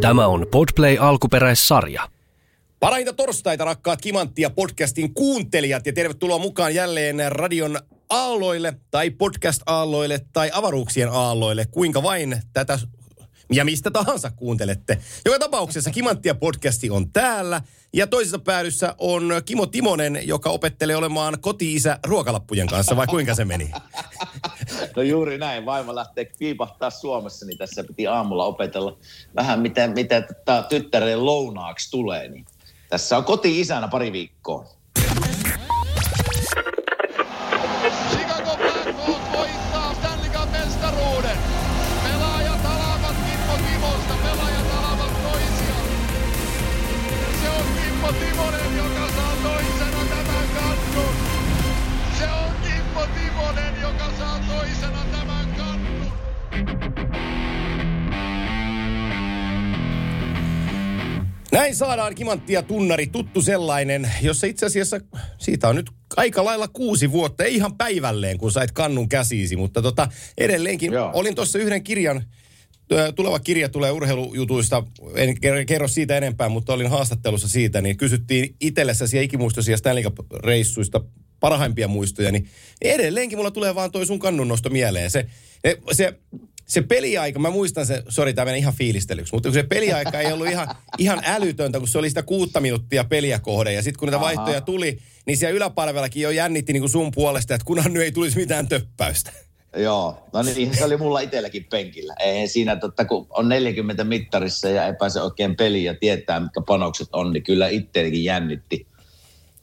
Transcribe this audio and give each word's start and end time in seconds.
Tämä 0.00 0.26
on 0.26 0.46
Podplay 0.50 0.96
alkuperäissarja. 1.00 2.08
Parahinta 2.80 3.12
torstaita, 3.12 3.64
rakkaat 3.64 4.00
Kimanttia 4.00 4.50
podcastin 4.50 5.14
kuuntelijat, 5.14 5.86
ja 5.86 5.92
tervetuloa 5.92 6.38
mukaan 6.38 6.74
jälleen 6.74 7.16
radion 7.28 7.78
aalloille, 8.10 8.74
tai 8.90 9.10
podcast-aalloille, 9.10 10.20
tai 10.32 10.50
avaruuksien 10.52 11.08
aalloille, 11.12 11.66
kuinka 11.70 12.02
vain 12.02 12.42
tätä 12.52 12.78
ja 13.52 13.64
mistä 13.64 13.90
tahansa 13.90 14.30
kuuntelette. 14.30 14.98
Joka 15.24 15.38
tapauksessa 15.38 15.90
Kimanttia 15.90 16.34
podcasti 16.34 16.90
on 16.90 17.12
täällä, 17.12 17.62
ja 17.92 18.06
toisessa 18.06 18.38
päädyssä 18.38 18.94
on 18.98 19.32
Kimo 19.44 19.66
Timonen, 19.66 20.20
joka 20.24 20.50
opettelee 20.50 20.96
olemaan 20.96 21.40
koti-isä 21.40 21.98
ruokalappujen 22.06 22.66
kanssa, 22.66 22.96
vai 22.96 23.06
kuinka 23.06 23.34
se 23.34 23.44
meni? 23.44 23.70
No 24.96 25.02
juuri 25.02 25.38
näin. 25.38 25.66
Vaimo 25.66 25.94
lähtee 25.94 26.30
piipahtaa 26.38 26.90
Suomessa, 26.90 27.46
niin 27.46 27.58
tässä 27.58 27.84
piti 27.84 28.06
aamulla 28.06 28.44
opetella 28.44 28.98
vähän, 29.36 29.60
miten, 29.60 29.90
miten 29.90 30.26
tyttären 30.68 31.26
lounaaksi 31.26 31.90
tulee. 31.90 32.28
Niin 32.28 32.44
tässä 32.88 33.16
on 33.16 33.24
koti-isänä 33.24 33.88
pari 33.88 34.12
viikkoa. 34.12 34.79
Näin 61.52 61.76
saadaan 61.76 62.14
kimanttia 62.14 62.62
tunnari, 62.62 63.06
tuttu 63.06 63.42
sellainen, 63.42 64.10
jossa 64.22 64.46
itse 64.46 64.66
asiassa 64.66 65.00
siitä 65.38 65.68
on 65.68 65.76
nyt 65.76 65.90
aika 66.16 66.44
lailla 66.44 66.68
kuusi 66.68 67.12
vuotta, 67.12 67.44
ei 67.44 67.54
ihan 67.54 67.76
päivälleen, 67.76 68.38
kun 68.38 68.52
sait 68.52 68.72
kannun 68.72 69.08
käsiisi, 69.08 69.56
mutta 69.56 69.82
tota, 69.82 70.08
edelleenkin 70.38 70.92
Joo. 70.92 71.10
olin 71.14 71.34
tuossa 71.34 71.58
yhden 71.58 71.82
kirjan, 71.82 72.24
tuleva 73.14 73.40
kirja 73.40 73.68
tulee 73.68 73.90
urheilujutuista, 73.90 74.82
en 75.14 75.28
ker- 75.28 75.64
kerro 75.66 75.88
siitä 75.88 76.16
enempää, 76.16 76.48
mutta 76.48 76.72
olin 76.72 76.90
haastattelussa 76.90 77.48
siitä, 77.48 77.80
niin 77.80 77.96
kysyttiin 77.96 78.54
itsellesi 78.60 79.24
ikimuistoisia 79.24 79.76
Stanley 79.76 80.04
Cup-reissuista 80.04 81.00
parhaimpia 81.40 81.88
muistoja, 81.88 82.32
niin 82.32 82.48
edelleenkin 82.82 83.38
mulla 83.38 83.50
tulee 83.50 83.74
vaan 83.74 83.92
toi 83.92 84.06
sun 84.06 84.18
kannunnosto 84.18 84.70
mieleen. 84.70 85.10
Se, 85.10 85.26
se, 85.92 86.14
se 86.70 86.82
peliaika, 86.82 87.38
mä 87.38 87.50
muistan 87.50 87.86
se, 87.86 88.02
sori 88.08 88.34
tämä 88.34 88.44
menee 88.44 88.58
ihan 88.58 88.74
fiilistelyksi, 88.74 89.34
mutta 89.34 89.48
kun 89.48 89.54
se 89.54 89.62
peliaika 89.62 90.20
ei 90.20 90.32
ollut 90.32 90.48
ihan, 90.48 90.68
ihan 90.98 91.20
älytöntä, 91.24 91.78
kun 91.78 91.88
se 91.88 91.98
oli 91.98 92.08
sitä 92.08 92.22
kuutta 92.22 92.60
minuuttia 92.60 93.04
peliä 93.04 93.38
kohde. 93.38 93.72
Ja 93.72 93.82
sitten 93.82 93.98
kun 93.98 94.06
niitä 94.06 94.16
Aha. 94.16 94.26
vaihtoja 94.26 94.60
tuli, 94.60 94.98
niin 95.26 95.36
siellä 95.36 95.56
yläpalvellakin 95.56 96.22
jo 96.22 96.30
jännitti 96.30 96.72
niin 96.72 96.80
kuin 96.80 96.90
sun 96.90 97.10
puolesta, 97.14 97.54
että 97.54 97.64
kunhan 97.64 97.92
nyt 97.92 98.02
ei 98.02 98.12
tulisi 98.12 98.38
mitään 98.38 98.68
töppäystä. 98.68 99.32
Joo, 99.76 100.26
no 100.32 100.42
niin 100.42 100.76
se 100.76 100.84
oli 100.84 100.96
mulla 100.96 101.20
itselläkin 101.20 101.64
penkillä. 101.64 102.14
Eihän 102.20 102.48
siinä, 102.48 102.76
totta, 102.76 103.04
kun 103.04 103.26
on 103.30 103.48
40 103.48 104.04
mittarissa 104.04 104.68
ja 104.68 104.86
ei 104.86 104.92
pääse 104.98 105.20
oikein 105.22 105.56
peliin 105.56 105.84
ja 105.84 105.94
tietää, 105.94 106.40
mitkä 106.40 106.60
panokset 106.66 107.08
on, 107.12 107.32
niin 107.32 107.42
kyllä 107.42 107.68
itseänikin 107.68 108.24
jännitti 108.24 108.86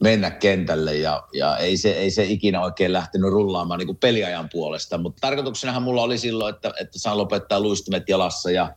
mennä 0.00 0.30
kentälle 0.30 0.96
ja, 0.96 1.24
ja 1.32 1.56
ei, 1.56 1.76
se, 1.76 1.90
ei 1.90 2.10
se 2.10 2.24
ikinä 2.24 2.60
oikein 2.60 2.92
lähtenyt 2.92 3.30
rullaamaan 3.30 3.78
niin 3.78 3.86
kuin 3.86 3.98
peliajan 3.98 4.48
puolesta. 4.52 4.98
Mutta 4.98 5.20
tarkoituksenahan 5.20 5.82
mulla 5.82 6.02
oli 6.02 6.18
silloin, 6.18 6.54
että, 6.54 6.72
että 6.80 6.98
saan 6.98 7.18
lopettaa 7.18 7.60
luistimet 7.60 8.08
jalassa 8.08 8.50
ja, 8.50 8.74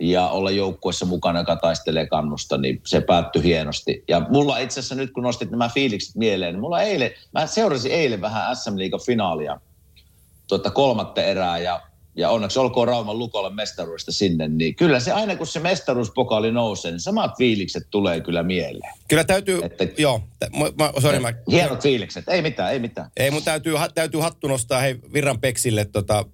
ja 0.00 0.28
olla 0.28 0.50
joukkuessa 0.50 1.06
mukana, 1.06 1.38
joka 1.38 1.56
taistelee 1.56 2.06
kannusta, 2.06 2.58
niin 2.58 2.80
se 2.86 3.00
päättyi 3.00 3.42
hienosti. 3.42 4.04
Ja 4.08 4.26
mulla 4.30 4.58
itse 4.58 4.80
asiassa 4.80 4.94
nyt, 4.94 5.12
kun 5.12 5.22
nostit 5.22 5.50
nämä 5.50 5.68
fiilikset 5.68 6.16
mieleen, 6.16 6.54
niin 6.54 6.60
mulla 6.60 6.82
eilen, 6.82 7.10
mä 7.32 7.46
seurasin 7.46 7.92
eilen 7.92 8.20
vähän 8.20 8.56
SM 8.56 8.78
Liigan 8.78 9.00
finaalia 9.06 9.60
tuota 10.48 10.70
kolmatta 10.70 11.22
erää 11.22 11.58
ja, 11.58 11.80
ja 12.16 12.30
onneksi 12.30 12.58
olkoon 12.58 12.88
Rauman 12.88 13.18
Lukolle 13.18 13.54
mestaruudesta 13.54 14.12
sinne, 14.12 14.48
niin 14.48 14.76
kyllä 14.76 15.00
se 15.00 15.12
aina 15.12 15.36
kun 15.36 15.46
se 15.46 15.60
mestaruuspokaali 15.60 16.52
nousee, 16.52 16.90
niin 16.90 17.00
samat 17.00 17.30
fiilikset 17.38 17.86
tulee 17.90 18.20
kyllä 18.20 18.42
mieleen. 18.42 18.92
Kyllä 19.08 19.24
täytyy, 19.24 19.60
Että- 19.62 20.02
joo, 20.02 20.22
mä, 20.56 20.64
mä, 20.84 20.92
sorry, 21.00 21.18
mä, 21.18 21.32
Hienot 21.50 21.82
fiilikset, 21.82 22.28
ei 22.28 22.42
mitään, 22.42 22.72
ei 22.72 22.78
mitään. 22.78 23.10
ei 23.16 23.30
mun 23.30 23.42
täytyy, 23.42 23.74
täytyy 23.94 24.20
hattu 24.20 24.48
nostaa 24.48 24.80
hei 24.80 24.96
Virran 25.12 25.40
Peksille 25.40 25.84
tota, 25.84 26.24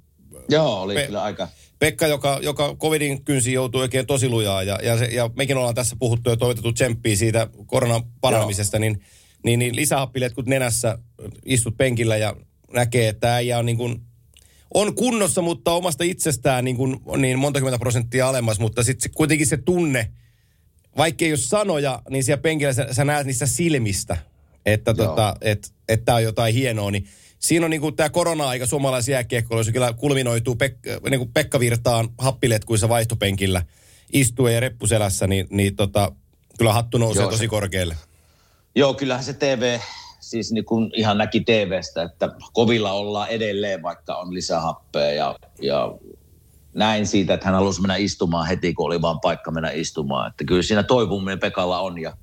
Joo, 0.49 0.83
oli 0.83 0.95
Pe- 0.95 1.07
kyllä 1.07 1.23
aika, 1.23 1.49
Pekka, 1.79 2.07
joka, 2.07 2.39
joka 2.43 2.75
covidin 2.75 3.25
kynsi 3.25 3.53
joutui 3.53 3.81
oikein 3.81 4.07
tosi 4.07 4.29
lujaa 4.29 4.63
ja, 4.63 4.79
ja, 4.83 4.99
se, 4.99 5.05
ja 5.05 5.31
mekin 5.37 5.57
ollaan 5.57 5.75
tässä 5.75 5.97
puhuttu 5.99 6.31
ja 6.31 6.37
toivotettu 6.37 6.73
tsemppiä 6.73 7.17
siitä 7.17 7.49
koronan 7.67 8.03
paranemisesta, 8.21 8.79
niin, 8.79 9.01
niin, 9.45 9.59
niin 9.59 9.77
lisähappiletkut 9.77 10.47
nenässä 10.47 10.99
istut 11.45 11.77
penkillä 11.77 12.17
ja 12.17 12.37
näkee, 12.73 13.09
että 13.09 13.35
äijä 13.35 13.59
on 13.59 13.67
niin 13.67 13.77
kuin, 13.77 14.01
on 14.75 14.95
kunnossa, 14.95 15.43
mutta 15.43 15.73
omasta 15.73 16.05
itsestään 16.05 16.65
niin, 16.65 16.77
kuin, 16.77 17.01
niin 17.17 17.39
monta 17.39 17.59
kymmentä 17.59 17.79
prosenttia 17.79 18.29
alemmas, 18.29 18.59
mutta 18.61 18.83
sitten 18.83 19.11
kuitenkin 19.11 19.47
se 19.47 19.57
tunne, 19.57 20.13
vaikka 20.97 21.25
ei 21.25 21.31
ole 21.31 21.37
sanoja, 21.37 22.03
niin 22.11 22.25
siellä 22.25 22.43
penkillä 22.43 22.73
sä, 22.73 22.87
sä 22.93 23.05
näet 23.05 23.27
niistä 23.27 23.47
silmistä, 23.47 24.17
että 24.67 24.95
Joo. 24.97 25.07
tota, 25.07 25.37
et, 25.41 25.73
et 25.89 26.09
on 26.09 26.23
jotain 26.23 26.55
hienoa, 26.55 26.91
niin 26.91 27.07
siinä 27.39 27.67
on 27.67 27.71
niinku 27.71 27.93
tämä 27.93 28.09
korona-aika 28.09 28.67
suomalaisen 28.67 29.13
jääkiekkoilla, 29.13 29.65
se 29.65 29.73
kyllä 29.73 29.93
kulminoituu 29.93 30.55
Pek- 30.55 31.11
niinku 31.11 31.31
Pekka 31.35 31.61
Virtaan 31.61 32.09
happiletkuissa 32.19 32.89
vaihtopenkillä 32.89 33.63
istuen 34.13 34.55
ja 34.55 34.61
reppuselässä, 34.61 35.27
niin, 35.27 35.47
niin 35.51 35.77
tota, 35.77 36.13
kyllä 36.59 36.73
hattu 36.73 36.99
nousee 36.99 37.23
Joo, 37.23 37.31
tosi 37.31 37.41
se- 37.41 37.49
korkealle. 37.49 37.97
Joo, 38.75 38.95
kyllähän 38.95 39.25
se 39.25 39.33
TV, 39.33 39.79
siis 40.31 40.53
niin 40.53 40.65
kuin 40.65 40.91
ihan 40.95 41.19
näki 41.19 41.41
TVstä, 41.41 42.03
että 42.03 42.31
kovilla 42.53 42.93
ollaan 42.93 43.29
edelleen, 43.29 43.83
vaikka 43.83 44.17
on 44.17 44.35
lisähappea 44.35 45.13
ja, 45.13 45.37
ja 45.63 45.95
näin 46.75 47.07
siitä, 47.07 47.35
että 47.35 47.47
hän 47.47 47.55
halusi 47.55 47.81
mennä 47.81 47.97
istumaan 47.97 48.47
heti, 48.47 48.75
kun 48.75 48.87
oli 48.87 49.03
vaan 49.03 49.21
paikka 49.21 49.51
mennä 49.51 49.71
istumaan. 49.71 50.31
Että 50.31 50.45
kyllä 50.45 50.63
siinä 50.63 50.83
toipuminen 50.83 51.39
Pekalla 51.39 51.81
on 51.81 52.01
ja, 52.01 52.17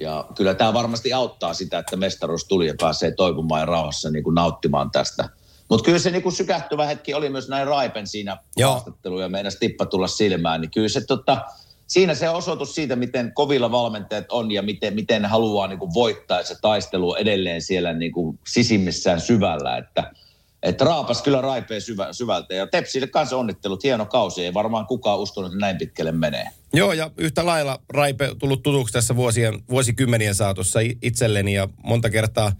ja 0.00 0.26
kyllä 0.36 0.54
tämä 0.54 0.74
varmasti 0.74 1.12
auttaa 1.12 1.54
sitä, 1.54 1.78
että 1.78 1.96
mestaruus 1.96 2.44
tuli 2.44 2.66
ja 2.66 2.74
pääsee 2.80 3.10
toipumaan 3.10 3.60
ja 3.60 3.66
rauhassa 3.66 4.10
niin 4.10 4.24
kuin 4.24 4.34
nauttimaan 4.34 4.90
tästä. 4.90 5.28
Mutta 5.68 5.84
kyllä 5.84 5.98
se 5.98 6.10
niin 6.10 6.32
sykähtyvä 6.32 6.86
hetki 6.86 7.14
oli 7.14 7.28
myös 7.28 7.48
näin 7.48 7.66
Raipen 7.66 8.06
siinä 8.06 8.36
Joo. 8.56 8.70
haastattelu 8.70 9.20
ja 9.20 9.28
meidän 9.28 9.52
tippa 9.60 9.86
tulla 9.86 10.08
silmään, 10.08 10.60
niin 10.60 10.70
kyllä 10.70 10.88
se 10.88 11.00
tota, 11.00 11.44
siinä 11.88 12.14
se 12.14 12.28
osoitus 12.28 12.74
siitä, 12.74 12.96
miten 12.96 13.32
kovilla 13.34 13.70
valmentajat 13.70 14.26
on 14.28 14.50
ja 14.50 14.62
miten, 14.62 14.94
miten 14.94 15.24
haluaa 15.24 15.66
niin 15.66 15.78
kuin 15.78 15.94
voittaa 15.94 16.42
se 16.42 16.56
taistelu 16.60 17.14
edelleen 17.14 17.62
siellä 17.62 17.92
niin 17.92 18.12
kuin 18.12 18.38
sisimmissään 18.46 19.20
syvällä, 19.20 19.76
että 19.76 20.12
että 20.62 20.84
raapas 20.84 21.22
kyllä 21.22 21.40
raipeen 21.40 21.80
syvä, 21.80 22.12
syvältä 22.12 22.54
ja 22.54 22.66
Tepsille 22.66 23.06
kanssa 23.06 23.36
onnittelut, 23.36 23.84
hieno 23.84 24.06
kausi, 24.06 24.44
ei 24.44 24.54
varmaan 24.54 24.86
kukaan 24.86 25.18
uskonut, 25.18 25.52
että 25.52 25.60
näin 25.60 25.78
pitkälle 25.78 26.12
menee. 26.12 26.46
Joo, 26.72 26.92
ja 26.92 27.10
yhtä 27.16 27.46
lailla 27.46 27.80
Raipe 27.88 28.30
tullut 28.38 28.62
tutuksi 28.62 28.92
tässä 28.92 29.16
vuosien, 29.16 29.62
vuosikymmenien 29.70 30.34
saatossa 30.34 30.78
itselleni 31.02 31.54
ja 31.54 31.68
monta 31.82 32.10
kertaa 32.10 32.52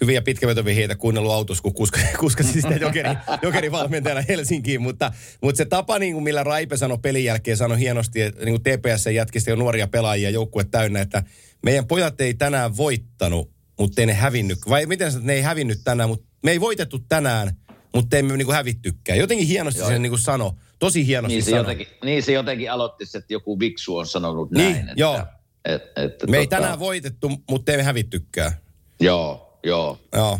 hyviä 0.00 0.22
pitkävetovihjeitä 0.22 0.96
kuunnellut 0.96 1.32
autossa, 1.32 1.62
kun 1.62 1.74
kuska, 1.74 2.00
kuskasi 2.20 2.52
sitä 2.62 2.74
jokeri, 2.74 3.08
jokerivalmentajana 3.42 4.24
Helsinkiin, 4.28 4.82
mutta, 4.82 5.12
mutta 5.42 5.56
se 5.56 5.64
tapa, 5.64 5.98
niin 5.98 6.12
kuin 6.12 6.24
millä 6.24 6.44
Raipe 6.44 6.76
sanoi 6.76 6.98
pelin 6.98 7.24
jälkeen, 7.24 7.56
sanoi 7.56 7.78
hienosti, 7.78 8.20
että 8.20 8.44
niin 8.44 8.60
kuin 8.60 8.62
TPS 8.62 9.06
jätkistä 9.06 9.50
jo 9.50 9.56
nuoria 9.56 9.88
pelaajia, 9.88 10.30
joukkue 10.30 10.64
täynnä, 10.64 11.00
että 11.00 11.22
meidän 11.62 11.86
pojat 11.86 12.20
ei 12.20 12.34
tänään 12.34 12.76
voittanut, 12.76 13.50
mutta 13.78 14.02
ei 14.02 14.06
ne 14.06 14.12
hävinnyt. 14.12 14.58
Vai 14.68 14.86
miten 14.86 15.10
sanoit, 15.12 15.22
että 15.22 15.32
ne 15.32 15.36
ei 15.36 15.42
hävinnyt 15.42 15.80
tänään, 15.84 16.08
mutta 16.08 16.26
me 16.42 16.50
ei 16.50 16.60
voitettu 16.60 16.98
tänään, 17.08 17.50
mutta 17.94 18.16
emme 18.16 18.36
niin 18.36 18.46
kuin 18.46 18.56
hävittykään. 18.56 19.18
Jotenkin 19.18 19.46
hienosti 19.46 19.80
sen 19.80 20.02
niin 20.02 20.10
kuin 20.10 20.20
sanoi. 20.20 20.52
Tosi 20.78 21.06
hienosti 21.06 21.34
Niin 21.34 21.44
se, 21.44 21.50
sanoi. 21.50 21.62
jotenkin, 21.62 21.86
niin 22.04 22.22
se 22.22 22.32
jotenkin 22.32 22.72
aloitti, 22.72 23.04
että 23.14 23.32
joku 23.32 23.58
viksu 23.60 23.96
on 23.96 24.06
sanonut 24.06 24.50
Niin, 24.50 24.72
näin. 24.72 24.88
Että, 24.88 24.94
joo. 24.96 25.22
Et, 25.64 25.82
että, 25.96 26.26
Me 26.26 26.38
ei 26.38 26.46
tota, 26.46 26.56
tänään 26.56 26.78
voitettu, 26.78 27.30
mutta 27.50 27.72
emme 27.72 27.82
hävittykään. 27.82 28.52
Joo, 29.00 29.49
joo. 29.64 29.98
Joo. 30.12 30.38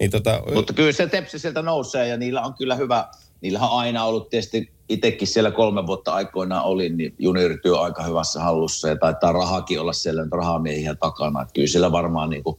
Niin 0.00 0.10
tota, 0.10 0.42
Mutta 0.54 0.72
kyllä 0.72 0.92
se 0.92 1.06
Tepsi 1.06 1.38
sieltä 1.38 1.62
nousee 1.62 2.08
ja 2.08 2.16
niillä 2.16 2.42
on 2.42 2.54
kyllä 2.54 2.74
hyvä, 2.74 3.08
niillähän 3.40 3.70
on 3.70 3.78
aina 3.78 4.04
ollut 4.04 4.30
tietysti 4.30 4.72
itsekin 4.88 5.28
siellä 5.28 5.50
kolme 5.50 5.86
vuotta 5.86 6.12
aikoinaan 6.12 6.64
oli, 6.64 6.88
niin 6.88 7.14
juniorityö 7.18 7.80
aika 7.80 8.02
hyvässä 8.02 8.40
hallussa 8.40 8.88
ja 8.88 8.96
taitaa 8.96 9.32
rahakin 9.32 9.80
olla 9.80 9.92
siellä 9.92 10.22
nyt 10.22 10.32
rahamiehiä 10.32 10.94
takana. 10.94 11.42
Että 11.42 11.52
kyllä 11.52 11.68
siellä 11.68 11.92
varmaan 11.92 12.30
niin 12.30 12.42
kuin 12.42 12.58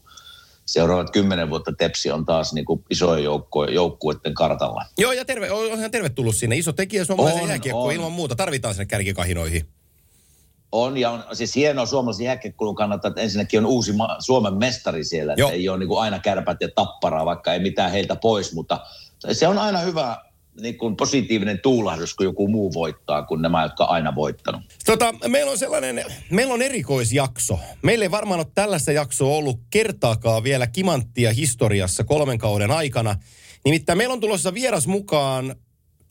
seuraavat 0.65 1.11
kymmenen 1.11 1.49
vuotta 1.49 1.73
Tepsi 1.77 2.11
on 2.11 2.25
taas 2.25 2.53
niin 2.53 2.65
kuin 2.65 2.85
isojen 2.89 3.23
joukko, 3.23 3.65
joukkueiden 3.65 4.33
kartalla. 4.33 4.85
Joo, 4.97 5.11
ja 5.11 5.25
terve, 5.25 5.51
on 5.51 5.65
ihan 5.65 5.91
tervetullut 5.91 6.35
sinne. 6.35 6.55
Iso 6.57 6.73
tekijä 6.73 7.05
suomalaisen 7.05 7.43
On, 7.43 7.49
jääkiekkoon 7.49 7.87
on. 7.87 7.93
ilman 7.93 8.11
muuta. 8.11 8.35
Tarvitaan 8.35 8.73
sinne 8.73 8.85
kärkikahinoihin. 8.85 9.65
On 10.71 10.97
ja 10.97 11.11
on 11.11 11.23
siis 11.33 11.55
hienoa 11.55 11.85
suomalaisen 11.85 12.25
jääkiekkoilun 12.25 12.75
kannalta, 12.75 13.07
että 13.07 13.21
ensinnäkin 13.21 13.59
on 13.59 13.65
uusi 13.65 13.93
ma- 13.93 14.15
Suomen 14.19 14.53
mestari 14.53 15.03
siellä. 15.03 15.33
Että 15.33 15.53
ei 15.53 15.69
ole 15.69 15.79
niin 15.79 15.87
kuin 15.87 16.01
aina 16.01 16.19
kärpät 16.19 16.57
ja 16.61 16.69
tapparaa, 16.75 17.25
vaikka 17.25 17.53
ei 17.53 17.59
mitään 17.59 17.91
heiltä 17.91 18.15
pois, 18.15 18.53
mutta 18.53 18.79
se 19.31 19.47
on 19.47 19.57
aina 19.57 19.79
hyvä, 19.79 20.17
niin 20.61 20.77
kuin 20.77 20.95
positiivinen 20.95 21.59
tuulahdus, 21.59 22.15
kun 22.15 22.25
joku 22.25 22.47
muu 22.47 22.73
voittaa, 22.73 23.23
kuin 23.23 23.41
nämä, 23.41 23.63
jotka 23.63 23.83
on 23.83 23.89
aina 23.89 24.15
voittanut. 24.15 24.61
Tota, 24.85 25.13
meillä 25.27 25.51
on 25.51 25.57
sellainen, 25.57 26.05
meillä 26.29 26.53
on 26.53 26.61
erikoisjakso. 26.61 27.59
Meillä 27.81 28.05
ei 28.05 28.11
varmaan 28.11 28.39
ole 28.39 28.47
tällaista 28.55 28.91
jaksoa 28.91 29.35
ollut 29.35 29.59
kertaakaan 29.69 30.43
vielä 30.43 30.67
kimanttia 30.67 31.33
historiassa 31.33 32.03
kolmen 32.03 32.37
kauden 32.37 32.71
aikana. 32.71 33.15
Nimittäin 33.65 33.97
meillä 33.97 34.13
on 34.13 34.19
tulossa 34.19 34.53
vieras 34.53 34.87
mukaan, 34.87 35.55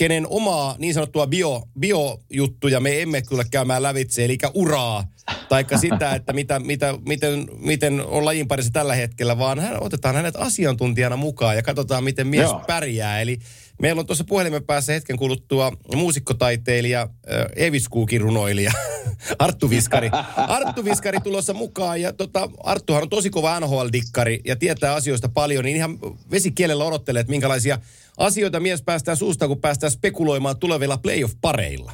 kenen 0.00 0.26
omaa 0.30 0.76
niin 0.78 0.94
sanottua 0.94 1.26
bio, 1.26 1.62
biojuttuja 1.78 2.80
me 2.80 3.02
emme 3.02 3.22
kyllä 3.22 3.44
käymään 3.50 3.82
lävitse, 3.82 4.24
eli 4.24 4.38
uraa, 4.54 5.04
taikka 5.48 5.78
sitä, 5.78 6.14
että 6.14 6.32
mitä, 6.32 6.58
mitä, 6.58 6.94
miten, 7.06 7.48
miten 7.58 8.06
on 8.06 8.24
lajin 8.24 8.48
parissa 8.48 8.72
tällä 8.72 8.94
hetkellä, 8.94 9.38
vaan 9.38 9.58
hän, 9.58 9.82
otetaan 9.82 10.14
hänet 10.14 10.36
asiantuntijana 10.36 11.16
mukaan 11.16 11.56
ja 11.56 11.62
katsotaan, 11.62 12.04
miten 12.04 12.26
mies 12.26 12.42
Joo. 12.42 12.62
pärjää. 12.66 13.20
Eli 13.20 13.38
meillä 13.80 14.00
on 14.00 14.06
tuossa 14.06 14.24
puhelimen 14.24 14.64
päässä 14.64 14.92
hetken 14.92 15.16
kuluttua 15.16 15.72
muusikkotaiteilija, 15.94 17.08
Eviskuukin 17.56 18.20
runoilija, 18.20 18.72
Arttu 19.38 19.70
Viskari. 19.70 20.10
Arttu 20.36 20.84
Viskari 20.84 21.20
tulossa 21.20 21.54
mukaan 21.54 22.00
ja 22.00 22.12
tota, 22.12 22.50
Arttuhan 22.62 23.02
on 23.02 23.08
tosi 23.08 23.30
kova 23.30 23.60
NHL-dikkari 23.60 24.40
ja 24.44 24.56
tietää 24.56 24.94
asioista 24.94 25.28
paljon, 25.28 25.64
niin 25.64 25.76
ihan 25.76 25.98
vesikielellä 26.30 26.84
odottelee, 26.84 27.20
että 27.20 27.30
minkälaisia 27.30 27.78
asioita 28.18 28.60
mies 28.60 28.82
päästää 28.82 29.14
suusta, 29.14 29.48
kun 29.48 29.60
päästään 29.60 29.90
spekuloimaan 29.90 30.58
tulevilla 30.58 30.96
playoff-pareilla. 30.96 31.92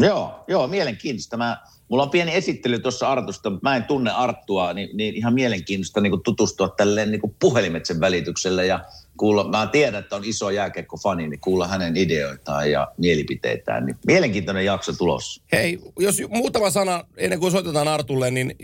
Joo, 0.00 0.44
joo, 0.48 0.66
mielenkiintoista. 0.66 1.36
Mä, 1.36 1.56
mulla 1.88 2.02
on 2.02 2.10
pieni 2.10 2.34
esittely 2.34 2.78
tuossa 2.78 3.08
Artusta, 3.08 3.50
mutta 3.50 3.68
mä 3.68 3.76
en 3.76 3.84
tunne 3.84 4.10
Arttua, 4.10 4.72
niin, 4.72 4.96
niin 4.96 5.14
ihan 5.14 5.34
mielenkiintoista 5.34 6.00
niin 6.00 6.22
tutustua 6.24 6.68
tälleen 6.68 7.10
niin 7.10 7.36
puhelimetsen 7.38 8.00
välityksellä 8.00 8.64
ja 8.64 8.84
kuulla, 9.16 9.48
mä 9.48 9.66
tiedän, 9.66 10.02
että 10.02 10.16
on 10.16 10.24
iso 10.24 10.50
jääkekko-fani, 10.50 11.28
niin 11.28 11.40
kuulla 11.40 11.68
hänen 11.68 11.96
ideoitaan 11.96 12.70
ja 12.70 12.92
mielipiteitään. 12.98 13.86
Niin 13.86 13.96
mielenkiintoinen 14.06 14.64
jakso 14.64 14.92
tulossa. 14.92 15.42
Hei, 15.52 15.78
jos 15.98 16.22
muutama 16.28 16.70
sana 16.70 17.04
ennen 17.16 17.40
kuin 17.40 17.52
soitetaan 17.52 17.88
Artulle, 17.88 18.30
niin 18.30 18.56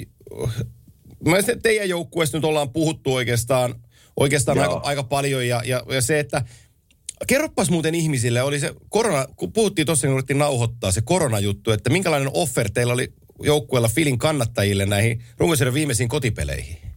mä 1.24 1.36
teidän 1.62 1.88
joukkueesta 1.88 2.36
nyt 2.36 2.44
ollaan 2.44 2.72
puhuttu 2.72 3.14
oikeastaan, 3.14 3.74
oikeastaan 4.16 4.58
aika, 4.58 4.80
aika 4.84 5.02
paljon 5.02 5.48
ja, 5.48 5.62
ja, 5.64 5.82
ja 5.90 6.00
se, 6.02 6.18
että 6.18 6.42
Kerropas 7.26 7.70
muuten 7.70 7.94
ihmisille, 7.94 8.42
oli 8.42 8.60
se 8.60 8.74
korona, 8.88 9.26
kun 9.36 9.52
puhuttiin 9.52 9.86
tuossa, 9.86 10.06
niin 10.06 10.12
yritettiin 10.12 10.38
nauhoittaa 10.38 10.92
se 10.92 11.00
koronajuttu, 11.00 11.70
että 11.70 11.90
minkälainen 11.90 12.30
offer 12.34 12.70
teillä 12.70 12.92
oli 12.92 13.12
joukkueella 13.42 13.88
Filin 13.88 14.18
kannattajille 14.18 14.86
näihin 14.86 15.24
runkosarjan 15.38 15.74
viimeisiin 15.74 16.08
kotipeleihin? 16.08 16.87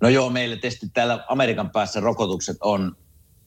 No 0.00 0.08
joo, 0.08 0.30
meille 0.30 0.56
tietysti 0.56 0.86
täällä 0.94 1.24
Amerikan 1.28 1.70
päässä 1.70 2.00
rokotukset 2.00 2.56
on, 2.60 2.96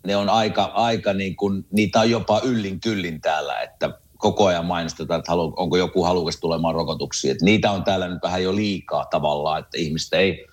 ne 0.08 0.16
on 0.16 0.30
aika, 0.30 0.64
aika 0.64 1.14
niin 1.14 1.36
kuin, 1.36 1.66
niitä 1.72 2.00
on 2.00 2.12
jopa 2.12 2.42
yllin 2.44 2.80
kyllin 2.80 3.22
täällä, 3.22 3.62
että 3.62 4.00
koko 4.18 4.46
ajan 4.46 4.66
mainostetaan, 4.66 5.20
että 5.20 5.32
halu, 5.32 5.54
onko 5.58 5.78
joku 5.78 6.04
halukas 6.04 6.38
tulemaan 6.38 6.76
rokotuksiin. 6.76 7.32
Että 7.32 7.46
niitä 7.46 7.72
on 7.72 7.84
täällä 7.84 8.08
nyt 8.08 8.20
vähän 8.24 8.44
jo 8.44 8.56
liikaa 8.56 9.06
tavallaan, 9.06 9.60
että 9.60 9.78
ihmistä 9.78 10.18
ei, 10.18 10.48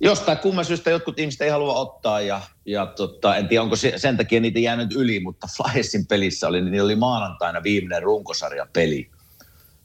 jostain 0.00 0.38
kumman 0.38 0.64
syystä 0.64 0.90
jotkut 0.90 1.18
ihmiset 1.18 1.40
ei 1.40 1.50
halua 1.50 1.74
ottaa 1.74 2.20
ja, 2.20 2.40
ja 2.66 2.86
tota, 2.86 3.36
en 3.36 3.48
tiedä 3.48 3.62
onko 3.62 3.76
se, 3.76 3.92
sen 3.96 4.16
takia 4.16 4.40
niitä 4.40 4.58
jäänyt 4.58 4.92
yli, 4.92 5.20
mutta 5.20 5.46
Flyersin 5.56 6.06
pelissä 6.06 6.48
oli, 6.48 6.70
niin 6.70 6.82
oli 6.82 6.96
maanantaina 6.96 7.62
viimeinen 7.62 8.02
runkosarjapeli. 8.02 9.10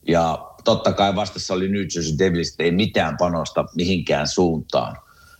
Ja 0.07 0.49
totta 0.63 0.93
kai 0.93 1.15
vastassa 1.15 1.53
oli 1.53 1.67
New 1.67 1.81
Jersey 1.81 2.17
Devils, 2.19 2.55
ei 2.59 2.71
mitään 2.71 3.17
panosta 3.17 3.65
mihinkään 3.75 4.27
suuntaan. 4.27 4.97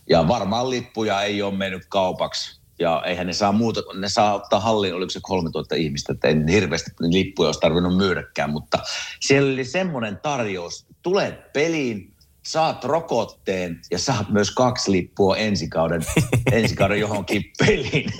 Ja 0.09 0.27
varmaan 0.27 0.69
lippuja 0.69 1.21
ei 1.21 1.41
ole 1.41 1.57
mennyt 1.57 1.85
kaupaksi. 1.89 2.61
Ja 2.79 3.03
eihän 3.05 3.27
ne 3.27 3.33
saa 3.33 3.51
muuta, 3.51 3.81
ne 3.93 4.09
saa 4.09 4.33
ottaa 4.33 4.59
hallin, 4.59 4.93
oliko 4.93 5.09
se 5.09 5.19
3000 5.23 5.75
ihmistä, 5.75 6.13
että 6.13 6.27
ei 6.27 6.35
hirveästi 6.49 6.91
lippuja 6.99 7.47
olisi 7.47 7.59
tarvinnut 7.59 7.97
myydäkään, 7.97 8.49
mutta 8.49 8.79
siellä 9.19 9.53
oli 9.53 9.65
semmoinen 9.65 10.19
tarjous, 10.23 10.85
tulet 11.01 11.53
peliin, 11.53 12.12
saat 12.45 12.83
rokotteen 12.83 13.79
ja 13.91 13.99
saat 13.99 14.29
myös 14.29 14.51
kaksi 14.51 14.91
lippua 14.91 15.37
ensikauden, 15.37 16.01
ensikauden 16.51 16.99
johonkin 16.99 17.51
peliin. 17.59 18.13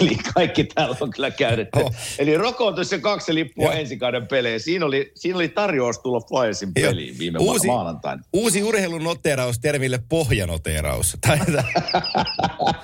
Eli 0.00 0.16
kaikki 0.34 0.64
täällä 0.64 0.96
on 1.00 1.10
kyllä 1.10 1.30
käytetty. 1.30 1.78
Oh. 1.78 1.92
Eli 2.18 2.36
rokotus 2.36 2.92
ja 2.92 2.98
kaksi 2.98 3.34
lippua 3.34 3.72
ensikauden 3.72 4.26
peleihin. 4.26 4.60
Siinä 4.60 4.86
oli, 4.86 5.12
siinä 5.14 5.36
oli 5.36 5.48
tarjous 5.48 5.98
tulla 5.98 6.20
Flyersin 6.20 6.74
peliin 6.74 7.18
viime 7.18 7.38
uusi, 7.38 7.66
maanantaina. 7.66 8.22
Uusi 8.32 8.62
urheilun 8.62 9.04
noteraus 9.04 9.58
termille 9.58 10.00
pohjanoteraus. 10.08 11.16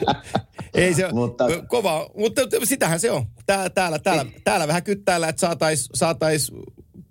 Ei 0.75 0.95
se 0.95 1.13
mutta, 1.13 1.45
kova, 1.69 2.11
mutta 2.17 2.43
sitähän 2.65 3.01
se 3.01 3.11
on. 3.11 3.27
Täällä, 3.47 3.71
täällä, 3.71 3.99
täällä, 3.99 4.27
täällä 4.45 4.69
vähän 4.69 4.83
kyttäällä, 4.83 5.29
että 5.29 5.41
saataisiin 5.41 5.89
saatais 5.95 6.53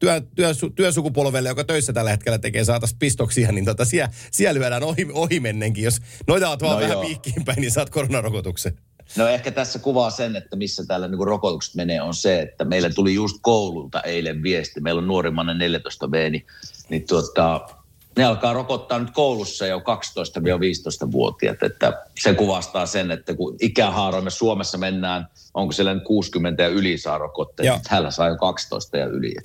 työ, 0.06 0.22
työ, 0.36 0.70
työsukupolvelle, 0.76 1.50
joka 1.50 1.64
töissä 1.64 1.94
tällä 1.94 2.12
hetkellä 2.12 2.38
tekee, 2.38 2.64
saataisiin 2.64 3.00
pistoksia, 3.00 3.52
niin 3.52 3.66
tota, 3.66 3.86
siellä, 3.86 4.14
siellä 4.32 4.60
lyödään 4.60 4.84
ohi, 4.84 5.08
ohi 5.14 5.40
mennenkin. 5.40 5.84
Jos 5.84 6.02
noita 6.28 6.46
vaan 6.46 6.60
no 6.62 6.80
vähän 6.80 6.92
joo. 6.92 7.02
piikkiin 7.02 7.46
päin, 7.46 7.62
niin 7.62 7.72
saat 7.72 7.90
koronarokotuksen. 7.90 8.78
No 9.18 9.28
ehkä 9.28 9.52
tässä 9.52 9.80
kuvaa 9.80 10.10
sen, 10.10 10.36
että 10.36 10.56
missä 10.56 10.86
täällä 10.88 11.08
niin 11.08 11.28
rokotukset 11.28 11.76
menee, 11.76 12.02
on 12.02 12.14
se, 12.14 12.42
että 12.42 12.66
meille 12.66 12.90
tuli 12.90 13.14
just 13.14 13.38
koululta 13.42 14.02
eilen 14.02 14.44
viesti. 14.44 14.82
Meillä 14.82 15.00
on 15.00 15.08
nuorimmainen 15.08 15.58
14 15.58 16.08
b 16.08 16.14
niin, 16.14 16.46
niin 16.90 17.08
tuota, 17.08 17.68
ne 18.18 18.24
alkaa 18.24 18.54
rokottaa 18.54 19.00
nyt 19.00 19.12
koulussa 19.12 19.68
jo 19.68 19.80
12-15-vuotiaat. 19.80 21.64
Että 21.64 22.04
se 22.20 22.34
kuvastaa 22.34 22.86
sen, 22.86 23.12
että 23.12 23.34
kun 23.34 23.56
ikähaaroimme 23.62 24.30
Suomessa 24.30 24.78
mennään, 24.78 25.28
onko 25.54 25.72
siellä 25.72 25.94
nyt 25.94 26.04
60 26.04 26.64
ja 26.64 26.70
yli 26.70 26.98
saa 26.98 27.18
rokotteet, 27.18 27.70
niin 27.70 27.82
täällä 27.90 28.12
saa 28.12 28.28
jo 28.28 28.36
12 28.36 28.98
ja 28.98 29.06
yli. 29.06 29.36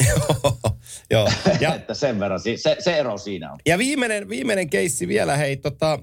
Joo. 1.11 1.29
Ja, 1.61 1.75
että 1.81 1.95
sen 1.95 2.21
verran, 2.21 2.41
se, 2.41 2.77
se 2.79 2.99
ero 2.99 3.19
siinä 3.19 3.53
on. 3.53 3.59
Ja 3.67 3.79
viimeinen, 3.79 4.29
viimeinen 4.29 4.71
keissi 4.71 5.09
vielä, 5.09 5.37
hei, 5.37 5.57
tota, 5.57 5.99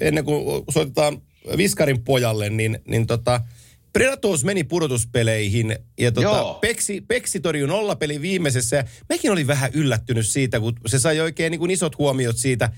ennen 0.00 0.24
kuin 0.24 0.64
soitetaan 0.70 1.22
Viskarin 1.56 2.04
pojalle, 2.04 2.50
niin, 2.50 2.78
niin 2.84 3.06
tota, 3.06 3.40
Predators 3.92 4.44
meni 4.44 4.64
pudotuspeleihin 4.64 5.78
ja 5.98 6.12
tota, 6.12 6.54
Peksi, 6.60 7.00
Peksi 7.00 7.40
torjui 7.40 7.68
nollapeli 7.68 8.20
viimeisessä. 8.20 8.76
Ja 8.76 8.84
mekin 9.08 9.32
oli 9.32 9.46
vähän 9.46 9.70
yllättynyt 9.74 10.26
siitä, 10.26 10.60
kun 10.60 10.74
se 10.86 10.98
sai 10.98 11.20
oikein 11.20 11.50
niin 11.50 11.58
kuin 11.58 11.70
isot 11.70 11.98
huomiot 11.98 12.36
siitä, 12.36 12.70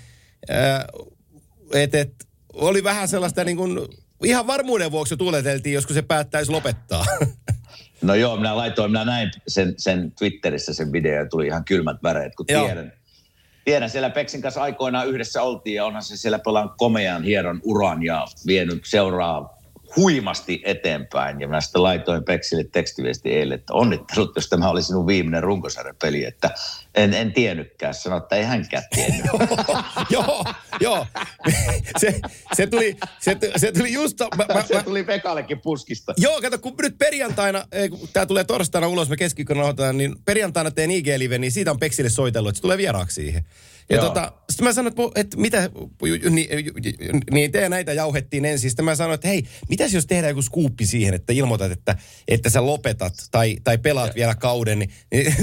että 1.75 2.01
et, 2.01 2.13
oli 2.53 2.85
vähän 2.85 3.09
sellaista 3.09 3.45
niin 3.45 3.57
kuin, 3.57 3.79
ihan 4.25 4.47
varmuuden 4.47 4.91
vuoksi 4.91 5.17
tuleteltiin, 5.17 5.75
joskus 5.75 5.95
se 5.95 6.03
päättäisi 6.03 6.53
lopettaa. 6.53 7.05
No 8.03 8.15
joo, 8.15 8.37
minä 8.37 8.57
laitoin, 8.57 8.91
minä 8.91 9.05
näin 9.05 9.31
sen, 9.49 9.75
sen 9.77 10.13
Twitterissä 10.19 10.75
sen 10.75 10.93
video 10.93 11.15
ja 11.15 11.29
tuli 11.29 11.47
ihan 11.47 11.65
kylmät 11.65 12.03
väreet, 12.03 12.35
kun 12.35 12.47
joo. 12.49 12.65
tiedän, 12.65 12.93
tiedän, 13.65 13.91
siellä 13.91 14.11
Peksin 14.11 14.43
kanssa 14.43 14.63
aikoinaan 14.63 15.09
yhdessä 15.09 15.43
oltiin 15.43 15.77
ja 15.77 15.85
onhan 15.85 16.03
se 16.03 16.17
siellä 16.17 16.39
pelannut 16.39 16.73
komean 16.79 17.23
hieron 17.23 17.61
uran 17.65 18.03
ja 18.03 18.27
vienyt 18.47 18.83
seuraa 18.85 19.62
huimasti 19.97 20.63
eteenpäin. 20.65 21.41
Ja 21.41 21.49
mä 21.49 21.61
sitten 21.61 21.83
laitoin 21.83 22.25
Peksille 22.25 22.65
tekstiviesti 22.65 23.31
eilen, 23.31 23.59
että 23.59 23.75
onnittelut, 23.75 24.33
jos 24.37 24.49
tämä 24.49 24.69
oli 24.69 24.83
sinun 24.83 25.07
viimeinen 25.07 25.43
runkosarjapeli. 25.43 26.25
Että 26.25 26.51
en, 26.95 27.15
en 27.15 27.33
tiennytkään. 27.33 27.95
Sano, 27.95 28.17
että 28.17 28.37
ei 28.37 28.45
hänkään 28.45 28.83
tiennyt. 28.95 29.27
joo, 30.11 30.45
joo. 30.81 31.07
Se, 31.99 32.21
se, 32.53 32.67
tuli, 32.67 32.97
se, 33.21 33.37
se 33.57 33.73
tuli 33.73 33.93
just... 33.93 34.21
Mä, 34.37 34.55
mä, 34.55 34.63
se 34.63 34.83
tuli 34.83 35.05
Pekallekin 35.05 35.61
puskista. 35.61 36.15
Joo, 36.17 36.41
kato, 36.41 36.59
kun 36.59 36.75
nyt 36.83 36.99
perjantaina, 36.99 37.65
kun 37.91 38.09
tämä 38.13 38.27
tulee 38.27 38.45
torstaina 38.45 38.89
ulos, 38.89 39.09
me 39.09 39.17
keskiviikkona 39.17 39.93
niin 39.93 40.15
perjantaina 40.25 40.71
teen 40.71 40.91
IG-live, 40.91 41.39
niin 41.39 41.53
siitä 41.53 41.71
on 41.71 41.79
Peksille 41.79 42.11
soitellut, 42.11 42.49
että 42.49 42.57
se 42.57 42.63
tulee 42.63 42.79
vieraaksi 42.79 43.15
siihen. 43.15 43.45
Ja 43.93 44.01
tota, 44.01 44.33
sitten 44.51 44.65
mä 44.65 44.73
sanoin, 44.73 44.93
että, 44.93 45.21
että 45.21 45.37
mitä, 45.37 45.71
niin, 46.31 46.49
niin 47.31 47.53
te 47.53 47.69
näitä 47.69 47.93
jauhettiin 47.93 48.45
ensin. 48.45 48.71
Sitten 48.71 48.85
mä 48.85 48.95
sanoin, 48.95 49.15
että 49.15 49.29
hei, 49.29 49.43
mitäs 49.69 49.95
jos 49.95 50.07
tehdään 50.07 50.31
joku 50.31 50.43
skuuppi 50.43 50.87
siihen, 50.87 51.15
että 51.15 51.33
ilmoitat, 51.33 51.73
että, 51.73 51.97
että 52.29 52.51
sä 52.51 52.67
lopetat 52.67 53.15
tai, 53.31 53.57
tai 53.65 53.79
pelaat 53.79 54.09
ja. 54.09 54.15
vielä 54.15 54.35
kauden. 54.35 54.79
Niin, 54.79 54.91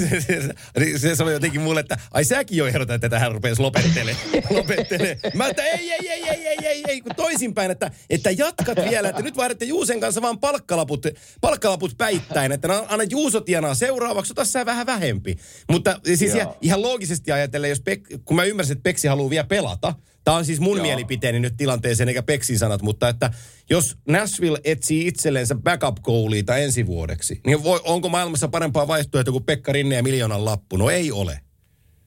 niin 0.79 0.99
se 0.99 1.15
sanoi 1.15 1.33
jotenkin 1.33 1.61
mulle, 1.61 1.79
että 1.79 1.97
ai 2.11 2.23
säkin 2.23 2.57
jo 2.57 2.67
ehdotat, 2.67 2.95
että 2.95 3.09
tähän 3.09 3.31
rupeaisi 3.31 3.61
lopettele. 3.61 4.15
lopettele. 4.57 5.17
Mä 5.33 5.47
että 5.47 5.63
ei, 5.63 5.91
ei, 5.91 6.09
ei, 6.09 6.29
ei, 6.29 6.47
ei, 6.47 6.57
ei, 6.63 6.83
ei, 6.87 7.01
kun 7.01 7.15
toisinpäin, 7.15 7.71
että, 7.71 7.91
että 8.09 8.31
jatkat 8.31 8.77
vielä, 8.89 9.09
että 9.09 9.21
nyt 9.21 9.37
vaihdatte 9.37 9.65
Juusen 9.65 9.99
kanssa 9.99 10.21
vaan 10.21 10.39
palkkalaput, 10.39 11.05
palkkalaput 11.41 11.97
päittäin, 11.97 12.51
että 12.51 12.83
anna 12.87 13.03
Juuso 13.03 13.41
tienaa 13.41 13.75
seuraavaksi, 13.75 14.33
ota 14.33 14.45
sä 14.45 14.65
vähän 14.65 14.85
vähempi. 14.85 15.35
Mutta 15.69 15.99
siis 16.05 16.21
ihan, 16.21 16.53
ihan 16.61 16.81
loogisesti 16.81 17.31
ajatellen, 17.31 17.69
jos 17.69 17.81
Pek, 17.81 18.03
kun 18.25 18.37
mä 18.41 18.45
ymmärsin, 18.45 18.77
että 18.77 18.83
Peksi 18.83 19.07
haluaa 19.07 19.29
vielä 19.29 19.47
pelata. 19.47 19.93
Tämä 20.23 20.37
on 20.37 20.45
siis 20.45 20.59
mun 20.59 20.77
Joo. 20.77 20.83
mielipiteeni 20.83 21.39
nyt 21.39 21.57
tilanteeseen, 21.57 22.09
eikä 22.09 22.23
Peksin 22.23 22.59
sanat, 22.59 22.81
mutta 22.81 23.09
että 23.09 23.31
jos 23.69 23.97
Nashville 24.07 24.59
etsii 24.63 25.07
itsellensä 25.07 25.55
backup 25.55 25.97
goaliita 26.03 26.57
ensi 26.57 26.85
vuodeksi, 26.85 27.41
niin 27.45 27.63
voi, 27.63 27.79
onko 27.83 28.09
maailmassa 28.09 28.47
parempaa 28.47 28.87
vaihtoehtoa 28.87 29.31
kuin 29.31 29.43
Pekka 29.43 29.71
Rinne 29.71 29.95
ja 29.95 30.03
miljoonan 30.03 30.45
lappu? 30.45 30.77
No 30.77 30.89
ei 30.89 31.11
ole. 31.11 31.39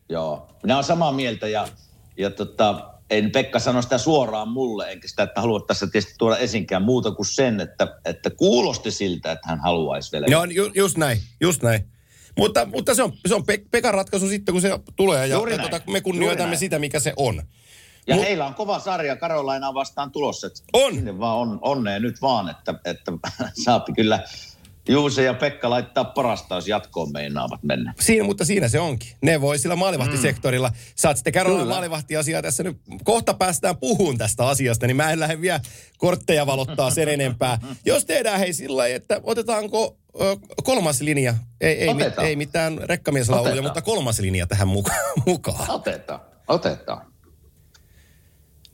Joo, 0.08 0.48
minä 0.62 0.74
olen 0.74 0.84
samaa 0.84 1.12
mieltä 1.12 1.48
ja, 1.48 1.68
ja 2.18 2.30
tota, 2.30 2.90
en 3.10 3.30
Pekka 3.30 3.58
sano 3.58 3.82
sitä 3.82 3.98
suoraan 3.98 4.48
mulle, 4.48 4.92
enkä 4.92 5.08
sitä, 5.08 5.22
että 5.22 5.40
halua 5.40 5.60
tässä 5.60 5.86
tietysti 5.86 6.14
tuoda 6.18 6.36
esinkään 6.36 6.82
muuta 6.82 7.10
kuin 7.10 7.26
sen, 7.26 7.60
että, 7.60 8.00
että 8.04 8.30
kuulosti 8.30 8.90
siltä, 8.90 9.32
että 9.32 9.48
hän 9.48 9.60
haluaisi 9.60 10.12
vielä. 10.12 10.26
Joo, 10.30 10.44
ju, 10.44 10.70
just 10.74 10.96
näin, 10.96 11.18
just 11.40 11.62
näin. 11.62 11.88
Mutta, 12.38 12.66
mutta 12.66 12.94
se 12.94 13.02
on, 13.02 13.12
se 13.26 13.34
on 13.34 13.44
Pe- 13.44 13.62
Pekan 13.70 13.94
ratkaisu 13.94 14.28
sitten, 14.28 14.52
kun 14.52 14.62
se 14.62 14.70
tulee. 14.96 15.26
Ja, 15.26 15.36
Juuri 15.36 15.52
ja 15.52 15.58
näin. 15.58 15.70
tota, 15.70 15.90
me 15.90 16.00
kunnioitamme 16.00 16.56
sitä, 16.56 16.78
mikä 16.78 17.00
se 17.00 17.12
on. 17.16 17.42
Ja 18.06 18.16
Mut- 18.16 18.22
heillä 18.22 18.46
on 18.46 18.54
kova 18.54 18.78
sarja 18.78 19.16
Karolainaa 19.16 19.74
vastaan 19.74 20.10
tulossa. 20.10 20.48
On. 20.72 20.94
Sinne 20.94 21.18
vaan 21.18 21.38
on, 21.38 21.58
onnea 21.62 21.98
nyt 21.98 22.22
vaan, 22.22 22.48
että, 22.50 22.74
että 22.84 23.12
saapi 23.64 23.92
kyllä 23.92 24.22
Juuse 24.88 25.22
ja 25.22 25.34
Pekka 25.34 25.70
laittaa 25.70 26.04
parasta, 26.04 26.54
jos 26.54 26.68
jatkoon 26.68 27.12
meinaavat 27.12 27.62
mennä. 27.62 27.94
Siinä, 28.00 28.24
mutta 28.24 28.44
siinä 28.44 28.68
se 28.68 28.80
onkin. 28.80 29.16
Ne 29.22 29.40
voi 29.40 29.58
sillä 29.58 29.76
maalivahtisektorilla. 29.76 30.70
Saat 30.94 31.16
sitten 31.16 31.32
Kyllä. 31.32 31.64
maalivahtiasiaa 31.64 32.42
tässä 32.42 32.62
nyt. 32.62 32.76
Kohta 33.04 33.34
päästään 33.34 33.76
puhumaan 33.76 34.18
tästä 34.18 34.46
asiasta, 34.46 34.86
niin 34.86 34.96
mä 34.96 35.10
en 35.10 35.20
lähde 35.20 35.40
vielä 35.40 35.60
kortteja 35.98 36.46
valottaa 36.46 36.90
sen 36.90 37.08
enempää. 37.08 37.58
Jos 37.84 38.04
tehdään 38.04 38.38
hei 38.38 38.52
sillä 38.52 38.86
että 38.86 39.20
otetaanko 39.22 39.96
ö, 40.20 40.36
kolmas 40.64 41.00
linja, 41.00 41.34
ei, 41.60 41.82
ei, 41.82 41.94
mit, 41.94 42.18
ei 42.18 42.36
mitään 42.36 42.78
rekkamieslauluja, 42.82 43.62
mutta 43.62 43.82
kolmas 43.82 44.18
linja 44.20 44.46
tähän 44.46 44.68
mukaan. 44.68 45.00
mukaan. 45.26 45.70
Otetaan, 45.70 46.20
otetaan. 46.48 47.11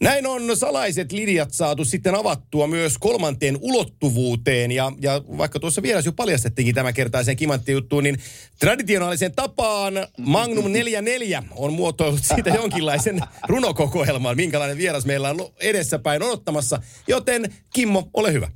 Näin 0.00 0.26
on 0.26 0.56
salaiset 0.56 1.12
linjat 1.12 1.52
saatu 1.52 1.84
sitten 1.84 2.14
avattua 2.14 2.66
myös 2.66 2.98
kolmanteen 2.98 3.58
ulottuvuuteen. 3.60 4.72
Ja, 4.72 4.92
ja 5.00 5.22
vaikka 5.38 5.60
tuossa 5.60 5.82
vieras 5.82 6.06
jo 6.06 6.12
paljastettiinkin 6.12 6.74
tämän 6.74 6.94
kertaisen 6.94 7.36
kimanttijuttuun, 7.36 8.04
niin 8.04 8.18
traditionaalisen 8.58 9.34
tapaan 9.34 9.94
Magnum 10.18 10.72
44 10.72 11.42
on 11.56 11.72
muotoillut 11.72 12.24
siitä 12.24 12.50
jonkinlaisen 12.50 13.20
runokokoelman, 13.48 14.36
minkälainen 14.36 14.78
vieras 14.78 15.06
meillä 15.06 15.30
on 15.30 15.36
edessäpäin 15.60 16.22
odottamassa. 16.22 16.82
Joten 17.08 17.54
Kimmo, 17.74 18.10
ole 18.14 18.32
hyvä. 18.32 18.50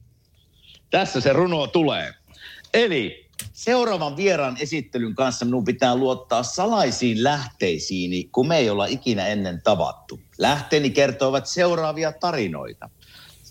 Tässä 0.90 1.20
se 1.20 1.32
runo 1.32 1.66
tulee. 1.66 2.14
Eli 2.74 3.21
seuraavan 3.52 4.16
vieraan 4.16 4.56
esittelyn 4.60 5.14
kanssa 5.14 5.44
minun 5.44 5.64
pitää 5.64 5.96
luottaa 5.96 6.42
salaisiin 6.42 7.24
lähteisiini, 7.24 8.24
kun 8.24 8.48
me 8.48 8.56
ei 8.56 8.70
olla 8.70 8.86
ikinä 8.86 9.26
ennen 9.26 9.62
tavattu. 9.62 10.20
Lähteeni 10.38 10.90
kertovat 10.90 11.46
seuraavia 11.46 12.12
tarinoita. 12.12 12.90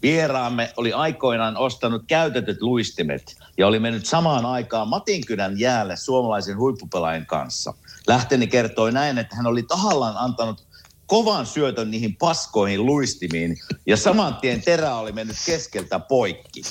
Vieraamme 0.02 0.74
oli 0.78 0.94
aikoinaan 0.94 1.58
ostanut 1.58 2.04
käytetyt 2.08 2.62
luistimet 2.62 3.36
ja 3.58 3.68
oli 3.68 3.80
mennyt 3.80 4.06
samaan 4.06 4.46
aikaan 4.46 4.88
Matinkynän 4.88 5.60
jäälle 5.60 5.96
suomalaisen 5.96 6.58
huippupelaajan 6.58 7.26
kanssa. 7.26 7.74
Lähteni 8.08 8.48
kertoi 8.48 8.92
näin, 8.92 9.18
että 9.18 9.36
hän 9.36 9.48
oli 9.48 9.64
tahallaan 9.64 10.18
antanut 10.18 10.64
kovan 11.06 11.46
syötön 11.46 11.92
niihin 11.92 12.16
paskoihin 12.16 12.86
luistimiin 12.86 13.58
ja 13.86 13.98
saman 13.98 14.36
tien 14.36 14.62
terä 14.62 14.96
oli 14.96 15.12
mennyt 15.12 15.38
keskeltä 15.46 16.00
poikki. 16.00 16.62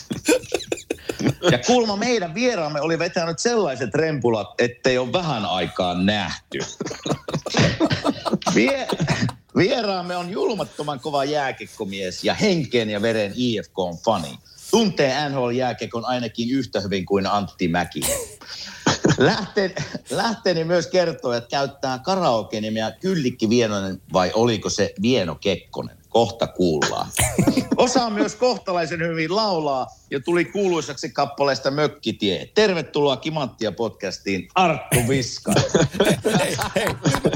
Ja 1.50 1.59
kuulma 1.67 1.97
meidän 1.97 2.35
vieraamme 2.35 2.81
oli 2.81 2.99
vetänyt 2.99 3.39
sellaiset 3.39 3.95
rempulat, 3.95 4.49
ettei 4.59 4.99
ole 4.99 5.12
vähän 5.12 5.45
aikaan 5.45 6.07
nähty. 6.07 6.59
Vie, 8.55 8.89
vieraamme 9.57 10.17
on 10.17 10.31
julmattoman 10.31 11.00
kova 11.00 11.25
jääkekkomies 11.25 12.25
ja 12.25 12.35
henkeen 12.35 12.91
ja 12.91 13.03
veren 13.03 13.33
IFK 13.37 13.79
on 13.79 13.99
fani. 14.05 14.39
Tuntee 14.71 15.29
NHL-jääkekon 15.29 16.05
ainakin 16.05 16.50
yhtä 16.50 16.81
hyvin 16.81 17.07
kuin 17.07 17.27
Antti 17.27 17.69
Mäki. 17.69 18.00
Lähteen, 19.19 19.75
lähteeni 20.11 20.65
myös 20.65 20.87
kertoo, 20.87 21.33
että 21.33 21.49
käyttää 21.49 21.99
karaoke-nimeä 21.99 22.91
Kyllikki 22.91 23.49
Vienonen 23.49 24.03
vai 24.12 24.31
oliko 24.35 24.71
se 24.71 24.95
Vieno 25.03 25.35
Kekkonen? 25.35 26.00
Kohta 26.11 26.47
kuullaan. 26.47 27.09
Osaa 27.76 28.11
myös 28.11 28.35
kohtalaisen 28.35 29.00
hyvin 29.00 29.37
laulaa 29.37 29.87
ja 30.11 30.21
tuli 30.21 30.45
kuuluisaksi 30.45 31.11
kappaleesta 31.11 31.71
Mökkitie. 31.71 32.50
Tervetuloa 32.55 33.17
Kimanttia 33.17 33.73
podcastiin 33.73 34.49
Arttu 34.55 34.99
Viska. 35.09 35.52
Hei, 36.38 36.57
hei, 36.75 36.87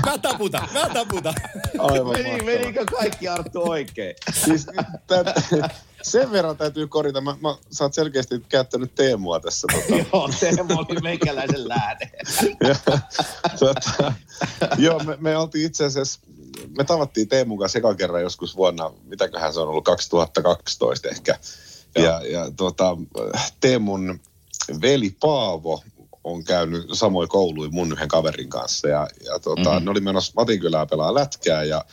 mä 0.07 0.19
taputan, 0.19 0.69
mä 0.73 0.89
taputan. 0.95 1.35
Aivan 1.79 2.23
Meni, 2.23 2.43
menikö 2.43 2.85
kaikki 2.85 3.29
Arttu 3.29 3.71
oikein? 3.71 4.15
Siis, 4.33 4.67
sen 6.05 6.33
verran 6.33 6.57
täytyy 6.57 6.87
korjata. 6.89 7.21
Mä, 7.21 7.37
mä, 7.41 7.57
sä 7.71 7.85
oot 7.85 7.95
selkeästi 7.95 8.41
käyttänyt 8.49 8.95
Teemua 8.95 9.41
tässä. 9.41 9.67
Tota, 9.73 10.03
Joo, 10.13 10.31
Teemu 10.41 10.75
oli 10.79 11.01
meikäläisen 11.03 11.69
lähde. 11.69 12.11
Tota, 13.59 14.13
joo, 14.79 14.99
me, 14.99 15.17
me 15.21 15.37
oltiin 15.37 15.67
itse 15.67 15.85
asiassa, 15.85 16.21
me 16.79 16.85
tavattiin 16.85 17.29
Teemun 17.29 17.59
kanssa 17.59 17.79
ekan 17.79 17.97
kerran 17.97 18.23
joskus 18.23 18.57
vuonna, 18.57 18.91
mitäköhän 19.05 19.53
se 19.55 19.61
on 19.61 19.69
ollut, 19.69 19.85
2012 19.85 21.09
ehkä. 21.09 21.39
Ja, 21.99 22.21
ja 22.27 22.51
tota, 22.57 22.97
Teemun 23.61 24.21
veli 24.83 25.17
Paavo 25.21 25.83
on 26.25 26.45
käynyt 26.45 26.87
samoin 26.93 27.29
kouluin 27.29 27.75
mun 27.75 27.93
yhden 27.93 28.09
kaverin 28.09 28.49
kanssa. 28.51 28.89
Ja, 28.89 29.09
ja 29.25 29.39
tota, 29.39 29.61
Mhm. 29.61 29.69
mm-hmm. 29.71 29.85
ne 29.85 29.91
oli 29.91 30.01
menossa 30.01 30.33
Matinkylään 30.37 30.89
pelaa 30.89 31.15
lätkää 31.15 31.65
ja 31.65 31.85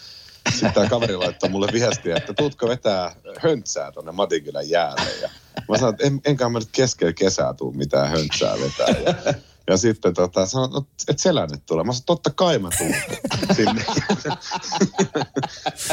sitten 0.50 0.74
tämä 0.74 0.90
kaveri 0.90 1.16
laittoi 1.16 1.50
mulle 1.50 1.68
viestiä, 1.74 2.16
että 2.16 2.34
tuutko 2.34 2.68
vetää 2.68 3.16
höntsää 3.40 3.92
tonne 3.92 4.12
Matinkylän 4.12 4.70
jäälle. 4.70 5.12
Ja 5.22 5.30
mä 5.70 5.78
sanoin, 5.78 5.94
että 5.94 6.08
en, 6.08 6.22
enkä 6.26 6.50
mä 6.50 6.60
nyt 6.60 6.70
keskellä 6.72 7.14
kesää 7.14 7.54
tuu 7.54 7.72
mitään 7.72 8.10
höntsää 8.10 8.56
vetää. 8.60 9.02
Ja, 9.06 9.34
ja 9.68 9.78
sitten 9.78 10.14
tota, 10.14 10.46
sanoin, 10.46 10.72
no, 10.72 10.86
et 11.08 11.20
selänne 11.20 11.58
tulee. 11.66 11.84
Mä 11.84 11.94
sanoin, 11.94 12.06
totta 12.06 12.30
kai 12.30 12.60
mä 12.60 12.70
tuun 12.78 12.96
sinne. 13.56 13.86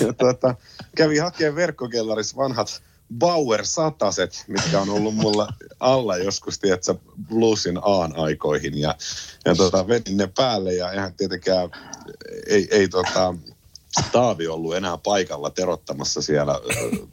ja 0.07 0.13
tota, 0.13 0.55
kävi 0.97 1.19
hakemaan 1.19 1.57
verkkokellarissa 1.57 2.37
vanhat 2.37 2.83
Bauer 3.19 3.67
sataset, 3.67 4.45
mitkä 4.49 4.81
on 4.81 4.91
ollut 4.91 5.15
mulla 5.15 5.49
alla 5.81 6.17
joskus, 6.17 6.59
tiedätkö, 6.59 6.95
bluesin 7.29 7.79
aan 7.83 8.17
aikoihin. 8.17 8.79
Ja, 8.79 8.95
ja 9.45 9.55
tota, 9.55 9.89
vedin 9.89 10.17
ne 10.17 10.29
päälle 10.37 10.75
ja 10.75 10.93
eihän 10.93 11.15
tietenkään, 11.15 11.71
ei, 12.47 12.69
ei 12.71 12.89
tota, 12.89 13.35
Taavi 14.13 14.49
ollut 14.49 14.77
enää 14.77 14.99
paikalla 14.99 15.51
terottamassa 15.51 16.23
siellä 16.23 16.61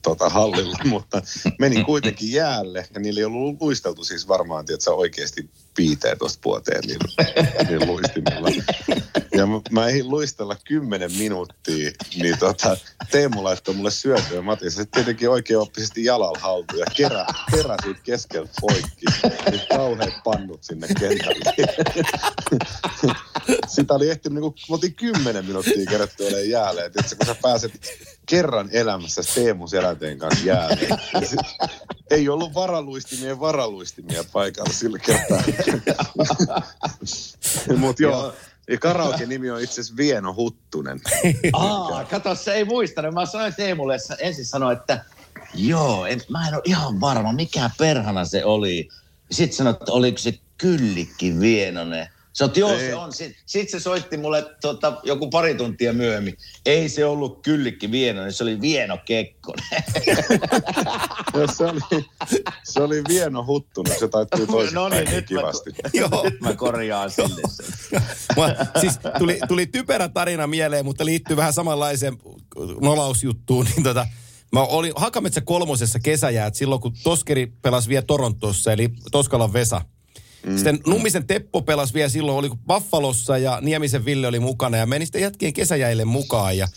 tota, 0.02 0.30
hallilla, 0.30 0.78
mutta 0.90 1.22
menin 1.60 1.86
kuitenkin 1.86 2.32
jäälle. 2.32 2.88
Ja 2.94 3.00
niillä 3.00 3.20
ei 3.20 3.26
ollut 3.26 3.62
luisteltu 3.62 4.04
siis 4.04 4.28
varmaan, 4.28 4.66
tiedätkö, 4.66 4.94
oikeasti 4.94 5.50
piiteet 5.76 6.18
tuosta 6.18 6.40
vuoteen 6.46 6.82
niillä, 6.88 7.06
niillä 7.70 7.86
luistimilla. 7.86 8.50
Ja 9.32 9.48
mä, 9.48 9.62
mä 9.72 9.88
ehdin 9.88 10.10
luistella 10.10 10.56
kymmenen 10.68 11.12
minuuttia, 11.12 11.92
niin 12.16 12.40
tota, 12.40 12.78
Teemu 13.12 13.44
laittoi 13.44 13.76
mulle 13.76 13.92
syötyä 13.92 14.42
Matti. 14.42 14.72
Se 14.72 14.86
tietenkin 14.86 15.30
oikein 15.30 15.60
oppisesti 15.60 16.06
jalalla 16.06 16.40
haltuun 16.40 16.80
ja 16.80 16.86
kerä, 16.96 17.26
kerä 17.52 17.76
siitä 17.84 18.00
keskeltä 18.04 18.52
poikki. 18.62 19.06
Niin 19.52 19.62
kauheat 19.70 20.24
pannut 20.24 20.64
sinne 20.64 20.88
kentälle. 21.00 21.54
Sitä 23.68 23.94
oli 23.94 24.10
ehtinyt, 24.10 24.44
niin 24.44 24.54
me 24.70 24.74
oltiin 24.74 24.96
kymmenen 24.96 25.46
minuuttia 25.46 25.86
kerätty 25.90 26.24
olemaan 26.24 26.50
jäälle. 26.50 26.86
Et 26.86 26.96
itse 27.00 27.16
kun 27.16 27.26
sä 27.26 27.36
pääset 27.42 27.72
kerran 28.26 28.70
elämässä 28.72 29.22
Teemu 29.36 29.68
Selänteen 29.68 30.20
kanssa 30.20 30.46
jäälle. 30.46 30.98
niin 31.20 31.40
Ei 32.12 32.30
ollut 32.30 32.54
varaluistimien 32.54 33.40
varaluistimia 33.40 34.24
paikalla 34.34 34.74
sillä 34.74 35.00
kertaa. 35.00 35.44
Mutta 37.78 38.04
joo, 38.04 38.34
ja 38.70 38.78
karaoke-nimi 38.78 39.52
on 39.52 39.62
itse 39.62 39.74
asiassa 39.82 39.98
Vieno 39.98 40.34
Huttunen. 40.34 41.02
Aa, 41.54 42.06
kato, 42.06 42.36
se 42.36 42.54
ei 42.54 42.66
muistanut. 42.66 43.14
Mä 43.14 43.26
sanoin 43.26 43.56
Teemulle, 43.56 43.98
ensin 44.20 44.46
sanoin, 44.46 44.78
että 44.78 45.06
joo, 45.54 46.06
en, 46.06 46.22
mä 46.30 46.48
en 46.48 46.54
ole 46.54 46.62
ihan 46.66 47.02
varma, 47.02 47.34
mikä 47.34 47.70
perhana 47.78 48.26
se 48.26 48.46
oli. 48.46 48.90
Sitten 49.32 49.58
sanoin, 49.58 49.76
että 49.76 49.92
oliko 49.92 50.18
se 50.18 50.40
Kyllikki 50.58 51.40
Vienonen. 51.40 52.08
Sä 52.38 52.44
oot, 52.46 52.58
joo, 52.58 52.72
Ei. 52.72 52.80
se 52.80 52.96
on. 52.96 53.14
Sitten 53.14 53.44
sit 53.46 53.70
se 53.70 53.80
soitti 53.80 54.18
mulle 54.18 54.46
tota, 54.62 54.98
joku 55.04 55.30
pari 55.30 55.56
tuntia 55.56 55.94
myöhemmin. 55.94 56.38
Ei 56.66 56.90
se 56.90 57.06
ollut 57.06 57.42
Kyllikki 57.42 57.92
Vienonen, 57.92 58.34
se 58.34 58.44
oli 58.44 58.62
Vieno 58.62 58.98
Kekkonen. 59.06 59.66
Ja 61.36 61.48
se, 61.48 61.66
oli, 61.66 62.06
se 62.64 62.82
oli 62.82 63.02
Vieno 63.08 63.46
Huttunen, 63.46 64.00
se 64.00 64.08
taittuu 64.08 64.48
toisinpäin 64.48 64.74
no 64.74 64.90
niin, 64.90 65.06
niin 65.06 65.16
nyt 65.16 65.32
mä, 65.32 65.40
kivasti. 65.40 65.70
Joo. 66.00 66.24
nyt 66.24 66.42
mä 66.42 66.54
korjaan 66.54 67.12
sille 67.12 67.42
sen. 67.50 67.66
Mä, 68.38 68.56
siis 68.82 69.00
tuli, 69.18 69.40
tuli 69.48 69.66
typerä 69.66 70.10
tarina 70.10 70.48
mieleen, 70.48 70.86
mutta 70.86 71.06
liittyy 71.06 71.38
vähän 71.38 71.54
samanlaiseen 71.54 72.18
nolausjuttuun. 72.82 73.66
Niin 73.66 73.84
tota, 73.84 74.08
mä 74.52 74.64
olin 74.64 74.94
Hakametsä 74.96 75.42
kolmosessa 75.42 76.00
kesäjäät 76.00 76.56
silloin, 76.56 76.82
kun 76.82 76.94
Toskeri 77.04 77.54
pelasi 77.62 77.90
vielä 77.90 78.06
Torontossa, 78.08 78.74
eli 78.74 78.90
Toskalan 79.12 79.54
Vesa. 79.54 79.82
Mm. 80.46 80.56
Sitten 80.56 80.80
Nummisen 80.88 81.28
Teppo 81.28 81.62
pelasi 81.62 81.94
vielä 81.94 82.10
silloin, 82.10 82.38
oli 82.38 82.50
Buffalossa 82.68 83.38
ja 83.38 83.60
Niemisen 83.62 84.06
Ville 84.06 84.28
oli 84.28 84.40
mukana 84.40 84.78
ja 84.78 84.86
meni 84.86 85.06
sitten 85.06 85.22
jätkien 85.22 85.54
kesäjäille 85.54 86.06
mukaan 86.06 86.58
ja, 86.58 86.68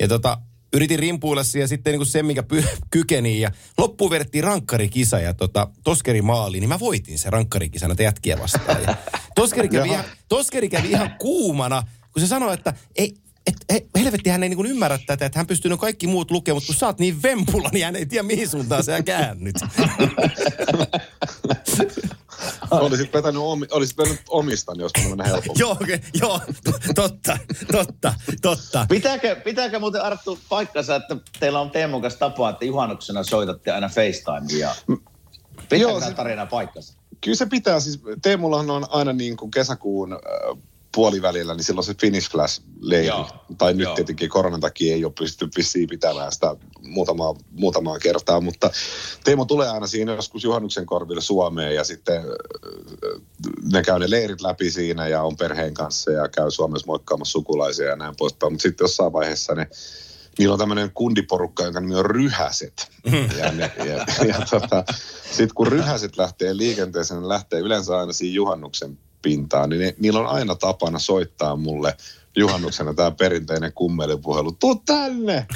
ja 0.00 0.08
tota, 0.08 0.38
yritin 0.72 0.98
rimpuilla 0.98 1.42
ja 1.60 1.68
sitten 1.68 1.90
niin 1.90 1.98
kuin 1.98 2.06
se, 2.06 2.22
mikä 2.22 2.42
py, 2.42 2.64
kykeni 2.90 3.40
ja 3.40 3.50
loppuun 3.78 4.10
vedettiin 4.10 4.44
rankkarikisa 4.44 5.20
ja 5.20 5.34
tota, 5.34 5.68
Toskeri 5.84 6.22
maali, 6.22 6.60
niin 6.60 6.68
mä 6.68 6.78
voitin 6.78 7.18
sen 7.18 7.32
rankkarikisana 7.32 7.88
näitä 7.88 8.02
jätkiä 8.02 8.38
vastaan. 8.38 8.82
Ja 8.82 8.94
Toskeri, 9.34 9.68
kävi 9.68 9.88
ihan, 9.88 10.04
Toskeri 10.28 10.68
kävi 10.68 10.90
ihan 10.90 11.14
kuumana, 11.18 11.82
kun 12.12 12.20
se 12.22 12.26
sanoi, 12.26 12.54
että 12.54 12.74
ei, 12.96 13.14
et, 13.48 13.54
et, 13.68 13.84
helvetti, 13.98 14.30
hän 14.30 14.42
ei 14.42 14.48
niin 14.48 14.66
ymmärrä 14.66 14.98
tätä, 15.06 15.26
että 15.26 15.38
hän 15.38 15.46
pystyy 15.46 15.70
ne 15.70 15.76
kaikki 15.76 16.06
muut 16.06 16.30
lukemaan, 16.30 16.56
mutta 16.56 16.66
kun 16.66 16.74
sä 16.74 16.86
oot 16.86 16.98
niin 16.98 17.22
vempula, 17.22 17.68
niin 17.72 17.84
hän 17.84 17.96
ei 17.96 18.06
tiedä 18.06 18.22
mihin 18.22 18.48
suuntaan 18.48 18.84
sä 18.84 19.02
käännyt. 19.02 19.56
olisit 22.70 23.12
vetänyt, 23.12 23.42
omi, 23.42 23.66
olisit 23.70 23.98
vetänyt 23.98 24.20
omistan, 24.28 24.80
jos 24.80 24.92
mennä 25.08 25.24
helpommin. 25.24 25.60
joo, 25.60 25.72
okay, 25.72 25.98
joo, 26.20 26.40
totta, 26.94 27.38
totta, 27.72 28.14
totta. 28.42 28.86
Pitääkö, 28.88 29.36
pitääkö 29.36 29.78
muuten 29.78 30.02
Arttu 30.02 30.38
paikkansa, 30.48 30.96
että 30.96 31.16
teillä 31.40 31.60
on 31.60 31.70
Teemun 31.70 32.02
kanssa 32.02 32.20
tapa, 32.20 32.50
että 32.50 32.64
juhannuksena 32.64 33.22
soitatte 33.22 33.70
aina 33.70 33.88
FaceTimea? 33.88 34.74
Pitääkö 35.56 35.76
Joo, 35.76 35.98
tämä 35.98 36.10
se- 36.10 36.16
tarina 36.16 36.46
paikkansa? 36.46 36.98
Kyllä 37.20 37.36
se 37.36 37.46
pitää, 37.46 37.80
siis 37.80 38.00
Teemullahan 38.22 38.70
on 38.70 38.86
aina 38.90 39.12
niin 39.12 39.36
kuin 39.36 39.50
kesäkuun 39.50 40.12
äh, 40.12 40.18
puolivälillä, 40.94 41.54
niin 41.54 41.64
silloin 41.64 41.84
se 41.84 41.94
Finish 42.00 42.30
Flash-leiri. 42.30 43.06
Joo, 43.06 43.28
Tai 43.58 43.72
nyt 43.72 43.84
joo. 43.84 43.94
tietenkin 43.94 44.28
koronan 44.28 44.60
takia 44.60 44.94
ei 44.94 45.04
ole 45.04 45.12
pystytty 45.18 45.56
vissiin 45.56 45.88
pitämään 45.88 46.32
sitä 46.32 46.56
muutamaa, 46.82 47.34
muutamaa 47.50 47.98
kertaa, 47.98 48.40
mutta 48.40 48.70
Teemu 49.24 49.46
tulee 49.46 49.68
aina 49.68 49.86
siinä 49.86 50.12
joskus 50.12 50.44
juhannuksen 50.44 50.86
korville 50.86 51.20
Suomeen 51.20 51.74
ja 51.74 51.84
sitten 51.84 52.16
äh, 52.16 52.24
ne 53.72 53.82
käy 53.82 53.98
ne 53.98 54.10
leirit 54.10 54.40
läpi 54.40 54.70
siinä 54.70 55.08
ja 55.08 55.22
on 55.22 55.36
perheen 55.36 55.74
kanssa 55.74 56.10
ja 56.10 56.28
käy 56.28 56.50
Suomessa 56.50 56.86
moikkaamassa 56.86 57.32
sukulaisia 57.32 57.86
ja 57.86 57.96
näin 57.96 58.14
poispäin. 58.18 58.52
Mutta 58.52 58.62
sitten 58.62 58.84
jossain 58.84 59.12
vaiheessa 59.12 59.54
ne 59.54 59.68
Niillä 60.38 60.52
on 60.52 60.58
tämmöinen 60.58 60.90
kundiporukka, 60.94 61.64
jonka 61.64 61.80
nimi 61.80 61.94
on 61.94 62.06
Ryhäset. 62.06 62.90
Ja, 63.38 63.52
ne, 63.52 63.72
ja, 63.78 64.06
ja 64.26 64.46
tota, 64.50 64.84
sitten 65.24 65.54
kun 65.54 65.66
Ryhäset 65.66 66.16
lähtee 66.16 66.56
liikenteeseen, 66.56 67.20
ne 67.20 67.28
lähtee 67.28 67.60
yleensä 67.60 67.98
aina 67.98 68.12
siinä 68.12 68.34
juhannuksen 68.34 68.98
pintaan, 69.22 69.70
niin 69.70 69.80
ne, 69.80 69.94
niillä 69.98 70.20
on 70.20 70.26
aina 70.26 70.54
tapana 70.54 70.98
soittaa 70.98 71.56
mulle 71.56 71.96
juhannuksena 72.38 72.94
tämä 72.94 73.10
perinteinen 73.10 73.72
kummelipuhelu. 73.72 74.52
Tuu 74.52 74.82
tänne! 74.86 75.46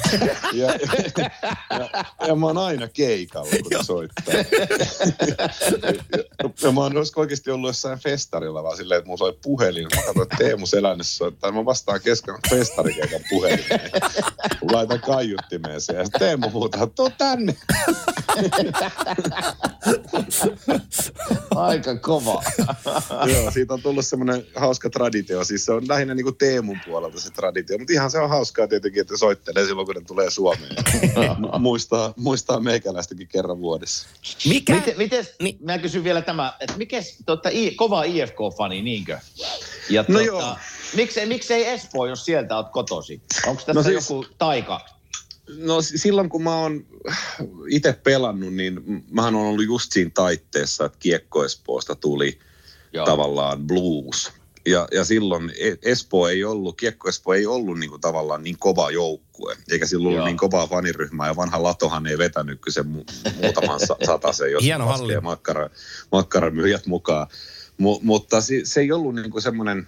Ja, 0.53 0.65
ja, 0.67 0.69
ja, 1.69 1.89
ja 2.27 2.35
mä 2.35 2.45
oon 2.45 2.57
aina 2.57 2.87
keikalla, 2.87 3.49
kun 3.63 3.85
soittaa. 3.85 4.33
ja, 4.33 5.49
ja 6.63 6.71
mä 6.71 6.81
oon 6.81 6.97
olisiko 6.97 7.21
oikeasti 7.21 7.51
ollut 7.51 7.69
jossain 7.69 7.99
festarilla, 7.99 8.63
vaan 8.63 8.77
silleen, 8.77 8.97
että 8.97 9.07
mun 9.07 9.17
soi 9.17 9.37
puhelin. 9.43 9.87
Mä 9.95 10.01
katsoin, 10.01 10.23
että 10.23 10.35
Teemu 10.37 10.65
Selännes 10.65 11.17
soittaa. 11.17 11.51
Mä 11.51 11.65
vastaan 11.65 12.01
kesken 12.01 12.35
festarikeikan 12.49 13.21
puhelimeen. 13.29 13.91
Laitan 14.71 15.01
kaiuttimeen 15.01 15.81
siihen. 15.81 16.03
Ja 16.13 16.19
Teemu 16.19 16.49
huutaa, 16.49 16.87
tuu 16.87 17.09
tänne! 17.17 17.55
Aika 21.55 21.97
kova. 21.97 22.43
Joo, 23.33 23.51
siitä 23.51 23.73
on 23.73 23.81
tullut 23.81 24.05
semmoinen 24.05 24.45
hauska 24.55 24.89
traditio. 24.89 25.43
Siis 25.43 25.65
se 25.65 25.71
on 25.71 25.87
lähinnä 25.87 26.13
niin 26.15 26.23
kuin 26.23 26.35
Teemun 26.73 26.85
puolelta 26.85 27.19
se 27.19 27.31
traditio. 27.31 27.77
Mutta 27.77 27.93
ihan 27.93 28.11
se 28.11 28.19
on 28.19 28.29
hauskaa 28.29 28.67
tietenkin, 28.67 29.01
että 29.01 29.17
soittelee 29.17 29.65
silloin, 29.65 29.85
kun 29.85 29.95
ne 29.95 30.01
tulee 30.01 30.29
Suomeen. 30.29 30.75
muistaa, 31.59 32.13
muistaa 32.17 32.59
meikäläistäkin 32.59 33.27
kerran 33.27 33.59
vuodessa. 33.59 34.07
Mikä? 34.49 34.75
Miten, 34.75 34.97
miten 34.97 35.25
Niin. 35.41 35.57
mä 35.61 35.77
kysyn 35.77 36.03
vielä 36.03 36.21
tämä, 36.21 36.53
että 36.59 36.77
mikä 36.77 36.97
tota, 37.25 37.49
I, 37.49 37.71
kova 37.71 38.03
IFK-fani, 38.03 38.81
niinkö? 38.81 39.17
Ja 39.89 40.05
No 40.07 40.19
tota, 40.19 40.25
joo. 40.25 40.55
Miksei, 40.95 41.25
miksei 41.25 41.65
Espoo, 41.67 42.05
jos 42.05 42.25
sieltä 42.25 42.55
oot 42.55 42.69
kotosi? 42.69 43.21
Onko 43.47 43.61
tässä 43.65 43.73
No 43.73 43.83
siis- 43.83 44.09
joku 44.09 44.25
taika? 44.37 44.81
No 45.57 45.81
silloin, 45.81 46.29
kun 46.29 46.43
mä 46.43 46.55
oon 46.55 46.85
itse 47.69 47.93
pelannut, 47.93 48.53
niin 48.53 48.81
mähän 49.11 49.35
on 49.35 49.41
ollut 49.45 49.65
just 49.65 49.91
siinä 49.91 50.11
taitteessa, 50.13 50.85
että 50.85 50.97
Kiekko 50.99 51.45
Espoosta 51.45 51.95
tuli 51.95 52.39
Joo. 52.93 53.05
tavallaan 53.05 53.67
blues. 53.67 54.31
Ja, 54.65 54.87
ja 54.91 55.05
silloin 55.05 55.51
E- 55.59 55.91
Espoo 55.91 56.27
ei 56.27 56.43
ollut, 56.43 56.77
Kiekko 56.77 57.09
Espoo 57.09 57.33
ei 57.33 57.45
ollut 57.45 57.79
niin 57.79 57.89
kuin 57.89 58.01
tavallaan 58.01 58.43
niin 58.43 58.57
kova 58.59 58.91
joukkue, 58.91 59.57
eikä 59.71 59.85
silloin 59.85 60.07
ollut 60.07 60.17
Joo. 60.17 60.25
niin 60.25 60.37
kovaa 60.37 60.67
faniryhmää, 60.67 61.27
ja 61.27 61.35
vanha 61.35 61.63
Latohan 61.63 62.07
ei 62.07 62.17
vetänyt 62.17 62.61
kyllä 62.61 62.73
sen 62.73 62.85
mu- 62.85 63.31
muutaman 63.41 63.79
sa- 63.79 63.97
satasen, 64.05 64.51
jos 64.51 64.63
Hieno 64.63 64.85
laskee 64.85 65.19
makkara, 65.19 65.69
makkaramyyjät 66.11 66.85
mukaan. 66.85 67.27
Mu- 67.81 67.99
mutta 68.01 68.41
se, 68.41 68.61
se 68.63 68.79
ei 68.81 68.91
ollut 68.91 69.15
niin 69.15 69.31
kuin 69.31 69.41
semmoinen, 69.41 69.87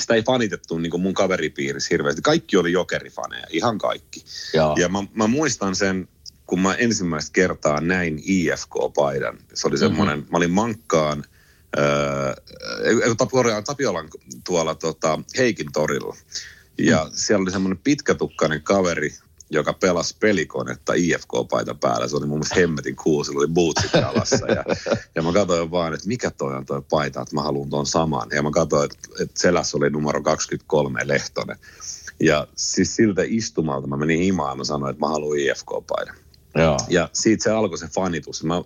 sitä 0.00 0.14
ei 0.14 0.22
fanitettu 0.22 0.78
niin 0.78 0.90
kuin 0.90 1.02
mun 1.02 1.14
kaveripiirissä 1.14 1.88
hirveästi. 1.90 2.22
Kaikki 2.22 2.56
oli 2.56 2.72
jokerifaneja, 2.72 3.46
ihan 3.50 3.78
kaikki. 3.78 4.24
Joo. 4.54 4.76
Ja 4.78 4.88
mä, 4.88 5.04
mä 5.14 5.26
muistan 5.26 5.76
sen, 5.76 6.08
kun 6.46 6.60
mä 6.60 6.74
ensimmäistä 6.74 7.30
kertaa 7.32 7.80
näin 7.80 8.22
IFK-paidan. 8.24 9.38
Se 9.54 9.68
oli 9.68 9.78
semmoinen, 9.78 10.18
mm-hmm. 10.18 10.32
mä 10.32 10.36
olin 10.36 10.50
Mankkaan, 10.50 11.24
öö, 11.78 13.14
Tapiolan, 13.18 13.64
Tapiolan 13.64 14.08
tuolla 14.46 14.74
tota, 14.74 15.18
Heikin 15.38 15.72
torilla. 15.72 16.16
Ja 16.78 17.04
mm. 17.04 17.10
siellä 17.14 17.42
oli 17.42 17.50
semmoinen 17.50 17.78
pitkätukkainen 17.84 18.62
kaveri, 18.62 19.14
joka 19.50 19.72
pelasi 19.72 20.16
pelikonetta 20.20 20.92
IFK-paita 20.94 21.74
päällä. 21.74 22.08
Se 22.08 22.16
oli 22.16 22.26
mun 22.26 22.38
mielestä 22.38 22.54
hemmetin 22.54 22.96
cool, 22.96 23.24
sillä 23.24 23.38
oli 23.38 23.48
bootsit 23.48 23.92
jalassa. 23.94 24.46
Ja, 24.46 24.64
ja 25.14 25.22
mä 25.22 25.32
katsoin 25.32 25.70
vaan, 25.70 25.94
että 25.94 26.08
mikä 26.08 26.30
toi 26.30 26.54
on 26.54 26.66
toi 26.66 26.82
paita, 26.90 27.20
että 27.22 27.34
mä 27.34 27.42
haluan 27.42 27.70
ton 27.70 27.86
saman. 27.86 28.28
Ja 28.34 28.42
mä 28.42 28.50
katsoin, 28.50 28.84
että, 28.84 29.08
että 29.22 29.40
selässä 29.40 29.76
oli 29.76 29.90
numero 29.90 30.22
23 30.22 31.00
Lehtonen. 31.04 31.56
Ja 32.20 32.46
siis 32.56 32.96
siltä 32.96 33.22
istumalta 33.26 33.86
mä 33.86 33.96
menin 33.96 34.20
himaan 34.20 34.52
ja 34.52 34.56
mä 34.56 34.64
sanoin, 34.64 34.90
että 34.90 35.00
mä 35.00 35.08
haluan 35.08 35.38
IFK-paidan. 35.38 36.16
Joo. 36.54 36.76
Ja 36.88 37.08
siitä 37.12 37.44
se 37.44 37.50
alkoi 37.50 37.78
se 37.78 37.86
fanitus. 37.86 38.44
Mä, 38.44 38.62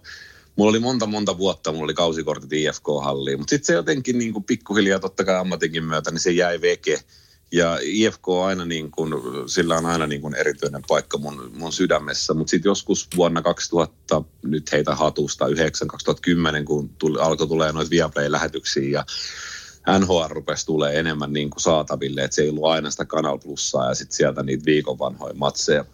mulla 0.57 0.71
oli 0.71 0.79
monta 0.79 1.07
monta 1.07 1.39
vuotta, 1.39 1.73
mulla 1.73 1.85
oli 1.85 1.95
kausikortit 1.95 2.53
IFK-halliin, 2.53 3.39
mutta 3.39 3.51
sitten 3.51 3.67
se 3.67 3.73
jotenkin 3.73 4.19
niin 4.19 4.33
kuin 4.33 4.45
pikkuhiljaa 4.45 4.99
totta 4.99 5.25
kai 5.25 5.37
ammatinkin 5.37 5.85
myötä, 5.85 6.11
niin 6.11 6.21
se 6.21 6.31
jäi 6.31 6.61
veke. 6.61 7.01
Ja 7.53 7.79
IFK 7.83 8.29
on 8.29 8.47
aina 8.47 8.65
niin 8.65 8.91
kuin, 8.91 9.13
sillä 9.47 9.77
on 9.77 9.87
aina 9.87 10.07
niin 10.07 10.21
kuin 10.21 10.35
erityinen 10.35 10.83
paikka 10.89 11.19
mun, 11.19 11.51
mun 11.55 11.73
sydämessä, 11.73 12.35
mutta 12.35 12.51
sitten 12.51 12.71
joskus 12.71 13.09
vuonna 13.17 13.43
2000, 13.43 14.23
nyt 14.43 14.73
heitä 14.73 14.95
hatusta, 14.95 15.47
9 15.47 15.89
2010, 15.89 16.65
kun 16.65 16.89
tuli, 16.89 17.21
alkoi 17.21 17.49
tulee 17.49 17.73
noita 17.73 17.91
Viaplay-lähetyksiä 17.91 18.91
ja 18.91 19.05
NHL 19.99 20.25
rupesi 20.29 20.67
tulee 20.67 20.99
enemmän 20.99 21.33
niin 21.33 21.51
kuin 21.51 21.61
saataville, 21.61 22.25
että 22.25 22.35
se 22.35 22.43
ei 22.43 22.49
ollut 22.49 22.65
aina 22.65 22.91
sitä 22.91 23.05
Kanal 23.05 23.39
Plussaa 23.39 23.89
ja 23.89 23.95
sitten 23.95 24.17
sieltä 24.17 24.43
niitä 24.43 24.65
viikon 24.65 24.99
vanhoja 24.99 25.35
matseja, 25.35 25.85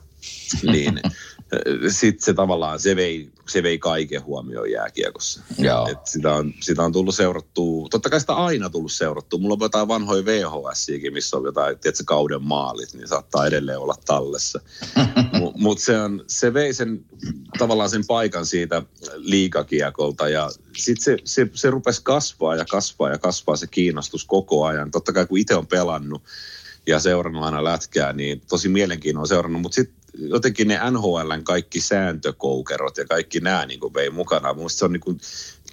niin 0.62 1.00
sitten 1.88 2.24
se 2.24 2.34
tavallaan, 2.34 2.80
se 2.80 2.96
vei, 2.96 3.30
se 3.48 3.62
vei 3.62 3.78
kaiken 3.78 4.24
huomioon 4.24 4.70
jääkiekossa. 4.70 5.42
Joo. 5.58 5.88
Et 5.88 6.06
sitä, 6.06 6.34
on, 6.34 6.54
sitä 6.60 6.82
on 6.82 6.92
tullut 6.92 7.14
seurattua, 7.14 7.88
totta 7.90 8.10
kai 8.10 8.20
sitä 8.20 8.32
aina 8.32 8.70
tullut 8.70 8.92
seurattua. 8.92 9.40
Mulla 9.40 9.54
on 9.54 9.60
jotain 9.60 9.88
vanhoja 9.88 10.24
vhs 10.24 10.86
missä 11.12 11.36
on 11.36 11.44
jotain, 11.44 11.78
tiedätkö, 11.78 12.04
kauden 12.06 12.42
maalit, 12.42 12.94
niin 12.94 13.08
saattaa 13.08 13.46
edelleen 13.46 13.78
olla 13.78 13.94
tallessa. 14.06 14.60
Mutta 15.40 15.58
mut 15.58 15.78
se, 15.78 16.00
on, 16.00 16.24
se 16.26 16.54
vei 16.54 16.74
sen, 16.74 17.04
tavallaan 17.58 17.90
sen 17.90 18.06
paikan 18.06 18.46
siitä 18.46 18.82
liikakiekolta 19.14 20.28
ja 20.28 20.50
sitten 20.76 21.04
se, 21.04 21.16
se, 21.24 21.46
se 21.54 21.70
rupesi 21.70 22.00
kasvaa 22.04 22.56
ja 22.56 22.64
kasvaa 22.64 23.10
ja 23.10 23.18
kasvaa 23.18 23.56
se 23.56 23.66
kiinnostus 23.66 24.24
koko 24.24 24.64
ajan. 24.64 24.90
Totta 24.90 25.12
kai 25.12 25.26
kun 25.26 25.38
itse 25.38 25.54
on 25.54 25.66
pelannut 25.66 26.22
ja 26.86 27.00
seurannut 27.00 27.44
aina 27.44 27.64
lätkää, 27.64 28.12
niin 28.12 28.42
tosi 28.48 28.68
mielenkiinnolla 28.68 29.26
seurannut, 29.26 29.62
mutta 29.62 29.74
sitten 29.74 30.01
jotenkin 30.14 30.68
ne 30.68 30.78
NHLn 30.90 31.44
kaikki 31.44 31.80
sääntökoukerot 31.80 32.96
ja 32.96 33.04
kaikki 33.04 33.40
nämä 33.40 33.66
niin 33.66 33.80
vei 33.94 34.10
mukana. 34.10 34.54
Mielestä 34.54 34.78
se 34.78 34.84
on 34.84 34.92
niin 34.92 35.00
kuin 35.00 35.20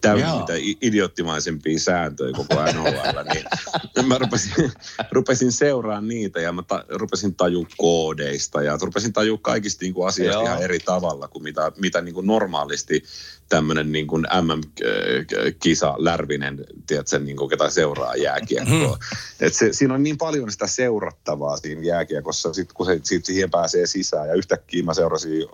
Joo. 0.08 0.40
mitä 0.40 0.54
idioottimaisempia 0.82 1.80
sääntöjä 1.80 2.34
koko 2.34 2.56
NHL, 2.74 3.20
niin 3.34 3.46
mä 4.08 4.18
rupesin, 4.18 4.72
rupesin 5.12 5.52
seuraamaan 5.52 6.08
niitä 6.08 6.42
ja 6.42 6.52
mä 6.52 6.64
ta, 6.64 6.86
rupesin 6.90 7.36
tajua 7.36 7.66
koodeista 7.78 8.62
ja 8.62 8.78
rupesin 8.82 9.14
tajua 9.14 9.38
kaikista 9.42 9.86
niin 9.86 9.94
kuin 9.94 10.08
asioista 10.08 10.42
Joo. 10.42 10.48
ihan 10.48 10.62
eri 10.62 10.80
tavalla 10.80 11.28
kuin 11.28 11.44
mitä, 11.44 11.72
mitä 11.78 12.02
niin 12.02 12.16
kuin 12.16 12.28
normaalisti 12.28 13.04
tämmöinen 13.50 13.92
niin 13.92 14.08
kuin 14.08 14.28
MM-kisa 14.42 15.96
Lärvinen, 15.98 16.66
tiedätkö, 16.88 17.20
niin 17.20 17.38
kuin 17.38 17.50
ketä 17.50 17.70
seuraa 17.70 18.16
jääkiekkoa. 18.16 18.98
Et 19.40 19.54
se, 19.54 19.74
siinä 19.74 19.94
on 19.94 20.04
niin 20.04 20.18
paljon 20.18 20.52
sitä 20.52 20.68
seurattavaa 20.68 21.58
siinä 21.58 21.82
jääkiekossa, 21.82 22.54
sit 22.54 22.74
kun 22.74 22.86
se, 22.86 23.00
sit 23.04 23.26
siihen 23.26 23.52
pääsee 23.52 23.86
sisään. 23.86 24.28
Ja 24.28 24.34
yhtäkkiä 24.34 24.84
mä 24.84 24.94
seurasin 24.94 25.46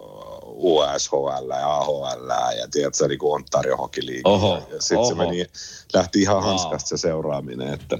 USHL 0.57 1.49
ja 1.49 1.75
AHL 1.77 2.29
ja 2.59 2.67
tiedätkö, 2.71 3.07
niin 3.07 3.19
kuin 3.19 3.33
Ontario 3.35 3.77
Hockey 3.77 4.05
League. 4.05 4.21
Oho, 4.23 4.55
ja 4.55 4.81
sitten 4.81 4.97
oho. 4.97 5.09
se 5.09 5.15
meni, 5.15 5.45
lähti 5.93 6.21
ihan 6.21 6.35
Wow. 6.35 6.45
hanskasta 6.45 6.89
se 6.89 6.97
seuraaminen. 6.97 7.73
Että. 7.73 7.97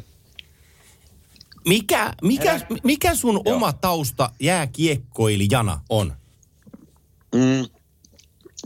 Mikä, 1.67 2.13
mikä, 2.21 2.59
mikä 2.83 3.15
sun 3.15 3.41
oma 3.45 3.73
tausta 3.73 4.29
jääkiekkoilijana 4.39 5.81
on? 5.89 6.13
Mm, 7.35 7.65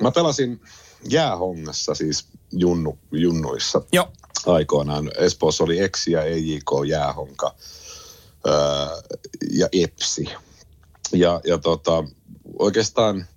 mä 0.02 0.12
pelasin 0.12 0.62
jäähongassa 1.10 1.96
siis 1.96 2.28
junnu, 2.52 2.98
junnuissa 3.12 3.82
Joo. 3.92 4.12
aikoinaan. 4.46 5.12
Espoossa 5.18 5.64
oli 5.64 5.80
Eksi 5.80 6.12
ja 6.12 6.24
EJK 6.24 6.72
Jäähonka 6.88 7.56
öö, 8.48 8.54
ja 9.52 9.68
Epsi. 9.72 10.26
Ja, 11.14 11.42
ja 11.44 11.58
tota, 11.58 12.04
oikeastaan 12.60 13.28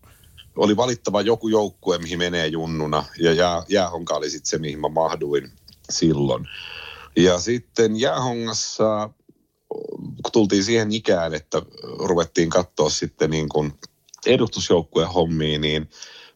oli 0.57 0.77
valittava 0.77 1.21
joku 1.21 1.49
joukkue, 1.49 1.99
mihin 1.99 2.19
menee 2.19 2.47
junnuna. 2.47 3.05
Ja 3.19 3.33
jää, 3.33 3.63
Jäähonka 3.69 4.15
oli 4.15 4.31
sitten 4.31 4.51
se, 4.51 4.59
mihin 4.59 4.81
mä 4.81 4.89
mahduin 4.89 5.53
silloin. 5.91 6.49
Ja 7.17 7.41
sitten 7.41 8.01
Jäähongassa, 8.01 9.11
kun 9.99 10.33
tultiin 10.33 10.65
siihen 10.65 10.93
ikään, 10.93 11.35
että 11.35 11.63
ruvettiin 11.99 12.51
katsoa 12.51 12.91
sitten 12.91 13.31
niin 13.31 13.49
kuin 13.49 13.73
edustusjoukkueen 14.27 15.09
hommiin, 15.09 15.61
niin 15.61 15.91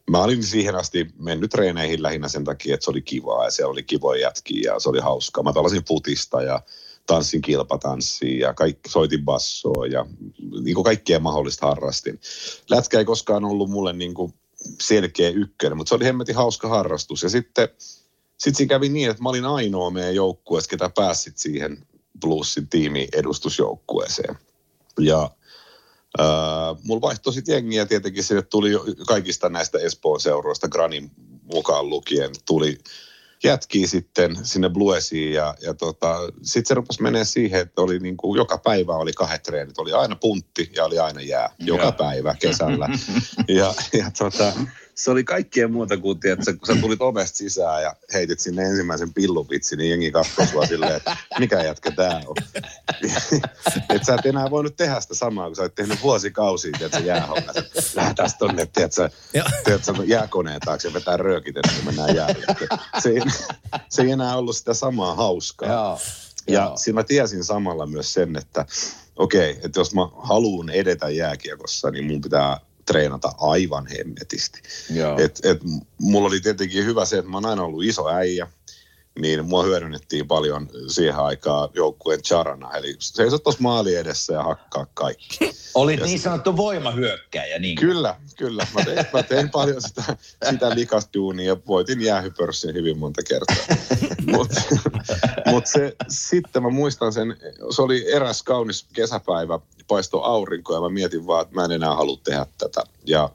mä 0.09 0.23
olin 0.23 0.43
siihen 0.43 0.75
asti 0.75 1.07
mennyt 1.19 1.51
treeneihin 1.51 2.03
lähinnä 2.03 2.27
sen 2.27 2.43
takia, 2.43 2.73
että 2.73 2.83
se 2.85 2.91
oli 2.91 3.01
kivaa 3.01 3.45
ja 3.45 3.51
se 3.51 3.65
oli 3.65 3.83
kivoja 3.83 4.21
jätkiä 4.21 4.73
ja 4.73 4.79
se 4.79 4.89
oli 4.89 4.99
hauskaa. 4.99 5.43
Mä 5.43 5.53
pelasin 5.53 5.85
futista 5.87 6.41
ja 6.41 6.61
tanssin 7.07 7.41
kilpatanssia 7.41 8.47
ja 8.47 8.53
kaikki, 8.53 8.89
soitin 8.89 9.25
bassoa 9.25 9.87
ja 9.87 10.05
niin 10.63 10.75
kuin 10.75 10.83
kaikkea 10.83 11.19
mahdollista 11.19 11.67
harrastin. 11.67 12.19
Lätkä 12.69 12.99
ei 12.99 13.05
koskaan 13.05 13.45
ollut 13.45 13.69
mulle 13.69 13.93
niin 13.93 14.13
kuin 14.13 14.33
selkeä 14.81 15.29
ykkönen, 15.29 15.77
mutta 15.77 15.89
se 15.89 15.95
oli 15.95 16.05
hemmetin 16.05 16.35
hauska 16.35 16.67
harrastus. 16.67 17.23
Ja 17.23 17.29
sitten 17.29 17.69
sit 18.37 18.55
siinä 18.55 18.69
kävi 18.69 18.89
niin, 18.89 19.09
että 19.09 19.23
mä 19.23 19.29
olin 19.29 19.45
ainoa 19.45 19.89
meidän 19.89 20.15
joukkueessa, 20.15 20.69
ketä 20.69 20.89
pääsit 20.89 21.37
siihen 21.37 21.87
Bluesin 22.21 22.67
tiimi 22.67 23.07
edustusjoukkueeseen. 23.13 24.35
Ja 24.99 25.31
äh, 26.19 26.27
mulla 26.83 27.01
vaihtoi 27.01 27.33
sitten 27.33 27.53
jengiä 27.53 27.85
tietenkin, 27.85 28.23
sinne 28.23 28.41
tuli 28.41 28.71
kaikista 29.07 29.49
näistä 29.49 29.79
Espoon 29.79 30.19
seuroista, 30.19 30.67
Granin 30.67 31.11
mukaan 31.53 31.89
lukien, 31.89 32.31
tuli 32.45 32.77
jätkiä 33.43 33.87
sitten 33.87 34.37
sinne 34.43 34.69
Bluesiin 34.69 35.33
ja, 35.33 35.55
ja 35.61 35.73
tota, 35.73 36.19
sitten 36.41 36.67
se 36.67 36.73
rupesi 36.73 37.01
menee 37.01 37.25
siihen, 37.25 37.61
että 37.61 37.81
oli 37.81 37.99
niin 37.99 38.17
kuin, 38.17 38.37
joka 38.37 38.57
päivä 38.57 38.93
oli 38.93 39.13
kahdet 39.13 39.43
treenit. 39.43 39.79
Oli 39.79 39.93
aina 39.93 40.15
puntti 40.15 40.71
ja 40.75 40.85
oli 40.85 40.99
aina 40.99 41.21
jää. 41.21 41.49
Joka 41.59 41.83
Joo. 41.83 41.91
päivä 41.91 42.35
kesällä. 42.39 42.89
ja, 43.47 43.73
ja 43.93 44.11
tota, 44.17 44.53
se 44.97 45.11
oli 45.11 45.23
kaikkea 45.23 45.67
muuta 45.67 45.97
kuin, 45.97 46.17
että 46.31 46.53
kun 46.53 46.75
sä 46.75 46.81
tulit 46.81 47.01
ovesta 47.01 47.37
sisään 47.37 47.83
ja 47.83 47.95
heitit 48.13 48.39
sinne 48.39 48.63
ensimmäisen 48.63 49.13
pillupitsin, 49.13 49.77
niin 49.77 49.89
jengi 49.89 50.11
katsoi 50.11 50.47
sua 50.47 50.65
silleen, 50.65 50.95
että 50.95 51.17
mikä 51.39 51.63
jätkä 51.63 51.91
tää 51.91 52.21
on. 52.27 52.35
että 53.89 54.05
sä 54.05 54.15
et 54.15 54.25
enää 54.25 54.51
voinut 54.51 54.75
tehdä 54.75 55.01
sitä 55.01 55.15
samaa, 55.15 55.47
kun 55.47 55.55
sä 55.55 55.61
oot 55.61 55.75
tehnyt 55.75 56.03
vuosikausia, 56.03 56.77
että 56.81 56.99
jäähommassa. 56.99 57.63
Lähdetään 57.95 58.29
tonne, 58.39 58.65
tiedätkö, 58.65 59.09
tiedätkö, 59.65 59.93
jääkoneen 60.05 60.59
taakse 60.59 60.87
ja 60.87 60.93
vetää 60.93 61.17
röökit, 61.17 61.57
että 61.57 61.71
mennään 61.85 62.15
jäälle. 62.15 62.45
Se 62.99 63.09
ei, 63.09 63.21
se 63.89 64.01
ei 64.01 64.11
enää 64.11 64.37
ollut 64.37 64.55
sitä 64.55 64.73
samaa 64.73 65.15
hauskaa. 65.15 65.69
Joo. 65.69 65.99
Ja 66.47 66.61
Joo. 66.63 66.77
siinä 66.77 66.99
mä 66.99 67.03
tiesin 67.03 67.43
samalla 67.43 67.85
myös 67.85 68.13
sen, 68.13 68.35
että 68.35 68.65
okei, 69.15 69.59
että 69.63 69.79
jos 69.79 69.93
mä 69.93 70.09
haluan 70.17 70.69
edetä 70.69 71.09
jääkiekossa, 71.09 71.91
niin 71.91 72.05
mun 72.05 72.21
pitää 72.21 72.59
treenata 72.87 73.31
aivan 73.37 73.87
hemmetisti. 73.87 74.61
Joo. 74.93 75.19
Et, 75.19 75.39
et, 75.43 75.59
mulla 75.99 76.27
oli 76.27 76.39
tietenkin 76.39 76.85
hyvä 76.85 77.05
se, 77.05 77.17
että 77.17 77.31
mä 77.31 77.37
oon 77.37 77.45
aina 77.45 77.63
ollut 77.63 77.83
iso 77.83 78.09
äijä, 78.09 78.47
niin 79.17 79.45
mua 79.45 79.63
hyödynnettiin 79.63 80.27
paljon 80.27 80.69
siihen 80.87 81.15
aikaan 81.15 81.69
joukkueen 81.73 82.21
charana. 82.21 82.71
Eli 82.71 82.95
seisot 82.99 83.43
tuossa 83.43 83.61
maali 83.61 83.95
edessä 83.95 84.33
ja 84.33 84.43
hakkaa 84.43 84.87
kaikki. 84.93 85.51
Olit 85.73 85.99
Ja 85.99 86.05
niin 86.05 86.19
sanottu 86.19 86.57
voimahyökkäjä, 86.57 87.59
niin 87.59 87.75
Kyllä, 87.75 88.15
kyllä. 88.35 88.67
Mä 88.73 88.85
tein, 88.85 89.05
mä 89.13 89.23
tein 89.23 89.49
paljon 89.59 89.81
sitä, 89.81 90.17
sitä 90.49 90.75
likasduunia 90.75 91.47
ja 91.47 91.57
voitin 91.67 92.01
jäähypörssin 92.01 92.73
hyvin 92.75 92.97
monta 92.97 93.21
kertaa. 93.23 93.77
Mutta 94.35 94.61
mut 95.45 95.65
se, 95.67 95.95
sitten 96.07 96.63
mä 96.63 96.69
muistan 96.69 97.13
sen, 97.13 97.37
se 97.69 97.81
oli 97.81 98.11
eräs 98.11 98.43
kaunis 98.43 98.85
kesäpäivä, 98.93 99.59
paistoi 99.87 100.21
aurinko 100.23 100.73
ja 100.73 100.81
mä 100.81 100.89
mietin 100.89 101.27
vaan, 101.27 101.41
että 101.41 101.55
mä 101.55 101.65
en 101.65 101.71
enää 101.71 101.95
halua 101.95 102.17
tehdä 102.23 102.45
tätä. 102.57 102.83
Ja, 103.05 103.29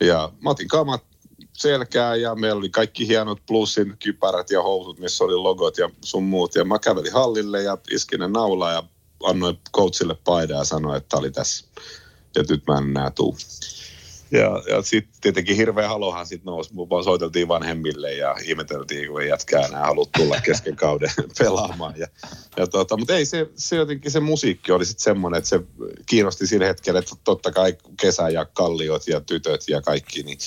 ja 0.00 0.32
mä 0.40 0.50
otin 0.50 0.68
kamat 0.68 1.11
selkää 1.62 2.16
ja 2.16 2.34
meillä 2.34 2.58
oli 2.58 2.68
kaikki 2.68 3.08
hienot 3.08 3.38
plussin 3.46 3.96
kypärät 4.04 4.50
ja 4.50 4.62
housut, 4.62 4.98
missä 4.98 5.24
oli 5.24 5.34
logot 5.34 5.78
ja 5.78 5.90
sun 6.00 6.22
muut. 6.22 6.54
Ja 6.54 6.64
mä 6.64 6.78
kävelin 6.78 7.12
hallille 7.12 7.62
ja 7.62 7.78
iskin 7.90 8.20
ne 8.20 8.28
naulaa 8.28 8.72
ja 8.72 8.82
annoin 9.24 9.58
coachille 9.76 10.16
paidan 10.24 10.58
ja 10.58 10.64
sanoin, 10.64 10.96
että 10.96 11.16
oli 11.16 11.30
tässä. 11.30 11.64
Ja 12.34 12.44
nyt 12.48 12.62
mä 12.66 12.78
en 12.78 12.84
enää 12.84 13.10
tuu. 13.10 13.36
Ja, 14.32 14.62
ja 14.68 14.82
sitten 14.82 15.14
tietenkin 15.20 15.56
hirveä 15.56 15.88
halohan 15.88 16.26
sitten 16.26 16.46
nousi. 16.46 16.70
Vaan 16.76 17.04
soiteltiin 17.04 17.48
vanhemmille 17.48 18.12
ja 18.12 18.36
ihmeteltiin, 18.44 19.08
kun 19.08 19.22
ei 19.22 19.28
jätkää 19.28 19.66
enää 19.66 19.86
halua 19.86 20.06
tulla 20.16 20.40
kesken 20.40 20.76
kauden 20.76 21.10
pelaamaan. 21.38 21.94
Ja, 21.96 22.06
ja 22.56 22.66
tota, 22.66 22.96
mutta 22.96 23.16
ei 23.16 23.26
se, 23.26 23.46
se 23.54 23.76
jotenkin 23.76 24.10
se 24.10 24.20
musiikki 24.20 24.72
oli 24.72 24.86
sitten 24.86 25.04
semmoinen, 25.04 25.38
että 25.38 25.48
se 25.48 25.60
kiinnosti 26.06 26.46
sillä 26.46 26.66
hetkellä, 26.66 26.98
että 26.98 27.14
totta 27.24 27.52
kai 27.52 27.76
kesä 28.00 28.28
ja 28.28 28.44
kalliot 28.44 29.06
ja 29.06 29.20
tytöt 29.20 29.68
ja 29.68 29.80
kaikki, 29.80 30.22
niin 30.22 30.38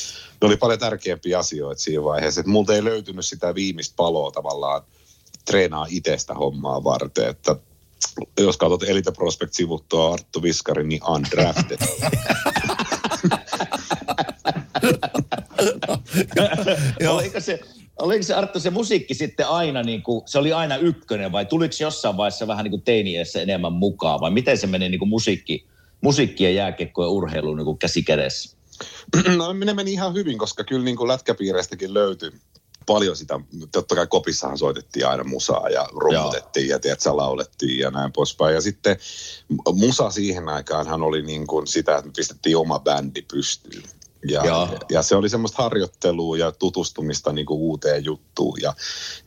ne 0.41 0.47
oli 0.47 0.57
paljon 0.57 0.79
tärkeämpiä 0.79 1.39
asioita 1.39 1.81
siinä 1.81 2.03
vaiheessa. 2.03 2.41
Että 2.41 2.51
multa 2.51 2.75
ei 2.75 2.83
löytynyt 2.83 3.25
sitä 3.25 3.55
viimeistä 3.55 3.93
paloa 3.95 4.31
tavallaan 4.31 4.81
treenaa 5.45 5.85
itsestä 5.89 6.33
hommaa 6.33 6.83
varten, 6.83 7.29
että 7.29 7.55
jos 8.39 8.57
katsot 8.57 8.83
Elite 8.83 9.11
Prospect-sivuttua 9.11 10.13
Arttu 10.13 10.43
Viskari, 10.43 10.83
niin 10.83 11.01
undrafted. 11.09 11.79
Joo. 16.99 17.15
oliko 17.15 17.39
se, 17.39 17.59
oliko 17.99 18.23
se 18.23 18.33
Arttu 18.33 18.59
se 18.59 18.69
musiikki 18.69 19.13
sitten 19.13 19.47
aina, 19.47 19.83
niin 19.83 20.03
kuin, 20.03 20.21
se 20.25 20.39
oli 20.39 20.53
aina 20.53 20.77
ykkönen 20.77 21.31
vai 21.31 21.45
tuliko 21.45 21.75
jossain 21.79 22.17
vaiheessa 22.17 22.47
vähän 22.47 22.63
niin 22.63 22.71
kuin 22.71 22.81
teiniässä 22.81 23.41
enemmän 23.41 23.73
mukaan 23.73 24.19
vai 24.19 24.31
miten 24.31 24.57
se 24.57 24.67
meni 24.67 24.89
niin 24.89 24.99
kuin 24.99 25.09
musiikki, 25.09 25.65
musiikki 26.01 26.43
ja 26.43 26.51
jääkiekko 26.51 27.03
ja 27.03 27.09
urheilu 27.09 27.55
niin 27.55 27.65
kuin 27.65 27.77
käsi 27.77 28.03
kädessä? 28.03 28.57
No 29.37 29.53
ne 29.53 29.73
meni 29.73 29.93
ihan 29.93 30.13
hyvin, 30.13 30.37
koska 30.37 30.63
kyllä 30.63 30.83
niin 30.83 30.97
kuin 30.97 31.07
lätkäpiireistäkin 31.07 31.93
löytyi 31.93 32.31
paljon 32.85 33.15
sitä. 33.15 33.39
Totta 33.71 33.95
kai 33.95 34.07
kopissahan 34.07 34.57
soitettiin 34.57 35.07
aina 35.07 35.23
musaa 35.23 35.69
ja 35.69 35.87
rummutettiin 35.91 36.67
ja 36.67 36.79
tiedätkö, 36.79 37.17
laulettiin 37.17 37.79
ja 37.79 37.91
näin 37.91 38.11
poispäin. 38.11 38.55
Ja 38.55 38.61
sitten 38.61 38.97
musa 39.73 40.09
siihen 40.09 40.49
aikaanhan 40.49 41.03
oli 41.03 41.21
niin 41.21 41.47
kuin 41.47 41.67
sitä, 41.67 41.95
että 41.95 42.07
me 42.07 42.13
pistettiin 42.15 42.57
oma 42.57 42.79
bändi 42.79 43.21
pystyyn. 43.21 43.83
Ja, 44.29 44.45
Joo. 44.45 44.69
ja 44.89 45.01
se 45.01 45.15
oli 45.15 45.29
semmoista 45.29 45.63
harjoittelua 45.63 46.37
ja 46.37 46.51
tutustumista 46.51 47.33
niin 47.33 47.45
kuin 47.45 47.59
uuteen 47.59 48.05
juttuun. 48.05 48.61
Ja, 48.61 48.73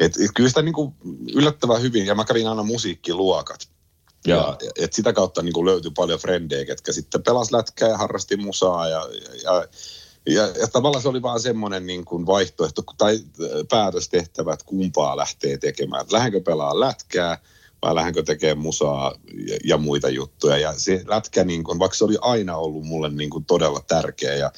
et, 0.00 0.16
et 0.16 0.30
kyllä 0.34 0.48
sitä 0.48 0.62
niin 0.62 0.74
kuin 0.74 0.94
yllättävän 1.34 1.82
hyvin, 1.82 2.06
ja 2.06 2.14
mä 2.14 2.24
kävin 2.24 2.48
aina 2.48 2.62
musiikkiluokat. 2.62 3.68
Joo. 4.26 4.40
Ja, 4.40 4.56
et 4.78 4.92
sitä 4.92 5.12
kautta 5.12 5.42
niin 5.42 5.52
kuin 5.52 5.66
löytyi 5.66 5.90
paljon 5.96 6.18
frendejä, 6.18 6.64
ketkä 6.64 6.92
sitten 6.92 7.22
pelas 7.22 7.52
lätkää 7.52 7.88
ja 7.88 7.98
harrasti 7.98 8.37
musaa. 8.37 8.88
Ja, 8.88 9.08
ja, 9.44 9.68
ja, 10.26 10.42
ja 10.61 10.68
tavallaan 10.72 11.02
se 11.02 11.08
oli 11.08 11.22
vaan 11.22 11.40
semmoinen 11.40 11.87
niin 11.87 12.04
kuin 12.04 12.26
vaihtoehto 12.26 12.82
tai 12.98 13.14
äh, 13.14 13.50
päätös 13.68 14.08
tehtävä, 14.08 14.52
että 14.52 14.66
kumpaa 14.66 15.16
lähtee 15.16 15.58
tekemään. 15.58 16.06
Lähdenkö 16.11 16.40
pelaa 16.40 16.80
lätkää 16.80 17.38
vai 17.82 17.94
lähdenkö 17.94 18.22
tekemään 18.22 18.58
musaa 18.58 19.14
ja, 19.46 19.58
ja 19.64 19.78
muita 19.78 20.08
juttuja. 20.08 20.58
Ja 20.58 20.72
se 20.76 21.02
lätkä, 21.06 21.44
niin 21.44 21.64
kuin, 21.64 21.78
vaikka 21.78 21.96
se 21.96 22.04
oli 22.04 22.16
aina 22.20 22.56
ollut 22.56 22.84
mulle 22.84 23.11
niin 23.11 23.30
kuin 23.30 23.44
todella 23.44 23.80
tärkeä 23.80 24.34
ja 24.34 24.52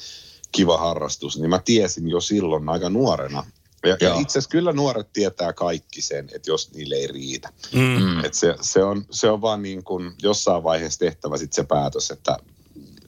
kiva 0.51 0.77
harrastus, 0.77 1.37
niin 1.37 1.49
mä 1.49 1.59
tiesin 1.59 2.09
jo 2.09 2.21
silloin 2.21 2.69
aika 2.69 2.89
nuorena. 2.89 3.43
Ja, 3.85 3.97
ja 3.99 4.15
itse 4.15 4.31
asiassa 4.31 4.49
kyllä 4.49 4.73
nuoret 4.73 5.13
tietää 5.13 5.53
kaikki 5.53 6.01
sen, 6.01 6.29
että 6.33 6.51
jos 6.51 6.71
niille 6.73 6.95
ei 6.95 7.07
riitä. 7.07 7.49
Mm. 7.73 8.25
Et 8.25 8.33
se, 8.33 8.55
se, 8.61 8.83
on, 8.83 9.05
se 9.11 9.29
on 9.29 9.41
vaan 9.41 9.61
niin 9.61 9.83
kuin 9.83 10.11
jossain 10.21 10.63
vaiheessa 10.63 10.99
tehtävä 10.99 11.37
sit 11.37 11.53
se 11.53 11.63
päätös, 11.63 12.11
että, 12.11 12.37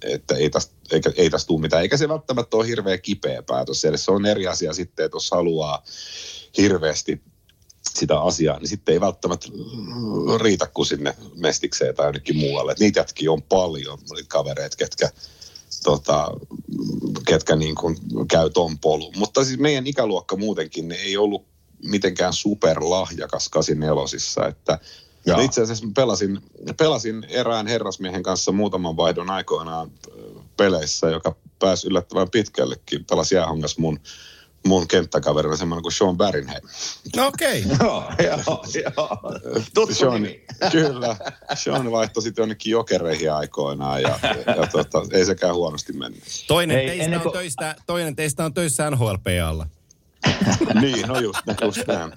että 0.01 0.35
ei 0.35 0.49
tästä, 0.49 0.73
eikä, 0.91 1.11
ei 1.15 1.29
tästä 1.29 1.47
tule 1.47 1.61
mitään. 1.61 1.83
Eikä 1.83 1.97
se 1.97 2.09
välttämättä 2.09 2.57
ole 2.57 2.67
hirveän 2.67 3.01
kipeä 3.01 3.43
päätös. 3.43 3.85
Eli 3.85 3.97
se 3.97 4.11
on 4.11 4.25
eri 4.25 4.47
asia 4.47 4.73
sitten, 4.73 5.05
että 5.05 5.15
jos 5.15 5.31
haluaa 5.31 5.83
hirveästi 6.57 7.21
sitä 7.95 8.21
asiaa, 8.21 8.59
niin 8.59 8.67
sitten 8.67 8.93
ei 8.93 9.01
välttämättä 9.01 9.47
riitä 10.41 10.67
kuin 10.67 10.85
sinne 10.85 11.15
mestikseen 11.35 11.95
tai 11.95 12.07
jonnekin 12.07 12.37
muualle. 12.37 12.71
Et 12.71 12.79
niitä 12.79 12.99
jätkiä 12.99 13.31
on 13.31 13.41
paljon, 13.41 13.99
niitä 14.15 14.27
kavereita, 14.27 14.77
ketkä, 14.77 15.09
tota, 15.83 16.31
ketkä 17.27 17.55
niin 17.55 17.75
kuin 17.75 17.97
käy 18.31 18.49
ton 18.49 18.79
polun. 18.79 19.13
Mutta 19.17 19.43
siis 19.45 19.59
meidän 19.59 19.87
ikäluokka 19.87 20.35
muutenkin 20.35 20.87
niin 20.87 21.01
ei 21.01 21.17
ollut 21.17 21.45
mitenkään 21.83 22.33
superlahjakas 22.33 23.49
84 23.49 24.47
että 24.49 24.79
Joo. 25.25 25.41
itse 25.41 25.61
asiassa 25.61 25.85
pelasin, 25.95 26.41
pelasin 26.77 27.25
erään 27.29 27.67
herrasmiehen 27.67 28.23
kanssa 28.23 28.51
muutaman 28.51 28.97
vaihdon 28.97 29.29
aikoinaan 29.29 29.91
peleissä, 30.57 31.09
joka 31.09 31.35
pääsi 31.59 31.87
yllättävän 31.87 32.29
pitkällekin. 32.29 33.05
Pelasi 33.05 33.35
jäähongas 33.35 33.77
mun, 33.77 33.99
mun 34.65 34.87
kenttäkaverina 34.87 35.55
semmoinen 35.55 35.83
kuin 35.83 35.93
Sean 35.93 36.17
Barinheim. 36.17 36.63
No 37.15 37.27
okei. 37.27 37.63
Okay. 37.65 37.77
Joo, 37.87 38.03
joo, 38.23 38.63
joo. 38.97 39.17
Tuttu 39.73 39.95
Sean, 39.95 40.13
nimi. 40.13 40.45
kyllä. 40.71 41.15
Sean 41.55 41.91
vaihtoi 41.91 42.23
sitten 42.23 42.41
jonnekin 42.41 42.71
jokereihin 42.71 43.33
aikoinaan 43.33 44.01
ja, 44.01 44.19
ja, 44.23 44.53
ja 44.55 44.67
tota, 44.67 45.01
ei 45.11 45.25
sekään 45.25 45.55
huonosti 45.55 45.93
mennyt. 45.93 46.23
Toinen, 46.47 46.77
Hei, 46.77 46.87
teistä 46.87 47.21
on 47.25 47.31
töistä, 47.31 47.75
toinen 47.85 48.15
teistä 48.15 48.45
on 48.45 48.53
töissä 48.53 48.91
NHLPAlla. 48.91 49.67
niin, 50.81 51.07
no 51.07 51.19
just, 51.19 51.39
just 51.61 51.87
näin. 51.87 52.11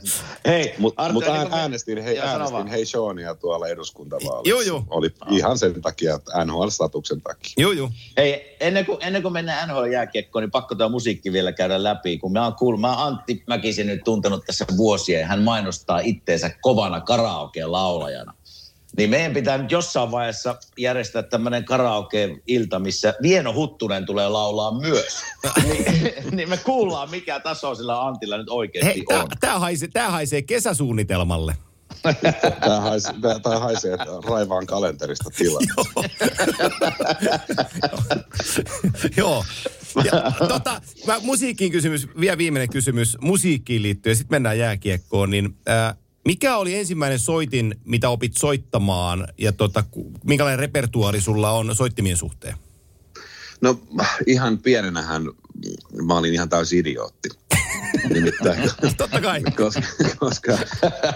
Hei, 0.46 0.74
Mutta 0.78 1.12
mut 1.12 1.28
ään, 1.28 1.50
me- 1.50 1.56
äänestin, 1.56 2.02
hei, 2.02 2.16
Joo, 2.16 2.26
äänestin 2.26 2.66
hei 2.66 2.86
Seania 2.86 3.34
tuolla 3.34 3.68
eduskuntavaaleissa. 3.68 4.48
Joo, 4.48 4.60
joo. 4.60 4.84
Oli 4.90 5.10
ihan 5.30 5.58
sen 5.58 5.82
takia, 5.82 6.14
että 6.14 6.44
NHL-statuksen 6.44 7.20
takia. 7.22 7.52
Juu, 7.58 7.72
juu. 7.72 7.90
Hei, 8.16 8.56
ennen 8.60 8.86
kuin, 8.86 8.98
ennen 9.00 9.22
kuin 9.22 9.32
mennään 9.32 9.68
NHL-jääkiekkoon, 9.68 10.42
niin 10.42 10.50
pakko 10.50 10.74
tämä 10.74 10.88
musiikki 10.88 11.32
vielä 11.32 11.52
käydä 11.52 11.82
läpi. 11.82 12.18
Kun 12.18 12.32
mä 12.32 12.44
oon 12.44 12.54
kuullut, 12.54 12.80
mä 12.80 12.96
oon 12.96 13.06
Antti 13.06 13.42
Mäkisen 13.46 13.86
nyt 13.86 14.04
tuntenut 14.04 14.44
tässä 14.46 14.64
vuosia 14.76 15.20
ja 15.20 15.26
hän 15.26 15.42
mainostaa 15.42 15.98
itteensä 15.98 16.50
kovana 16.60 17.00
karaoke-laulajana. 17.00 18.34
Niin 18.96 19.10
meidän 19.10 19.32
pitää 19.32 19.58
nyt 19.58 19.72
jossain 19.72 20.10
vaiheessa 20.10 20.56
järjestää 20.78 21.22
tämmöinen 21.22 21.64
karaoke-ilta, 21.64 22.78
missä 22.78 23.14
Vieno 23.22 23.54
Huttunen 23.54 24.06
tulee 24.06 24.28
laulaa 24.28 24.80
myös. 24.80 25.22
niin, 25.68 26.14
niin 26.30 26.48
me 26.48 26.56
kuullaan, 26.56 27.10
mikä 27.10 27.40
taso 27.40 27.74
sillä 27.74 28.06
Antilla 28.06 28.38
nyt 28.38 28.50
oikeasti 28.50 29.04
Hei, 29.08 29.18
on. 29.18 29.28
tää, 29.40 29.58
haisee, 29.58 29.88
tää 29.92 30.10
haisee 30.10 30.42
kesäsuunnitelmalle. 30.42 31.56
Tämä 32.60 32.80
haisee, 32.80 33.14
tää, 33.20 33.38
tää 33.38 33.58
haisee 33.58 33.96
raivaan 34.24 34.66
kalenterista 34.66 35.30
tilaa. 35.36 35.60
Joo. 39.16 39.44
Ja, 40.04 40.32
tota, 40.48 40.80
mä, 41.06 41.18
musiikkiin 41.22 41.72
kysymys, 41.72 42.08
vielä 42.20 42.38
viimeinen 42.38 42.70
kysymys 42.70 43.16
musiikkiin 43.20 43.82
liittyen, 43.82 44.16
sitten 44.16 44.34
mennään 44.34 44.58
jääkiekkoon, 44.58 45.30
niin 45.30 45.56
ää, 45.66 45.94
mikä 46.26 46.56
oli 46.56 46.74
ensimmäinen 46.74 47.18
soitin, 47.18 47.74
mitä 47.84 48.08
opit 48.08 48.36
soittamaan 48.36 49.28
ja 49.38 49.52
tota, 49.52 49.84
minkälainen 50.24 50.58
repertuaari 50.58 51.20
sulla 51.20 51.50
on 51.50 51.74
soittimien 51.74 52.16
suhteen? 52.16 52.54
No 53.60 53.80
ihan 54.26 54.58
pienenähän 54.58 55.22
mä 56.02 56.18
olin 56.18 56.34
ihan 56.34 56.48
täysin 56.48 56.78
idiootti. 56.78 57.28
Nimittäin, 58.14 58.70
Totta 58.96 59.20
kai. 59.20 59.42
koska, 59.42 59.82
koska 60.18 60.58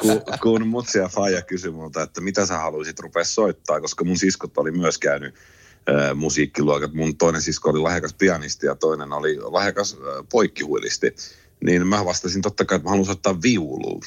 kun, 0.00 0.22
kun 0.42 0.66
mutsi 0.66 0.98
ja 0.98 1.08
faija 1.08 1.42
kysyi 1.42 1.70
multa, 1.70 2.02
että 2.02 2.20
mitä 2.20 2.46
sä 2.46 2.58
haluaisit 2.58 3.00
rupea 3.00 3.24
soittaa, 3.24 3.80
koska 3.80 4.04
mun 4.04 4.18
siskot 4.18 4.58
oli 4.58 4.70
myös 4.70 4.98
käynyt 4.98 5.34
ää, 5.86 6.14
musiikkiluokat. 6.14 6.94
Mun 6.94 7.16
toinen 7.16 7.42
sisko 7.42 7.70
oli 7.70 7.78
lahjakas 7.78 8.14
pianisti 8.14 8.66
ja 8.66 8.74
toinen 8.74 9.12
oli 9.12 9.38
lahjakas 9.40 9.94
ää, 9.94 10.22
poikkihuilisti. 10.30 11.14
Niin 11.64 11.86
mä 11.86 12.04
vastasin 12.04 12.42
totta 12.42 12.64
kai, 12.64 12.76
että 12.76 12.86
mä 12.86 12.90
haluan 12.90 13.06
soittaa 13.06 13.42
viulua. 13.42 14.00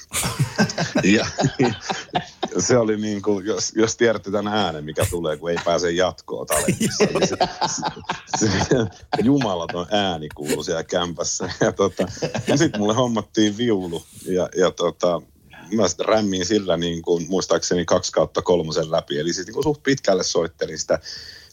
ja, 1.16 1.28
se 2.68 2.78
oli 2.78 2.98
niin 2.98 3.22
kuin, 3.22 3.46
jos, 3.46 3.72
jos 3.76 3.98
tiedätte 3.98 4.32
tämän 4.32 4.54
äänen, 4.54 4.86
mikä 4.86 5.06
tulee, 5.10 5.38
kun 5.38 5.52
ei 5.52 5.58
pääse 5.66 5.92
jatkoon 5.92 6.48
talentissa. 6.48 7.06
niin 7.06 7.28
se, 7.28 7.36
se, 8.38 8.48
se, 8.48 8.76
jumalaton 9.24 9.88
ääni 9.92 10.30
kuului 10.36 10.64
siellä 10.64 10.84
kämpässä. 10.84 11.50
Ja 11.60 11.72
tota, 11.72 12.08
sitten 12.56 12.82
mulle 12.82 12.94
hommattiin 12.94 13.58
viulu. 13.58 14.04
Ja, 14.26 14.50
ja 14.58 14.72
tota, 14.72 15.22
mä 15.76 15.88
sitten 15.88 16.06
rämmin 16.06 16.46
sillä 16.46 16.78
niin 16.78 17.02
kuin, 17.02 17.26
muistaakseni 17.30 17.86
kaksi 17.86 18.12
kautta 18.12 18.42
kolmosen 18.42 18.92
läpi. 18.92 19.20
Eli 19.20 19.34
siis 19.34 19.48
niin 19.48 19.54
kuin 19.54 19.64
suht 19.64 19.84
pitkälle 19.84 20.24
soittelin 20.24 20.80
sitä 20.80 21.00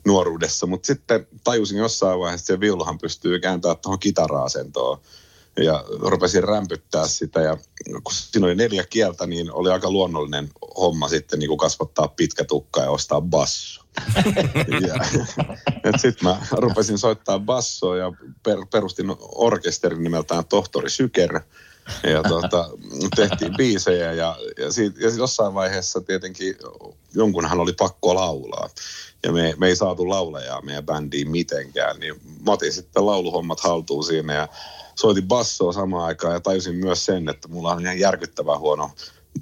nuoruudessa. 0.04 0.66
Mutta 0.66 0.86
sitten 0.86 1.26
tajusin 1.44 1.78
jossain 1.78 2.18
vaiheessa, 2.18 2.44
että 2.44 2.54
se 2.54 2.60
viuluhan 2.60 2.98
pystyy 2.98 3.40
kääntämään 3.40 3.78
tuohon 3.78 3.98
kitara-asentoon 3.98 5.00
ja 5.64 5.84
rupesin 6.00 6.44
rämpyttää 6.44 7.08
sitä 7.08 7.40
ja 7.40 7.56
kun 7.84 8.14
siinä 8.14 8.46
oli 8.46 8.54
neljä 8.54 8.84
kieltä, 8.90 9.26
niin 9.26 9.52
oli 9.52 9.70
aika 9.70 9.90
luonnollinen 9.90 10.48
homma 10.76 11.08
sitten 11.08 11.38
niin 11.38 11.48
kuin 11.48 11.58
kasvattaa 11.58 12.08
pitkä 12.08 12.44
tukka 12.44 12.80
ja 12.80 12.90
ostaa 12.90 13.20
basso. 13.20 13.80
Sitten 15.96 16.28
mä 16.28 16.36
rupesin 16.52 16.98
soittaa 16.98 17.38
bassoa 17.38 17.96
ja 17.96 18.12
per, 18.42 18.58
perustin 18.72 19.06
orkesterin 19.20 20.02
nimeltään 20.02 20.44
Tohtori 20.44 20.90
Syker. 20.90 21.40
Ja 22.02 22.22
tota, 22.22 22.70
tehtiin 23.16 23.56
biisejä 23.56 24.12
ja, 24.12 24.36
ja, 24.58 24.72
siitä, 24.72 25.00
ja 25.00 25.10
jossain 25.16 25.54
vaiheessa 25.54 26.00
tietenkin 26.00 26.54
jonkunhan 27.14 27.60
oli 27.60 27.72
pakko 27.72 28.14
laulaa. 28.14 28.70
Ja 29.22 29.32
me, 29.32 29.54
me 29.58 29.68
ei 29.68 29.76
saatu 29.76 30.08
laulajaa 30.08 30.62
meidän 30.62 30.86
bändiin 30.86 31.30
mitenkään, 31.30 32.00
niin 32.00 32.14
mä 32.46 32.52
otin 32.52 32.72
sitten 32.72 33.06
lauluhommat 33.06 33.60
haltuun 33.60 34.04
siinä 34.04 34.34
ja 34.34 34.48
soitin 35.00 35.28
bassoa 35.28 35.72
samaan 35.72 36.04
aikaan 36.04 36.34
ja 36.34 36.40
tajusin 36.40 36.74
myös 36.74 37.04
sen, 37.04 37.28
että 37.28 37.48
mulla 37.48 37.72
on 37.72 37.80
ihan 37.80 37.98
järkyttävän 37.98 38.58
huono 38.58 38.90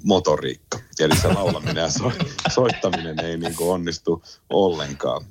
motoriikka. 0.03 0.79
Eli 0.99 1.17
se 1.17 1.27
laulaminen 1.27 1.81
ja 1.81 1.89
so, 1.89 2.11
soittaminen 2.55 3.19
ei 3.19 3.37
niin 3.37 3.55
kuin 3.55 3.69
onnistu 3.69 4.23
ollenkaan. 4.49 5.25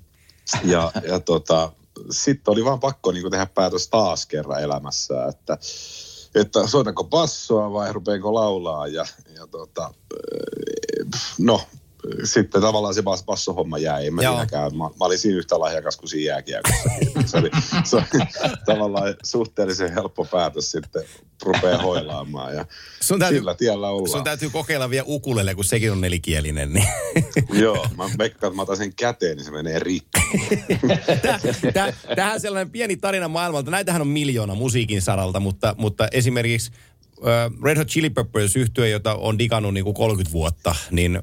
Ja, 0.65 0.93
ja 1.09 1.21
tota, 1.21 1.73
sitten 2.11 2.53
oli 2.53 2.65
vaan 2.65 2.81
pakko 2.81 3.13
niin 3.13 3.23
kuin 3.23 3.33
tehdä 3.33 3.47
päätös 3.47 3.89
taas 3.89 4.27
kerran 4.27 4.63
elämässä, 4.63 5.27
että, 5.27 5.59
että 6.35 6.67
soitanko 6.67 7.05
bassoa 7.05 7.73
vai 7.73 7.93
rupeanko 7.93 8.35
laulaa. 8.35 8.87
Ja, 8.87 9.05
ja 9.37 9.47
tota, 9.47 9.95
no, 11.39 11.61
sitten 12.25 12.61
tavallaan 12.61 12.95
se 12.95 13.03
bas, 13.03 13.25
bassohomma 13.25 13.79
jäi. 13.79 14.07
En 14.07 14.15
mä, 14.15 14.21
siinäkään, 14.21 14.77
mä, 14.77 14.85
mä, 14.85 15.05
olin 15.05 15.19
siinä 15.19 15.39
yhtä 15.39 15.61
lahjakas 15.61 15.97
kuin 15.97 16.09
siinä 16.09 16.33
jääkiekossakin. 16.33 17.29
Se 17.29 17.37
oli, 17.37 17.51
se 17.85 17.97
oli 17.97 18.05
tavallaan 18.67 19.15
suhteellisen 19.23 19.95
helppo 19.95 20.25
päätös 20.25 20.71
sitten 20.71 21.05
rupeaa 21.43 21.83
hoilaamaan. 21.83 22.55
Ja 22.55 22.67
Sun 23.01 23.19
täytyy, 23.19 23.39
sillä 23.39 23.55
tiellä 23.55 23.89
ollaan. 23.89 24.11
sun 24.11 24.25
täytyy 24.25 24.51
kokeilla 24.51 24.91
vielä 24.91 25.05
ukulele, 25.09 25.55
kun 25.55 25.65
sekin 25.65 25.93
on 25.93 26.01
nelikielinen. 26.01 26.73
Niin. 26.73 26.89
Joo, 27.63 27.87
mä 27.97 28.05
veikkaan, 28.19 28.51
että 28.51 28.57
mä 28.57 28.63
otan 28.63 28.77
sen 28.77 28.95
käteen, 28.95 29.37
niin 29.37 29.45
se 29.45 29.51
menee 29.51 29.79
rikki. 29.79 30.21
Tähän 32.17 32.41
sellainen 32.41 32.71
pieni 32.71 32.97
tarina 32.97 33.29
maailmalta. 33.29 33.71
Näitähän 33.71 34.01
on 34.01 34.09
miljoona 34.09 34.55
musiikin 34.55 35.03
saralta, 35.03 35.41
mutta, 35.41 35.75
mutta 35.79 36.09
esimerkiksi 36.13 36.73
Red 37.65 37.77
Hot 37.77 37.89
Chili 37.89 38.11
Peppers 38.11 38.57
yhtye, 38.57 38.89
jota 38.89 39.15
on 39.15 39.39
digannut 39.39 39.75
niin 39.75 39.85
kuin 39.85 39.95
30 39.95 40.33
vuotta, 40.33 40.75
niin 40.91 41.23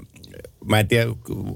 mä 0.65 0.79
en 0.79 0.87
tiedä, 0.87 1.05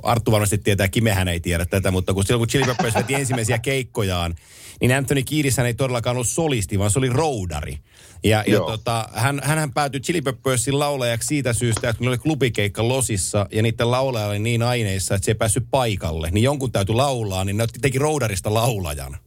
Arttu 0.03 0.31
varmasti 0.31 0.57
tietää, 0.57 0.87
Kimehän 0.87 1.27
ei 1.27 1.39
tiedä 1.39 1.65
tätä, 1.65 1.91
mutta 1.91 2.13
kun 2.13 2.23
silloin 2.23 2.39
kun 2.39 2.47
Chili 2.47 2.65
Peppers 2.65 2.95
veti 2.95 3.13
ensimmäisiä 3.21 3.59
keikkojaan, 3.59 4.35
niin 4.81 4.95
Anthony 4.95 5.23
Kiedishän 5.23 5.67
ei 5.67 5.73
todellakaan 5.73 6.15
ollut 6.15 6.27
solisti, 6.27 6.79
vaan 6.79 6.91
se 6.91 6.99
oli 6.99 7.09
roudari. 7.09 7.77
Ja, 8.23 8.43
ja 8.47 8.59
tota, 8.59 9.09
hän, 9.13 9.41
hänhän 9.43 9.73
päätyi 9.73 9.99
Chili 10.01 10.21
Peppersin 10.21 10.79
laulajaksi 10.79 11.27
siitä 11.27 11.53
syystä, 11.53 11.89
että 11.89 11.97
kun 11.97 12.07
oli 12.07 12.17
klubikeikka 12.17 12.87
Losissa 12.87 13.47
ja 13.51 13.61
niiden 13.61 13.91
laulaja 13.91 14.27
oli 14.27 14.39
niin 14.39 14.63
aineissa, 14.63 15.15
että 15.15 15.25
se 15.25 15.31
ei 15.31 15.35
päässyt 15.35 15.65
paikalle. 15.71 16.29
Niin 16.31 16.43
jonkun 16.43 16.71
täytyy 16.71 16.95
laulaa, 16.95 17.45
niin 17.45 17.57
ne 17.57 17.67
teki 17.81 17.99
roudarista 17.99 18.53
laulajan. 18.53 19.17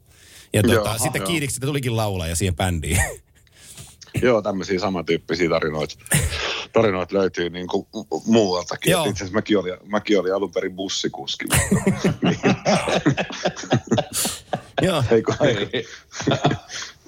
Ja 0.53 0.63
tota, 0.63 0.75
Joo, 0.75 0.99
sitten 0.99 1.21
joo. 1.21 1.27
Kiidiksi 1.27 1.61
tulikin 1.61 1.97
laulaja 1.97 2.37
siihen 2.37 2.57
bändiin. 2.57 2.99
Joo, 4.23 4.43
tämmöisiä 4.43 4.79
samantyyppisiä 4.79 5.49
tarinoita, 5.49 5.95
tarinoita 6.73 7.15
löytyy 7.19 7.51
niin 7.51 7.67
kuin 7.67 7.87
mu- 7.97 8.23
muualtakin. 8.27 8.93
Itse 8.99 9.11
asiassa 9.11 9.35
mäkin 9.35 9.59
olin, 9.59 9.75
mäkin 9.85 10.19
olin 10.21 10.35
alun 10.35 10.53
perin 10.53 10.77
bussikuski. 10.77 11.45
Joo. 14.83 15.05
Eikö, 15.11 15.33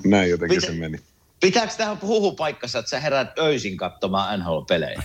näin 0.04 0.30
jotenkin 0.30 0.56
Miten- 0.58 0.74
se 0.74 0.80
meni. 0.80 0.98
Pitääkö 1.40 1.72
tähän 1.76 1.98
huhu 2.02 2.32
paikkansa, 2.32 2.78
että 2.78 2.90
sä 2.90 3.00
herät 3.00 3.38
öisin 3.38 3.76
katsomaan 3.76 4.40
NHL-pelejä? 4.40 5.02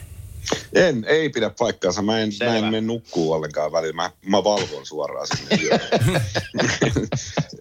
En, 0.74 1.06
ei 1.08 1.30
pidä 1.30 1.52
paikkaansa. 1.60 2.02
Mä 2.02 2.20
en, 2.20 2.30
mä 2.46 2.56
en 2.56 2.66
mene 2.66 2.82
nukkuu 2.82 3.32
ollenkaan 3.32 3.72
välillä. 3.72 3.94
Mä, 3.94 4.12
mä 4.26 4.44
valvon 4.44 4.86
suoraan 4.86 5.28
sinne. 5.28 5.80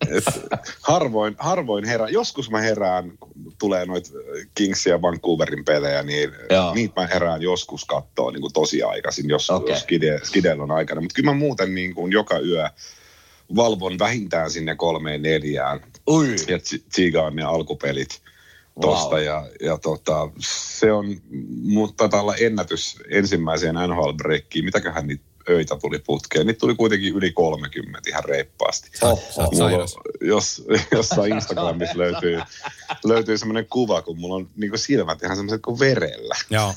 Et 0.17 0.25
harvoin, 0.83 1.37
harvoin 1.38 1.85
herään. 1.85 2.12
Joskus 2.12 2.51
mä 2.51 2.61
herään, 2.61 3.12
kun 3.21 3.33
tulee 3.59 3.87
noit 3.87 4.12
Kingsia 4.55 4.93
ja 4.93 5.03
Vancouverin 5.03 5.64
pelejä, 5.64 6.03
niin 6.03 6.31
Joo. 6.51 6.75
niitä 6.75 7.01
mä 7.01 7.07
herään 7.07 7.43
joskus 7.43 7.85
kattoo 7.85 8.31
niin 8.31 8.41
kuin 8.41 8.53
tosi 8.53 8.83
aikaisin, 8.83 9.29
jos, 9.29 9.51
Okei. 9.51 9.75
jos 9.75 9.81
skide, 9.81 10.21
skidellä 10.23 10.62
on 10.62 10.71
aikana. 10.71 11.01
Mutta 11.01 11.14
kyllä 11.14 11.31
mä 11.31 11.38
muuten 11.38 11.75
niin 11.75 11.95
kuin 11.95 12.12
joka 12.12 12.38
yö 12.38 12.69
valvon 13.57 13.99
vähintään 13.99 14.51
sinne 14.51 14.77
kolmeen 14.77 15.23
neljään 15.23 15.81
Ui. 16.11 16.37
ja 16.49 16.59
tsiigaan 16.88 17.37
ne 17.37 17.43
alkupelit 17.43 18.21
tosta. 18.81 19.17
Wow. 19.17 19.25
Ja, 19.25 19.47
ja 19.61 19.79
tota, 19.79 20.31
se 20.38 20.93
on, 20.93 21.07
mutta 21.62 22.09
olla 22.12 22.35
ennätys 22.37 22.97
ensimmäiseen 23.11 23.75
NHL-breikkiin. 23.75 24.64
Mitäköhän 24.64 25.07
niitä 25.07 25.25
öitä 25.49 25.77
tuli 25.77 25.99
putkeen? 25.99 26.47
Niitä 26.47 26.59
tuli 26.59 26.75
kuitenkin 26.75 27.14
yli 27.14 27.33
30 27.33 28.11
ihan 28.11 28.25
reippaasti. 28.25 28.91
Mulla 29.03 29.19
on, 29.38 29.57
sairas. 29.57 29.97
jos, 30.21 30.64
jossain 30.93 31.33
Instagramissa 31.37 31.99
löytyy, 31.99 32.41
löytyy 33.05 33.38
semmoinen 33.38 33.67
kuva, 33.71 34.03
kun 34.03 34.19
mulla 34.19 34.35
on 34.35 34.49
niin 34.57 34.79
silmät 34.79 35.23
ihan 35.23 35.37
semmoiset 35.37 35.62
kuin 35.62 35.79
verellä. 35.79 36.35
Joo. 36.51 36.75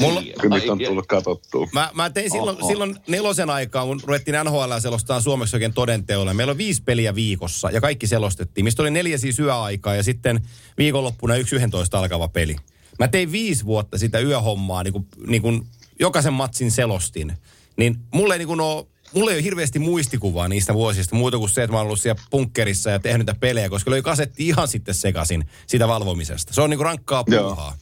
Mulla, 0.00 0.22
Kun 0.40 0.50
niitä 0.50 0.72
on 0.72 0.78
tullut 0.78 1.06
katsottua. 1.06 1.68
Mä, 1.72 1.90
mä 1.94 2.10
tein 2.10 2.30
silloin, 2.30 2.56
Oho. 2.58 2.68
silloin 2.68 2.96
nelosen 3.08 3.50
aikaan, 3.50 3.86
kun 3.86 4.00
ruvettiin 4.04 4.36
NHL 4.44 4.72
selostaa 4.78 5.20
suomeksi 5.20 5.56
oikein 5.56 5.72
todenteolla. 5.72 6.34
Meillä 6.34 6.50
on 6.50 6.58
viisi 6.58 6.82
peliä 6.82 7.14
viikossa 7.14 7.70
ja 7.70 7.80
kaikki 7.80 8.06
selostettiin. 8.06 8.64
Mistä 8.64 8.82
oli 8.82 8.90
neljä 8.90 9.18
siis 9.18 9.38
yöaikaa 9.38 9.94
ja 9.94 10.02
sitten 10.02 10.40
viikonloppuna 10.78 11.36
yksi 11.36 11.56
11 11.56 11.98
alkava 11.98 12.28
peli. 12.28 12.56
Mä 12.98 13.08
tein 13.08 13.32
viisi 13.32 13.64
vuotta 13.64 13.98
sitä 13.98 14.18
yöhommaa, 14.18 14.82
niin 14.82 14.92
kuin, 14.92 15.06
niin 15.26 15.42
kuin 15.42 15.66
jokaisen 16.00 16.32
matsin 16.32 16.70
selostin. 16.70 17.32
Niin 17.76 17.96
mulle 18.14 18.34
ei 18.34 18.38
niin 18.38 18.48
kuin 18.48 18.60
ole, 18.60 18.86
mulla 19.14 19.30
ei 19.30 19.36
ole 19.36 19.44
hirveästi 19.44 19.78
muistikuvaa 19.78 20.48
niistä 20.48 20.74
vuosista, 20.74 21.16
muuta 21.16 21.38
kuin 21.38 21.50
se, 21.50 21.62
että 21.62 21.72
mä 21.72 21.78
oon 21.78 21.86
ollut 21.86 22.00
siellä 22.00 22.22
punkkerissa 22.30 22.90
ja 22.90 22.98
tehnyt 22.98 23.26
niitä 23.26 23.40
pelejä, 23.40 23.68
koska 23.68 23.90
löi 23.90 24.02
kasetti 24.02 24.48
ihan 24.48 24.68
sitten 24.68 24.94
sekaisin 24.94 25.44
sitä 25.66 25.88
valvomisesta. 25.88 26.54
Se 26.54 26.60
on 26.60 26.70
niin 26.70 26.78
kuin 26.78 26.84
rankkaa 26.84 27.24
Joo. 27.26 27.72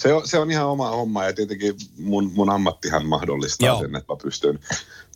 Se 0.00 0.12
on, 0.12 0.28
se 0.28 0.38
on 0.38 0.50
ihan 0.50 0.66
oma 0.66 0.90
homma 0.90 1.24
ja 1.24 1.32
tietenkin 1.32 1.76
mun, 1.98 2.32
mun 2.34 2.50
ammattihan 2.50 3.06
mahdollistaa 3.06 3.66
Joo. 3.66 3.80
sen, 3.80 3.96
että 3.96 4.12
mä 4.12 4.16
pystyn, 4.22 4.58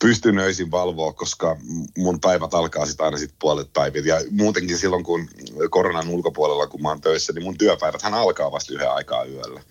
pystyn 0.01 0.39
öisin 0.39 0.71
valvoa, 0.71 1.13
koska 1.13 1.57
mun 1.97 2.19
päivät 2.19 2.53
alkaa 2.53 2.85
sitten 2.85 3.05
aina 3.05 3.17
sit 3.17 3.33
puolet 3.39 3.73
päivät. 3.73 4.05
Ja 4.05 4.15
muutenkin 4.31 4.77
silloin, 4.77 5.03
kun 5.03 5.29
koronan 5.69 6.09
ulkopuolella, 6.09 6.67
kun 6.67 6.81
mä 6.81 6.89
oon 6.89 7.01
töissä, 7.01 7.33
niin 7.33 7.43
mun 7.43 7.57
työpäivät 7.57 8.01
hän 8.01 8.13
alkaa 8.13 8.51
vasta 8.51 8.73
yhden 8.73 8.91
aikaa 8.91 9.25
yöllä. 9.25 9.61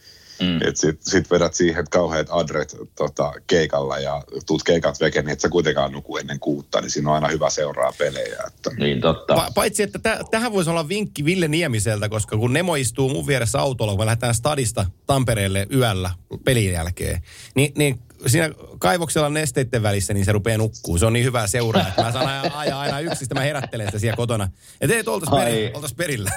Mm. 0.40 0.56
Että 0.56 0.80
sit, 0.80 1.02
sit 1.02 1.30
vedät 1.30 1.54
siihen 1.54 1.84
kauheat 1.90 2.26
adret 2.30 2.76
tota, 2.96 3.32
keikalla 3.46 3.98
ja 3.98 4.22
tuut 4.46 4.62
keikat 4.62 5.00
veke, 5.00 5.22
niin 5.22 5.32
et 5.32 5.40
sä 5.40 5.48
kuitenkaan 5.48 5.92
nuku 5.92 6.16
ennen 6.16 6.40
kuutta, 6.40 6.80
niin 6.80 6.90
siinä 6.90 7.08
on 7.08 7.14
aina 7.14 7.28
hyvä 7.28 7.50
seuraa 7.50 7.92
pelejä. 7.98 8.42
Että. 8.46 8.70
Niin 8.78 9.00
totta. 9.00 9.34
Pa- 9.34 9.52
paitsi, 9.54 9.82
että 9.82 9.98
tä- 9.98 10.20
tähän 10.30 10.52
voisi 10.52 10.70
olla 10.70 10.88
vinkki 10.88 11.24
Ville 11.24 11.48
Niemiseltä, 11.48 12.08
koska 12.08 12.36
kun 12.36 12.52
Nemo 12.52 12.74
istuu 12.74 13.08
mun 13.08 13.26
vieressä 13.26 13.60
autolla, 13.60 13.92
kun 13.92 14.00
me 14.00 14.06
lähdetään 14.06 14.34
stadista 14.34 14.86
Tampereelle 15.06 15.66
yöllä 15.72 16.10
pelin 16.44 16.72
jälkeen, 16.72 17.22
niin, 17.54 17.72
niin 17.76 17.98
siinä 18.26 18.50
kaivoksella 18.78 19.28
nesteiden 19.28 19.82
välissä, 19.82 20.14
niin 20.14 20.24
se 20.24 20.32
rupeaa 20.32 20.58
nukkuu. 20.58 20.98
Se 20.98 21.06
on 21.06 21.12
niin 21.12 21.24
hyvä 21.24 21.46
seuraa, 21.46 21.88
että 21.88 22.02
mä 22.02 22.12
saan 22.12 22.26
ajaa, 22.26 22.58
ajaa 22.58 22.80
aina 22.80 23.00
yksin, 23.00 23.28
mä 23.34 23.40
herättelen 23.40 23.86
sitä 23.86 23.98
siellä 23.98 24.16
kotona. 24.16 24.48
Ja 24.80 24.88
teet 24.88 25.08
oltais, 25.08 25.32
Ai. 25.32 25.44
perillä, 25.44 25.70
oltais 25.74 25.94
perillä. 25.94 26.30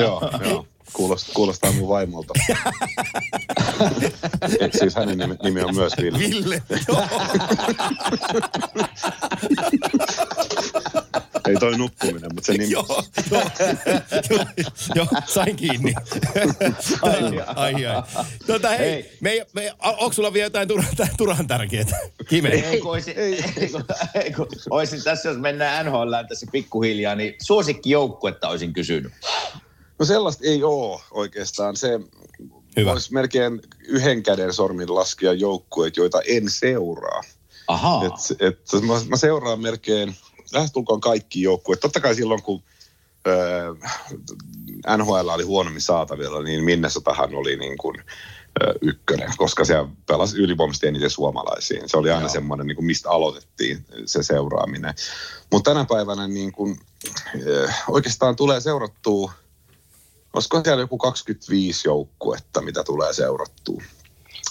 joo, 0.00 0.30
joo. 0.44 0.66
Kuulostaa, 0.94 1.34
kuulostaa 1.34 1.72
mun 1.72 1.88
vaimolta. 1.88 2.34
Et 4.60 4.72
siis 4.78 4.94
hänen 4.96 5.18
nimi, 5.18 5.34
nimi 5.42 5.62
on 5.62 5.74
myös 5.74 5.92
Ville. 5.96 6.18
Ville, 6.18 6.62
joo. 6.88 7.02
Ei 11.48 11.54
toi 11.60 11.78
nukkuminen, 11.78 12.30
mutta 12.34 12.46
se 12.46 12.52
nimi. 12.52 12.70
joo, 12.70 13.04
joo, 13.30 13.42
joo, 14.30 14.44
joo, 14.94 15.06
sain 15.26 15.56
kiinni. 15.56 15.94
ai, 17.02 17.40
ai, 17.56 17.86
ai. 17.86 18.02
Tota, 18.46 18.68
hei, 18.68 18.78
Hei. 18.78 19.10
me, 19.20 19.46
me, 19.52 19.72
onko 19.82 20.12
sulla 20.12 20.32
vielä 20.32 20.46
jotain 20.46 20.68
turhan, 20.68 20.92
turhan 21.16 21.46
tärkeää? 21.46 21.84
Kime. 22.28 22.48
Ei, 22.48 22.80
kun 22.80 22.90
olisin, 22.90 23.14
ei, 23.16 23.42
kun, 23.72 23.84
ei, 24.14 24.32
kun 24.32 24.48
olisin 24.70 25.04
tässä, 25.04 25.28
jos 25.28 25.38
mennään 25.38 25.86
NHL 25.86 26.12
tässä 26.28 26.46
pikkuhiljaa, 26.52 27.14
niin 27.14 27.34
suosikkijoukkuetta 27.42 28.48
olisin 28.48 28.72
kysynyt. 28.72 29.12
No 29.98 30.04
sellaista 30.04 30.44
ei 30.46 30.62
ole 30.62 31.00
oikeastaan. 31.10 31.76
Se 31.76 32.00
Hyvä. 32.76 32.92
olisi 32.92 33.12
melkein 33.12 33.60
yhden 33.88 34.22
käden 34.22 34.52
sormin 34.52 34.94
laskea 34.94 35.32
joukkueet, 35.32 35.96
joita 35.96 36.20
en 36.26 36.50
seuraa. 36.50 37.20
Ahaa. 37.68 38.04
Et, 38.04 38.12
et, 38.40 38.82
mä, 38.82 38.94
mä 39.08 39.16
seuraan 39.16 39.60
melkein 39.60 40.16
lähestulkoon 40.52 41.00
kaikki 41.00 41.42
joukkueet. 41.42 41.80
Totta 41.80 42.00
kai 42.00 42.14
silloin, 42.14 42.42
kun 42.42 42.62
öö, 43.26 43.74
NHL 44.96 45.28
oli 45.28 45.42
huonommin 45.42 45.82
saatavilla, 45.82 46.42
niin 46.42 46.64
Minnesotahan 46.64 47.34
oli 47.34 47.56
niin 47.56 47.78
kuin, 47.78 47.96
ö, 48.62 48.74
ykkönen, 48.80 49.32
koska 49.36 49.64
se 49.64 49.74
pelasi 50.06 50.36
ylivoimaisesti 50.36 50.86
eniten 50.86 51.10
suomalaisiin. 51.10 51.88
Se 51.88 51.96
oli 51.96 52.10
aina 52.10 52.22
Joo. 52.22 52.32
semmoinen, 52.32 52.66
niin 52.66 52.76
kuin 52.76 52.86
mistä 52.86 53.10
aloitettiin 53.10 53.86
se 54.06 54.22
seuraaminen. 54.22 54.94
Mutta 55.52 55.70
tänä 55.70 55.86
päivänä 55.88 56.28
niin 56.28 56.52
kuin, 56.52 56.80
ö, 57.46 57.68
oikeastaan 57.88 58.36
tulee 58.36 58.60
seurattua, 58.60 59.32
olisiko 60.34 60.60
siellä 60.64 60.82
joku 60.82 60.98
25 60.98 61.88
joukkuetta, 61.88 62.62
mitä 62.62 62.84
tulee 62.84 63.12
seurattua. 63.12 63.82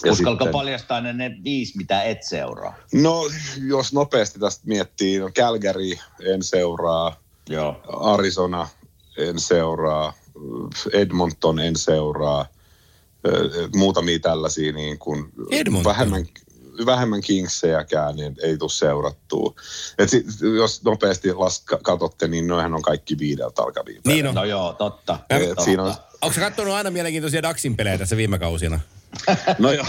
Ja 0.04 0.12
Uskalko 0.12 0.44
sitten- 0.44 0.52
paljastaa 0.52 1.00
ne, 1.00 1.12
ne 1.12 1.36
viisi, 1.44 1.76
mitä 1.76 2.02
et 2.02 2.22
seuraa? 2.22 2.74
No, 2.92 3.20
jos 3.66 3.92
nopeasti 3.92 4.38
tästä 4.38 4.62
miettii, 4.66 5.18
no 5.18 5.30
Calgary 5.30 5.90
en 6.26 6.42
seuraa, 6.42 7.16
Joo. 7.48 7.76
Arizona 8.14 8.68
en 9.16 9.40
seuraa, 9.40 10.12
Edmonton 10.92 11.58
en 11.60 11.76
seuraa, 11.76 12.46
ö, 13.26 13.50
muutamia 13.76 14.18
tällaisia 14.18 14.72
niin 14.72 14.98
kuin 14.98 15.32
Edmonton? 15.50 15.92
vähemmän, 15.92 16.26
vähemmän 16.86 17.20
Kingsejäkään 17.20 18.16
niin 18.16 18.36
ei 18.42 18.58
tule 18.58 18.70
seurattua. 18.70 19.54
Et 19.98 20.10
sit, 20.10 20.26
jos 20.56 20.84
nopeasti 20.84 21.32
laska, 21.32 21.78
katsotte, 21.82 22.28
niin 22.28 22.46
noihän 22.46 22.74
on 22.74 22.82
kaikki 22.82 23.18
viideltä 23.18 23.62
alkavia. 23.62 24.00
Niin 24.04 24.26
on. 24.26 24.34
No 24.34 24.44
joo, 24.44 24.72
totta. 24.72 25.18
Et 25.30 25.48
totta. 25.48 25.64
siinä 25.64 25.82
on, 25.82 25.94
Onko 26.24 26.34
sä 26.34 26.40
katsonut 26.40 26.74
aina 26.74 26.90
mielenkiintoisia 26.90 27.42
Daxin 27.42 27.76
pelejä 27.76 27.98
tässä 27.98 28.16
viime 28.16 28.38
kausina? 28.38 28.80
No 29.58 29.72
joo, 29.72 29.86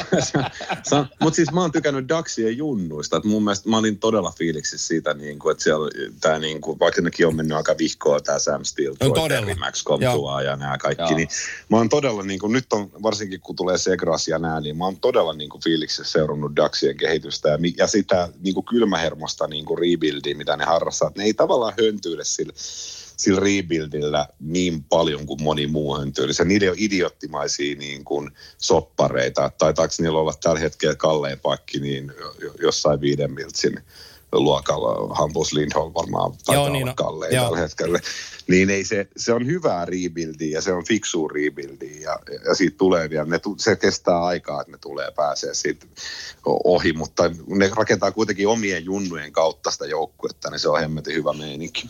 mutta 1.19 1.35
siis 1.35 1.51
mä 1.51 1.61
oon 1.61 1.71
tykännyt 1.71 2.09
Daxien 2.09 2.57
junnuista. 2.57 3.17
Et 3.17 3.23
mun 3.23 3.43
mielestä 3.43 3.69
mä 3.69 3.77
olin 3.77 3.99
todella 3.99 4.33
fiiliksissä 4.37 4.87
siitä, 4.87 5.13
niin 5.13 5.39
kuin, 5.39 5.51
että 5.51 5.63
siellä 5.63 5.89
tää, 6.21 6.39
niin 6.39 6.61
kuin, 6.61 6.79
vaikka 6.79 7.01
nekin 7.01 7.27
on 7.27 7.35
mennyt 7.35 7.57
aika 7.57 7.75
vihkoa, 7.77 8.19
tämä 8.19 8.39
Sam 8.39 8.63
Steele, 8.63 8.89
On 8.89 8.97
Troy 8.97 9.13
todella. 9.13 9.55
Max 9.55 9.83
Comtois 9.83 10.45
ja 10.45 10.55
nämä 10.55 10.77
kaikki. 10.77 11.03
Joo. 11.03 11.15
Niin 11.15 11.27
mä 11.69 11.77
oon 11.77 11.89
todella, 11.89 12.23
niin 12.23 12.39
kuin, 12.39 12.51
nyt 12.51 12.73
on 12.73 12.91
varsinkin 13.03 13.39
kun 13.39 13.55
tulee 13.55 13.77
Segras 13.77 14.27
ja 14.27 14.39
nää, 14.39 14.61
niin 14.61 14.77
mä 14.77 14.85
oon 14.85 14.97
todella 14.97 15.33
niin 15.33 15.49
kuin, 15.49 15.63
fiiliksissä 15.63 16.03
seurannut 16.03 16.55
Daxien 16.55 16.97
kehitystä 16.97 17.49
ja, 17.49 17.57
ja 17.77 17.87
sitä 17.87 18.29
niin 18.41 18.53
kuin, 18.53 18.65
kylmähermosta 18.65 19.47
niin 19.47 19.65
kuin 19.65 19.77
rebuildia, 19.77 20.35
mitä 20.35 20.57
ne 20.57 20.65
harrastaa. 20.65 21.11
Ne 21.17 21.23
ei 21.23 21.33
tavallaan 21.33 21.73
höntyile 21.81 22.23
sillä 22.23 22.53
sillä 23.17 23.39
rebuildillä 23.39 24.27
niin 24.39 24.83
paljon 24.83 25.25
kuin 25.25 25.43
moni 25.43 25.67
muu 25.67 25.97
höntyili. 25.97 26.33
Se 26.33 26.45
niiden 26.45 26.71
on 26.71 26.75
idiottimaisia 26.79 27.75
niin 27.75 28.05
kuin 28.05 28.31
soppareita. 28.57 29.51
Taitaako 29.57 29.93
niillä 29.99 30.19
olla 30.19 30.33
tällä 30.43 30.59
hetkellä 30.59 30.95
kalleen 30.95 31.39
pakki 31.39 31.79
niin 31.79 32.11
jo- 32.41 32.53
jossain 32.61 33.01
viiden 33.01 33.31
miltsin 33.31 33.79
luokalla. 34.31 35.15
Hampus 35.15 35.53
Lindholm 35.53 35.93
varmaan 35.93 36.31
taitaa 36.31 36.55
Joo, 36.55 36.63
olla 36.63 36.73
niin 36.73 36.95
kalleen 36.95 37.35
Joo. 37.35 37.45
tällä 37.45 37.59
hetkellä. 37.59 37.99
Niin 38.47 38.69
ei 38.69 38.85
se, 38.85 39.07
se 39.17 39.33
on 39.33 39.45
hyvää 39.45 39.85
rebuildia 39.85 40.57
ja 40.57 40.61
se 40.61 40.73
on 40.73 40.85
fiksua 40.85 41.29
rebuildia 41.33 42.01
ja, 42.01 42.19
ja 42.45 42.55
siitä 42.55 42.77
tulee 42.77 43.09
vielä. 43.09 43.25
Ne, 43.25 43.39
se 43.57 43.75
kestää 43.75 44.23
aikaa, 44.23 44.61
että 44.61 44.71
ne 44.71 44.77
tulee 44.81 45.11
pääsee 45.11 45.53
siitä 45.53 45.85
ohi, 46.45 46.93
mutta 46.93 47.23
ne 47.47 47.71
rakentaa 47.75 48.11
kuitenkin 48.11 48.47
omien 48.47 48.85
junnujen 48.85 49.31
kautta 49.31 49.71
sitä 49.71 49.85
joukkuetta, 49.85 50.49
niin 50.49 50.59
se 50.59 50.69
on 50.69 50.79
hemmetin 50.79 51.15
hyvä 51.15 51.33
meininki. 51.33 51.89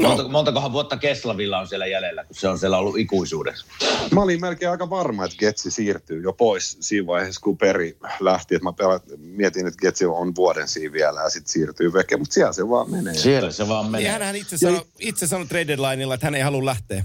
Monta, 0.00 0.28
montakohan 0.28 0.72
vuotta 0.72 0.96
Keslavilla 0.96 1.58
on 1.58 1.68
siellä 1.68 1.86
jäljellä, 1.86 2.24
kun 2.24 2.36
se 2.36 2.48
on 2.48 2.58
siellä 2.58 2.78
ollut 2.78 2.98
ikuisuudessa? 2.98 3.66
Mä 4.10 4.22
olin 4.22 4.40
melkein 4.40 4.70
aika 4.70 4.90
varma, 4.90 5.24
että 5.24 5.36
Getsi 5.36 5.70
siirtyy 5.70 6.22
jo 6.22 6.32
pois 6.32 6.76
siinä 6.80 7.06
vaiheessa, 7.06 7.40
kun 7.40 7.58
Peri 7.58 7.96
lähti. 8.20 8.54
Että 8.54 8.64
mä 8.64 8.72
pelat, 8.72 9.02
mietin, 9.18 9.66
että 9.66 9.80
Getsi 9.80 10.06
on 10.06 10.34
vuoden 10.34 10.68
siinä 10.68 10.92
vielä 10.92 11.20
ja 11.20 11.30
sitten 11.30 11.52
siirtyy 11.52 11.92
veke, 11.92 12.16
mutta 12.16 12.34
siellä 12.34 12.52
se 12.52 12.68
vaan 12.68 12.90
menee. 12.90 13.14
Siellä 13.14 13.52
se 13.52 13.68
vaan 13.68 13.86
menee. 13.86 14.10
Niin 14.10 14.24
hän 14.24 14.36
itse 14.36 14.58
sanoi, 14.58 14.82
itse 14.98 15.26
sanoi 15.26 15.46
trade 15.46 15.66
deadlineilla, 15.66 16.14
että 16.14 16.26
hän 16.26 16.34
ei 16.34 16.42
halua 16.42 16.64
lähteä. 16.64 17.04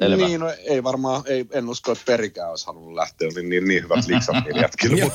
Selvä. 0.00 0.26
Niin, 0.26 0.40
no, 0.40 0.50
ei 0.64 0.82
varmaan, 0.82 1.22
ei, 1.26 1.46
en 1.52 1.68
usko, 1.68 1.92
että 1.92 2.04
Perikään 2.06 2.50
olisi 2.50 2.66
halunnut 2.66 2.94
lähteä. 2.94 3.28
Oli 3.34 3.42
niin, 3.48 3.68
niin 3.68 3.82
hyvät 3.82 3.98
Joo. 4.98 5.10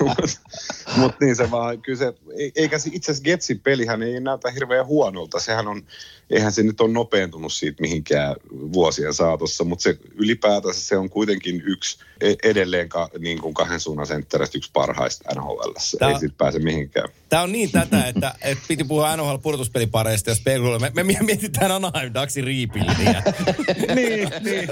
mutta 0.00 0.24
mut 0.96 1.12
niin 1.20 1.36
se 1.36 1.50
vaan, 1.50 1.82
kyllä 1.82 1.98
se, 1.98 2.12
ei- 2.38 2.52
eikä 2.56 2.78
se 2.78 2.90
itse 2.92 3.12
asiassa 3.12 3.24
Getsin 3.24 3.60
pelihän 3.60 4.02
ei 4.02 4.20
näytä 4.20 4.50
hirveän 4.50 4.86
huonolta. 4.86 5.40
Sehän 5.40 5.68
on, 5.68 5.82
eihän 6.30 6.52
se 6.52 6.62
nyt 6.62 6.80
ole 6.80 6.92
nopeentunut 6.92 7.52
siitä 7.52 7.80
mihinkään 7.82 8.36
vuosien 8.72 9.14
saatossa, 9.14 9.64
mutta 9.64 9.82
se 9.82 9.98
ylipäätänsä 10.14 10.80
se 10.80 10.96
on 10.96 11.10
kuitenkin 11.10 11.62
yksi 11.66 11.98
e- 12.20 12.34
edelleen 12.50 12.88
ka, 12.88 13.08
niin 13.18 13.40
kuin 13.40 13.54
kahden 13.54 13.80
suunnan 13.80 14.06
senttereistä 14.06 14.58
yksi 14.58 14.70
parhaista 14.72 15.34
NHL. 15.34 15.72
Tää- 15.98 16.08
Ei 16.08 16.18
siitä 16.18 16.34
pääse 16.38 16.58
mihinkään. 16.58 17.08
Tämä 17.28 17.42
on 17.42 17.52
niin 17.52 17.70
tätä, 17.72 18.06
että, 18.06 18.34
että 18.42 18.64
piti 18.68 18.84
puhua 18.84 19.16
NHL 19.16 19.36
pudotuspelipareista 19.42 20.30
ja 20.30 20.34
spekuloida. 20.34 20.90
Me, 20.94 21.04
me 21.04 21.16
mietitään 21.20 21.72
Anaheim 21.72 22.14
Daxin 22.14 22.44
riipilliä. 22.44 23.22
niin, 23.94 24.28
niin. 24.40 24.68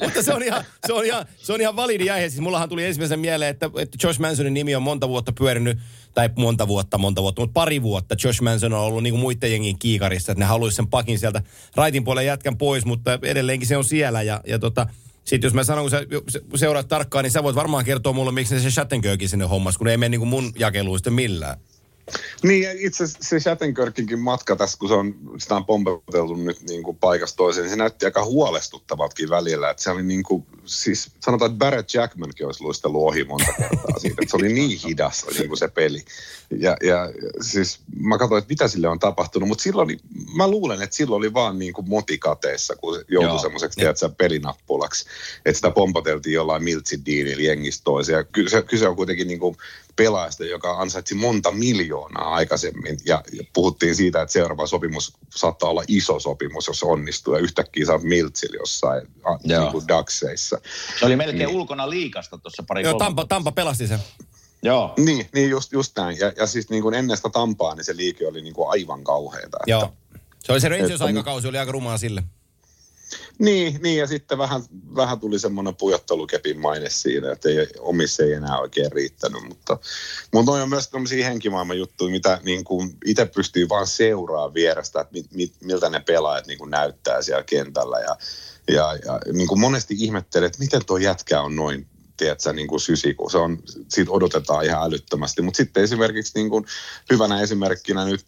Mutta 0.00 0.22
se 0.22 0.34
on 0.34 0.42
ihan, 0.42 0.64
se 0.86 0.92
on 0.92 1.04
ihan, 1.04 1.26
se 1.36 1.52
on 1.52 1.60
ihan 1.60 1.76
validi 1.76 2.10
aihe. 2.10 2.28
Siis 2.28 2.40
mullahan 2.40 2.68
tuli 2.68 2.84
ensimmäisen 2.84 3.20
mieleen, 3.20 3.50
että, 3.50 3.70
että 3.78 3.98
Josh 4.02 4.20
Mansonin 4.20 4.54
nimi 4.54 4.74
on 4.74 4.82
monta 4.82 5.08
vuotta 5.08 5.32
pyörinyt, 5.32 5.78
tai 6.14 6.30
monta 6.36 6.68
vuotta, 6.68 6.98
monta 6.98 7.22
vuotta, 7.22 7.42
mutta 7.42 7.54
pari 7.54 7.82
vuotta 7.82 8.16
Josh 8.24 8.42
Manson 8.42 8.72
on 8.72 8.80
ollut 8.80 9.02
niin 9.02 9.12
kuin 9.12 9.20
muiden 9.20 9.52
jengin 9.52 9.78
kiikarissa, 9.78 10.32
että 10.32 10.44
ne 10.44 10.46
haluaisi 10.46 10.76
sen 10.76 10.86
pakin 10.86 11.18
sieltä 11.18 11.42
raitin 11.74 12.04
puolen 12.04 12.26
jätkän 12.26 12.58
pois, 12.58 12.84
mutta 12.84 13.18
edelleenkin 13.22 13.68
se 13.68 13.76
on 13.76 13.84
siellä. 13.84 14.22
Ja, 14.22 14.40
ja 14.46 14.58
tota, 14.58 14.86
sitten 15.24 15.46
jos 15.46 15.54
mä 15.54 15.64
sanon, 15.64 15.84
kun 15.84 15.90
sä 15.90 16.02
se- 16.28 16.40
seuraat 16.54 16.88
tarkkaan, 16.88 17.22
niin 17.22 17.32
sä 17.32 17.42
voit 17.42 17.56
varmaan 17.56 17.84
kertoa 17.84 18.12
mulle, 18.12 18.32
miksi 18.32 18.60
se 18.60 18.70
Shattenkirkin 18.70 19.28
sinne 19.28 19.44
hommas, 19.44 19.78
kun 19.78 19.88
ei 19.88 19.96
mene 19.96 20.08
niin 20.08 20.20
kuin 20.20 20.28
mun 20.28 20.52
jakeluun 20.58 20.98
sitten 20.98 21.12
millään. 21.12 21.56
Niin, 22.42 22.62
ja 22.62 22.70
itse 22.76 23.04
se 23.20 23.40
Shattenkirkinkin 23.40 24.18
matka 24.18 24.56
tässä, 24.56 24.78
kun 24.78 24.88
se 24.88 24.94
on, 24.94 25.14
sitä 25.38 25.56
on 25.56 25.64
pompoteltu 25.64 26.36
nyt 26.36 26.62
niin 26.68 26.82
kuin 26.82 26.96
paikasta 26.96 27.36
toiseen, 27.36 27.62
niin 27.62 27.70
se 27.70 27.76
näytti 27.76 28.04
aika 28.04 28.24
huolestuttavaltakin 28.24 29.30
välillä. 29.30 29.70
Että 29.70 29.82
se 29.82 29.90
oli 29.90 30.02
niin 30.02 30.22
kuin, 30.22 30.46
siis 30.64 31.10
sanotaan, 31.20 31.50
että 31.50 31.58
Barrett 31.58 31.94
Jackmankin 31.94 32.46
olisi 32.46 32.62
luistellut 32.62 33.02
ohi 33.02 33.24
monta 33.24 33.52
kertaa 33.58 33.98
siitä. 33.98 34.16
Että 34.22 34.30
se 34.30 34.36
oli 34.36 34.52
niin 34.52 34.78
hidas 34.78 35.26
niin 35.38 35.48
kuin 35.48 35.58
se 35.58 35.68
peli. 35.68 36.04
Ja, 36.58 36.76
ja 36.82 37.12
siis 37.40 37.80
mä 37.96 38.18
katsoin, 38.18 38.38
että 38.38 38.52
mitä 38.52 38.68
sille 38.68 38.88
on 38.88 38.98
tapahtunut, 38.98 39.48
mutta 39.48 39.62
silloin, 39.62 40.00
mä 40.34 40.48
luulen, 40.48 40.82
että 40.82 40.96
silloin 40.96 41.18
oli 41.18 41.34
vaan 41.34 41.58
niin 41.58 41.72
kuin 41.72 41.88
motikateessa, 41.88 42.76
kun 42.76 42.94
se 42.94 43.04
joutui 43.08 43.40
semmoiseksi, 43.40 43.78
tiedätkö, 43.78 44.08
pelinappulaksi. 44.08 45.06
Että 45.36 45.52
sitä 45.52 45.70
pompoteltiin 45.70 46.34
jollain 46.34 46.64
miltsidiinillä 46.64 47.42
jengistä 47.42 47.84
toiseen. 47.84 48.16
Ja 48.16 48.24
kyse, 48.24 48.62
kyse 48.62 48.88
on 48.88 48.96
kuitenkin 48.96 49.28
niin 49.28 49.40
kuin 49.40 49.56
pelaajasta, 49.96 50.44
joka 50.44 50.72
ansaitsi 50.72 51.14
monta 51.14 51.50
miljoonaa 51.50 52.34
aikaisemmin. 52.34 52.96
Ja, 53.06 53.22
ja 53.32 53.44
puhuttiin 53.52 53.96
siitä, 53.96 54.22
että 54.22 54.32
seuraava 54.32 54.66
sopimus 54.66 55.12
saattaa 55.34 55.70
olla 55.70 55.82
iso 55.88 56.20
sopimus, 56.20 56.66
jos 56.66 56.82
onnistuu. 56.82 57.34
Ja 57.34 57.40
yhtäkkiä 57.40 57.86
sä 57.86 57.92
oot 57.92 58.02
miltsillä 58.02 58.56
jossain 58.56 59.08
a, 59.24 59.38
Joo. 59.44 59.60
niin 59.62 59.72
kuin 59.72 59.88
Daxeissa. 59.88 60.60
Se 60.98 61.06
oli 61.06 61.16
melkein 61.16 61.38
Niin. 61.38 61.48
ulkona 61.56 61.90
liikasta 61.90 62.38
tuossa 62.38 62.62
pari 62.68 62.82
Joo, 62.82 62.94
Tampa, 62.98 63.24
Tampa 63.24 63.52
pelasti 63.52 63.86
sen. 63.86 63.98
Joo. 64.62 64.94
Niin, 64.96 65.28
niin 65.34 65.50
just, 65.50 65.72
just 65.72 65.92
näin. 65.96 66.18
Ja, 66.18 66.32
ja 66.36 66.46
siis 66.46 66.70
niin 66.70 66.82
kuin 66.82 66.94
ennen 66.94 67.16
sitä 67.16 67.28
Tampaa, 67.30 67.74
niin 67.74 67.84
se 67.84 67.96
liike 67.96 68.26
oli 68.28 68.42
niin 68.42 68.54
kuin 68.54 68.70
aivan 68.70 69.04
kauheata. 69.04 69.58
Joo. 69.66 69.92
Se 70.44 70.52
oli 70.52 70.60
se 70.60 70.66
Että- 70.66 70.78
Rangers-aikakausi, 70.78 71.48
oli 71.48 71.58
aika 71.58 71.72
rumaa 71.72 71.98
sille. 71.98 72.22
Niin, 73.38 73.80
niin, 73.82 73.98
ja 73.98 74.06
sitten 74.06 74.38
vähän, 74.38 74.62
vähän 74.96 75.20
tuli 75.20 75.38
semmoinen 75.38 75.76
pujottelukepin 75.76 76.60
maine 76.60 76.90
siinä, 76.90 77.32
että 77.32 77.48
ei, 77.48 77.66
omissa 77.78 78.22
ei 78.22 78.32
enää 78.32 78.58
oikein 78.58 78.92
riittänyt, 78.92 79.48
mutta, 79.48 79.78
mutta 80.32 80.52
on 80.52 80.68
myös 80.68 80.88
tämmöisiä 80.88 81.26
henkimaailman 81.26 81.78
juttuja, 81.78 82.10
mitä 82.10 82.40
niin 82.42 82.64
kuin 82.64 82.96
itse 83.04 83.26
pystyy 83.26 83.68
vaan 83.68 83.86
seuraamaan 83.86 84.54
vierestä, 84.54 85.00
että 85.00 85.12
mit, 85.12 85.26
mit, 85.34 85.54
miltä 85.60 85.88
ne 85.90 86.00
pelaajat 86.00 86.46
niin 86.46 86.58
kuin 86.58 86.70
näyttää 86.70 87.22
siellä 87.22 87.42
kentällä 87.42 88.00
ja, 88.00 88.16
ja, 88.68 88.94
ja 89.04 89.32
niin 89.32 89.48
kuin 89.48 89.60
monesti 89.60 89.94
ihmettelee, 89.98 90.46
että 90.46 90.58
miten 90.58 90.84
tuo 90.84 90.96
jätkä 90.96 91.40
on 91.40 91.56
noin 91.56 91.86
tiedätkö, 92.22 92.52
niin 92.52 92.68
kuin 92.68 92.80
sysi, 92.80 93.14
kun 93.14 93.30
se 93.30 93.38
on, 93.38 93.58
siitä 93.88 94.10
odotetaan 94.10 94.64
ihan 94.64 94.86
älyttömästi. 94.86 95.42
Mutta 95.42 95.56
sitten 95.56 95.82
esimerkiksi 95.82 96.32
niin 96.34 96.50
kuin, 96.50 96.64
hyvänä 97.10 97.40
esimerkkinä 97.40 98.04
nyt 98.04 98.26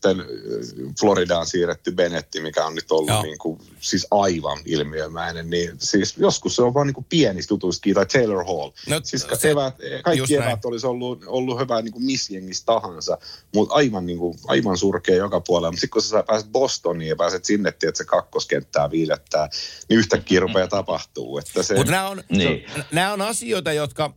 Floridaan 1.01 1.47
siirretty 1.47 1.92
Benetti, 1.92 2.40
mikä 2.40 2.66
on 2.66 2.74
nyt 2.74 2.90
ollut 2.90 3.22
niin 3.22 3.38
kuin, 3.38 3.61
siis 3.80 4.07
aivan 4.11 4.59
ilmiömäinen, 4.64 5.51
niin 5.51 5.70
siis 5.78 6.16
joskus 6.16 6.57
se 6.57 6.62
on 6.62 6.74
vaan 6.74 6.86
niin 6.86 6.95
kuin 6.95 7.07
pienistä 7.09 7.55
jutuista, 7.55 7.88
tai 7.95 8.07
Taylor 8.07 8.45
Hall. 8.45 8.70
No, 8.88 9.01
siis 9.05 9.26
se, 9.38 9.51
evät, 9.51 9.74
kaikki 10.03 10.36
eväät 10.36 10.64
olisi 10.64 10.86
ollut, 10.86 11.24
ollut 11.26 11.61
hyvä 11.61 11.82
niin 11.82 11.92
kuin 11.92 12.05
missä 12.05 12.66
tahansa, 12.66 13.18
mutta 13.55 13.74
aivan, 13.74 14.07
niin 14.07 14.18
kuin, 14.18 14.38
aivan 14.47 14.78
surkea 14.78 15.16
joka 15.16 15.40
puolella. 15.40 15.70
Mutta 15.70 15.80
sitten 15.80 15.92
kun 15.92 16.03
sä 16.03 16.22
pääset 16.22 16.53
Bostoniin 16.53 17.09
ja 17.09 17.16
pääset 17.16 17.45
sinne, 17.45 17.68
että 17.68 17.90
se 17.95 18.05
kakkoskenttää 18.05 18.90
viilettää, 18.90 19.49
niin 19.88 19.99
yhtäkkiä 19.99 20.40
rupeaa 20.40 20.68
tapahtuu. 20.68 21.38
Että 21.38 21.62
se, 21.62 21.74
Mutta 21.74 21.92
nämä 21.92 22.09
on, 22.09 22.24
niin. 22.28 22.66
nämä 22.92 23.12
on 23.12 23.22
asioita, 23.22 23.72
jotka 23.85 24.14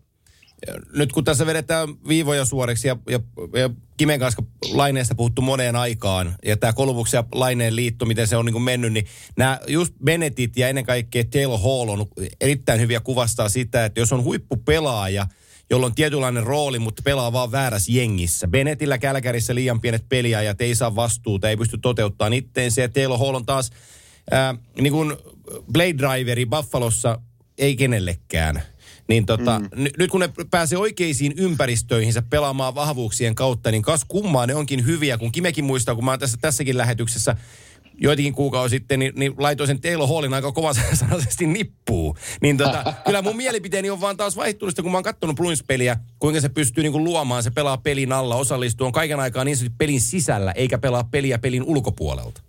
nyt 0.93 1.11
kun 1.11 1.23
tässä 1.23 1.45
vedetään 1.45 1.89
viivoja 2.07 2.45
suoriksi 2.45 2.87
ja, 2.87 2.97
ja, 3.09 3.19
ja 3.53 3.69
Kimen 3.97 4.19
kanssa 4.19 4.43
laineesta 4.71 5.15
puhuttu 5.15 5.41
moneen 5.41 5.75
aikaan, 5.75 6.35
ja 6.45 6.57
tämä 6.57 6.73
Kolumuksen 6.73 7.17
ja 7.17 7.23
laineen 7.31 7.75
liitto, 7.75 8.05
miten 8.05 8.27
se 8.27 8.37
on 8.37 8.45
niin 8.45 8.61
mennyt, 8.61 8.93
niin 8.93 9.05
nämä 9.37 9.59
just 9.67 9.93
Benetit 10.03 10.57
ja 10.57 10.69
ennen 10.69 10.85
kaikkea 10.85 11.23
Taylor 11.23 11.59
Hall 11.59 11.89
on 11.89 12.07
erittäin 12.41 12.81
hyviä 12.81 12.99
kuvastaa 12.99 13.49
sitä, 13.49 13.85
että 13.85 13.99
jos 13.99 14.13
on 14.13 14.23
huippupelaaja, 14.23 15.27
jolla 15.69 15.85
on 15.85 15.95
tietynlainen 15.95 16.43
rooli, 16.43 16.79
mutta 16.79 17.01
pelaa 17.05 17.33
vaan 17.33 17.51
väärässä 17.51 17.91
jengissä. 17.91 18.47
Benetillä 18.47 18.97
Kälkärissä 18.97 19.55
liian 19.55 19.81
pienet 19.81 20.09
peliajat, 20.09 20.61
ei 20.61 20.75
saa 20.75 20.95
vastuuta, 20.95 21.49
ei 21.49 21.57
pysty 21.57 21.77
toteuttamaan 21.77 22.33
itteensä. 22.33 22.81
Ja 22.81 22.89
Taylor 22.89 23.19
Hall 23.19 23.35
on 23.35 23.45
taas 23.45 23.69
ää, 24.31 24.55
niin 24.81 24.93
kuin 24.93 25.17
Blade 25.71 25.97
Driveri 25.97 26.45
Buffalossa, 26.45 27.21
ei 27.57 27.75
kenellekään– 27.75 28.61
niin 29.07 29.25
tota, 29.25 29.59
mm. 29.59 29.83
n- 29.83 29.89
nyt 29.97 30.11
kun 30.11 30.19
ne 30.19 30.29
pääsee 30.51 30.77
oikeisiin 30.77 31.33
ympäristöihinsä 31.37 32.21
pelaamaan 32.21 32.75
vahvuuksien 32.75 33.35
kautta, 33.35 33.71
niin 33.71 33.81
kas 33.81 34.05
kummaa 34.07 34.47
ne 34.47 34.55
onkin 34.55 34.85
hyviä. 34.85 35.17
Kun 35.17 35.31
Kimekin 35.31 35.65
muistaa, 35.65 35.95
kun 35.95 36.05
mä 36.05 36.11
oon 36.11 36.19
tässä, 36.19 36.37
tässäkin 36.41 36.77
lähetyksessä 36.77 37.35
joitakin 37.97 38.33
kuukausi 38.33 38.75
sitten, 38.75 38.99
niin, 38.99 39.13
niin 39.15 39.33
laitoin 39.37 39.67
sen 39.67 39.81
Taylor 39.81 40.07
Hallin 40.07 40.33
aika 40.33 40.53
sanaisesti 40.93 41.47
nippuu. 41.47 42.17
Niin 42.41 42.57
tota, 42.57 42.93
kyllä 43.05 43.21
mun 43.21 43.37
mielipiteeni 43.37 43.89
on 43.89 44.01
vaan 44.01 44.17
taas 44.17 44.35
vaihtunut 44.35 44.75
kun 44.75 44.91
mä 44.91 44.97
oon 44.97 45.03
kattonut 45.03 45.35
Bruins-peliä, 45.35 45.97
kuinka 46.19 46.41
se 46.41 46.49
pystyy 46.49 46.83
niinku 46.83 47.03
luomaan, 47.03 47.43
se 47.43 47.51
pelaa 47.51 47.77
pelin 47.77 48.11
alla, 48.11 48.35
osallistuu, 48.35 48.87
on 48.87 48.93
kaiken 48.93 49.19
aikaa 49.19 49.43
niin 49.43 49.57
sanotusti 49.57 49.75
pelin 49.77 50.01
sisällä, 50.01 50.51
eikä 50.51 50.77
pelaa 50.77 51.03
peliä 51.03 51.37
pelin 51.37 51.63
ulkopuolelta. 51.63 52.46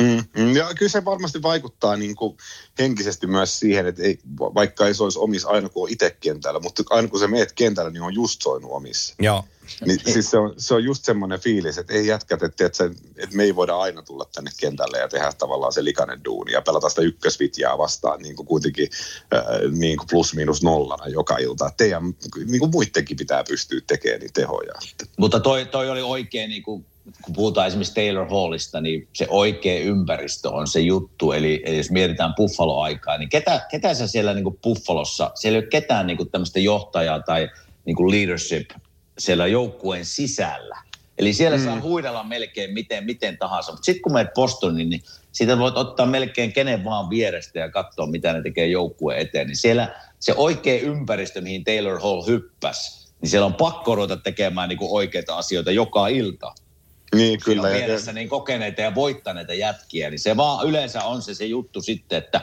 Mm, 0.00 0.56
ja 0.56 0.74
kyllä 0.78 0.90
se 0.90 1.04
varmasti 1.04 1.42
vaikuttaa 1.42 1.96
niin 1.96 2.16
kuin 2.16 2.36
henkisesti 2.78 3.26
myös 3.26 3.60
siihen, 3.60 3.86
että 3.86 4.02
ei, 4.02 4.18
vaikka 4.38 4.86
ei 4.86 4.94
se 4.94 5.02
olisi 5.02 5.18
omissa 5.18 5.48
aina 5.48 5.68
kun 5.68 5.82
on 5.82 5.90
itse 5.90 6.16
kentällä, 6.20 6.60
mutta 6.60 6.82
aina 6.90 7.08
kun 7.08 7.20
sä 7.20 7.28
meet 7.28 7.52
kentällä, 7.52 7.90
niin 7.90 8.02
on 8.02 8.14
just 8.14 8.42
soinut 8.42 8.70
omissa. 8.72 9.14
Joo. 9.18 9.44
Niin, 9.86 10.00
siis 10.12 10.30
se, 10.30 10.38
on, 10.38 10.54
se 10.56 10.74
on 10.74 10.84
just 10.84 11.04
semmoinen 11.04 11.40
fiilis, 11.40 11.78
että 11.78 11.94
ei 11.94 12.06
jätkät, 12.06 12.42
että, 12.42 12.66
että, 12.66 12.84
että 13.16 13.36
me 13.36 13.42
ei 13.42 13.56
voida 13.56 13.76
aina 13.76 14.02
tulla 14.02 14.24
tänne 14.34 14.50
kentälle 14.60 14.98
ja 14.98 15.08
tehdä 15.08 15.32
tavallaan 15.32 15.72
se 15.72 15.84
likainen 15.84 16.24
duuni 16.24 16.52
ja 16.52 16.62
pelata 16.62 16.88
sitä 16.88 17.02
ykkösvitjaa 17.02 17.78
vastaan 17.78 18.22
niin 18.22 18.36
kuin 18.36 18.46
kuitenkin 18.46 18.88
äh, 19.34 19.42
niin 19.72 19.96
kuin 19.96 20.06
plus 20.10 20.34
miinus 20.34 20.62
nollana 20.62 21.08
joka 21.08 21.36
ilta. 21.36 21.70
Teidän, 21.76 22.02
niin 22.46 22.60
kuin 22.60 22.70
muidenkin 22.70 23.16
pitää 23.16 23.44
pystyä 23.44 23.80
tekemään 23.86 24.20
niitä 24.20 24.40
tehoja. 24.40 24.72
Mutta 25.16 25.40
toi, 25.40 25.66
toi 25.66 25.90
oli 25.90 26.02
oikein 26.02 26.50
niin 26.50 26.62
kuin 26.62 26.86
kun 27.22 27.34
puhutaan 27.34 27.66
esimerkiksi 27.66 27.94
Taylor 27.94 28.28
Hallista, 28.28 28.80
niin 28.80 29.08
se 29.12 29.26
oikea 29.30 29.80
ympäristö 29.80 30.50
on 30.50 30.66
se 30.66 30.80
juttu. 30.80 31.32
Eli, 31.32 31.62
eli 31.64 31.76
jos 31.76 31.90
mietitään 31.90 32.34
Buffalo-aikaa, 32.34 33.18
niin 33.18 33.28
ketä, 33.28 33.66
ketä 33.70 33.94
sä 33.94 34.06
siellä 34.06 34.34
niin 34.34 34.58
Buffalossa, 34.62 35.30
siellä 35.34 35.56
ei 35.56 35.62
ole 35.62 35.70
ketään 35.70 36.06
niin 36.06 36.30
tämmöistä 36.32 36.60
johtajaa 36.60 37.20
tai 37.20 37.48
niin 37.84 38.10
leadership 38.10 38.70
siellä 39.18 39.46
joukkueen 39.46 40.04
sisällä. 40.04 40.76
Eli 41.18 41.32
siellä 41.32 41.56
mm. 41.56 41.64
saa 41.64 41.80
huidella 41.80 42.24
melkein 42.24 42.72
miten, 42.74 43.04
miten 43.04 43.38
tahansa. 43.38 43.72
Mutta 43.72 43.84
sitten 43.84 44.02
kun 44.02 44.12
menet 44.12 44.34
Bostoniin, 44.34 44.90
niin 44.90 45.02
siitä 45.32 45.58
voit 45.58 45.76
ottaa 45.76 46.06
melkein 46.06 46.52
kenen 46.52 46.84
vaan 46.84 47.10
vierestä 47.10 47.58
ja 47.58 47.70
katsoa, 47.70 48.06
mitä 48.06 48.32
ne 48.32 48.42
tekee 48.42 48.66
joukkueen 48.66 49.20
eteen. 49.20 49.46
Niin 49.46 49.56
siellä 49.56 49.94
se 50.18 50.34
oikea 50.36 50.80
ympäristö, 50.80 51.40
mihin 51.40 51.64
Taylor 51.64 52.00
Hall 52.00 52.26
hyppäsi, 52.26 53.10
niin 53.20 53.30
siellä 53.30 53.46
on 53.46 53.54
pakko 53.54 53.94
ruveta 53.94 54.16
tekemään 54.16 54.68
niin 54.68 54.78
oikeita 54.82 55.36
asioita 55.36 55.70
joka 55.70 56.08
ilta. 56.08 56.52
Niin, 57.14 57.40
kyllä. 57.44 57.68
On 57.68 57.74
vieressä 57.74 58.12
niin 58.12 58.28
kokeneita 58.28 58.80
ja 58.80 58.94
voittaneita 58.94 59.54
jätkiä, 59.54 60.10
niin 60.10 60.18
se 60.18 60.36
vaan 60.36 60.68
yleensä 60.68 61.04
on 61.04 61.22
se, 61.22 61.34
se 61.34 61.44
juttu 61.44 61.80
sitten, 61.80 62.18
että, 62.18 62.40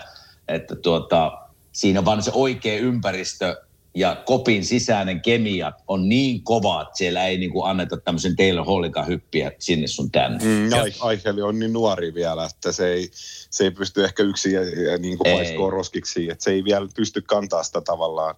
että 0.47 0.75
tuota, 0.75 1.37
siinä 1.71 1.99
on 1.99 2.05
vaan 2.05 2.23
se 2.23 2.31
oikea 2.33 2.79
ympäristö 2.79 3.55
ja 3.95 4.23
kopin 4.25 4.65
sisäinen 4.65 5.21
kemia 5.21 5.71
on 5.87 6.09
niin 6.09 6.43
kova, 6.43 6.81
että 6.81 6.97
siellä 6.97 7.25
ei 7.25 7.37
niin 7.37 7.51
kuin 7.51 7.69
anneta 7.69 7.97
tämmöisen 7.97 8.35
Taylor 8.35 8.65
Hallikan 8.65 9.07
hyppiä 9.07 9.51
sinne 9.59 9.87
sun 9.87 10.11
tänne. 10.11 10.39
Mm, 10.43 10.69
Aicheli 10.99 11.41
on 11.41 11.59
niin 11.59 11.73
nuori 11.73 12.13
vielä, 12.13 12.45
että 12.45 12.71
se 12.71 12.87
ei, 12.87 13.09
se 13.49 13.63
ei 13.63 13.71
pysty 13.71 14.03
ehkä 14.03 14.23
yksin 14.23 14.53
ja, 14.53 14.91
ja 14.91 14.97
niin 14.97 15.17
kuin 15.17 15.33
paiskoon 15.33 15.73
roskiksi, 15.73 16.29
että 16.31 16.43
se 16.43 16.51
ei 16.51 16.63
vielä 16.63 16.87
pysty 16.95 17.21
kantaa 17.21 17.63
sitä 17.63 17.81
tavallaan 17.81 18.35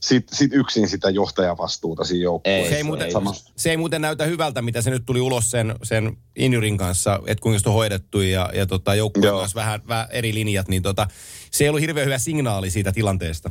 sit, 0.00 0.28
sit 0.32 0.52
yksin 0.54 0.88
sitä 0.88 1.10
johtajavastuuta 1.10 2.04
siinä 2.04 2.24
joukkueessa. 2.24 2.70
Se 2.70 2.76
ei, 2.76 2.82
muuten, 2.82 3.12
Sama. 3.12 3.34
se 3.56 3.70
ei 3.70 3.76
muuten 3.76 4.02
näytä 4.02 4.24
hyvältä, 4.24 4.62
mitä 4.62 4.82
se 4.82 4.90
nyt 4.90 5.06
tuli 5.06 5.20
ulos 5.20 5.50
sen, 5.50 5.74
sen 5.82 6.16
Injurin 6.36 6.78
kanssa, 6.78 7.20
että 7.26 7.42
kuinka 7.42 7.58
se 7.58 7.68
on 7.68 7.74
hoidettu 7.74 8.20
ja, 8.20 8.50
ja 8.54 8.66
tota, 8.66 8.94
joukkueen 8.94 9.34
kanssa 9.34 9.54
vähän, 9.54 9.80
vähän 9.88 10.06
eri 10.10 10.34
linjat, 10.34 10.68
niin 10.68 10.82
tota, 10.82 11.08
se 11.50 11.64
ei 11.64 11.68
ollut 11.68 11.80
hirveän 11.80 12.06
hyvä 12.06 12.18
signaali 12.18 12.70
siitä 12.70 12.92
tilanteesta. 12.92 13.50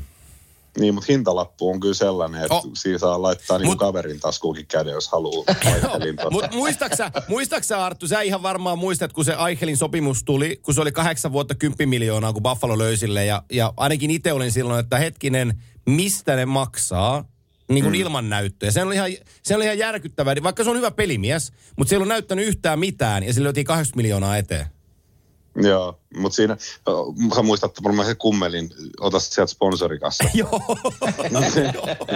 Niin, 0.79 0.93
mutta 0.93 1.05
hintalappu 1.09 1.69
on 1.69 1.79
kyllä 1.79 1.93
sellainen, 1.93 2.41
että 2.41 2.53
oh. 2.53 2.69
siinä 2.73 2.97
saa 2.97 3.21
laittaa 3.21 3.57
niin 3.57 3.67
Mut... 3.67 3.79
kaverin 3.79 4.19
taskuukin 4.19 4.65
käden, 4.67 4.93
jos 4.93 5.07
haluaa 5.07 5.45
Mutta 6.31 6.49
muistaksä, 6.53 7.11
muistaksä 7.27 7.85
Arttu, 7.85 8.07
sä 8.07 8.21
ihan 8.21 8.43
varmaan 8.43 8.79
muistat, 8.79 9.13
kun 9.13 9.25
se 9.25 9.33
Aichelin 9.33 9.77
sopimus 9.77 10.23
tuli, 10.23 10.59
kun 10.61 10.73
se 10.73 10.81
oli 10.81 10.91
kahdeksan 10.91 11.31
vuotta 11.31 11.55
10 11.55 11.89
miljoonaa, 11.89 12.33
kun 12.33 12.43
Buffalo 12.43 12.77
löysille. 12.77 13.25
Ja, 13.25 13.43
ja 13.51 13.73
ainakin 13.77 14.11
itse 14.11 14.33
olin 14.33 14.51
silloin, 14.51 14.79
että 14.79 14.97
hetkinen, 14.97 15.61
mistä 15.87 16.35
ne 16.35 16.45
maksaa, 16.45 17.25
niin 17.69 17.83
kuin 17.83 17.93
mm. 17.93 18.01
ilman 18.01 18.29
näyttöjä. 18.29 18.71
Se 18.71 18.83
oli, 18.83 18.95
ihan, 18.95 19.11
se 19.43 19.55
oli 19.55 19.63
ihan 19.63 19.77
järkyttävää, 19.77 20.35
vaikka 20.43 20.63
se 20.63 20.69
on 20.69 20.77
hyvä 20.77 20.91
pelimies, 20.91 21.51
mutta 21.77 21.89
se 21.89 21.95
ei 21.95 21.97
ollut 21.97 22.07
näyttänyt 22.07 22.47
yhtään 22.47 22.79
mitään 22.79 23.23
ja 23.23 23.33
sillä 23.33 23.45
löytiin 23.45 23.65
80 23.65 23.97
miljoonaa 23.97 24.37
eteen. 24.37 24.65
Joo, 25.63 25.99
mutta 26.17 26.35
siinä, 26.35 26.57
sä 27.35 27.41
muistat 27.43 27.83
varmaan 27.83 28.07
se 28.07 28.15
kummelin, 28.15 28.69
ota 28.99 29.19
sieltä 29.19 29.51
sponsorikassa. 29.51 30.23
Joo. 30.33 30.61
se, 31.53 31.73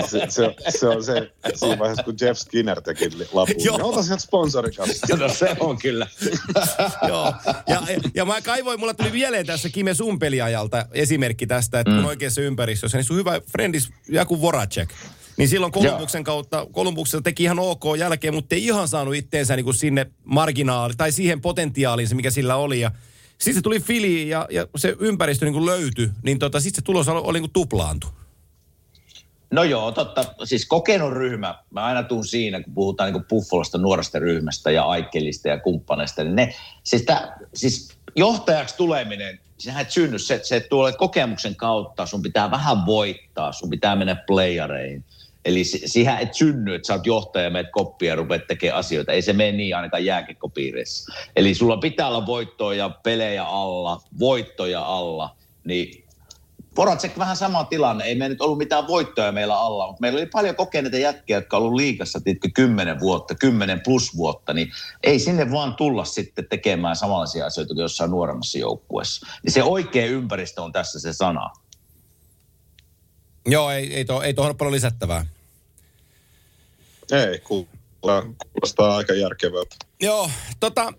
se, 0.10 0.26
se, 0.30 0.56
se, 0.70 0.88
on 0.88 1.04
se, 1.04 1.32
siinä 1.56 1.80
vaiheessa, 1.80 2.04
kun 2.04 2.16
Jeff 2.22 2.40
Skinner 2.40 2.82
teki 2.82 3.10
lapun, 3.32 3.56
niin 3.58 3.82
ota 3.82 4.04
sieltä 4.04 4.24
sponsorikassa. 4.24 5.18
No 5.18 5.30
se 5.30 5.56
on 5.60 5.78
kyllä. 5.78 6.08
Joo, 7.08 7.34
ja, 7.68 7.82
ja 8.14 8.26
mä 8.26 8.42
kaivoin, 8.42 8.80
mulla 8.80 8.94
tuli 8.94 9.12
mieleen 9.12 9.46
tässä 9.46 9.70
Kime 9.70 9.94
sun 9.94 10.20
peliajalta 10.20 10.86
esimerkki 10.92 11.48
tästä, 11.48 11.80
että 11.80 11.92
mm. 11.92 11.98
kun 11.98 12.06
oikeassa 12.06 12.42
ympäristössä, 12.42 12.98
niin 12.98 13.06
sun 13.06 13.18
hyvä 13.18 13.42
friendis 13.52 13.90
Jaku 14.10 14.42
Voracek. 14.42 14.90
Niin 15.38 15.50
silloin 15.50 15.72
Kolumbuksen 15.72 16.24
kautta, 16.24 16.68
Kolumbuksella 16.72 17.22
teki 17.22 17.44
ihan 17.44 17.60
ok 17.60 17.84
jälkeen, 17.98 18.34
mutta 18.34 18.56
ei 18.56 18.66
ihan 18.66 18.88
saanut 18.88 19.16
itteensä 19.16 19.56
niin 19.56 19.64
kuin 19.64 19.74
sinne 19.74 20.12
marginaali 20.24 20.94
tai 20.98 21.12
siihen 21.12 21.42
potentiaaliin 21.42 22.08
se, 22.08 22.16
mikä 22.16 22.32
sillä 22.32 22.56
oli. 22.56 22.80
Ja 22.80 22.92
sitten 23.42 23.56
se 23.56 23.62
tuli 23.62 23.80
fili 23.80 24.30
ja, 24.30 24.48
ja 24.50 24.68
se 24.76 24.96
ympäristö 25.00 25.46
niin 25.46 25.54
kuin 25.54 25.66
löytyi, 25.66 26.10
niin 26.24 26.40
tota, 26.40 26.60
sitten 26.60 26.82
se 26.82 26.86
tulos 26.86 27.08
oli, 27.08 27.22
oli 27.24 27.40
niin 27.40 27.50
kuin 27.50 27.54
tuplaantu. 27.54 28.08
No 29.52 29.64
joo, 29.64 29.92
totta. 29.92 30.26
Siis 30.44 30.66
kokenut 30.66 31.14
ryhmä, 31.14 31.56
mä 31.70 31.86
aina 31.86 32.04
tuun 32.04 32.26
siinä, 32.26 32.64
kun 32.64 32.74
puhutaan 32.74 33.14
niin 33.14 33.26
Buffalosta 33.26 33.78
nuoresta 33.78 34.20
ryhmästä 34.20 34.72
ja 34.72 34.84
Aikkelista 34.84 35.48
ja 35.48 35.60
kumppaneista, 35.60 36.24
niin 36.24 36.36
ne, 36.36 36.54
siis, 36.84 37.02
tää, 37.02 37.38
siis 37.54 37.90
johtajaksi 38.16 38.78
tuleminen, 38.78 39.40
sehän 39.58 39.82
et 39.82 39.92
synny, 39.92 40.20
se, 40.20 40.40
se 40.44 40.60
tulee 40.60 40.94
kokemuksen 40.94 41.56
kautta, 41.56 42.06
sun 42.06 42.22
pitää 42.22 42.52
vähän 42.52 42.86
voittaa, 42.86 43.52
sun 43.52 43.70
pitää 43.70 43.96
mennä 43.96 44.16
playareihin. 44.16 45.06
Eli 45.46 45.64
siihen 45.64 46.18
et 46.18 46.34
synny, 46.34 46.76
että 46.76 46.88
sä 46.88 46.94
oot 46.94 47.06
johtaja, 47.06 47.50
meet 47.50 47.68
koppia 47.72 48.10
ja 48.10 48.16
rupeat 48.16 48.48
tekemään 48.48 48.80
asioita. 48.80 49.12
Ei 49.12 49.22
se 49.22 49.34
mene 49.34 49.52
niin 49.52 49.76
ainakaan 49.76 50.06
jääkekkopiireissä. 50.06 51.14
Eli 51.36 51.54
sulla 51.54 51.78
pitää 51.78 52.08
olla 52.08 52.26
voittoja, 52.26 52.90
pelejä 52.90 53.44
alla, 53.44 54.02
voittoja 54.20 54.82
alla. 54.82 55.36
Niin 55.64 56.02
Voracek 56.78 57.18
vähän 57.18 57.38
sama 57.38 57.64
tilanne. 57.64 58.06
Ei 58.06 58.16
meillä 58.16 58.34
nyt 58.34 58.42
ollut 58.42 58.58
mitään 58.58 58.88
voittoja 58.88 59.32
meillä 59.32 59.60
alla, 59.60 59.88
mutta 59.88 60.02
meillä 60.02 60.18
oli 60.18 60.26
paljon 60.26 60.56
kokeneita 60.56 60.98
jätkiä, 60.98 61.38
jotka 61.38 61.58
ollut 61.58 61.74
liikassa 61.74 62.22
tiedätkö, 62.22 62.50
10 62.54 63.00
vuotta, 63.00 63.36
10 63.36 63.82
plus 63.84 64.18
vuotta, 64.18 64.54
niin 64.54 64.72
ei 65.04 65.20
sinne 65.20 65.52
vaan 65.52 65.76
tulla 65.76 66.06
sitten 66.06 66.48
tekemään 66.50 66.96
samanlaisia 66.96 67.46
asioita 67.46 67.74
kuin 67.74 67.82
jossain 67.82 68.12
nuoremmassa 68.12 68.58
joukkueessa. 68.58 69.28
Niin 69.44 69.52
se 69.52 69.64
oikea 69.64 70.06
ympäristö 70.06 70.62
on 70.62 70.72
tässä 70.72 71.00
se 71.00 71.14
sana. 71.14 71.50
Joo, 73.46 73.72
ei, 73.72 73.94
ei, 73.94 74.06
to, 74.06 74.22
ei 74.22 74.34
tuohon 74.34 74.58
paljon 74.58 74.74
lisättävää. 74.74 75.26
Ei, 77.12 77.40
kuulostaa, 77.40 78.96
aika 78.96 79.14
järkevältä. 79.14 79.76
Joo, 80.02 80.30
tota, 80.60 80.94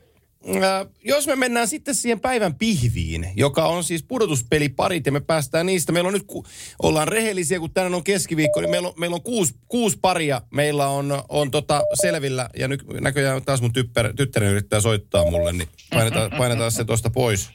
äh, 0.49 0.87
jos 1.05 1.27
me 1.27 1.37
mennään 1.37 1.69
sitten 1.69 1.95
siihen 1.95 2.21
päivän 2.21 2.55
pihviin, 2.55 3.33
joka 3.37 3.67
on 3.67 3.85
siis 3.85 4.03
pudotuspeliparit 4.03 5.07
ja 5.07 5.13
me 5.13 5.21
päästään 5.21 5.67
niistä. 5.67 5.93
Meillä 5.93 6.09
on 6.09 6.15
nyt, 6.15 6.27
ku, 6.27 6.47
ollaan 6.83 7.09
rehellisiä, 7.09 7.59
kun 7.59 7.71
tänään 7.71 7.95
on 7.95 8.05
keskiviikko, 8.05 8.61
niin 8.61 8.71
meillä 8.71 8.89
on, 8.89 8.95
meillä 8.97 9.15
on 9.15 9.23
kuusi, 9.23 9.55
kuusi 9.69 9.99
paria. 10.01 10.43
Meillä 10.51 10.87
on, 10.87 11.23
on 11.29 11.51
tota 11.51 11.83
selvillä 12.03 12.49
ja 12.57 12.69
nyt 12.69 12.85
näköjään 13.01 13.45
taas 13.45 13.61
mun 13.61 13.73
typpär, 13.73 14.15
tyttären 14.17 14.51
yrittää 14.51 14.81
soittaa 14.81 15.31
mulle, 15.31 15.53
niin 15.53 15.69
painetaan, 15.91 16.31
painetaan 16.39 16.73
se 16.73 16.85
tuosta 16.85 17.11
pois. 17.11 17.51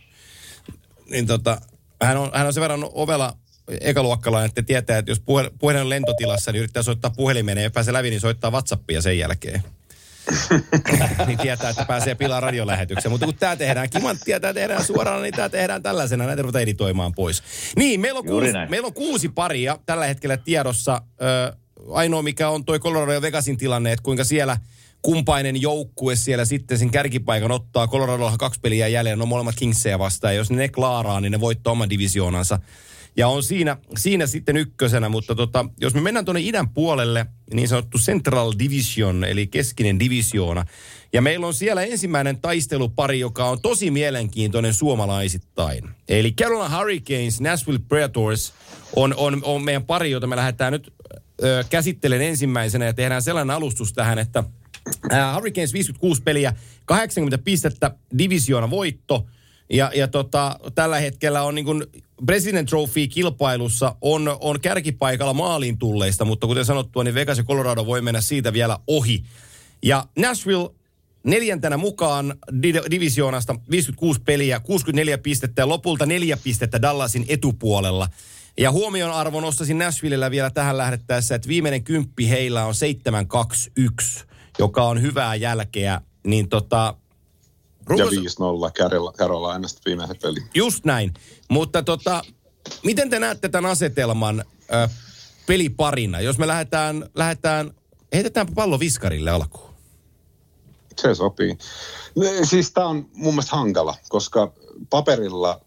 Niin 1.09 1.27
tota, 1.27 1.61
hän 2.01 2.17
on, 2.17 2.31
hän 2.33 2.47
on 2.47 2.53
sen 2.53 2.61
verran 2.61 2.89
ovela 2.93 3.37
ekaluokkalainen, 3.81 4.49
että 4.49 4.61
tietää, 4.61 4.97
että 4.97 5.11
jos 5.11 5.19
puhe- 5.19 5.51
puhelin 5.59 5.81
on 5.81 5.89
lentotilassa, 5.89 6.51
niin 6.51 6.59
yrittää 6.59 6.83
soittaa 6.83 7.11
puhelimeen 7.17 7.57
ja 7.57 7.63
ei 7.63 7.69
pääse 7.69 7.93
läpi, 7.93 8.09
niin 8.09 8.19
soittaa 8.19 8.51
Whatsappia 8.51 9.01
sen 9.01 9.17
jälkeen. 9.17 9.63
niin 11.27 11.37
tietää, 11.37 11.69
että 11.69 11.85
pääsee 11.85 12.15
pilaa 12.15 12.39
radiolähetykseen. 12.39 13.11
Mutta 13.11 13.25
kun 13.25 13.35
tämä 13.35 13.55
tehdään 13.55 13.89
kimanttia, 13.89 14.39
tämä 14.39 14.53
tehdään 14.53 14.83
suoraan, 14.83 15.21
niin 15.21 15.33
tämä 15.33 15.49
tehdään 15.49 15.83
tällaisena. 15.83 16.25
Näitä 16.25 16.41
ruvetaan 16.41 16.61
editoimaan 16.61 17.13
pois. 17.13 17.43
Niin, 17.75 17.99
meillä 17.99 18.17
on, 18.17 18.25
kuusi, 18.25 18.51
meillä 18.69 18.85
on 18.85 18.93
kuusi 18.93 19.29
paria 19.29 19.79
tällä 19.85 20.05
hetkellä 20.05 20.37
tiedossa. 20.37 21.01
Ö, 21.21 21.55
ainoa, 21.91 22.21
mikä 22.21 22.49
on 22.49 22.65
toi 22.65 22.79
Colorado 22.79 23.11
ja 23.11 23.21
Vegasin 23.21 23.57
tilanne, 23.57 23.91
että 23.91 24.03
kuinka 24.03 24.23
siellä 24.23 24.57
kumpainen 25.01 25.61
joukkue 25.61 26.15
siellä 26.15 26.45
sitten 26.45 26.77
sen 26.77 26.91
kärkipaikan 26.91 27.51
ottaa. 27.51 27.87
Coloradolla 27.87 28.31
on 28.31 28.37
kaksi 28.37 28.59
peliä 28.59 28.87
jäljellä, 28.87 29.15
ne 29.15 29.23
on 29.23 29.27
molemmat 29.27 29.55
Kingsejä 29.55 29.99
vastaan. 29.99 30.33
Ja 30.33 30.37
jos 30.37 30.51
ne 30.51 30.69
klaaraa, 30.69 31.21
niin 31.21 31.31
ne 31.31 31.39
voittaa 31.39 31.71
oman 31.71 31.89
divisioonansa. 31.89 32.59
Ja 33.17 33.27
on 33.27 33.43
siinä, 33.43 33.77
siinä 33.97 34.27
sitten 34.27 34.57
ykkösenä, 34.57 35.09
mutta 35.09 35.35
tota, 35.35 35.65
jos 35.81 35.93
me 35.93 36.01
mennään 36.01 36.25
tuonne 36.25 36.41
idän 36.41 36.69
puolelle, 36.69 37.25
niin 37.53 37.67
sanottu 37.67 37.97
Central 37.97 38.53
Division, 38.59 39.23
eli 39.23 39.47
keskinen 39.47 39.99
divisioona. 39.99 40.65
Ja 41.13 41.21
meillä 41.21 41.47
on 41.47 41.53
siellä 41.53 41.83
ensimmäinen 41.83 42.41
taistelupari, 42.41 43.19
joka 43.19 43.45
on 43.45 43.61
tosi 43.61 43.91
mielenkiintoinen 43.91 44.73
suomalaisittain. 44.73 45.89
Eli 46.09 46.31
Carolina 46.31 46.77
Hurricanes, 46.77 47.41
Nashville 47.41 47.79
Predators 47.87 48.53
on, 48.95 49.13
on, 49.17 49.41
on 49.43 49.63
meidän 49.63 49.85
pari, 49.85 50.11
jota 50.11 50.27
me 50.27 50.35
lähdetään 50.35 50.73
nyt 50.73 50.93
ö, 51.43 51.63
käsittelen 51.69 52.21
ensimmäisenä 52.21 52.85
ja 52.85 52.93
tehdään 52.93 53.21
sellainen 53.21 53.55
alustus 53.55 53.93
tähän, 53.93 54.19
että 54.19 54.43
ää, 55.09 55.35
Hurricanes 55.35 55.73
56 55.73 56.21
peliä, 56.21 56.53
80 56.85 57.37
pistettä, 57.37 57.91
divisioona 58.17 58.69
voitto– 58.69 59.25
ja, 59.69 59.91
ja 59.95 60.07
tota, 60.07 60.59
tällä 60.75 60.99
hetkellä 60.99 61.43
on 61.43 61.55
niin 61.55 61.65
President 62.25 62.69
Trophy-kilpailussa 62.69 63.95
on, 64.01 64.37
on 64.39 64.59
kärkipaikalla 64.61 65.33
maaliin 65.33 65.77
tulleista, 65.77 66.25
mutta 66.25 66.47
kuten 66.47 66.65
sanottua, 66.65 67.03
niin 67.03 67.15
Vegas 67.15 67.37
ja 67.37 67.43
Colorado 67.43 67.85
voi 67.85 68.01
mennä 68.01 68.21
siitä 68.21 68.53
vielä 68.53 68.79
ohi. 68.87 69.23
Ja 69.83 70.05
Nashville 70.19 70.69
neljäntenä 71.23 71.77
mukaan 71.77 72.35
di- 72.63 72.81
divisioonasta 72.91 73.55
56 73.71 74.21
peliä, 74.25 74.59
64 74.59 75.17
pistettä 75.17 75.61
ja 75.61 75.67
lopulta 75.67 76.05
neljä 76.05 76.37
pistettä 76.37 76.81
Dallasin 76.81 77.25
etupuolella. 77.27 78.09
Ja 78.57 78.71
huomion 78.71 79.11
arvo 79.11 79.41
nostaisin 79.41 79.77
Nashvillellä 79.77 80.31
vielä 80.31 80.49
tähän 80.49 80.77
lähdettäessä, 80.77 81.35
että 81.35 81.47
viimeinen 81.47 81.83
kymppi 81.83 82.29
heillä 82.29 82.65
on 82.65 82.73
7-2-1, 84.19 84.25
joka 84.59 84.83
on 84.83 85.01
hyvää 85.01 85.35
jälkeä. 85.35 86.01
Niin 86.27 86.49
tota, 86.49 86.95
Ja 87.89 88.05
Runkos- 88.05 88.13
5-0 88.13 88.71
Carol- 88.71 89.13
Carolinasta 89.17 89.81
viimeisen 89.85 90.17
peli. 90.21 90.39
Just 90.53 90.85
näin. 90.85 91.13
Mutta 91.49 91.83
tota, 91.83 92.21
miten 92.83 93.09
te 93.09 93.19
näette 93.19 93.49
tämän 93.49 93.71
asetelman 93.71 94.43
ö, 94.73 94.89
peliparina? 95.45 96.19
Jos 96.21 96.37
me 96.37 96.47
lähdetään, 96.47 97.09
lähdetään 97.15 97.71
heitetään 98.13 98.47
pallo 98.55 98.79
viskarille 98.79 99.31
alkuun. 99.31 99.67
Se 101.01 101.15
sopii. 101.15 101.57
Ne- 102.15 102.45
Siis 102.45 102.71
tämä 102.71 102.87
on 102.87 103.09
mun 103.13 103.33
mielestä 103.33 103.55
hankala, 103.55 103.95
koska 104.09 104.51
paperilla, 104.89 105.61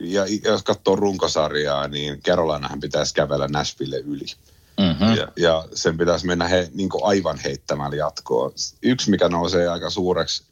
ja 0.00 0.26
jos 0.44 0.62
katsoo 0.62 0.96
runkosarjaa, 0.96 1.88
niin 1.88 2.22
Carolinahan 2.22 2.80
pitäisi 2.80 3.14
kävellä 3.14 3.48
Nashville 3.48 3.98
yli. 3.98 4.26
Mm-hmm. 4.80 5.16
Ja, 5.16 5.28
ja 5.36 5.64
sen 5.74 5.98
pitäisi 5.98 6.26
mennä 6.26 6.48
he, 6.48 6.70
niin 6.74 6.88
aivan 7.02 7.38
heittämällä 7.44 7.96
jatkoon. 7.96 8.52
Yksi, 8.82 9.10
mikä 9.10 9.28
nousee 9.28 9.68
aika 9.68 9.90
suureksi 9.90 10.44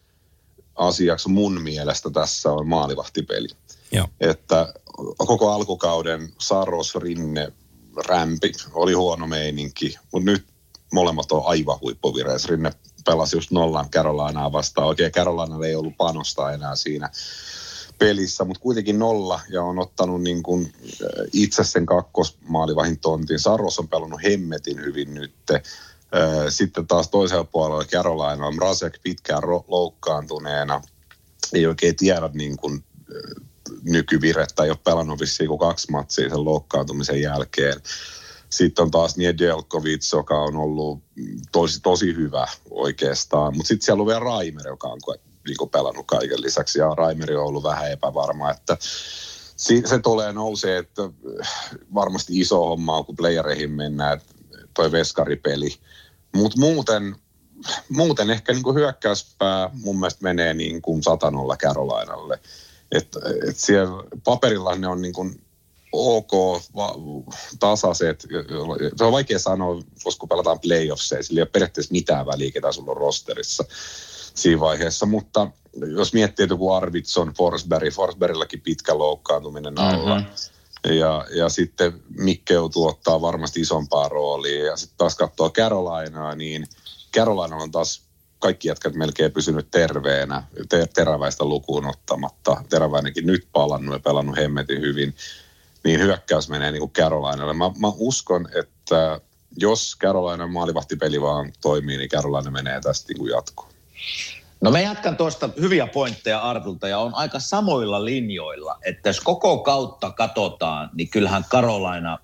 asiaksi 0.74 1.28
mun 1.28 1.62
mielestä 1.62 2.10
tässä 2.10 2.52
on 2.52 2.68
maalivahtipeli. 2.68 3.48
Joo. 3.92 4.08
Että 4.20 4.74
koko 5.18 5.52
alkukauden 5.52 6.32
Saros, 6.38 6.94
Rinne, 6.94 7.52
Rämpi 8.06 8.52
oli 8.72 8.92
huono 8.92 9.26
meininki, 9.26 9.96
mutta 10.12 10.30
nyt 10.30 10.46
molemmat 10.92 11.32
on 11.32 11.42
aivan 11.46 11.80
huippuvireessä. 11.80 12.48
Rinne 12.50 12.72
pelasi 13.06 13.36
just 13.36 13.50
nollan 13.50 13.90
Carolinaa 13.90 14.52
vastaan. 14.52 14.88
Oikein 14.88 15.12
Carolinalla 15.12 15.66
ei 15.66 15.74
ollut 15.74 15.96
panosta 15.96 16.52
enää 16.52 16.76
siinä 16.76 17.10
pelissä, 17.98 18.44
mutta 18.44 18.60
kuitenkin 18.60 18.98
nolla 18.98 19.40
ja 19.48 19.62
on 19.62 19.78
ottanut 19.78 20.22
niin 20.22 20.42
kuin 20.42 20.72
äh, 20.84 21.08
itse 21.32 21.64
sen 21.64 21.86
kakkosmaalivahin 21.86 22.98
tontin. 22.98 23.38
Saros 23.38 23.78
on 23.78 23.88
pelannut 23.88 24.22
hemmetin 24.22 24.80
hyvin 24.80 25.14
nyt. 25.14 25.34
Sitten 26.48 26.86
taas 26.86 27.08
toisella 27.08 27.44
puolella 27.44 27.84
Carolina 27.84 28.46
on 28.46 28.58
Rasek 28.58 28.98
pitkään 29.02 29.42
loukkaantuneena. 29.68 30.82
Ei 31.52 31.66
oikein 31.66 31.96
tiedä 31.96 32.30
niin 32.32 32.56
kuin, 32.56 32.84
nykyvirettä, 33.82 34.64
ei 34.64 34.70
ole 34.70 34.78
pelannut 34.84 35.20
vissiin 35.20 35.48
kuin 35.48 35.58
kaksi 35.58 35.90
matsia 35.90 36.28
sen 36.28 36.44
loukkaantumisen 36.44 37.20
jälkeen. 37.20 37.80
Sitten 38.50 38.82
on 38.82 38.90
taas 38.90 39.16
Niedelkovic, 39.16 40.12
joka 40.12 40.38
on 40.38 40.56
ollut 40.56 41.02
tosi, 41.52 41.80
tosi 41.80 42.14
hyvä 42.14 42.46
oikeastaan. 42.70 43.56
Mutta 43.56 43.68
sitten 43.68 43.84
siellä 43.84 44.00
on 44.00 44.06
vielä 44.06 44.20
Raimer, 44.20 44.66
joka 44.66 44.88
on 44.88 45.00
niin 45.46 45.70
pelannut 45.72 46.06
kaiken 46.06 46.42
lisäksi. 46.42 46.78
Ja 46.78 46.94
Raimeri 46.94 47.36
on 47.36 47.46
ollut 47.46 47.64
vähän 47.64 47.92
epävarma, 47.92 48.50
että 48.50 48.76
se 49.56 49.98
tulee 50.02 50.32
nousee, 50.32 50.78
että 50.78 51.02
varmasti 51.94 52.40
iso 52.40 52.66
homma 52.66 52.96
on, 52.96 53.04
kun 53.04 53.16
playereihin 53.16 53.70
mennään, 53.70 54.18
että 54.18 54.34
toi 54.74 54.92
veskaripeli. 54.92 55.76
Mutta 56.34 56.60
muuten, 56.60 57.16
muuten 57.88 58.30
ehkä 58.30 58.52
niin 58.52 58.62
kuin 58.62 58.76
hyökkäyspää 58.76 59.70
mun 59.72 60.00
mielestä 60.00 60.22
menee 60.22 60.54
niin 60.54 60.82
kuin 60.82 61.02
satanolla 61.02 61.56
Carolinalle. 61.56 62.40
Että 62.92 63.20
et 63.48 63.56
siellä 63.56 64.04
paperilla 64.24 64.74
ne 64.74 64.88
on 64.88 65.02
niin 65.02 65.14
kuin 65.14 65.44
ok, 65.92 66.32
va, 66.76 66.94
tasaiset. 67.60 68.26
Se 68.96 69.04
on 69.04 69.12
vaikea 69.12 69.38
sanoa, 69.38 69.82
koska 70.04 70.20
kun 70.20 70.28
pelataan 70.28 70.60
playoffseja, 70.60 71.22
sillä 71.22 71.38
ei 71.38 71.42
ole 71.42 71.50
periaatteessa 71.52 71.92
mitään 71.92 72.26
väliä, 72.26 72.50
ketä 72.50 72.72
sulla 72.72 72.90
on 72.90 72.96
rosterissa 72.96 73.64
siinä 74.34 74.60
vaiheessa. 74.60 75.06
Mutta 75.06 75.50
jos 75.96 76.12
miettii, 76.12 76.42
että 76.42 76.52
joku 76.52 76.72
Arvidsson, 76.72 77.32
Forsberg, 77.36 77.92
Forsbergillakin 77.92 78.60
pitkä 78.60 78.98
loukkaantuminen 78.98 79.78
alla. 79.78 80.18
Mm-hmm. 80.18 80.34
Ja, 80.84 81.24
ja 81.30 81.48
sitten 81.48 82.02
Mikke 82.08 82.54
joutuu 82.54 82.86
ottaa 82.86 83.20
varmasti 83.20 83.60
isompaa 83.60 84.08
roolia. 84.08 84.64
Ja 84.64 84.76
sitten 84.76 84.98
taas 84.98 85.16
katsoo 85.16 85.50
Carolinaa, 85.50 86.34
niin 86.34 86.66
Carolina 87.14 87.56
on 87.56 87.70
taas 87.70 88.02
kaikki 88.38 88.68
jätkät 88.68 88.94
melkein 88.94 89.32
pysynyt 89.32 89.70
terveenä, 89.70 90.42
te- 90.68 90.88
teräväistä 90.94 91.44
lukuun 91.44 91.86
ottamatta. 91.86 92.64
Teräväinenkin 92.68 93.26
nyt 93.26 93.48
palannut 93.52 93.94
ja 93.94 94.00
pelannut 94.00 94.36
hemmetin 94.36 94.80
hyvin 94.80 95.14
niin 95.84 96.00
hyökkäys 96.00 96.48
menee 96.48 96.70
niin 96.70 96.80
kuin 96.80 96.92
Carolinalle. 96.92 97.52
Mä, 97.52 97.70
mä 97.78 97.92
uskon, 97.96 98.48
että 98.54 99.20
jos 99.56 99.96
Carolina 100.00 100.46
maalivahtipeli 100.46 101.20
vaan 101.20 101.52
toimii, 101.60 101.96
niin 101.96 102.10
Carolina 102.10 102.50
menee 102.50 102.80
tästä 102.80 103.08
niin 103.08 103.18
kuin 103.18 103.30
jatkoon. 103.30 103.72
No 104.64 104.70
mä 104.70 104.80
jatkan 104.80 105.16
tuosta 105.16 105.50
hyviä 105.60 105.86
pointteja 105.86 106.40
Artulta 106.40 106.88
ja 106.88 106.98
on 106.98 107.14
aika 107.14 107.38
samoilla 107.38 108.04
linjoilla, 108.04 108.78
että 108.86 109.08
jos 109.08 109.20
koko 109.20 109.58
kautta 109.58 110.10
katsotaan, 110.10 110.90
niin 110.94 111.08
kyllähän 111.08 111.44
Karolaina 111.48 112.18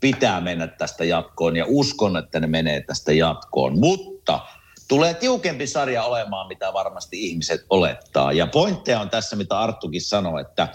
pitää 0.00 0.40
mennä 0.40 0.66
tästä 0.66 1.04
jatkoon 1.04 1.56
ja 1.56 1.64
uskon, 1.68 2.16
että 2.16 2.40
ne 2.40 2.46
menee 2.46 2.80
tästä 2.80 3.12
jatkoon. 3.12 3.78
Mutta 3.78 4.40
tulee 4.88 5.14
tiukempi 5.14 5.66
sarja 5.66 6.02
olemaan, 6.02 6.48
mitä 6.48 6.72
varmasti 6.72 7.26
ihmiset 7.26 7.66
olettaa. 7.70 8.32
Ja 8.32 8.46
pointteja 8.46 9.00
on 9.00 9.10
tässä, 9.10 9.36
mitä 9.36 9.58
Arttukin 9.58 10.02
sanoi, 10.02 10.40
että 10.40 10.68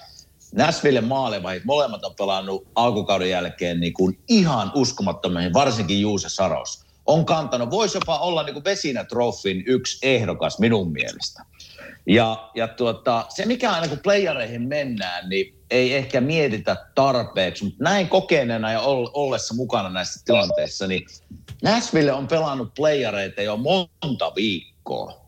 Nashville 0.56 1.02
maalevahit, 1.02 1.66
molemmat 1.66 2.06
on 2.06 2.16
pelannut 2.16 2.68
alkukauden 2.76 3.30
jälkeen 3.30 3.80
niin 3.80 3.93
kuin 3.93 4.20
ihan 4.28 4.72
uskomattomasti, 4.76 5.54
varsinkin 5.54 6.02
Juuse 6.02 6.30
Saros. 6.30 6.89
On 7.06 7.26
kantanut. 7.26 7.72
Voisi 7.72 7.97
jopa 7.97 8.20
olla 8.20 8.43
niin 8.43 8.54
kuin 8.54 8.64
Vesinä 8.64 9.04
Trophyn 9.04 9.64
yksi 9.66 10.08
ehdokas 10.08 10.60
minun 10.60 10.91
mielestä. 10.91 11.45
Ja, 12.08 12.50
ja 12.56 12.68
tuota, 12.68 13.26
se, 13.30 13.45
mikä 13.45 13.72
aina 13.72 13.88
kun 13.88 14.00
playereihin 14.00 14.68
mennään, 14.68 15.30
niin 15.30 15.60
ei 15.72 15.93
ehkä 15.93 16.22
mietitä 16.22 16.86
tarpeeksi, 16.95 17.64
mutta 17.64 17.84
näin 17.84 18.10
kokeneena 18.10 18.72
ja 18.72 18.82
ollessa 19.14 19.54
mukana 19.54 19.89
näissä 19.89 20.22
tilanteissa, 20.26 20.88
niin 20.88 21.06
Nashville 21.64 22.14
on 22.14 22.28
pelannut 22.28 22.74
playereita 22.74 23.41
jo 23.41 23.58
monta 23.58 24.32
viikkoa. 24.36 25.22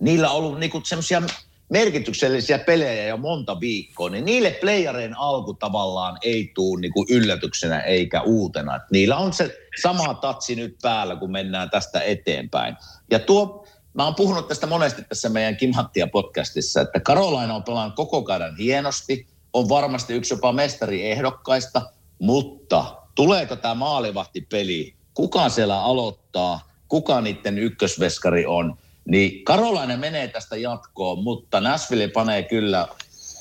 Niillä 0.00 0.30
on 0.30 0.36
ollut 0.36 0.60
niinku 0.60 0.82
semmoisia 0.84 1.22
merkityksellisiä 1.70 2.58
pelejä 2.58 3.06
jo 3.06 3.16
monta 3.16 3.60
viikkoa, 3.60 4.10
niin 4.10 4.24
niille 4.24 4.50
playereen 4.50 5.18
alku 5.18 5.54
tavallaan 5.54 6.18
ei 6.22 6.50
tule 6.54 6.80
niinku 6.80 7.06
yllätyksenä 7.10 7.80
eikä 7.80 8.22
uutena. 8.22 8.76
Et 8.76 8.82
niillä 8.90 9.16
on 9.16 9.32
se 9.32 9.58
sama 9.82 10.14
tatsi 10.14 10.56
nyt 10.56 10.76
päällä, 10.82 11.16
kun 11.16 11.32
mennään 11.32 11.70
tästä 11.70 12.00
eteenpäin. 12.00 12.76
Ja 13.10 13.18
tuo, 13.18 13.66
mä 13.94 14.04
oon 14.04 14.14
puhunut 14.14 14.48
tästä 14.48 14.66
monesti 14.66 15.02
tässä 15.02 15.28
meidän 15.28 15.56
Kimhattia 15.56 16.06
podcastissa, 16.06 16.80
että 16.80 17.00
Karolaina 17.00 17.54
on 17.54 17.62
pelannut 17.62 17.96
koko 17.96 18.22
kauden 18.22 18.56
hienosti, 18.56 19.26
on 19.52 19.68
varmasti 19.68 20.14
yksi 20.14 20.34
jopa 20.34 20.52
mestariehdokkaista, 20.52 21.82
mutta 22.18 22.96
tuleeko 23.14 23.56
tämä 23.56 23.74
maalivahtipeli, 23.74 24.94
kuka 25.14 25.48
siellä 25.48 25.82
aloittaa, 25.82 26.68
kuka 26.88 27.20
niiden 27.20 27.58
ykkösveskari 27.58 28.46
on, 28.46 28.76
niin 29.04 29.44
Karolainen 29.44 30.00
menee 30.00 30.28
tästä 30.28 30.56
jatkoon, 30.56 31.22
mutta 31.22 31.60
Nashville 31.60 32.08
panee 32.08 32.42
kyllä 32.42 32.88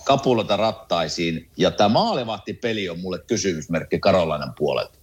kapulota 0.05 0.57
rattaisiin. 0.57 1.49
Ja 1.57 1.71
tämä 1.71 1.89
maalivahtipeli 1.89 2.89
on 2.89 2.99
mulle 2.99 3.19
kysymysmerkki 3.27 3.99
Karolainen 3.99 4.53
puolelta. 4.57 4.99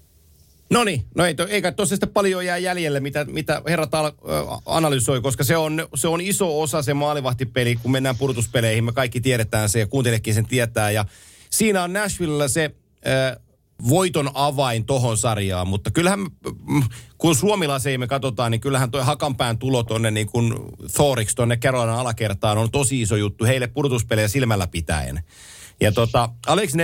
No 0.71 0.85
niin, 0.85 1.05
no 1.15 1.25
ei, 1.25 1.35
eikä 1.49 1.73
tosiaan 1.73 2.11
paljon 2.15 2.47
jää 2.47 2.59
jäljelle, 2.59 3.01
mitä, 3.01 3.25
mitä 3.25 3.63
herrat 3.69 3.95
al, 3.95 4.07
äh, 4.07 4.13
analysoi, 4.67 5.21
koska 5.21 5.45
se 5.45 5.57
on, 5.57 5.89
se 5.95 6.09
on 6.09 6.21
iso 6.21 6.61
osa 6.61 6.83
se 6.83 6.95
maalivahtipeli, 6.95 7.77
kun 7.77 7.91
mennään 7.91 8.17
purtuspeleihin. 8.17 8.85
Me 8.85 8.93
kaikki 8.93 9.21
tiedetään 9.21 9.69
se 9.69 9.79
ja 9.79 9.87
kuuntelekin 9.87 10.35
sen 10.35 10.47
tietää. 10.47 10.91
Ja 10.91 11.05
siinä 11.51 11.83
on 11.83 11.93
Nashvillellä 11.93 12.49
se 12.49 12.71
äh, 13.07 13.46
voiton 13.89 14.31
avain 14.35 14.87
tohon 14.87 15.19
sarjaan, 15.19 15.69
mutta 15.69 15.91
kyllähän 15.91 16.21
mm, 16.21 16.83
kun 17.19 17.35
suomilaisia 17.35 17.99
me 17.99 18.07
katsotaan, 18.07 18.51
niin 18.51 18.61
kyllähän 18.61 18.91
toi 18.91 19.05
Hakanpään 19.05 19.59
tulo 19.59 19.83
tonne 19.83 20.11
niin 20.11 20.27
kuin 20.27 20.55
Thoriksi 20.93 21.37
tonne 21.37 21.57
Carolina 21.57 22.01
alakertaan 22.01 22.59
on 22.59 22.71
tosi 22.71 23.03
iso 23.03 23.17
juttu 23.17 23.45
heille 23.45 23.67
purtuspelejä 23.67 24.29
silmällä 24.29 24.67
pitäen. 24.67 25.23
Ja 25.81 25.93
tota, 25.93 26.29
Alex 26.47 26.75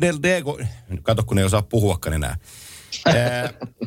Neldego, 0.00 0.60
kato 1.02 1.24
kun 1.24 1.38
ei 1.38 1.44
osaa 1.44 1.62
puhuakaan 1.62 2.14
enää. 2.14 2.36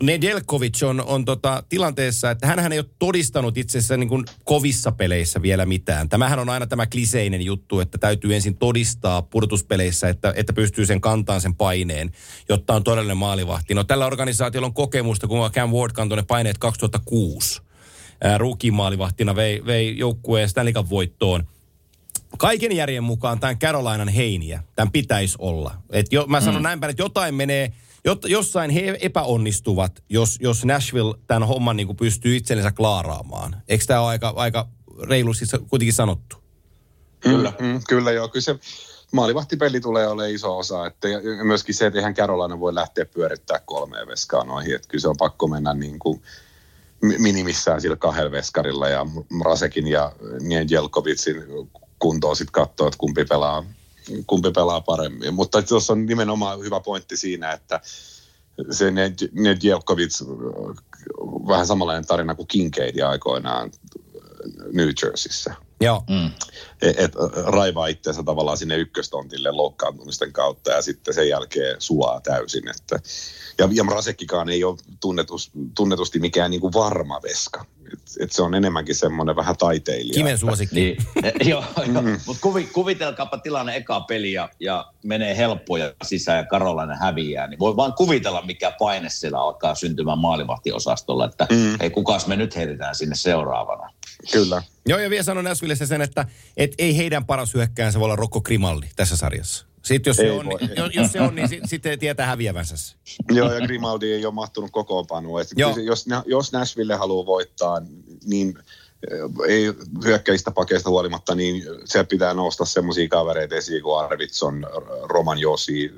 Nedelkovic 0.02 0.84
on, 0.84 1.02
on 1.02 1.26
tota 1.26 1.64
tilanteessa, 1.70 2.32
että 2.32 2.48
hän 2.48 2.72
ei 2.72 2.80
ole 2.80 2.90
todistanut 3.00 3.58
itse 3.58 3.78
asiassa 3.78 3.98
niin 3.98 4.10
kuin 4.10 4.26
kovissa 4.44 4.92
peleissä 4.92 5.42
vielä 5.42 5.66
mitään. 5.66 6.10
Tämähän 6.10 6.40
on 6.40 6.50
aina 6.50 6.68
tämä 6.68 6.86
kliseinen 6.86 7.42
juttu, 7.42 7.80
että 7.80 7.98
täytyy 7.98 8.36
ensin 8.36 8.58
todistaa 8.58 9.22
pudotuspeleissä, 9.22 10.10
että, 10.10 10.34
että 10.36 10.54
pystyy 10.54 10.86
sen 10.86 11.02
kantaan 11.02 11.42
sen 11.42 11.56
paineen, 11.56 12.12
jotta 12.50 12.76
on 12.76 12.84
todellinen 12.84 13.18
maalivahti. 13.18 13.74
No 13.74 13.84
tällä 13.84 14.06
organisaatiolla 14.06 14.68
on 14.68 14.74
kokemusta, 14.74 15.28
kun 15.28 15.52
Cam 15.52 15.70
Ward 15.70 15.92
kantoi 15.94 16.18
ne 16.18 16.24
paineet 16.24 16.58
2006. 16.58 17.62
Ruki-maalivahtina 18.38 19.36
vei, 19.36 19.66
vei 19.66 19.98
joukkueen 19.98 20.50
Stanley 20.50 20.74
voittoon 20.90 21.44
kaiken 22.38 22.72
järjen 22.72 23.04
mukaan 23.04 23.40
tämän 23.40 23.60
Carolinan 23.60 24.08
heiniä, 24.08 24.64
tämän 24.76 24.92
pitäisi 24.92 25.36
olla. 25.40 25.76
Et 25.90 26.06
jo, 26.12 26.26
mä 26.28 26.42
sanon 26.42 26.62
mm. 26.62 26.64
näin 26.64 26.80
päin, 26.80 26.90
että 26.90 27.04
jotain 27.04 27.36
menee 27.36 27.72
jossain 28.26 28.72
he 28.72 28.98
epäonnistuvat, 29.02 30.04
jos, 30.10 30.38
jos 30.42 30.66
Nashville 30.66 31.16
tämän 31.28 31.48
homman 31.48 31.78
niin 31.78 31.88
kuin 31.88 31.98
pystyy 31.98 32.36
itsellensä 32.36 32.72
klaaraamaan. 32.72 33.56
Eikö 33.68 33.86
tämä 33.88 34.02
ole 34.02 34.10
aika, 34.10 34.34
aika 34.36 34.68
reilusti 35.04 35.46
kuitenkin 35.70 35.94
sanottu? 35.94 36.38
Kyllä. 37.20 37.54
Mm, 37.60 37.82
kyllä 37.88 38.12
joo, 38.12 38.28
kyllä 38.28 38.44
se 38.44 38.60
maalivahtipeli 39.12 39.80
tulee 39.80 40.08
olemaan 40.08 40.34
iso 40.34 40.58
osa. 40.58 40.86
Että 40.86 41.08
myöskin 41.44 41.76
se, 41.76 41.86
että 41.86 42.00
eihän 42.00 42.16
Carolina 42.16 42.60
voi 42.60 42.76
lähteä 42.76 43.06
pyörittää 43.06 43.60
kolmeen 43.66 44.08
veskaan 44.08 44.48
noihin. 44.48 44.76
Että 44.76 44.88
kyllä 44.88 45.02
se 45.02 45.08
on 45.08 45.18
pakko 45.18 45.48
mennä 45.48 45.74
niin 45.74 46.00
kuin 46.00 46.22
minimissään 47.02 47.82
sillä 47.82 47.96
kahdella 47.96 48.32
veskarilla 48.32 48.90
ja 48.90 49.06
Rasekin 49.46 49.88
ja 49.88 50.12
Jelkovitsin 50.70 51.36
kuntoon 52.00 52.36
sitten 52.36 52.52
katsoa, 52.52 52.88
että 52.88 52.98
kumpi 52.98 53.26
pelaa 53.26 53.64
kumpi 54.28 54.52
pelaa 54.52 54.82
paremmin. 54.82 55.34
Mutta 55.34 55.62
tuossa 55.62 55.94
on 55.94 56.06
nimenomaan 56.06 56.60
hyvä 56.60 56.80
pointti 56.80 57.18
siinä, 57.18 57.52
että 57.52 57.82
se 58.72 58.92
Ned 58.92 59.58
Jelkovic, 59.64 60.22
vähän 61.48 61.68
samanlainen 61.68 62.06
tarina 62.06 62.36
kuin 62.36 62.48
Kincaid 62.48 63.00
aikoinaan 63.00 63.72
New 64.74 64.90
Jerseyssä. 65.04 65.56
Joo. 65.82 66.04
Mm. 66.10 66.32
Et, 66.82 67.00
et 67.00 67.16
raivaa 67.46 67.88
itseensä 67.88 68.24
tavallaan 68.24 68.58
sinne 68.58 68.78
ykköstontille 68.78 69.52
loukkaantumisten 69.52 70.34
kautta 70.34 70.72
ja 70.72 70.82
sitten 70.82 71.14
sen 71.14 71.30
jälkeen 71.30 71.76
sulaa 71.80 72.22
täysin. 72.22 72.70
Että, 72.70 73.00
ja, 73.58 73.70
ja 73.72 73.84
Mrasekkikaan 73.84 74.50
ei 74.50 74.64
ole 74.64 74.78
tunnetus, 75.00 75.52
tunnetusti 75.76 76.20
mikään 76.20 76.52
niin 76.52 76.62
kuin 76.62 76.74
varma 76.74 77.22
veska. 77.22 77.66
Et, 77.94 78.00
et 78.20 78.32
se 78.32 78.42
on 78.42 78.56
enemmänkin 78.56 78.96
semmoinen 78.96 79.36
vähän 79.36 79.58
taiteilija. 79.58 80.14
Kimen 80.14 80.38
suosikki. 80.38 80.76
Niin, 80.76 80.98
joo, 81.52 81.64
joo. 81.94 82.02
Mm. 82.02 82.20
mutta 82.26 82.42
kuvi, 82.42 82.64
kuvitelkaapa 82.64 83.38
tilanne 83.38 83.76
eka 83.76 84.02
peli 84.02 84.32
ja, 84.32 84.50
ja 84.60 84.92
menee 85.04 85.38
helppoja 85.38 85.94
sisään 86.04 86.38
ja 86.38 86.46
Karolainen 86.46 86.98
häviää. 86.98 87.48
Niin 87.48 87.60
voi 87.60 87.76
vaan 87.76 87.94
kuvitella, 87.94 88.42
mikä 88.42 88.72
paine 88.80 89.10
siellä 89.10 89.42
alkaa 89.42 89.76
syntymään 89.76 90.20
maalivahtiosastolla, 90.20 91.26
että 91.26 91.48
mm. 91.52 91.78
hei, 91.80 91.90
kukas 91.90 92.28
me 92.28 92.36
nyt 92.36 92.56
heitetään 92.56 92.96
sinne 92.96 93.16
seuraavana. 93.16 93.90
Kyllä. 94.32 94.64
Joo, 94.86 95.00
ja 95.00 95.10
vielä 95.10 95.24
sanon 95.24 95.44
Nashvillessä 95.44 95.86
sen, 95.86 96.02
että 96.02 96.26
et 96.58 96.72
ei 96.78 96.98
heidän 96.98 97.26
paras 97.26 97.54
hyökkäänsä 97.54 98.00
voi 98.00 98.06
olla 98.06 98.16
Rocco 98.16 98.42
Grimaldi 98.42 98.88
tässä 98.96 99.18
sarjassa. 99.18 99.66
Sitten 99.84 100.10
jos 100.10 100.18
se, 100.18 100.32
on, 100.32 100.46
niin, 100.46 100.70
jos, 100.78 100.96
jos 100.96 101.12
se 101.12 101.22
on, 101.22 101.36
niin 101.36 101.50
sitten 101.66 102.00
tietää 102.00 102.26
häviävänsä. 102.26 102.96
Joo, 103.32 103.54
ja 103.54 103.68
Grimaldi 103.68 104.14
ei 104.14 104.26
ole 104.26 104.34
mahtunut 104.34 104.72
kokoonpanoon. 104.72 105.46
Jos, 105.56 106.06
jos 106.26 106.52
Nashville 106.52 106.96
haluaa 106.96 107.26
voittaa, 107.26 107.82
niin 108.26 108.60
eh, 109.12 109.48
ei 109.48 109.74
hyökkäistä 110.04 110.52
pakeista 110.52 110.90
huolimatta, 110.90 111.36
niin 111.36 111.64
se 111.86 112.04
pitää 112.04 112.34
nousta 112.34 112.66
semmoisia 112.66 113.08
kavereita 113.08 113.56
esiin 113.56 113.84
kuin 113.84 114.00
Arvidsson, 114.00 114.68
Roman 115.04 115.40
Josi 115.40 115.94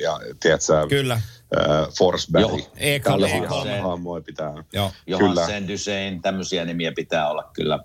ja 0.00 0.20
tiedätkö, 0.40 0.86
Kyllä. 0.88 1.14
Äh, 1.14 1.88
Forsberg. 1.98 2.50
Joo, 2.50 2.60
Tällaisia 3.04 3.48
hahmoja 3.82 4.22
pitää. 4.22 4.64
Joo. 4.72 4.90
Johansen, 5.06 5.68
Dysein, 5.68 6.22
tämmöisiä 6.22 6.64
nimiä 6.64 6.92
pitää 6.92 7.30
olla 7.30 7.50
kyllä 7.52 7.78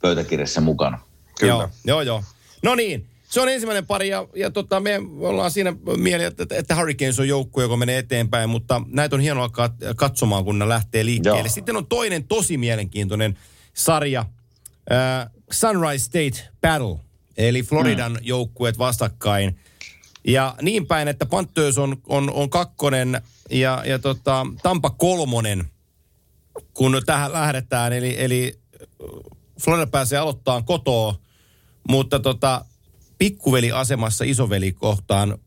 pöytäkirjassa 0.00 0.60
mukana. 0.60 0.98
Kyllä. 1.40 1.52
Joo, 1.52 1.68
joo, 1.84 2.02
joo. 2.02 2.24
No 2.62 2.74
niin, 2.74 3.06
se 3.28 3.40
on 3.40 3.48
ensimmäinen 3.48 3.86
pari 3.86 4.08
ja, 4.08 4.28
ja 4.34 4.50
tota, 4.50 4.80
me 4.80 5.00
ollaan 5.20 5.50
siinä 5.50 5.76
mielessä, 5.96 6.42
että, 6.42 6.56
että 6.58 6.76
Hurricanes 6.76 7.20
on 7.20 7.28
joukkue, 7.28 7.62
joka 7.62 7.76
menee 7.76 7.98
eteenpäin, 7.98 8.50
mutta 8.50 8.82
näitä 8.86 9.16
on 9.16 9.22
hienoa 9.22 9.50
katsomaan, 9.96 10.44
kun 10.44 10.58
ne 10.58 10.68
lähtee 10.68 11.04
liikkeelle. 11.04 11.40
Joo. 11.40 11.48
Sitten 11.48 11.76
on 11.76 11.86
toinen 11.86 12.24
tosi 12.24 12.58
mielenkiintoinen 12.58 13.38
sarja, 13.74 14.26
äh, 14.92 15.30
Sunrise 15.50 16.04
State 16.04 16.48
Battle, 16.60 16.96
eli 17.36 17.62
Floridan 17.62 18.12
mm. 18.12 18.18
joukkueet 18.22 18.78
vastakkain. 18.78 19.58
Ja 20.26 20.54
niin 20.62 20.86
päin, 20.86 21.08
että 21.08 21.26
Panthers 21.26 21.78
on, 21.78 21.96
on, 22.08 22.30
on 22.30 22.50
kakkonen 22.50 23.20
ja, 23.50 23.82
ja 23.86 23.98
tota, 23.98 24.46
Tampa 24.62 24.90
kolmonen, 24.90 25.70
kun 26.74 27.02
tähän 27.06 27.32
lähdetään. 27.32 27.92
Eli, 27.92 28.14
eli 28.18 28.58
Florida 29.60 29.86
pääsee 29.86 30.18
aloittamaan 30.18 30.64
kotoa, 30.64 31.14
mutta 31.88 32.20
tota, 32.20 32.64
pikkuveli 33.18 33.72
asemassa 33.72 34.24
isoveli 34.24 34.72
kohtaan. 34.72 35.38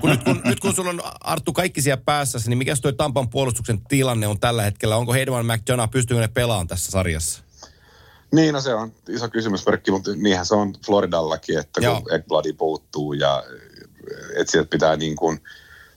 kun 0.00 0.10
nyt, 0.10 0.24
kun, 0.24 0.40
nyt 0.44 0.60
kun 0.60 0.74
sulla 0.74 0.90
on 0.90 1.02
Arttu 1.20 1.52
kaikki 1.52 1.82
siellä 1.82 2.02
päässä, 2.04 2.38
niin 2.46 2.58
mikä 2.58 2.74
toi 2.82 2.92
Tampan 2.92 3.28
puolustuksen 3.28 3.80
tilanne 3.88 4.26
on 4.26 4.40
tällä 4.40 4.62
hetkellä? 4.62 4.96
Onko 4.96 5.12
Hedman 5.12 5.46
McDonough, 5.46 5.90
pystyykö 5.90 6.20
ne 6.20 6.28
pelaamaan 6.28 6.68
tässä 6.68 6.90
sarjassa? 6.90 7.42
Niin, 8.32 8.54
no 8.54 8.60
se 8.60 8.74
on 8.74 8.92
iso 9.08 9.28
kysymysmerkki, 9.28 9.90
mutta 9.90 10.10
niinhän 10.16 10.46
se 10.46 10.54
on 10.54 10.72
Floridallakin, 10.86 11.58
että 11.58 11.80
kun 11.80 12.14
Ekbladi 12.14 12.52
puuttuu 12.52 13.12
ja 13.12 13.44
että 14.36 14.50
sieltä 14.50 14.70
pitää 14.70 14.96
niin 14.96 15.16
kuin, 15.16 15.40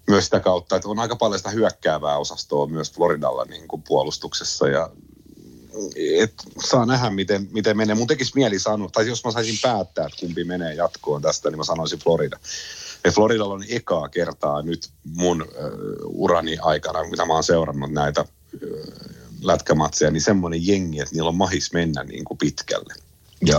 myös 0.09 0.26
sitä 0.26 0.39
kautta, 0.39 0.76
että 0.76 0.89
on 0.89 0.99
aika 0.99 1.15
paljon 1.15 1.39
sitä 1.39 1.49
hyökkäävää 1.49 2.17
osastoa 2.17 2.67
myös 2.67 2.91
Floridalla 2.91 3.45
niin 3.45 3.67
kuin 3.67 3.84
puolustuksessa 3.88 4.67
ja 4.67 4.89
et 5.95 6.34
saa 6.65 6.86
nähdä, 6.86 7.09
miten, 7.09 7.47
miten 7.51 7.78
menee. 7.78 7.95
Mun 7.95 8.07
tekisi 8.07 8.32
mieli 8.36 8.59
sanoa, 8.59 8.89
tai 8.93 9.07
jos 9.07 9.26
mä 9.26 9.32
saisin 9.32 9.59
päättää, 9.61 10.05
että 10.05 10.20
kumpi 10.20 10.43
menee 10.43 10.74
jatkoon 10.74 11.22
tästä, 11.22 11.49
niin 11.49 11.57
mä 11.57 11.63
sanoisin 11.63 11.99
Florida. 11.99 12.39
Ja 13.03 13.11
Floridalla 13.11 13.53
on 13.53 13.63
ekaa 13.70 14.09
kertaa 14.09 14.61
nyt 14.61 14.89
mun 15.03 15.41
uh, 15.41 16.22
urani 16.24 16.57
aikana, 16.61 17.09
mitä 17.09 17.26
mä 17.26 17.34
oon 17.34 17.43
seurannut 17.43 17.91
näitä 17.91 18.22
uh, 18.22 18.30
lätkämatseja, 19.41 20.11
niin 20.11 20.22
semmoinen 20.22 20.67
jengi, 20.67 20.99
että 20.99 21.15
niillä 21.15 21.30
on 21.30 21.36
mahis 21.36 21.74
mennä 21.74 22.03
niin 22.03 22.26
kuin 22.26 22.38
pitkälle. 22.38 22.93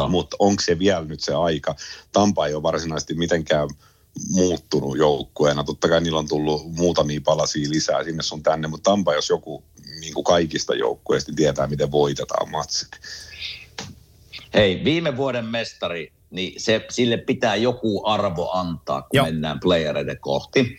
Mutta 0.09 0.37
onko 0.39 0.63
se 0.63 0.79
vielä 0.79 1.05
nyt 1.05 1.21
se 1.21 1.35
aika? 1.35 1.77
Tampa 2.13 2.47
ei 2.47 2.55
ole 2.55 2.63
varsinaisesti 2.63 3.15
mitenkään 3.15 3.69
muuttunut 4.29 4.99
joukkueena. 4.99 5.65
Totta 5.65 5.89
kai 5.89 6.01
niillä 6.01 6.19
on 6.19 6.29
tullut 6.29 6.73
muutamia 6.77 7.21
palasia 7.25 7.71
lisää 7.71 8.05
sinne 8.05 8.23
sun 8.23 8.43
tänne, 8.43 8.69
mutta 8.69 8.91
Tampa, 8.91 9.15
jos 9.15 9.29
joku 9.29 9.65
niin 10.01 10.15
kuin 10.15 10.25
kaikista 10.25 10.75
joukkueista 10.75 11.31
niin 11.31 11.37
tietää, 11.37 11.67
miten 11.67 11.91
voitetaan 11.91 12.51
matsit. 12.51 12.89
Hei, 14.55 14.85
viime 14.85 15.17
vuoden 15.17 15.45
mestari, 15.45 16.13
niin 16.31 16.61
se, 16.61 16.87
sille 16.91 17.17
pitää 17.17 17.57
joku 17.57 18.07
arvo 18.07 18.51
antaa, 18.53 19.03
kun 19.03 19.09
Joo. 19.13 19.27
Mennään 19.27 19.61
playereiden 19.61 20.19
kohti. 20.21 20.79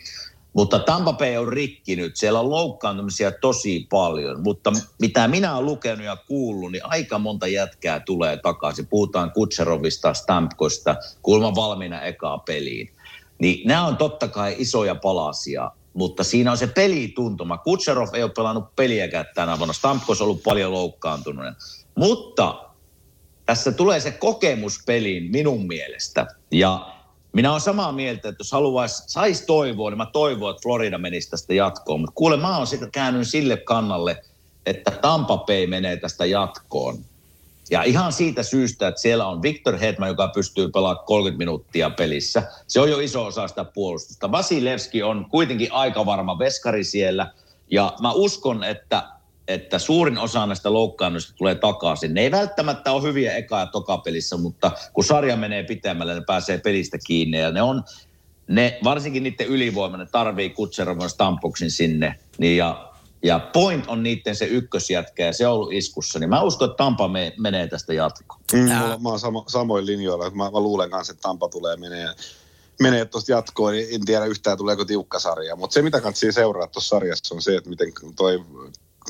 Mutta 0.52 0.78
Tampa 0.78 1.12
Bay 1.12 1.36
on 1.36 1.48
rikki 1.48 1.96
nyt. 1.96 2.16
Siellä 2.16 2.40
on 2.40 2.50
loukkaantumisia 2.50 3.32
tosi 3.32 3.86
paljon. 3.90 4.42
Mutta 4.42 4.72
mitä 5.00 5.28
minä 5.28 5.54
olen 5.54 5.66
lukenut 5.66 6.04
ja 6.04 6.16
kuullut, 6.16 6.72
niin 6.72 6.86
aika 6.86 7.18
monta 7.18 7.46
jätkää 7.46 8.00
tulee 8.00 8.36
takaisin. 8.36 8.86
Puhutaan 8.86 9.30
Kutserovista, 9.30 10.14
Stampkosta, 10.14 10.96
kuulemma 11.22 11.54
valmiina 11.54 12.02
ekaa 12.02 12.38
peliin. 12.38 12.92
Niin 13.38 13.68
nämä 13.68 13.86
on 13.86 13.96
totta 13.96 14.28
kai 14.28 14.54
isoja 14.58 14.94
palasia, 14.94 15.70
mutta 15.94 16.24
siinä 16.24 16.50
on 16.50 16.58
se 16.58 16.66
pelituntuma. 16.66 17.58
Kutserov 17.58 18.08
ei 18.14 18.22
ole 18.22 18.32
pelannut 18.36 18.76
peliäkään 18.76 19.26
tänä 19.34 19.58
vuonna. 19.58 19.72
Stamkos 19.72 20.20
on 20.20 20.24
ollut 20.24 20.42
paljon 20.42 20.72
loukkaantunut. 20.72 21.44
Mutta 21.94 22.64
tässä 23.46 23.72
tulee 23.72 24.00
se 24.00 24.10
kokemus 24.10 24.82
peliin 24.86 25.30
minun 25.30 25.66
mielestä. 25.66 26.26
Ja 26.50 26.94
minä 27.32 27.50
olen 27.50 27.60
samaa 27.60 27.92
mieltä, 27.92 28.28
että 28.28 28.40
jos 28.40 28.52
haluaisi, 28.52 29.02
saisi 29.06 29.46
toivoa, 29.46 29.90
niin 29.90 29.98
mä 29.98 30.06
toivon, 30.06 30.50
että 30.50 30.62
Florida 30.62 30.98
menisi 30.98 31.30
tästä 31.30 31.54
jatkoon. 31.54 32.00
Mutta 32.00 32.14
kuule, 32.14 32.36
mä 32.36 32.56
oon 32.56 32.66
sitä 32.66 32.88
käännyt 32.92 33.28
sille 33.28 33.56
kannalle, 33.56 34.22
että 34.66 34.90
Tampa 34.90 35.36
Bay 35.36 35.66
menee 35.66 35.96
tästä 35.96 36.26
jatkoon. 36.26 36.98
Ja 37.72 37.82
ihan 37.82 38.12
siitä 38.12 38.42
syystä, 38.42 38.88
että 38.88 39.00
siellä 39.00 39.26
on 39.26 39.42
Victor 39.42 39.78
Hedman, 39.78 40.08
joka 40.08 40.28
pystyy 40.28 40.68
pelaamaan 40.68 41.06
30 41.06 41.38
minuuttia 41.38 41.90
pelissä. 41.90 42.42
Se 42.66 42.80
on 42.80 42.90
jo 42.90 43.00
iso 43.00 43.26
osa 43.26 43.48
sitä 43.48 43.64
puolustusta. 43.64 44.32
Vasilevski 44.32 45.02
on 45.02 45.26
kuitenkin 45.30 45.72
aika 45.72 46.06
varma 46.06 46.38
veskari 46.38 46.84
siellä. 46.84 47.32
Ja 47.70 47.92
mä 48.00 48.12
uskon, 48.12 48.64
että, 48.64 49.02
että 49.48 49.78
suurin 49.78 50.18
osa 50.18 50.46
näistä 50.46 50.72
loukkaannusta 50.72 51.34
tulee 51.36 51.54
takaisin. 51.54 52.14
Ne 52.14 52.20
ei 52.20 52.30
välttämättä 52.30 52.92
ole 52.92 53.02
hyviä 53.02 53.38
eka- 53.38 53.58
ja 53.58 53.66
tokapelissä, 53.66 54.36
mutta 54.36 54.70
kun 54.92 55.04
sarja 55.04 55.36
menee 55.36 55.62
pitemmälle, 55.64 56.14
ne 56.14 56.22
pääsee 56.26 56.58
pelistä 56.58 56.98
kiinni. 57.06 57.40
Ja 57.40 57.50
ne 57.50 57.62
on, 57.62 57.82
ne, 58.48 58.78
varsinkin 58.84 59.22
niiden 59.22 59.46
ylivoima, 59.46 59.96
ne 59.96 60.06
tarvii 60.06 60.50
Kutserovon 60.50 61.10
Stampuksin 61.10 61.70
sinne. 61.70 62.14
Niin 62.38 62.56
ja, 62.56 62.91
ja 63.22 63.38
Point 63.52 63.86
on 63.86 64.02
niiden 64.02 64.36
se 64.36 64.44
ykkösjätkä 64.44 65.26
ja 65.26 65.32
se 65.32 65.46
on 65.46 65.54
ollut 65.54 65.72
iskussa. 65.72 66.18
Niin 66.18 66.30
mä 66.30 66.42
uskon, 66.42 66.70
että 66.70 66.76
Tampa 66.84 67.08
me, 67.08 67.32
menee 67.38 67.68
tästä 67.68 67.94
jatkoon. 67.94 68.40
Mm, 68.52 68.58
mulla, 68.58 68.98
mä 68.98 69.08
oon 69.08 69.20
samo, 69.20 69.44
samoin 69.48 69.86
linjoilla. 69.86 70.30
Mä, 70.30 70.44
mä 70.50 70.60
luulen 70.60 70.90
kanssa, 70.90 71.12
että 71.12 71.22
Tampa 71.22 71.48
tulee 71.48 71.76
menee, 71.76 72.08
menee 72.80 73.04
tuosta 73.04 73.32
jatkoon. 73.32 73.72
niin 73.72 73.94
En 73.94 74.04
tiedä 74.04 74.24
yhtään 74.24 74.58
tuleeko 74.58 74.84
tiukka 74.84 75.18
sarja. 75.18 75.56
Mutta 75.56 75.74
se, 75.74 75.82
mitä 75.82 76.00
katsii 76.00 76.32
seuraa 76.32 76.66
tuossa 76.66 76.88
sarjassa, 76.88 77.34
on 77.34 77.42
se, 77.42 77.56
että 77.56 77.70
miten 77.70 77.92
toi 78.16 78.44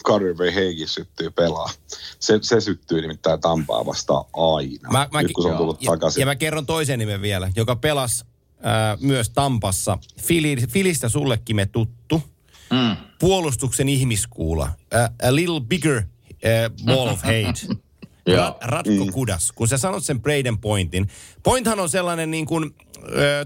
Carter 0.05 0.39
Verhage 0.39 0.87
syttyy 0.87 1.31
pelaa. 1.31 1.71
Se, 2.19 2.39
se 2.43 2.61
syttyy 2.61 3.01
nimittäin 3.01 3.41
Tampaa 3.41 3.87
vastaan 3.87 4.25
aina. 4.33 4.89
Mä- 4.91 5.09
mäkin- 5.13 5.27
Nyt 5.27 5.33
kun 5.33 5.45
se 5.45 5.51
on 5.51 5.57
tullut 5.57 5.83
ja, 5.83 5.91
takaisin. 5.91 6.21
ja 6.21 6.27
mä 6.27 6.37
kerron 6.37 6.67
toisen 6.67 6.99
nimen 6.99 7.23
vielä, 7.23 7.51
joka 7.57 7.77
pelasi 7.77 8.25
ää, 8.63 8.97
myös 9.01 9.31
Tampassa. 9.31 9.99
Fili, 10.23 10.57
Filistä 10.69 11.09
sullekin 11.09 11.57
me 11.57 11.67
tuttu. 11.67 12.23
Mm. 12.71 12.97
Puolustuksen 13.23 13.89
ihmiskuula. 13.89 14.65
A, 14.95 15.29
a 15.29 15.35
little 15.35 15.61
bigger 15.61 15.97
uh, 15.97 16.87
ball 16.87 17.09
of 17.09 17.23
hate. 17.23 17.67
Ra- 18.37 18.57
Ratko 18.61 19.07
Kudas, 19.13 19.53
kun 19.53 19.69
sä 19.69 19.79
sanot 19.79 20.05
sen 20.05 20.21
Braden 20.21 20.59
Pointin. 20.59 21.07
Pointhan 21.43 21.81
on 21.81 21.89
sellainen 21.89 22.31
niin 22.31 22.47
kuin 22.47 22.71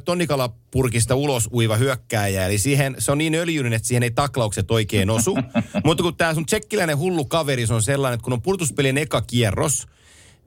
tonnikalapurkista 0.05 1.15
ulos 1.15 1.49
uiva 1.53 1.77
hyökkääjä, 1.77 2.47
eli 2.47 2.59
siihen, 2.59 2.97
se 2.99 3.13
on 3.13 3.19
niin 3.19 3.35
öljyinen, 3.35 3.73
että 3.73 3.89
siihen 3.89 4.03
ei 4.03 4.11
taklaukset 4.11 4.71
oikein 4.71 5.11
osu. 5.11 5.39
Mutta 5.85 6.03
kun 6.03 6.17
tämä 6.17 6.35
sun 6.35 6.47
tsekkiläinen 6.47 6.99
hullu 6.99 7.25
kaveri, 7.25 7.67
se 7.67 7.75
on 7.75 7.83
sellainen, 7.83 8.15
että 8.15 8.25
kun 8.25 8.33
on 8.33 8.43
purtuspelien 8.43 8.99
eka 8.99 9.23
kierros, 9.23 9.87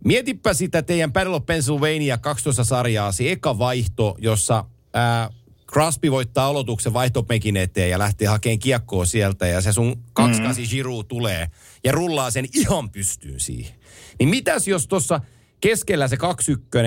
mietipä 0.04 0.54
sitä 0.54 0.82
teidän 0.82 1.14
Battle 1.14 1.36
of 1.36 1.46
Pennsylvania 1.46 2.18
12 2.18 2.64
sarjaasi, 2.64 3.30
eka 3.30 3.60
vaihto, 3.60 4.16
jossa 4.20 4.66
ää, 4.94 5.30
Crosby 5.72 6.12
voittaa 6.12 6.48
aloituksen 6.48 6.94
vaihtopekin 6.94 7.58
eteen 7.58 7.90
ja 7.90 8.00
lähtee 8.00 8.28
hakemaan 8.28 8.60
kiekkoa 8.60 9.06
sieltä 9.06 9.48
ja 9.48 9.62
se 9.62 9.74
sun 9.74 10.04
28 10.14 10.64
mm. 10.64 10.70
Giroux 10.70 11.08
tulee 11.08 11.48
ja 11.84 11.92
rullaa 11.92 12.32
sen 12.32 12.46
ihan 12.56 12.90
pystyyn 12.90 13.40
siihen. 13.40 13.76
Niin 14.20 14.30
mitäs 14.30 14.68
jos 14.68 14.88
tuossa 14.88 15.22
keskellä 15.62 16.08
se 16.08 16.18
21 16.18 16.82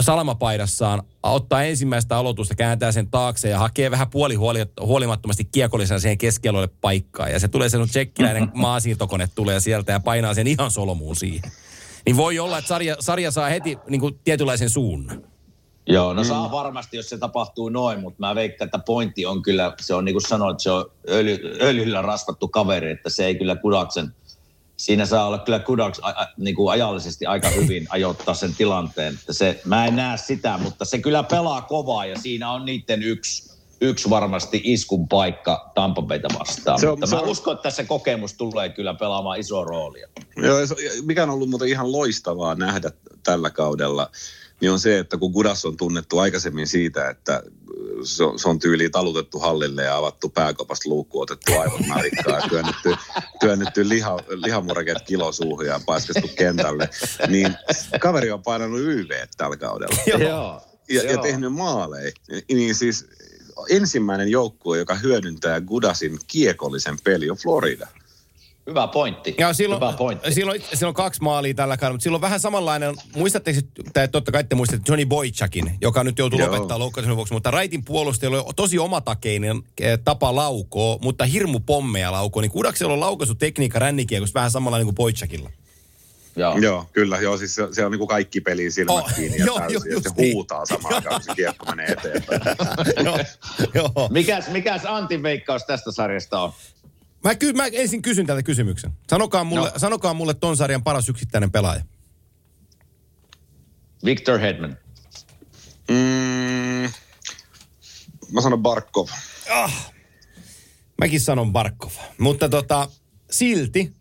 salamapaidassaan 0.00 1.02
ottaa 1.22 1.64
ensimmäistä 1.64 2.16
aloitusta, 2.16 2.54
kääntää 2.54 2.92
sen 2.92 3.10
taakse 3.10 3.48
ja 3.48 3.58
hakee 3.58 3.90
vähän 3.90 4.10
puoli 4.10 4.34
huolimattomasti 4.80 5.44
kiekollisena 5.44 6.00
siihen 6.00 6.18
keskialoille 6.18 6.68
paikkaa. 6.80 7.28
Ja 7.28 7.40
se 7.40 7.48
tulee 7.48 7.68
se 7.68 7.76
sun 7.76 7.88
tsekkiläinen 7.88 8.48
maasiirtokone 8.54 9.28
tulee 9.34 9.60
sieltä 9.60 9.92
ja 9.92 10.00
painaa 10.00 10.34
sen 10.34 10.46
ihan 10.46 10.70
solmuun 10.70 11.16
siihen. 11.16 11.52
Niin 12.06 12.16
voi 12.16 12.38
olla, 12.38 12.58
että 12.58 12.68
sarja, 12.68 12.96
sarja 13.00 13.30
saa 13.30 13.48
heti 13.48 13.78
niin 13.88 14.00
kuin 14.00 14.20
tietynlaisen 14.24 14.70
suunnan. 14.70 15.31
Joo, 15.86 16.12
no 16.12 16.24
saa 16.24 16.50
varmasti, 16.50 16.96
jos 16.96 17.08
se 17.08 17.18
tapahtuu 17.18 17.68
noin, 17.68 18.00
mutta 18.00 18.16
mä 18.20 18.34
veikkaan, 18.34 18.66
että 18.66 18.78
pointti 18.78 19.26
on 19.26 19.42
kyllä, 19.42 19.72
se 19.80 19.94
on 19.94 20.04
niin 20.04 20.14
kuin 20.14 20.28
sanoit, 20.28 20.60
se 20.60 20.70
on 20.70 20.90
öljy, 21.08 21.38
öljyllä 21.60 22.02
rasvattu 22.02 22.48
kaveri, 22.48 22.90
että 22.90 23.10
se 23.10 23.26
ei 23.26 23.34
kyllä 23.34 23.56
Kudaksen, 23.56 24.14
siinä 24.76 25.06
saa 25.06 25.26
olla 25.26 25.38
kyllä 25.38 25.58
Kudaks 25.58 25.98
a, 26.02 26.08
a, 26.08 26.26
niin 26.36 26.54
kuin 26.54 26.72
ajallisesti 26.72 27.26
aika 27.26 27.48
hyvin 27.48 27.86
ajoittaa 27.90 28.34
sen 28.34 28.54
tilanteen. 28.54 29.14
Että 29.14 29.32
se, 29.32 29.60
mä 29.64 29.86
en 29.86 29.96
näe 29.96 30.16
sitä, 30.16 30.58
mutta 30.58 30.84
se 30.84 30.98
kyllä 30.98 31.22
pelaa 31.22 31.62
kovaa 31.62 32.06
ja 32.06 32.18
siinä 32.18 32.50
on 32.50 32.64
niiden 32.64 33.02
yksi, 33.02 33.52
yksi 33.80 34.10
varmasti 34.10 34.60
iskun 34.64 35.08
paikka 35.08 35.70
Tampapeita 35.74 36.28
vastaan. 36.38 36.80
Se 36.80 36.88
on- 36.88 36.92
mutta 36.92 37.06
se 37.06 37.16
mä 37.16 37.22
on- 37.22 37.28
uskon, 37.28 37.54
että 37.56 37.70
se 37.70 37.84
kokemus 37.84 38.34
tulee 38.34 38.68
kyllä 38.68 38.94
pelaamaan 38.94 39.38
iso 39.38 39.64
roolia. 39.64 40.08
Joo, 40.36 40.56
mikä 41.04 41.22
on 41.22 41.30
ollut 41.30 41.50
muuten 41.50 41.68
ihan 41.68 41.92
loistavaa 41.92 42.54
nähdä 42.54 42.90
tällä 43.22 43.50
kaudella, 43.50 44.10
niin 44.62 44.72
on 44.72 44.80
se, 44.80 44.98
että 44.98 45.16
kun 45.16 45.30
Gudas 45.30 45.64
on 45.64 45.76
tunnettu 45.76 46.18
aikaisemmin 46.18 46.66
siitä, 46.66 47.10
että 47.10 47.42
se 48.04 48.24
on, 48.24 48.38
se 48.38 48.48
on 48.48 48.58
tyyliin 48.58 48.90
talutettu 48.90 49.38
hallille 49.38 49.82
ja 49.82 49.96
avattu 49.96 50.28
pääkopasta 50.28 50.88
luukku, 50.88 51.20
otettu 51.20 51.58
aivot 51.58 51.86
narikkaan 51.86 52.42
ja 52.42 52.48
työnnetty, 52.48 52.94
työnnetty 53.40 53.88
liha, 53.88 54.18
lihamureket 54.34 55.02
kilosuuhun 55.06 55.66
ja 55.66 55.80
paiskettu 55.86 56.28
kentälle, 56.36 56.88
niin 57.28 57.56
kaveri 58.00 58.30
on 58.30 58.42
painanut 58.42 58.80
YV 58.80 59.10
tällä 59.36 59.56
kaudella 59.56 60.02
Joo. 60.06 60.62
ja, 60.88 61.02
ja 61.12 61.18
tehnyt 61.18 61.52
maaleja. 61.52 62.12
Niin 62.48 62.74
siis 62.74 63.06
ensimmäinen 63.68 64.28
joukkue, 64.28 64.78
joka 64.78 64.94
hyödyntää 64.94 65.60
Gudasin 65.60 66.18
kiekollisen 66.26 66.96
peli 67.04 67.30
on 67.30 67.36
Florida. 67.36 67.88
Hyvä 68.66 68.86
pointti. 68.88 69.34
Ja 69.38 69.52
silloin, 69.52 69.82
Hyvä 69.82 69.92
pointti. 69.92 70.34
silloin, 70.34 70.62
silloin 70.74 70.88
on 70.90 70.94
kaksi 70.94 71.22
maalia 71.22 71.54
tällä 71.54 71.76
kaudella, 71.76 71.94
mutta 71.94 72.02
silloin 72.02 72.20
vähän 72.20 72.40
samanlainen, 72.40 72.94
muistatteko, 73.16 73.60
tai 73.92 74.08
totta 74.08 74.32
kai 74.32 74.44
te 74.44 74.54
muistatte 74.54 74.92
Johnny 74.92 75.06
Boychakin, 75.06 75.78
joka 75.80 76.04
nyt 76.04 76.18
joutuu 76.18 76.38
Joo. 76.38 76.50
lopettaa 76.52 76.78
loukkaisen 76.78 77.16
vuoksi, 77.16 77.34
mutta 77.34 77.50
Raitin 77.50 77.84
puolustajalla 77.84 78.42
oli 78.42 78.52
tosi 78.56 78.78
omatakeinen 78.78 79.62
eh, 79.80 79.98
tapa 80.04 80.34
laukoo, 80.36 80.98
mutta 81.02 81.24
hirmu 81.24 81.60
pommeja 81.60 82.12
laukoo, 82.12 82.40
niin 82.42 82.50
Kudaksella 82.52 82.92
on 82.92 83.00
laukaisutekniikka 83.00 83.78
rännikiekossa 83.78 84.34
vähän 84.34 84.50
samanlainen 84.50 84.86
kuin 84.86 84.94
Boychakilla. 84.96 85.50
Joo. 86.36 86.58
Joo, 86.58 86.86
kyllä. 86.92 87.18
Joo, 87.20 87.36
siis 87.38 87.54
se, 87.54 87.68
se 87.72 87.84
on 87.84 87.90
niin 87.92 87.98
kuin 87.98 88.08
kaikki 88.08 88.40
pelin 88.40 88.72
silmät 88.72 88.96
Oh, 88.96 89.14
kiinni 89.16 89.38
ja 89.38 89.44
joo, 89.46 89.58
täysin. 89.58 89.74
joo, 89.74 89.84
ja 89.84 89.92
just 89.92 90.04
se 90.04 90.10
niin. 90.16 90.34
huutaa 90.34 90.66
samaan 90.66 90.94
aikaan, 90.94 91.14
kun 91.20 91.22
se 91.24 91.34
kiekko 91.34 91.66
menee 91.66 91.86
eteenpäin. 91.98 92.40
joo, 93.04 93.18
joo. 93.74 94.08
Mikäs, 94.10 94.48
mikäs 94.48 94.82
Antin 94.86 95.22
veikkaus 95.22 95.64
tästä 95.64 95.92
sarjasta 95.92 96.40
on? 96.40 96.52
Mä, 97.24 97.34
ky- 97.34 97.52
mä 97.52 97.66
ensin 97.72 98.02
kysyn 98.02 98.26
tältä 98.26 98.42
kysymyksen. 98.42 98.92
Sanokaa 99.10 99.44
mulle, 99.44 99.68
No. 99.70 99.78
sanokaa 99.78 100.14
mulle 100.14 100.34
ton 100.34 100.56
sarjan 100.56 100.82
paras 100.82 101.08
yksittäinen 101.08 101.50
pelaaja. 101.50 101.84
Victor 104.04 104.38
Hedman. 104.38 104.76
Mm, 105.90 106.90
mä 108.32 108.40
sanon 108.42 108.62
Barkov. 108.62 109.08
Mäkin 111.00 111.20
sanon 111.20 111.52
Barkov. 111.52 111.90
Mutta 112.18 112.48
tota, 112.48 112.88
silti 113.30 113.92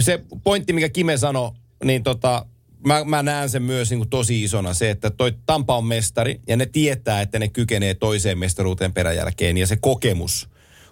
se 0.00 0.20
pointti, 0.44 0.72
mikä 0.72 0.88
Kime 0.88 1.16
sanoi, 1.16 1.52
niin 1.84 2.02
tota, 2.02 2.46
mä, 2.86 3.04
mä 3.04 3.22
näen 3.22 3.50
sen 3.50 3.62
myös 3.62 3.90
niin 3.90 3.98
kuin 3.98 4.10
tosi 4.10 4.42
isona 4.44 4.74
se, 4.74 4.90
että 4.90 5.10
toi 5.10 5.32
Tampa 5.46 5.76
on 5.76 5.84
mestari 5.84 6.40
ja 6.48 6.56
ne 6.56 6.66
tietää, 6.66 7.20
että 7.20 7.38
ne 7.38 7.48
kykenee 7.48 7.94
toiseen 7.94 8.38
mestaruuteen 8.38 8.92
peräjälkeen 8.92 9.58
ja 9.58 9.66
se 9.66 9.76
kokemus 9.76 10.48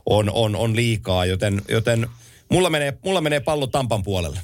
on, 0.06 0.30
on, 0.32 0.56
on 0.56 0.76
liikaa, 0.76 1.26
joten, 1.26 1.62
joten 1.68 2.06
mulla, 2.48 2.70
menee, 2.70 2.98
mulla 3.04 3.20
menee 3.20 3.40
pallo 3.40 3.66
Tampan 3.66 4.02
puolelle. 4.02 4.40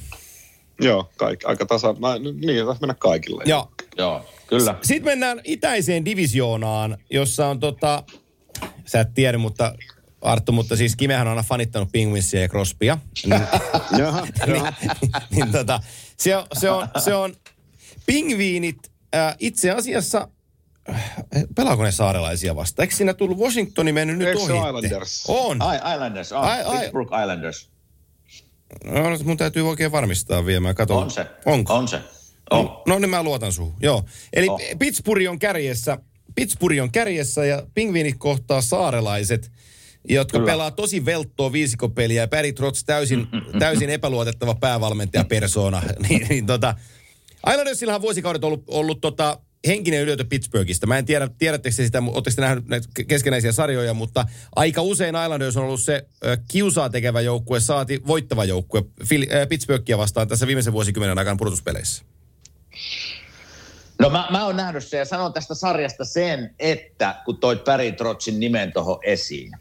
Joo, 0.80 1.11
kaikki, 1.16 1.46
aika 1.46 1.66
tasa. 1.66 1.92
Mä, 1.92 2.18
niin, 2.18 2.66
taisi 2.66 2.80
mennä 2.80 2.94
kaikille. 2.98 3.42
Ja 3.46 3.66
Joo, 3.98 4.26
kyllä. 4.46 4.74
sitten 4.82 5.12
mennään 5.12 5.40
itäiseen 5.44 6.04
divisioonaan, 6.04 6.98
jossa 7.11 7.46
on 7.46 7.61
tota, 7.61 8.02
sä 8.86 9.00
et 9.00 9.14
tiedä, 9.14 9.38
mutta 9.38 9.74
Arttu, 10.20 10.52
mutta 10.52 10.76
siis 10.76 10.96
Kimehän 10.96 11.26
on 11.26 11.30
aina 11.30 11.42
fanittanut 11.42 11.92
Penguinsia 11.92 12.40
ja 12.40 12.48
Crosbya. 12.48 12.98
Niin, 13.26 13.40
Jaha, 13.98 14.26
jaha. 14.54 14.72
niin 15.30 15.52
tota, 15.52 15.80
se 16.16 16.36
on, 16.36 16.46
se 16.59 16.70
on, 16.70 16.88
se 16.98 17.14
on 17.14 17.34
pingviinit 18.07 18.78
äh, 19.14 19.36
itse 19.38 19.70
asiassa 19.70 20.28
pelaako 21.55 21.82
ne 21.82 21.93
saarelaisia 21.93 22.57
vasta? 22.57 22.82
Eikö 22.82 22.95
siinä 22.95 23.14
tullut 23.14 23.39
Washingtoni 23.39 23.93
mennyt 23.93 24.18
nyt 24.18 24.28
Eikö 24.28 24.41
ohi? 24.41 24.53
Islanders? 24.68 25.24
On. 25.28 25.62
Ai, 25.62 25.76
Islanders, 25.95 26.32
on. 26.32 26.45
Ai, 26.45 26.62
ai. 26.62 26.78
Pittsburgh 26.78 27.12
Islanders. 27.22 27.70
No, 28.84 29.11
nyt 29.11 29.22
mun 29.24 29.37
täytyy 29.37 29.68
oikein 29.68 29.93
varmistaa 29.93 30.47
vielä. 30.47 30.61
Mä 30.61 30.74
katon. 30.74 31.03
On 31.03 31.11
se. 31.11 31.26
Onko? 31.45 31.74
On 31.74 31.89
se. 31.89 32.01
On. 32.51 32.82
No 32.87 32.99
niin 32.99 33.11
mä 33.11 33.22
luotan 33.22 33.53
suhun. 33.53 33.74
Joo. 33.80 34.05
Eli 34.32 34.49
Oh. 34.49 34.61
Pittsburgh 34.78 35.30
on 35.30 35.39
kärjessä. 35.39 35.99
Pittsburgh 36.34 36.82
on 36.82 36.91
kärjessä 36.93 37.45
ja 37.45 37.62
pingviinit 37.74 38.14
kohtaa 38.18 38.61
saarelaiset, 38.61 39.53
jotka 40.09 40.39
Kyllä. 40.39 40.51
pelaa 40.51 40.70
tosi 40.70 41.05
velttoa 41.05 41.53
viisikopeliä. 41.53 42.22
Ja 42.22 42.28
Barry 42.28 42.53
Trotz 42.53 42.84
täysin, 42.84 43.26
täysin 43.59 43.91
epäluotettava 43.91 44.55
päävalmentaja 44.55 45.24
persona. 45.24 45.82
niin, 46.09 46.26
niin 46.28 46.47
tota, 46.47 46.74
Islandersillahan 47.51 48.03
vuosikaudet 48.03 48.45
ollut, 48.45 48.64
ollut 48.66 49.01
tota, 49.01 49.39
henkinen 49.66 50.02
ylioto 50.02 50.24
Pittsburghista. 50.24 50.86
Mä 50.86 50.98
en 50.98 51.04
tiedä, 51.04 51.28
tiedättekö 51.38 51.76
te 51.76 51.84
sitä, 51.84 51.98
oletteko 51.98 52.34
te 52.36 52.42
nähnyt 52.42 52.68
näitä 52.68 52.88
keskenäisiä 53.08 53.52
sarjoja, 53.52 53.94
mutta 53.94 54.26
aika 54.56 54.82
usein 54.82 55.14
Islanders 55.24 55.56
on 55.56 55.64
ollut 55.64 55.82
se 55.82 56.06
kiusaa 56.48 56.90
tekevä 56.90 57.20
joukkue, 57.20 57.60
saati 57.60 58.02
voittava 58.06 58.44
joukkue 58.44 58.82
Pittsburghia 59.48 59.98
vastaan 59.98 60.28
tässä 60.28 60.46
viimeisen 60.46 60.72
vuosikymmenen 60.72 61.18
aikana 61.18 61.36
pudotuspeleissä. 61.36 62.04
No 63.98 64.10
mä, 64.10 64.28
mä 64.30 64.44
oon 64.44 64.56
nähnyt 64.56 64.84
sen 64.84 64.98
ja 64.98 65.04
sanon 65.04 65.32
tästä 65.32 65.54
sarjasta 65.54 66.04
sen, 66.04 66.54
että 66.58 67.14
kun 67.24 67.38
toit 67.38 67.64
Barry 67.64 67.92
Trotzin 67.92 68.40
nimen 68.40 68.72
tuohon 68.72 68.98
esiin, 69.02 69.52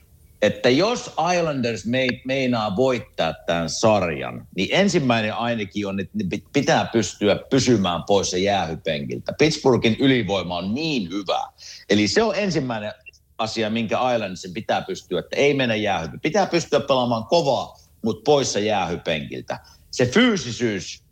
että 0.42 0.70
jos 0.70 1.12
Islanders 1.36 1.86
me, 1.86 2.08
meinaa 2.26 2.76
voittaa 2.76 3.34
tämän 3.46 3.70
sarjan, 3.70 4.48
niin 4.56 4.70
ensimmäinen 4.72 5.34
ainakin 5.34 5.88
on, 5.88 6.00
että 6.00 6.18
pitää 6.54 6.86
pystyä 6.86 7.40
pysymään 7.50 8.04
pois 8.08 8.32
se 8.32 8.40
jäähypenkiltä. 8.40 9.34
Pittsburghin 9.38 9.96
ylivoima 10.00 10.58
on 10.58 10.74
niin 10.74 11.10
hyvä. 11.10 11.42
Eli 11.90 12.08
se 12.08 12.24
on 12.24 12.36
ensimmäinen 12.36 12.94
asia, 13.38 13.70
minkä 13.70 13.98
Islandersin 14.14 14.54
pitää 14.54 14.82
pystyä, 14.82 15.20
että 15.20 15.36
ei 15.36 15.54
mennä 15.54 15.76
jäähype. 15.76 16.18
Pitää 16.22 16.46
pystyä 16.46 16.80
pelaamaan 16.80 17.26
kovaa, 17.26 17.80
mutta 18.02 18.22
poissa 18.26 18.60
jäähypenkiltä. 18.60 19.60
Se 19.92 20.06
fyysisyys 20.06 21.04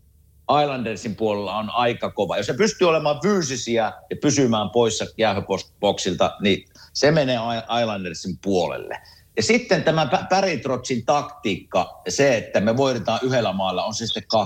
Islandersin 0.61 1.15
puolella 1.15 1.57
on 1.57 1.69
aika 1.69 2.11
kova. 2.11 2.37
Jos 2.37 2.45
se 2.45 2.53
pystyy 2.53 2.89
olemaan 2.89 3.19
fyysisiä 3.21 3.93
ja 4.09 4.15
pysymään 4.21 4.69
poissa 4.69 5.05
jäähyboksilta, 5.17 6.37
niin 6.41 6.65
se 6.93 7.11
menee 7.11 7.37
Islandersin 7.81 8.37
puolelle. 8.43 9.01
Ja 9.37 9.43
sitten 9.43 9.83
tämä 9.83 10.05
Pä- 10.05 10.27
Päritrotsin 10.29 11.05
taktiikka, 11.05 12.01
se, 12.09 12.37
että 12.37 12.59
me 12.59 12.77
voitetaan 12.77 13.19
yhdellä 13.23 13.53
maalla, 13.53 13.83
on 13.83 13.93
se 13.93 14.07
sitten 14.07 14.23
2-1, 14.23 14.37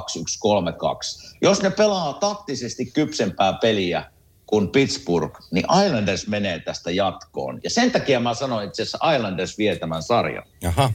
3-2. 1.34 1.38
Jos 1.42 1.62
ne 1.62 1.70
pelaa 1.70 2.14
taktisesti 2.14 2.86
kypsempää 2.86 3.54
peliä 3.54 4.12
kuin 4.46 4.70
Pittsburgh, 4.70 5.40
niin 5.52 5.66
Islanders 5.86 6.28
menee 6.28 6.60
tästä 6.60 6.92
jatkoon. 6.92 7.60
Ja 7.64 7.70
sen 7.70 7.92
takia 7.92 8.20
mä 8.20 8.34
sanoin 8.34 8.68
itse 8.68 8.82
asiassa 8.82 9.16
Islanders 9.16 9.58
vie 9.58 9.76
tämän 9.76 10.04
sarjan. 10.04 10.44
Jaha. 10.62 10.94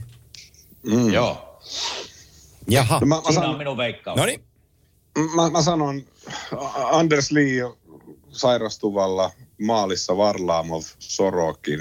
Mm. 0.82 1.12
Joo, 1.12 1.59
Jaha. 2.68 3.00
No 3.00 3.07
mä, 3.07 3.14
mä, 3.14 3.22
siinä 3.32 3.48
on 3.48 3.59
minun 3.59 3.76
veikkaus. 3.76 4.16
No 4.16 4.26
niin. 4.26 4.44
mä, 5.36 5.50
mä 5.50 5.62
sanon 5.62 6.03
Anders 6.74 7.30
Lee 7.32 7.62
sairastuvalla 8.28 9.30
maalissa 9.64 10.16
Varlamov 10.16 10.82
Sorokin 10.98 11.80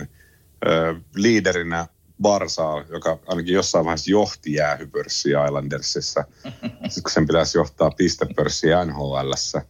ö, 0.68 0.96
liiderinä 1.16 1.88
Barsaa, 2.22 2.86
joka 2.90 3.20
ainakin 3.28 3.54
jossain 3.54 3.86
vaiheessa 3.86 4.12
johti 4.12 4.54
jäähypörssiä 4.54 5.46
Islandersissa, 5.46 6.24
sit 6.90 7.04
kun 7.04 7.12
sen 7.12 7.28
pitäisi 7.28 7.58
johtaa 7.58 7.92
pistepörssiä 7.92 8.86
NHLssä. 8.86 9.62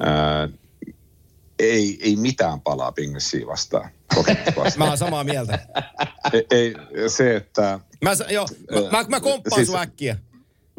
Ö, 0.00 0.48
ei, 1.58 1.98
ei 2.02 2.16
mitään 2.16 2.60
palaa 2.60 2.92
Pingissiä 2.92 3.46
vastaan. 3.46 3.90
Mä 4.78 4.88
oon 4.88 4.98
samaa 4.98 5.24
mieltä. 5.24 5.58
ei, 6.32 6.46
ei, 6.50 6.74
se, 7.08 7.36
että... 7.36 7.80
Mä, 8.02 8.10
joo, 8.30 8.46
mä, 8.92 9.04
mä, 9.08 9.20
komppaan 9.20 9.56
Siis- 9.58 9.66
sun 9.66 9.80
äkkiä. 9.80 10.16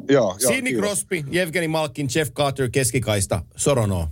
Joo, 0.09 0.35
joo, 0.39 0.51
Sidney. 0.51 0.73
Crosby, 0.73 1.23
Evgeni 1.31 1.67
Malkin, 1.67 2.07
Jeff 2.15 2.31
Carter 2.31 2.69
keskikaista, 2.69 3.43
Sorono. 3.55 4.09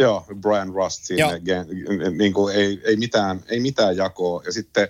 Joo, 0.00 0.24
Brian 0.40 0.68
Rust 0.74 1.04
siinä. 1.04 1.30
Joo. 1.30 1.40
Gen, 1.44 1.66
niin 2.18 2.32
kuin 2.32 2.54
ei, 2.56 2.80
ei, 2.84 2.96
mitään, 2.96 3.44
ei 3.48 3.60
mitään 3.60 3.96
jakoa. 3.96 4.42
Ja 4.46 4.52
sitten 4.52 4.88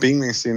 Pingvinsin 0.00 0.56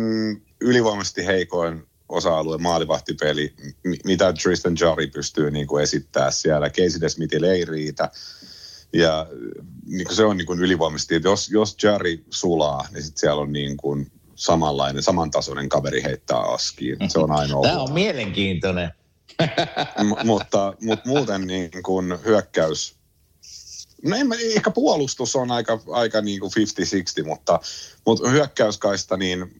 ylivoimaisesti 0.61 1.25
heikoin 1.25 1.83
osa-alue, 2.09 2.57
maalivahtipeli, 2.57 3.53
mi- 3.83 3.99
mitä 4.05 4.33
Tristan 4.33 4.77
Jarry 4.79 5.07
pystyy 5.07 5.51
niin 5.51 5.67
kuin 5.67 5.83
esittää 5.83 6.31
siellä. 6.31 6.69
Casey 6.69 7.01
DeSmithille 7.01 7.51
ei 7.51 7.65
riitä. 7.65 8.09
Ja 8.93 9.27
niin 9.85 10.07
kuin 10.07 10.15
se 10.15 10.23
on 10.25 10.37
niin 10.37 10.45
kuin 10.45 10.59
ylivoimaisesti, 10.59 11.15
että 11.15 11.29
jos, 11.29 11.49
jos 11.49 11.77
Jarry 11.83 12.23
sulaa, 12.29 12.87
niin 12.93 13.03
sitten 13.03 13.19
siellä 13.19 13.41
on 13.41 13.53
niin 13.53 13.77
kuin 13.77 14.11
samanlainen, 14.35 15.03
samantasoinen 15.03 15.69
kaveri 15.69 16.03
heittää 16.03 16.39
askiin. 16.39 16.97
Se 17.07 17.19
on 17.19 17.31
ainoa. 17.31 17.63
Tämä 17.63 17.81
on 17.81 17.93
mielenkiintoinen. 17.93 18.91
M- 20.03 20.27
mutta, 20.27 20.73
mutta 20.81 21.09
muuten 21.09 21.47
niin 21.47 21.71
kuin 21.83 22.19
hyökkäys, 22.25 22.95
no 24.05 24.15
en, 24.15 24.27
ehkä 24.55 24.71
puolustus 24.71 25.35
on 25.35 25.51
aika, 25.51 25.79
aika 25.91 26.21
niin 26.21 26.39
kuin 26.39 26.51
50-60, 27.23 27.27
mutta, 27.27 27.59
mutta 28.05 28.29
hyökkäyskaista 28.29 29.17
niin 29.17 29.55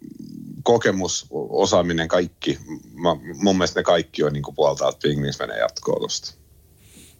kokemus, 0.64 1.26
osaaminen, 1.50 2.08
kaikki, 2.08 2.60
mä, 2.94 3.16
mun 3.34 3.58
mielestä 3.58 3.80
ne 3.80 3.84
kaikki 3.84 4.24
on 4.24 4.34
niin 4.34 4.44
kuin 4.44 4.56
puolta, 4.56 4.90
että 4.90 5.08
Pingvins 5.08 5.40
menee 5.40 5.60
jatkoon 5.60 5.98
tuosta. 5.98 6.34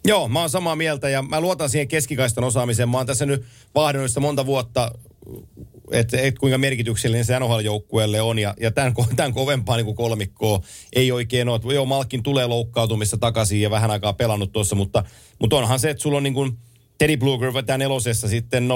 Joo, 0.04 0.28
mä 0.28 0.40
oon 0.40 0.50
samaa 0.50 0.76
mieltä 0.76 1.08
ja 1.08 1.22
mä 1.22 1.40
luotan 1.40 1.70
siihen 1.70 1.88
keskikaistan 1.88 2.44
osaamiseen. 2.44 2.88
Mä 2.88 2.96
oon 2.96 3.06
tässä 3.06 3.26
nyt 3.26 3.44
vahdannut 3.74 4.10
monta 4.20 4.46
vuotta, 4.46 4.92
että 5.92 6.20
et 6.20 6.38
kuinka 6.38 6.58
merkityksellinen 6.58 7.24
se 7.24 7.38
NHL-joukkueelle 7.38 8.20
on. 8.20 8.38
Ja, 8.38 8.54
ja 8.60 8.70
tämän, 8.70 8.94
tämän 9.16 9.32
kovempaa 9.32 9.76
niin 9.76 9.84
kuin 9.84 9.96
kolmikkoa 9.96 10.60
ei 10.92 11.12
oikein 11.12 11.48
ole. 11.48 11.74
Joo, 11.74 11.84
Malkin 11.84 12.22
tulee 12.22 12.46
loukkaautumista 12.46 13.18
takaisin 13.18 13.60
ja 13.60 13.70
vähän 13.70 13.90
aikaa 13.90 14.12
pelannut 14.12 14.52
tuossa, 14.52 14.76
mutta, 14.76 15.04
mutta 15.38 15.56
onhan 15.56 15.78
se, 15.78 15.90
että 15.90 16.02
sulla 16.02 16.16
on 16.16 16.22
niin 16.22 16.34
kuin 16.34 16.58
Teddy 17.02 17.16
Bluger 17.16 17.54
vetää 17.54 17.78
nelosessa 17.78 18.28
sitten 18.28 18.68
0-0 18.68 18.70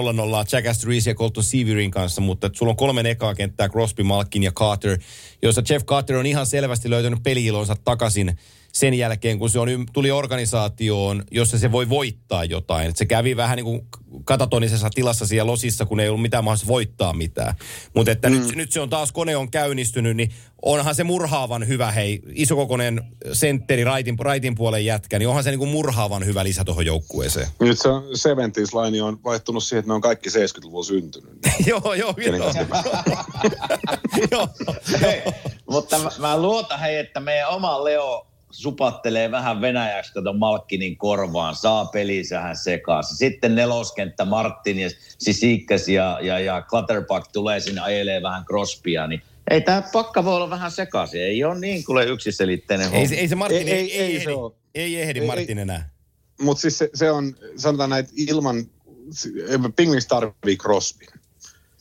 Jack 0.53 0.67
Astorius 0.67 1.07
ja 1.07 1.15
Colton 1.15 1.45
Severin 1.45 1.91
kanssa, 1.91 2.21
mutta 2.21 2.51
sulla 2.53 2.71
on 2.71 2.77
kolme 2.77 3.11
ekaa 3.11 3.35
kenttää, 3.35 3.69
Crosby, 3.69 4.03
Malkin 4.03 4.43
ja 4.43 4.53
Carter, 4.53 4.99
jossa 5.43 5.63
Jeff 5.71 5.85
Carter 5.85 6.17
on 6.17 6.27
ihan 6.27 6.47
selvästi 6.47 6.91
löytänyt 6.91 7.23
peliilonsa 7.23 7.77
takaisin 7.85 8.39
sen 8.73 8.95
jälkeen, 8.95 9.39
kun 9.39 9.51
se 9.51 9.59
on, 9.59 9.69
tuli 9.93 10.11
organisaatioon, 10.11 11.25
jossa 11.31 11.59
se 11.59 11.73
voi 11.73 11.89
voittaa 11.89 12.45
jotain. 12.45 12.89
Et 12.89 12.97
se 12.97 13.07
kävi 13.07 13.37
vähän 13.37 13.57
niin 13.57 13.65
kuin 13.65 13.87
katatonisessa 14.27 14.91
tilassa 14.95 15.27
siellä 15.27 15.51
losissa, 15.51 15.87
kun 15.87 16.01
ei 16.01 16.09
ollut 16.09 16.23
mitään 16.23 16.45
mahdollisuus 16.45 16.69
voittaa 16.69 17.13
mitään. 17.13 17.55
Mutta 17.95 18.13
että 18.13 18.29
mm. 18.29 18.35
nyt, 18.35 18.57
nyt 18.57 18.73
se 18.73 18.81
on 18.81 18.91
taas, 18.91 19.13
kone 19.13 19.37
on 19.37 19.51
käynnistynyt, 19.51 20.17
niin 20.17 20.33
onhan 20.63 20.95
se 20.95 21.05
murhaavan 21.05 21.69
hyvä, 21.69 21.91
hei, 21.91 22.23
isokokoinen 22.33 23.05
sentteri, 23.33 23.85
raitin, 23.85 24.19
raitin 24.19 24.55
puolen 24.55 24.85
jätkä, 24.85 25.19
niin 25.19 25.29
onhan 25.29 25.45
se 25.45 25.51
niin 25.51 25.59
kuin 25.59 25.71
murhaavan 25.71 26.27
hyvä 26.27 26.45
lisä 26.45 26.65
tuohon 26.65 26.87
joukkueeseen. 26.87 27.47
Nyt 27.61 27.79
se 27.79 27.89
70s 27.89 28.83
line 28.83 29.03
on 29.03 29.19
vaihtunut 29.25 29.65
siihen, 29.65 29.79
että 29.79 29.91
ne 29.91 29.95
on 29.95 30.01
kaikki 30.01 30.29
70-luvulla 30.29 30.85
syntynyt. 30.85 31.33
joo, 31.67 31.95
joo, 31.95 32.15
joo. 32.17 32.39
kanssa 32.39 32.65
joo. 34.33 34.49
Hei, 35.01 35.23
mutta 35.71 35.99
mä, 35.99 36.11
mä 36.19 36.39
luotan 36.39 36.81
hei, 36.81 36.97
että 36.97 37.21
meidän 37.21 37.49
oma 37.49 37.85
Leo 37.85 38.27
supattelee 38.51 39.31
vähän 39.31 39.61
venäjäksi 39.61 40.13
kato 40.13 40.33
Malkkinin 40.33 40.97
korvaan, 40.97 41.55
saa 41.57 41.85
pelisähän 41.85 42.57
sekaisin. 42.57 43.17
Sitten 43.17 43.55
neloskenttä 43.55 44.25
Martin 44.25 44.79
ja 44.79 44.91
Sisikas 45.19 45.89
ja, 45.89 46.19
ja, 46.23 46.39
ja 46.39 46.63
Clutterbuck 46.69 47.33
tulee 47.33 47.61
sinne 47.61 47.81
ajelee 47.81 48.23
vähän 48.23 48.45
Crosbya, 48.45 49.07
niin 49.07 49.23
ei 49.51 49.61
tämä 49.61 49.83
pakka 49.93 50.25
voi 50.25 50.35
olla 50.37 50.51
vähän 50.51 50.71
sekaisin. 50.71 51.23
Ei 51.23 51.45
ole 51.45 51.61
niin 51.61 51.85
kuule 51.85 52.05
yksiselitteinen 52.05 52.87
homma. 52.87 53.01
Ei, 53.01 53.09
se- 53.09 53.15
ei 53.15 53.29
se 53.29 53.35
Martin, 53.35 53.69
Ei- 53.69 53.71
ei, 53.71 53.81
ei- 53.81 53.93
ei, 53.93 54.01
ei 54.01 54.15
ehdi, 54.15 54.25
se 54.25 54.33
oo. 54.33 54.57
ei 54.75 55.03
ehdi 55.03 55.21
Ei- 55.21 55.27
Martin 55.27 55.59
enää. 55.59 55.91
Mutta 56.41 56.61
siis 56.61 56.79
se, 56.79 56.91
se 56.95 57.11
on, 57.11 57.37
sanotaan 57.57 57.91
näin, 57.91 58.01
että 58.05 58.15
ilman, 58.17 58.67
Pingvins 59.77 60.07
tarvii 60.07 60.57
Crosby. 60.57 61.07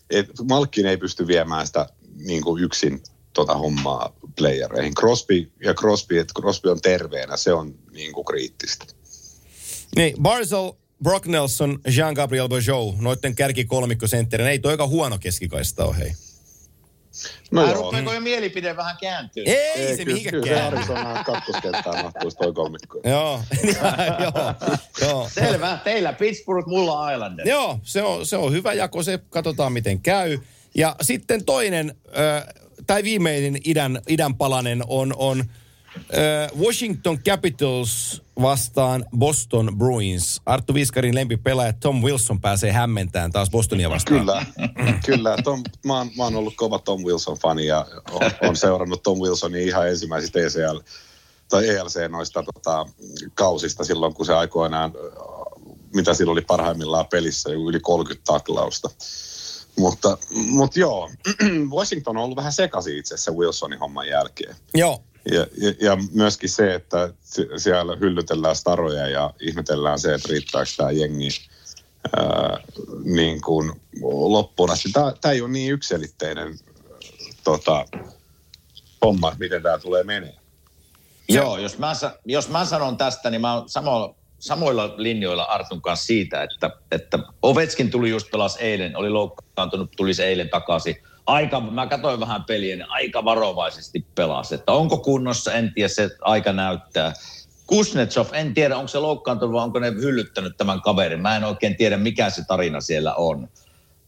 Et 0.10 0.28
Malkkin 0.50 0.86
ei 0.86 0.98
pysty 0.98 1.28
viemään 1.28 1.68
sitä 1.68 1.88
niin 2.26 2.44
kuin 2.44 2.64
yksin 2.64 3.04
tota 3.36 3.56
hommaa 3.56 4.16
playereihin. 4.38 4.96
Crosby 4.96 5.52
ja 5.64 5.74
Crosby, 5.74 6.20
että 6.20 6.34
Crosby 6.42 6.70
on 6.70 6.82
terveenä, 6.82 7.38
se 7.38 7.54
on 7.54 7.76
niin 7.92 8.14
kuin 8.14 8.26
kriittistä. 8.26 8.86
Niin, 9.96 10.16
Barzal, 10.22 10.72
Brock 11.04 11.26
Nelson, 11.26 11.80
Jean-Gabriel 11.88 12.50
Bourgeau, 12.50 12.94
noitten 13.00 13.36
kärkikolmikko 13.36 14.08
sentterinä. 14.08 14.50
Ei 14.50 14.60
toi 14.60 14.72
aika 14.72 14.88
huono 14.88 15.18
keskikaista 15.20 15.86
ole, 15.86 15.98
hei. 15.98 16.12
No 17.52 17.62
joo. 17.62 17.74
rupeeko 17.74 18.14
jo 18.14 18.22
mielipide 18.22 18.76
vähän 18.76 18.98
kääntyä? 19.02 19.44
Ei, 19.46 19.56
ei 19.56 19.98
se 19.98 20.06
kyllä, 20.06 20.18
mihinkään 20.18 20.44
kyllä 20.44 20.56
se 20.56 20.62
käy. 20.62 20.80
Arizona 20.80 21.24
kakkoskenttään 21.24 22.04
mahtuisi 22.04 22.38
toi 22.38 22.54
kolmikko. 22.54 23.00
Joo, 23.10 23.42
joo, 24.24 24.54
joo. 25.02 25.30
Selvä, 25.34 25.80
teillä 25.84 26.14
Pittsburgh, 26.14 26.68
mulla 26.68 27.12
Islanders. 27.12 27.50
Joo, 27.50 27.80
se 27.84 28.04
on, 28.04 28.26
se 28.26 28.38
on 28.38 28.52
hyvä 28.52 28.74
jako, 28.74 29.04
se 29.04 29.20
katsotaan 29.30 29.74
miten 29.74 30.02
käy. 30.02 30.40
Ja 30.76 30.96
sitten 31.02 31.46
toinen, 31.46 31.96
äh, 32.08 32.65
tai 32.88 33.04
viimeinen 33.04 33.58
idän, 33.66 34.02
idän 34.08 34.36
palanen 34.36 34.84
on, 34.88 35.14
on 35.18 35.44
Washington 36.60 37.20
Capitals 37.20 38.22
vastaan 38.42 39.06
Boston 39.18 39.72
Bruins. 39.78 40.42
Arttu 40.46 40.74
Viskarin 40.74 41.16
lempipelaaja 41.16 41.74
Tom 41.74 42.02
Wilson 42.02 42.42
pääsee 42.42 42.72
hämmentään 42.72 43.32
taas 43.32 43.50
Bostonia 43.50 43.90
vastaan. 43.90 44.20
Kyllä, 44.20 44.46
kyllä. 45.06 45.38
Tom, 45.44 45.64
mä, 45.86 45.98
oon, 45.98 46.12
mä 46.18 46.24
oon 46.24 46.36
ollut 46.36 46.56
kova 46.56 46.80
Tom 46.80 47.02
Wilson-fani 47.02 47.66
ja 47.66 47.86
on, 48.12 48.32
on 48.42 48.56
seurannut 48.56 49.04
Tom 49.04 49.20
Wilsonin 49.20 49.68
ihan 49.68 49.90
ensimmäisistä 49.90 50.40
ECL 50.40 50.80
tai 51.50 51.70
ELC 51.70 52.10
noista 52.10 52.44
tota, 52.44 52.86
kausista 53.34 53.84
silloin, 53.84 54.14
kun 54.14 54.26
se 54.26 54.34
aikoinaan, 54.34 54.94
mitä 55.96 56.14
silloin 56.14 56.34
oli 56.34 56.42
parhaimmillaan 56.42 57.08
pelissä, 57.08 57.50
yli 57.50 57.80
30 57.80 58.24
taklausta. 58.26 58.90
Mutta, 59.78 60.18
mutta 60.32 60.80
joo, 60.80 61.12
Washington 61.76 62.18
on 62.18 62.24
ollut 62.24 62.38
vähän 62.38 62.54
sekaisin 62.54 62.98
itse 62.98 63.14
asiassa 63.14 63.32
Wilsonin 63.32 63.80
homman 63.80 64.08
jälkeen. 64.08 64.56
Joo. 64.74 65.04
Ja, 65.32 65.48
ja, 65.58 65.74
ja 65.82 65.98
myöskin 66.12 66.50
se, 66.50 66.74
että 66.74 67.14
siellä 67.58 67.96
hyllytellään 67.96 68.56
staroja 68.56 69.08
ja 69.08 69.34
ihmetellään 69.40 70.00
se, 70.00 70.14
että 70.14 70.28
riittääkö 70.32 70.70
tämä 70.78 70.92
jengi 70.92 71.30
ää, 72.18 72.60
niin 73.04 73.42
kuin 73.42 73.82
loppuun 74.04 74.72
asti. 74.72 74.92
Tämä, 74.92 75.14
tämä 75.22 75.32
ei 75.32 75.42
ole 75.42 75.50
niin 75.50 75.74
ykselitteinen 75.74 76.60
tota, 77.44 77.86
homma, 79.06 79.36
miten 79.40 79.64
tämä 79.64 79.78
tulee 79.78 80.04
menee. 80.04 80.36
Joo, 81.30 81.58
jos 81.58 81.78
mä, 81.78 81.94
jos 82.26 82.50
mä 82.50 82.66
sanon 82.66 82.98
tästä, 82.98 83.30
niin 83.30 83.42
mä 83.42 83.54
oon 83.54 83.70
samoilla, 83.70 84.16
samoilla 84.46 84.94
linjoilla 84.98 85.44
Artun 85.44 85.82
kanssa 85.82 86.06
siitä, 86.06 86.44
että, 86.44 86.72
että 86.92 87.20
Ovetskin 87.42 87.92
tuli 87.92 88.10
just 88.10 88.32
pelas 88.32 88.58
eilen, 88.58 88.98
oli 88.98 89.10
loukkaantunut, 89.10 89.92
tuli 89.98 90.14
se 90.14 90.26
eilen 90.26 90.50
takaisin. 90.50 90.96
Aika, 91.26 91.60
mä 91.60 91.88
katsoin 91.88 92.20
vähän 92.20 92.44
peliä, 92.44 92.76
niin 92.76 92.90
aika 92.90 93.26
varovaisesti 93.26 94.06
pelasi. 94.16 94.56
Että 94.56 94.72
onko 94.72 94.98
kunnossa, 94.98 95.54
en 95.54 95.74
tiedä, 95.74 95.88
se 95.88 96.10
aika 96.22 96.54
näyttää. 96.54 97.14
Kuznetsov, 97.68 98.28
en 98.34 98.54
tiedä, 98.54 98.78
onko 98.78 98.88
se 98.88 99.00
loukkaantunut 99.00 99.54
vai 99.54 99.64
onko 99.64 99.80
ne 99.80 99.92
hyllyttänyt 99.92 100.58
tämän 100.58 100.82
kaverin. 100.82 101.22
Mä 101.22 101.36
en 101.36 101.44
oikein 101.44 101.78
tiedä, 101.78 101.98
mikä 101.98 102.30
se 102.30 102.46
tarina 102.48 102.82
siellä 102.82 103.16
on. 103.16 103.50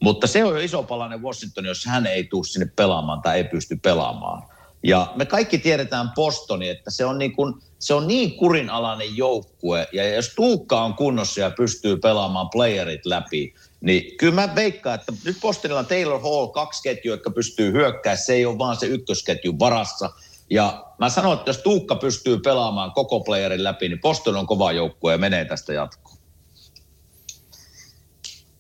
Mutta 0.02 0.28
se 0.28 0.44
on 0.44 0.54
jo 0.54 0.60
iso 0.60 0.84
palanen 0.84 1.24
Washington, 1.24 1.66
jos 1.66 1.86
hän 1.86 2.06
ei 2.06 2.24
tule 2.24 2.44
sinne 2.44 2.72
pelaamaan 2.76 3.22
tai 3.22 3.38
ei 3.38 3.44
pysty 3.44 3.80
pelaamaan. 3.84 4.44
Ja 4.84 5.14
me 5.16 5.26
kaikki 5.26 5.58
tiedetään 5.58 6.12
Bostoni, 6.16 6.70
että 6.70 6.92
se 6.92 7.06
on 7.06 7.18
niin, 7.18 7.36
kuin, 7.36 7.54
se 7.80 7.94
on 7.94 8.08
niin 8.08 8.38
kurinalainen 8.38 9.18
joukkue. 9.18 9.88
Ja 9.94 10.16
jos 10.16 10.34
Tuukka 10.36 10.82
on 10.82 10.94
kunnossa 10.94 11.42
ja 11.42 11.52
pystyy 11.52 11.98
pelaamaan 11.98 12.50
playerit 12.50 13.06
läpi, 13.06 13.54
niin 13.82 14.18
kyllä 14.18 14.34
mä 14.34 14.56
veikkaan, 14.56 14.96
että 14.96 15.14
nyt 15.26 15.38
Bostonilla 15.42 15.80
on 15.80 15.86
Taylor 15.86 16.22
Hall 16.22 16.48
kaksi 16.48 16.84
ketjua, 16.84 17.14
jotka 17.14 17.32
pystyy 17.32 17.72
hyökkäämään. 17.72 18.24
Se 18.24 18.34
ei 18.34 18.46
ole 18.46 18.58
vaan 18.58 18.78
se 18.78 18.86
ykkösketjun 18.86 19.60
varassa. 19.60 20.10
Ja 20.50 20.86
mä 21.00 21.10
sanon, 21.10 21.34
että 21.34 21.50
jos 21.50 21.58
Tuukka 21.58 21.96
pystyy 21.96 22.40
pelaamaan 22.40 22.92
koko 22.92 23.20
playerin 23.20 23.64
läpi, 23.64 23.90
niin 23.90 24.02
Boston 24.02 24.36
on 24.36 24.48
kova 24.48 24.72
joukkue 24.72 25.12
ja 25.12 25.18
menee 25.18 25.46
tästä 25.46 25.74
jatkoon. 25.74 26.18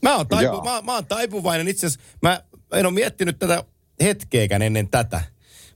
Mä 0.01 0.15
oon, 0.15 0.27
taipu, 0.27 0.61
mä, 0.61 0.81
mä 0.81 0.93
oon 0.93 1.05
taipuvainen. 1.05 1.67
Itse 1.67 1.87
asiassa 1.87 2.07
mä 2.21 2.41
en 2.73 2.85
ole 2.85 2.93
miettinyt 2.93 3.39
tätä 3.39 3.63
hetkeäkään 4.01 4.61
ennen 4.61 4.89
tätä. 4.89 5.21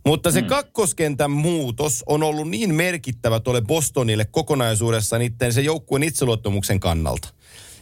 Mutta 0.05 0.31
se 0.31 0.41
mm. 0.41 0.47
kakkoskentän 0.47 1.31
muutos 1.31 2.03
on 2.07 2.23
ollut 2.23 2.49
niin 2.49 2.75
merkittävä 2.75 3.39
tuolle 3.39 3.61
Bostonille 3.61 4.25
kokonaisuudessa 4.25 5.17
niiden 5.17 5.53
se 5.53 5.61
joukkueen 5.61 6.03
itseluottamuksen 6.03 6.79
kannalta. 6.79 7.27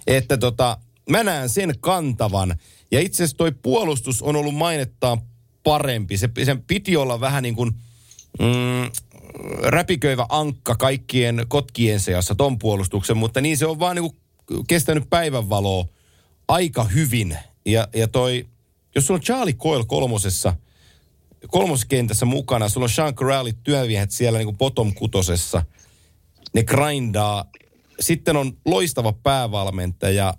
Että 0.07 0.37
tota, 0.37 0.77
mä 1.09 1.23
näen 1.23 1.49
sen 1.49 1.73
kantavan. 1.79 2.55
Ja 2.91 2.99
itse 2.99 3.23
asiassa 3.23 3.37
toi 3.37 3.51
puolustus 3.51 4.21
on 4.21 4.35
ollut 4.35 4.55
mainettaan 4.55 5.21
parempi. 5.63 6.17
Se, 6.17 6.29
sen 6.43 6.63
piti 6.63 6.97
olla 6.97 7.19
vähän 7.19 7.43
niin 7.43 7.55
kuin 7.55 7.71
mm, 8.39 8.91
räpiköivä 9.63 10.25
ankka 10.29 10.75
kaikkien 10.75 11.45
kotkien 11.47 11.99
seassa 11.99 12.35
ton 12.35 12.59
puolustuksen, 12.59 13.17
mutta 13.17 13.41
niin 13.41 13.57
se 13.57 13.65
on 13.65 13.79
vaan 13.79 13.95
niin 13.95 14.11
kuin 14.47 14.65
kestänyt 14.67 15.09
päivänvaloa 15.09 15.85
aika 16.47 16.83
hyvin. 16.83 17.37
Ja, 17.65 17.87
ja 17.95 18.07
toi, 18.07 18.47
jos 18.95 19.05
sulla 19.07 19.17
on 19.17 19.23
Charlie 19.23 19.53
Coyle 19.53 19.85
kolmosessa– 19.85 20.53
kolmoskentässä 21.47 22.25
mukana. 22.25 22.69
Sulla 22.69 22.85
on 22.85 22.89
Sean 22.89 23.15
Corrali 23.15 23.53
työviehet 23.63 24.11
siellä 24.11 24.39
niin 24.39 24.47
kuin 24.47 24.57
bottom 24.57 24.93
kutosessa. 24.93 25.65
Ne 26.53 26.63
grindaa. 26.63 27.45
Sitten 27.99 28.37
on 28.37 28.57
loistava 28.65 29.13
päävalmentaja, 29.13 30.33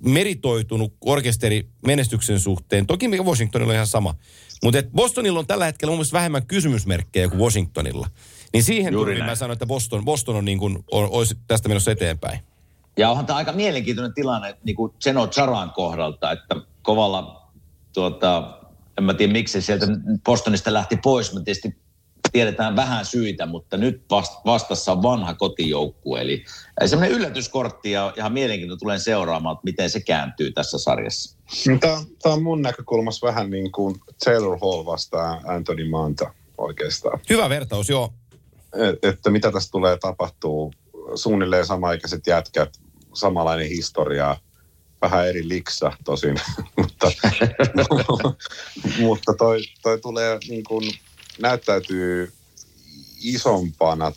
meritoitunut 0.00 0.94
orkesteri 1.00 1.68
menestyksen 1.86 2.40
suhteen. 2.40 2.86
Toki 2.86 3.08
Washingtonilla 3.08 3.70
on 3.70 3.74
ihan 3.74 3.86
sama. 3.86 4.14
Mutta 4.62 4.78
Bostonilla 4.94 5.38
on 5.38 5.46
tällä 5.46 5.64
hetkellä 5.64 5.90
mun 5.90 5.98
mielestä 5.98 6.16
vähemmän 6.18 6.46
kysymysmerkkejä 6.46 7.28
kuin 7.28 7.40
Washingtonilla. 7.40 8.08
Niin 8.52 8.62
siihen 8.62 8.92
tuli 8.92 9.22
mä 9.22 9.34
sanoin, 9.34 9.52
että 9.52 9.66
Boston, 9.66 10.04
Boston 10.04 10.36
on 10.36 10.44
niin 10.44 10.58
kuin, 10.58 10.84
on, 10.90 11.08
olisi 11.10 11.38
tästä 11.46 11.68
menossa 11.68 11.90
eteenpäin. 11.90 12.40
Ja 12.96 13.10
onhan 13.10 13.26
tämä 13.26 13.36
aika 13.36 13.52
mielenkiintoinen 13.52 14.14
tilanne 14.14 14.56
niin 14.64 14.76
kuin 14.76 14.92
Zeno 15.04 15.26
Charan 15.26 15.70
kohdalta, 15.70 16.32
että 16.32 16.56
kovalla 16.82 17.50
tuota, 17.92 18.59
en 18.98 19.04
mä 19.04 19.14
tiedä 19.14 19.32
miksi 19.32 19.62
sieltä 19.62 19.86
Bostonista 20.24 20.72
lähti 20.72 20.96
pois. 21.02 21.34
Me 21.34 21.40
tietysti 21.44 21.76
tiedetään 22.32 22.76
vähän 22.76 23.06
syitä, 23.06 23.46
mutta 23.46 23.76
nyt 23.76 24.04
vastassa 24.46 24.92
on 24.92 25.02
vanha 25.02 25.34
kotijoukkue. 25.34 26.20
Eli 26.20 26.44
semmoinen 26.86 27.16
yllätyskortti 27.16 27.90
ja 27.90 28.12
ihan 28.16 28.32
mielenkiintoinen 28.32 28.80
tulen 28.80 29.00
seuraamaan, 29.00 29.54
että 29.54 29.64
miten 29.64 29.90
se 29.90 30.00
kääntyy 30.00 30.52
tässä 30.52 30.78
sarjassa. 30.78 31.38
Tämä, 31.80 32.04
tämä 32.22 32.34
on 32.34 32.42
mun 32.42 32.62
näkökulmassa 32.62 33.26
vähän 33.26 33.50
niin 33.50 33.72
kuin 33.72 33.96
Taylor 34.24 34.58
Hall 34.62 34.84
vastaan 34.86 35.40
Anthony 35.44 35.88
Manta 35.88 36.34
oikeastaan. 36.58 37.20
Hyvä 37.30 37.48
vertaus, 37.48 37.88
joo. 37.88 38.12
Et, 38.74 39.04
että 39.04 39.30
mitä 39.30 39.52
tässä 39.52 39.70
tulee 39.70 39.96
tapahtuu. 39.96 40.72
Suunnilleen 41.14 41.66
samaikäiset 41.66 42.26
jätkät, 42.26 42.80
samanlainen 43.14 43.68
historia– 43.68 44.36
vähän 45.02 45.28
eri 45.28 45.48
liksa 45.48 45.92
tosin, 46.04 46.36
mutta, 46.76 47.12
mutta 48.98 49.34
toi, 49.38 49.60
toi 49.82 50.00
tulee 50.00 50.38
niin 50.48 50.64
kuin, 50.64 50.90
näyttäytyy 51.38 52.32
isompana. 53.20 54.12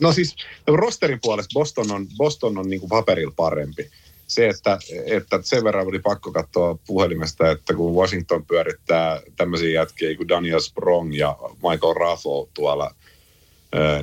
No 0.00 0.12
siis 0.12 0.36
rosterin 0.66 1.18
puolesta 1.22 1.52
Boston 1.54 1.90
on, 1.90 2.06
Boston 2.16 2.58
on 2.58 2.70
niin 2.70 2.80
kuin 2.80 2.88
paperilla 2.88 3.32
parempi. 3.36 3.90
Se, 4.26 4.48
että, 4.48 4.78
että 5.06 5.40
sen 5.42 5.64
verran 5.64 5.86
oli 5.86 5.98
pakko 5.98 6.32
katsoa 6.32 6.78
puhelimesta, 6.86 7.50
että 7.50 7.74
kun 7.74 7.94
Washington 7.94 8.46
pyörittää 8.46 9.20
tämmöisiä 9.36 9.68
jätkiä 9.70 10.16
kuin 10.16 10.28
Daniel 10.28 10.60
Sprong 10.60 11.14
ja 11.14 11.38
Michael 11.54 11.94
Raffo 11.94 12.48
tuolla 12.54 12.94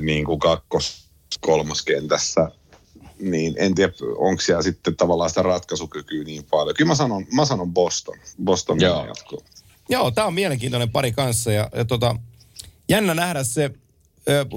niin 0.00 0.24
kuin 0.24 0.38
kakkos 0.38 1.08
kolmoskentässä, 1.40 2.50
niin 3.20 3.54
en 3.58 3.74
tiedä, 3.74 3.92
onko 4.16 4.40
siellä 4.40 4.62
sitten 4.62 4.96
tavallaan 4.96 5.30
sitä 5.30 5.42
ratkaisukykyä 5.42 6.24
niin 6.24 6.44
paljon. 6.50 6.76
Kyllä 6.76 6.88
mä 6.88 6.94
sanon, 6.94 7.26
mä 7.32 7.44
sanon 7.44 7.72
Boston. 7.72 8.18
Boston 8.44 8.80
Joo. 8.80 9.06
jatkuu. 9.06 9.42
Joo, 9.88 10.10
tämä 10.10 10.26
on 10.26 10.34
mielenkiintoinen 10.34 10.90
pari 10.90 11.12
kanssa 11.12 11.52
ja, 11.52 11.68
ja 11.74 11.84
tota, 11.84 12.16
jännä 12.88 13.14
nähdä 13.14 13.44
se, 13.44 13.70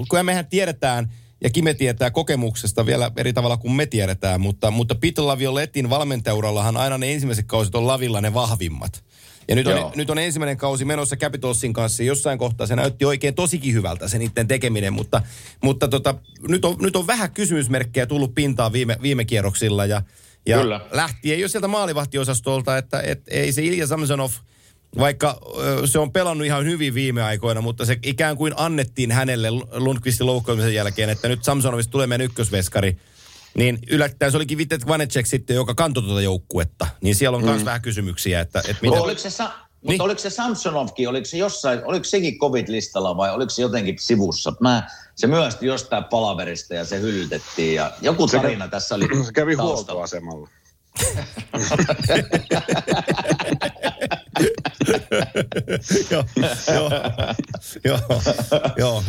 kun 0.08 0.24
mehän 0.24 0.46
tiedetään, 0.46 1.12
ja 1.40 1.50
Kime 1.50 1.74
tietää 1.74 2.10
kokemuksesta 2.10 2.86
vielä 2.86 3.10
eri 3.16 3.32
tavalla 3.32 3.56
kuin 3.56 3.72
me 3.72 3.86
tiedetään, 3.86 4.40
mutta, 4.40 4.70
mutta 4.70 4.94
Peter 4.94 5.26
Lavioletin 5.26 5.90
valmentaurallahan 5.90 6.76
aina 6.76 6.98
ne 6.98 7.12
ensimmäiset 7.12 7.46
kausit 7.46 7.74
on 7.74 7.86
lavilla 7.86 8.20
ne 8.20 8.34
vahvimmat. 8.34 9.04
Ja 9.48 9.54
nyt 9.54 9.66
on, 9.66 9.92
nyt 9.94 10.10
on 10.10 10.18
ensimmäinen 10.18 10.56
kausi 10.56 10.84
menossa 10.84 11.16
Capitalsin 11.16 11.72
kanssa. 11.72 12.02
Jossain 12.02 12.38
kohtaa 12.38 12.66
se 12.66 12.76
näytti 12.76 13.04
oikein 13.04 13.34
tosikin 13.34 13.74
hyvältä 13.74 14.08
se 14.08 14.18
niiden 14.18 14.48
tekeminen, 14.48 14.92
mutta, 14.92 15.22
mutta 15.62 15.88
tota, 15.88 16.14
nyt, 16.48 16.64
on, 16.64 16.76
nyt 16.80 16.96
on 16.96 17.06
vähän 17.06 17.30
kysymysmerkkejä 17.30 18.06
tullut 18.06 18.34
pintaan 18.34 18.72
viime, 18.72 18.96
viime 19.02 19.24
kierroksilla. 19.24 19.86
Ja, 19.86 20.02
ja 20.46 20.58
Kyllä. 20.58 20.80
lähti 20.92 21.32
ei 21.32 21.42
ole 21.42 21.48
sieltä 21.48 21.68
maalivahtiosastolta, 21.68 22.78
että 22.78 23.00
et, 23.00 23.22
ei 23.28 23.52
se 23.52 23.62
Ilja 23.62 23.86
Samsonov, 23.86 24.30
vaikka 24.98 25.40
se 25.84 25.98
on 25.98 26.12
pelannut 26.12 26.46
ihan 26.46 26.64
hyvin 26.64 26.94
viime 26.94 27.22
aikoina, 27.22 27.60
mutta 27.60 27.84
se 27.84 27.98
ikään 28.02 28.36
kuin 28.36 28.52
annettiin 28.56 29.12
hänelle 29.12 29.50
Lundqvistin 29.72 30.26
loukkaamisen 30.26 30.74
jälkeen, 30.74 31.10
että 31.10 31.28
nyt 31.28 31.44
Samsonovista 31.44 31.90
tulee 31.90 32.06
meidän 32.06 32.24
ykkösveskari– 32.24 32.96
niin 33.54 33.78
yllättäen 33.90 34.32
se 34.32 34.36
olikin 34.36 34.58
Vitet 34.58 34.86
Vanecek 34.86 35.26
sitten, 35.26 35.56
joka 35.56 35.74
kantoi 35.74 36.02
tuota 36.02 36.20
joukkuetta. 36.20 36.86
Niin 37.00 37.14
siellä 37.14 37.36
on 37.36 37.44
myös 37.44 37.58
mm. 37.58 37.64
vähän 37.64 37.82
kysymyksiä, 37.82 38.40
että, 38.40 38.58
että 38.58 38.76
mitä... 38.82 38.96
No, 38.96 39.02
oliko 39.02 39.20
se, 39.20 39.30
sa- 39.30 39.44
niin. 39.44 39.92
Mutta 39.92 40.04
oliko 40.04 40.20
se 40.20 40.30
Samsonovkin, 40.30 41.08
oliko 41.08 41.24
se 41.24 41.36
jossain, 41.36 41.80
oliko 41.84 42.04
sekin 42.04 42.38
covid-listalla 42.38 43.16
vai 43.16 43.34
oliko 43.34 43.50
se 43.50 43.62
jotenkin 43.62 43.96
sivussa? 43.98 44.52
Mä, 44.60 44.88
se 45.14 45.26
myösti 45.26 45.66
jostain 45.66 46.04
palaverista 46.04 46.74
ja 46.74 46.84
se 46.84 47.00
hyllytettiin 47.00 47.74
ja 47.74 47.92
joku 48.00 48.26
tarina 48.26 48.64
se, 48.64 48.70
tässä 48.70 48.94
oli 48.94 49.24
Se 49.26 49.32
kävi 49.32 49.54
huoltoasemalla. 49.54 50.48
joo, 56.10 56.24
joo, 56.74 56.90
joo, 57.84 57.98
joo. 58.76 59.02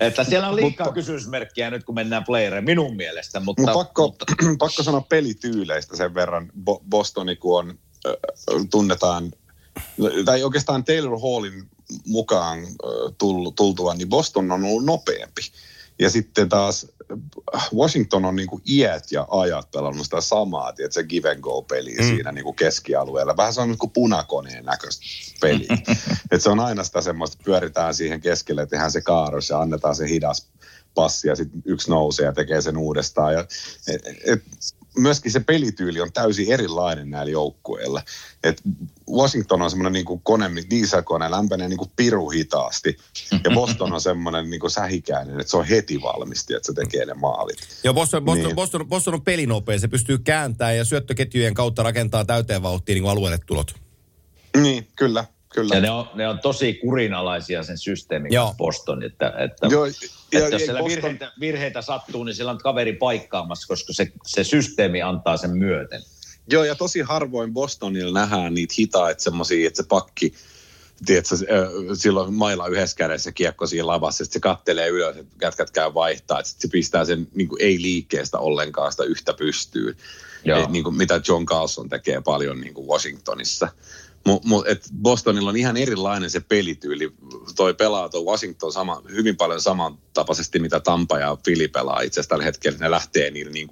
Että 0.00 0.24
siellä 0.24 0.48
on 0.48 0.56
liikaa 0.56 0.86
mutta, 0.86 0.94
kysymysmerkkiä 0.94 1.70
nyt, 1.70 1.84
kun 1.84 1.94
mennään 1.94 2.24
playereen, 2.24 2.64
minun 2.64 2.96
mielestä. 2.96 3.40
Mutta, 3.40 3.62
mutta 3.62 3.74
pakko, 3.74 4.06
mutta... 4.06 4.24
pakko 4.58 4.82
sanoa 4.82 5.00
pelityyleistä 5.00 5.96
sen 5.96 6.14
verran. 6.14 6.52
Bo- 6.70 6.82
Bostoni, 6.88 7.36
kun 7.36 7.58
on, 7.58 7.78
äh, 8.06 8.14
tunnetaan, 8.70 9.32
tai 10.24 10.42
oikeastaan 10.42 10.84
Taylor 10.84 11.18
Hallin 11.20 11.70
mukaan 12.06 12.58
äh, 12.58 12.66
tultua, 13.56 13.94
niin 13.94 14.08
Boston 14.08 14.52
on 14.52 14.64
ollut 14.64 14.84
nopeampi. 14.84 15.42
Ja 15.98 16.10
sitten 16.10 16.48
taas 16.48 16.86
Washington 17.74 18.24
on 18.24 18.36
niin 18.36 18.48
kuin 18.48 18.62
iät 18.68 19.12
ja 19.12 19.26
ajat 19.30 19.70
pelannut 19.70 20.04
sitä 20.04 20.20
samaa, 20.20 20.68
että 20.68 20.94
se 20.94 21.04
give 21.04 21.30
and 21.30 21.40
go 21.40 21.62
peli 21.62 21.94
mm. 21.94 22.04
siinä 22.04 22.32
niin 22.32 22.44
kuin 22.44 22.56
keskialueella. 22.56 23.36
Vähän 23.36 23.54
se 23.54 23.60
on 23.60 23.68
niin 23.68 23.78
kuin 23.78 23.90
punakoneen 23.90 24.64
näköistä 24.64 25.04
peliä. 25.40 25.78
että 26.30 26.38
se 26.38 26.50
on 26.50 26.60
aina 26.60 26.84
sitä 26.84 27.00
semmoista, 27.00 27.34
että 27.34 27.44
pyöritään 27.44 27.94
siihen 27.94 28.20
keskelle, 28.20 28.66
tehdään 28.66 28.90
se 28.90 29.00
kaaros 29.00 29.50
ja 29.50 29.60
annetaan 29.60 29.96
se 29.96 30.08
hidas 30.08 30.46
passi 30.94 31.28
ja 31.28 31.36
sitten 31.36 31.62
yksi 31.64 31.90
nousee 31.90 32.26
ja 32.26 32.32
tekee 32.32 32.62
sen 32.62 32.76
uudestaan. 32.76 33.34
Ja, 33.34 33.40
et, 33.88 34.02
et, 34.24 34.44
myöskin 34.96 35.32
se 35.32 35.40
pelityyli 35.40 36.00
on 36.00 36.12
täysin 36.12 36.52
erilainen 36.52 37.10
näillä 37.10 37.32
joukkueilla. 37.32 38.02
Et 38.44 38.62
Washington 39.10 39.62
on 39.62 39.70
semmoinen 39.70 39.92
niin 39.92 40.20
kone, 40.22 40.50
dieselkone, 40.70 41.30
lämpenee 41.30 41.68
niin 41.68 41.78
kuin 41.78 41.90
piru 41.96 42.30
hitaasti. 42.30 42.96
Ja 43.44 43.50
Boston 43.54 43.92
on 43.92 44.00
semmoinen 44.00 44.50
niin 44.50 44.70
sähikäinen, 44.70 45.40
että 45.40 45.50
se 45.50 45.56
on 45.56 45.64
heti 45.64 46.02
valmisti, 46.02 46.54
että 46.54 46.66
se 46.66 46.72
tekee 46.72 47.06
ne 47.06 47.14
maalit. 47.14 47.58
Joo, 47.84 47.94
Boston, 47.94 48.24
Boston, 48.24 48.46
Niin. 48.46 48.56
Boston, 48.56 48.88
Boston 48.88 49.14
on 49.14 49.22
pelinopea. 49.22 49.78
Se 49.78 49.88
pystyy 49.88 50.18
kääntämään 50.18 50.76
ja 50.76 50.84
syöttöketjujen 50.84 51.54
kautta 51.54 51.82
rakentaa 51.82 52.24
täyteen 52.24 52.62
vauhtiin 52.62 52.94
niin 52.94 53.02
kuin 53.02 53.12
alueelle 53.12 53.38
tulot. 53.46 53.74
Niin, 54.56 54.88
kyllä, 54.96 55.24
kyllä. 55.54 55.74
Ja 55.74 55.80
ne 55.80 55.90
on, 55.90 56.08
ne 56.14 56.28
on 56.28 56.38
tosi 56.38 56.74
kurinalaisia 56.74 57.62
sen 57.62 57.78
systeemin 57.78 58.32
Joo. 58.32 58.54
Boston, 58.58 59.02
että, 59.02 59.34
että, 59.38 59.66
Joo, 59.66 59.86
että 60.32 60.38
ja- 60.38 60.48
jos 60.48 60.52
ja 60.52 60.66
siellä 60.66 60.80
Boston- 60.80 60.90
virheitä, 60.90 61.32
virheitä 61.40 61.82
sattuu, 61.82 62.24
niin 62.24 62.34
siellä 62.34 62.52
on 62.52 62.58
kaveri 62.58 62.92
paikkaamassa, 62.92 63.68
koska 63.68 63.92
se, 63.92 64.12
se 64.26 64.44
systeemi 64.44 65.02
antaa 65.02 65.36
sen 65.36 65.50
myöten. 65.50 66.02
Joo, 66.50 66.64
ja 66.64 66.74
tosi 66.74 67.00
harvoin 67.00 67.52
Bostonilla 67.52 68.20
nähdään 68.20 68.54
niitä 68.54 68.74
hitaita 68.78 69.22
semmoisia, 69.22 69.66
että 69.66 69.82
se 69.82 69.88
pakki, 69.88 70.34
tiedätkö, 71.06 71.36
silloin 71.94 72.34
mailla 72.34 72.66
yhdessä 72.66 72.96
kädessä 72.96 73.32
kiekko 73.32 73.66
siinä 73.66 73.86
lavassa, 73.86 74.24
että 74.24 74.32
se 74.32 74.40
kattelee 74.40 74.88
ylös, 74.88 75.16
että 75.16 75.34
kätkät 75.38 75.70
käy 75.70 75.94
vaihtaa, 75.94 76.40
että 76.40 76.52
se 76.58 76.68
pistää 76.68 77.04
sen 77.04 77.28
niin 77.34 77.48
kuin 77.48 77.62
ei 77.62 77.82
liikkeestä 77.82 78.38
ollenkaan 78.38 78.92
sitä 78.92 79.04
yhtä 79.04 79.34
pystyyn, 79.34 79.96
Joo. 80.44 80.62
Et, 80.62 80.68
niin 80.68 80.84
kuin, 80.84 80.96
mitä 80.96 81.20
John 81.28 81.46
Carlson 81.46 81.88
tekee 81.88 82.20
paljon 82.20 82.60
niin 82.60 82.74
kuin 82.74 82.86
Washingtonissa. 82.86 83.68
Mut, 84.26 84.44
mut, 84.44 84.68
et 84.68 84.88
Bostonilla 85.02 85.50
on 85.50 85.56
ihan 85.56 85.76
erilainen 85.76 86.30
se 86.30 86.40
pelityyli. 86.40 87.12
Toi 87.56 87.74
pelaa 87.74 88.08
tuo 88.08 88.24
Washington 88.24 88.72
sama, 88.72 89.02
hyvin 89.08 89.36
paljon 89.36 89.60
samantapaisesti, 89.60 90.58
mitä 90.58 90.80
Tampa 90.80 91.18
ja 91.18 91.36
Philly 91.44 91.68
pelaa 91.68 92.00
itse 92.00 92.20
asiassa 92.20 92.28
tällä 92.28 92.44
hetkellä. 92.44 92.78
Ne 92.78 92.90
lähtee 92.90 93.30
niin, 93.30 93.52
niin 93.52 93.68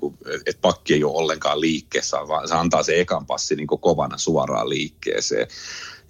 että 0.47 0.61
pakki 0.61 0.95
ei 0.95 1.05
ole 1.05 1.17
ollenkaan 1.17 1.61
liikkeessä, 1.61 2.17
vaan 2.29 2.49
se 2.49 2.55
antaa 2.55 2.83
se 2.83 3.01
ekan 3.01 3.27
passi 3.27 3.57
niin 3.57 3.67
kuin 3.67 3.81
kovana 3.81 4.19
suoraan 4.19 4.69
liikkeeseen. 4.69 5.49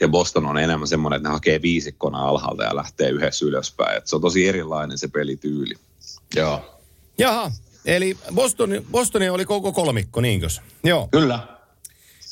Ja 0.01 0.09
Boston 0.09 0.47
on 0.47 0.59
enemmän 0.59 0.89
semmoinen, 0.89 1.17
että 1.17 1.29
ne 1.29 1.33
hakee 1.33 1.63
viisikkona 1.63 2.19
alhaalta 2.19 2.65
ja 2.65 2.77
lähtee 2.77 3.11
yhdessä 3.11 3.47
ylöspäin. 3.47 3.97
Et 3.97 4.07
se 4.07 4.17
on 4.17 4.23
tosi 4.23 4.49
erilainen 4.49 4.99
se 4.99 5.09
pelityyli. 5.09 5.75
Joo. 6.37 6.81
Jaha, 7.19 7.53
eli 7.85 8.19
Boston, 8.35 8.85
Bostoni 8.91 9.29
oli 9.29 9.45
koko 9.45 9.73
kolmikko, 9.73 10.21
niinkös? 10.21 10.61
Joo. 10.85 11.09
Kyllä. 11.13 11.49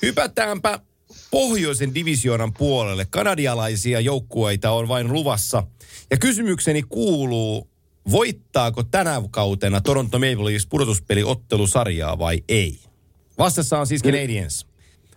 Hypätäänpä 0.03 0.81
pohjoisen 1.31 1.95
divisioonan 1.95 2.53
puolelle. 2.53 3.07
Kanadialaisia 3.11 4.01
joukkueita 4.01 4.70
on 4.70 4.89
vain 4.89 5.12
luvassa. 5.12 5.62
Ja 6.11 6.16
kysymykseni 6.18 6.83
kuuluu, 6.83 7.68
voittaako 8.11 8.83
tänä 8.83 9.22
kautena 9.31 9.81
Toronto 9.81 10.18
Maple 10.18 10.45
Leafs 10.45 10.66
pudotuspeliottelusarjaa 10.66 12.18
vai 12.18 12.43
ei? 12.49 12.79
Vastassa 13.39 13.79
on 13.79 13.87
siis 13.87 14.03
Canadiens. 14.03 14.66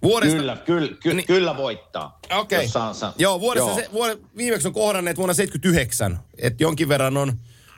Vuodesta, 0.03 0.37
Kyllä, 0.37 0.57
kyllä, 0.65 0.89
ky, 0.99 1.13
Niin. 1.13 1.27
kyllä 1.27 1.57
voittaa. 1.57 2.19
Okei. 2.31 2.67
Saan- 2.67 3.13
Joo, 3.17 3.39
vuodessa 3.39 3.69
Joo. 3.69 3.75
Se, 3.79 3.89
vuode, 3.93 4.17
viimeksi 4.37 4.67
on 4.67 4.73
kohdanneet 4.73 5.17
vuonna 5.17 5.33
79. 5.33 6.19
Että 6.37 6.63
jonkin 6.63 6.89
verran 6.89 7.17
on, 7.17 7.33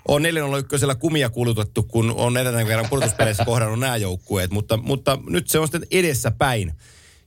on 0.07 0.21
401 0.21 0.85
kumia 0.99 1.29
kulutettu, 1.29 1.83
kun 1.83 2.11
on 2.17 2.37
edellinen 2.37 2.67
kerran 2.67 2.89
pudotuspeleissä 2.89 3.45
kohdannut 3.45 3.79
nämä 3.79 3.97
joukkueet. 3.97 4.51
Mutta, 4.51 4.77
mutta 4.77 5.19
nyt 5.29 5.47
se 5.47 5.59
on 5.59 5.67
sitten 5.67 5.87
edessä 5.91 6.31
päin. 6.31 6.73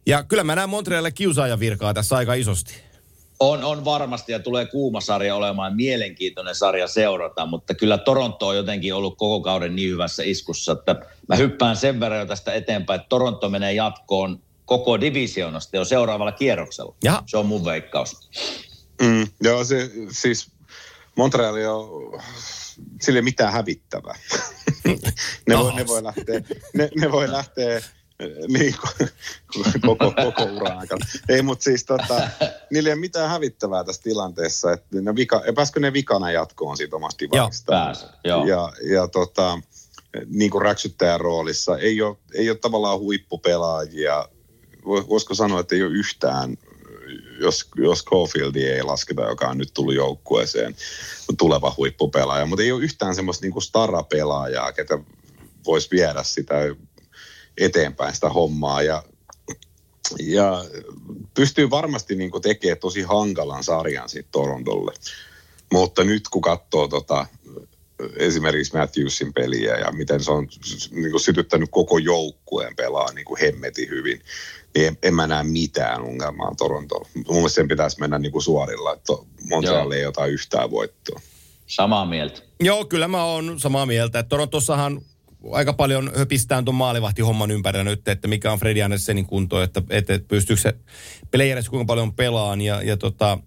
Ja 0.07 0.23
kyllä 0.23 0.45
mä 0.45 0.55
näen 0.55 0.69
Montrealle 0.69 1.11
kiusaajan 1.11 1.61
virkaa 1.61 1.95
tässä 1.95 2.17
aika 2.17 2.35
isosti. 2.35 2.75
On, 3.41 3.65
on 3.65 3.85
varmasti 3.85 4.33
ja 4.33 4.39
tulee 4.39 4.67
kuuma 4.67 5.01
sarja 5.01 5.37
olemaan 5.37 5.77
mielenkiintoinen 5.77 6.55
sarja 6.55 6.89
seurata, 6.89 7.47
mutta 7.47 7.75
kyllä 7.75 7.99
Toronto 7.99 8.47
on 8.49 8.57
jotenkin 8.57 8.95
ollut 8.95 9.19
koko 9.19 9.41
kauden 9.41 9.77
niin 9.77 9.91
hyvässä 9.91 10.23
iskussa, 10.27 10.73
että 10.73 10.97
mä 11.29 11.37
hyppään 11.37 11.77
sen 11.77 12.01
verran 12.01 12.21
jo 12.21 12.27
tästä 12.27 12.53
eteenpäin, 12.53 13.01
että 13.01 13.09
Toronto 13.09 13.49
menee 13.49 13.73
jatkoon 13.73 14.41
koko 14.65 15.01
divisioonasta 15.01 15.77
jo 15.77 15.85
seuraavalla 15.85 16.33
kierroksella. 16.33 16.95
Jaha. 17.05 17.23
Se 17.27 17.37
on 17.37 17.47
mun 17.47 17.65
veikkaus. 17.65 18.31
Mm, 19.03 19.27
joo, 19.43 19.65
se, 19.65 19.91
siis 20.11 20.51
Montreal 21.17 21.55
on, 21.55 22.23
sille 23.03 23.19
ei 23.19 23.23
mitään 23.23 23.53
hävittävää. 23.53 24.19
ne, 25.49 25.59
voi, 25.59 25.75
ne 25.75 25.87
voi 25.87 26.03
lähteä, 26.05 26.41
ne, 26.75 26.91
ne 27.01 27.13
voi 27.13 27.31
lähteä 27.31 27.83
niin, 28.59 28.75
kuin 28.83 29.11
koko, 29.81 30.13
koko 30.25 30.43
uran 30.43 30.79
aikana. 30.79 31.07
Ei, 31.29 31.43
mutta 31.43 31.63
siis 31.63 31.85
tota, 31.85 32.29
niillä 32.71 32.89
ei 32.89 32.93
ole 32.93 33.01
mitään 33.01 33.31
hävittävää 33.31 33.85
tässä 33.85 34.03
tilanteessa. 34.03 34.73
Että 34.73 35.01
ne 35.01 35.15
vika, 35.15 35.43
pääskö 35.55 35.81
ne 35.81 35.93
vikana 35.93 36.31
jatkoon 36.31 36.77
siitä 36.77 36.97
omasta 36.97 37.19
divaristaan? 37.19 37.87
pääsee, 37.87 38.09
joo. 38.25 38.47
Ja, 38.47 38.73
ja 38.91 39.09
tota, 39.09 39.59
niin 40.27 40.51
kuin 40.51 40.63
räksyttäjän 40.63 41.21
roolissa 41.21 41.79
ei 41.79 42.03
ole, 42.03 42.17
ei 42.35 42.51
ole 42.51 42.59
tavallaan 42.59 42.99
huippupelaajia. 42.99 44.29
Vo- 44.77 45.09
Voisiko 45.09 45.35
sanoa, 45.35 45.61
että 45.61 45.75
ei 45.75 45.83
ole 45.83 45.93
yhtään 45.93 46.57
jos, 47.41 47.69
jos 47.77 48.05
Caulfieldia 48.05 48.75
ei 48.75 48.83
lasketa, 48.83 49.23
joka 49.23 49.49
on 49.49 49.59
nyt 49.59 49.71
tullut 49.75 49.95
joukkueeseen, 49.95 50.77
tuleva 51.39 51.75
huippupelaaja, 51.77 52.47
mutta 52.47 52.63
ei 52.63 52.73
ole 52.73 52.83
yhtään 52.83 53.15
semmoista 53.15 53.45
niinku 53.45 53.61
starapelaajaa, 53.61 54.73
ketä 54.73 54.99
voisi 55.67 55.89
viedä 55.91 56.23
sitä 56.23 56.55
eteenpäin 57.61 58.15
sitä 58.15 58.29
hommaa 58.29 58.83
ja, 58.83 59.03
ja 60.21 60.65
pystyy 61.35 61.71
varmasti 61.71 62.15
niinku 62.15 62.41
tekemään 62.41 62.79
tosi 62.79 63.03
hankalan 63.03 63.65
sarjan 63.65 64.09
siitä 64.09 64.29
Torontolle. 64.33 64.93
Mutta 65.73 66.05
nyt 66.05 66.29
kun 66.29 66.43
katsoo 66.43 66.89
tota, 66.89 67.27
esimerkiksi 68.17 68.77
Matthewsin 68.77 69.33
peliä 69.33 69.77
ja 69.77 69.93
miten 69.93 70.25
se 70.25 70.31
on 70.31 70.49
niin 70.91 71.11
kuin 71.11 71.21
sytyttänyt 71.21 71.69
koko 71.73 71.99
joukkueen 71.99 72.77
pelaa 72.77 73.13
niin 73.13 73.25
kuin 73.25 73.41
hemmetin 73.41 73.89
hyvin, 73.89 74.23
niin 74.75 74.87
en, 74.87 74.99
en 75.03 75.15
mä 75.15 75.27
näe 75.27 75.43
mitään 75.43 76.03
ongelmaa 76.03 76.55
Torontolla. 76.59 77.09
Mun 77.15 77.37
mielestä 77.37 77.55
sen 77.55 77.69
pitäisi 77.69 78.01
mennä 78.01 78.19
niin 78.19 78.33
kuin 78.33 78.43
suorilla, 78.43 78.93
että 78.93 79.13
Montreal 79.49 79.91
ei 79.91 80.07
ota 80.07 80.27
yhtään 80.27 80.71
voittoa. 80.71 81.21
Samaa 81.67 82.07
mieltä. 82.07 82.43
Joo, 82.61 82.85
kyllä 82.85 83.09
mä 83.09 83.25
oon 83.25 83.61
samaa 83.61 83.87
mieltä. 83.87 84.19
Että 84.19 84.29
Torontossahan 84.29 85.03
aika 85.53 85.73
paljon 85.73 86.13
höpistään 86.17 86.65
tuon 86.65 86.75
maalivahtihomman 86.75 87.51
ympärillä 87.51 87.85
nyt, 87.85 88.09
että 88.09 88.29
mikä 88.29 88.53
on 88.53 88.59
Fredi 88.59 88.83
Andersenin 88.83 89.27
kunto, 89.27 89.63
että, 89.63 89.83
että 89.91 90.21
pystyykö 90.29 90.63
se 90.63 90.75
pelaajärjestö 91.31 91.71
kuinka 91.71 91.87
paljon 91.87 92.13
pelaan. 92.13 92.61
Ja, 92.61 92.83
ja 92.83 92.97
tota, 92.97 93.39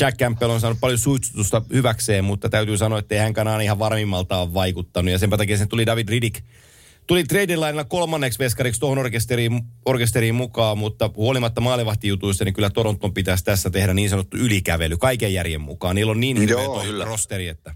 Jack 0.00 0.18
Campbell 0.18 0.50
on 0.50 0.60
saanut 0.60 0.80
paljon 0.80 0.98
suitsutusta 0.98 1.62
hyväkseen, 1.72 2.24
mutta 2.24 2.48
täytyy 2.48 2.76
sanoa, 2.76 2.98
että 2.98 3.14
ei 3.14 3.20
hänkään 3.20 3.48
aina 3.48 3.62
ihan 3.62 3.78
varmimmalta 3.78 4.38
ole 4.38 4.54
vaikuttanut. 4.54 5.12
Ja 5.12 5.18
sen 5.18 5.30
takia 5.30 5.58
sen 5.58 5.68
tuli 5.68 5.86
David 5.86 6.08
Riddick. 6.08 6.44
Tuli 7.06 7.24
trading 7.24 7.60
lainalla 7.60 7.84
kolmanneksi 7.84 8.38
veskariksi 8.38 8.80
tuohon 8.80 8.98
orkesteriin, 8.98 9.60
orkesteriin 9.86 10.34
mukaan, 10.34 10.78
mutta 10.78 11.10
huolimatta 11.16 11.60
maalivahtijutuista, 11.60 12.44
niin 12.44 12.54
kyllä 12.54 12.70
Toronton 12.70 13.14
pitäisi 13.14 13.44
tässä 13.44 13.70
tehdä 13.70 13.94
niin 13.94 14.10
sanottu 14.10 14.36
ylikävely 14.36 14.96
kaiken 14.96 15.34
järjen 15.34 15.60
mukaan. 15.60 15.94
Niillä 15.94 16.10
on 16.10 16.20
niin 16.20 16.36
hirveä 16.36 16.62
Joo, 16.62 16.74
toi 16.74 16.86
kyllä. 16.86 17.04
rosteri, 17.04 17.48
että... 17.48 17.74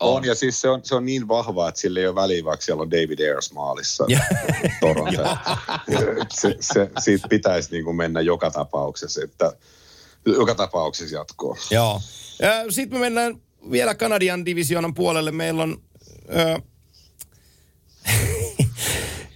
On. 0.00 0.16
On. 0.16 0.24
ja 0.24 0.34
siis 0.34 0.60
se 0.60 0.68
on, 0.68 0.80
se 0.84 0.94
on 0.94 1.04
niin 1.06 1.28
vahva, 1.28 1.68
että 1.68 1.80
sillä 1.80 2.00
ei 2.00 2.06
ole 2.06 2.14
väliä, 2.14 2.44
vaikka 2.44 2.64
siellä 2.64 2.82
on 2.82 2.90
David 2.90 3.18
Ayers 3.18 3.52
maalissa 3.52 4.04
Ja- 4.08 4.20
Toronto. 4.80 5.22
se, 6.30 6.56
se, 6.60 6.90
siitä 6.98 7.28
pitäisi 7.28 7.70
niin 7.70 7.84
kuin 7.84 7.96
mennä 7.96 8.20
joka 8.20 8.50
tapauksessa, 8.50 9.20
että 9.24 9.52
joka 10.26 10.54
tapauksessa 10.54 11.16
jatkoon. 11.16 11.56
Joo. 11.70 12.00
Sitten 12.70 12.98
me 12.98 13.04
mennään 13.06 13.40
vielä 13.70 13.94
Kanadian 13.94 14.44
divisioonan 14.44 14.94
puolelle. 14.94 15.30
Meillä 15.32 15.62
on 15.62 15.82
ö, 16.36 16.58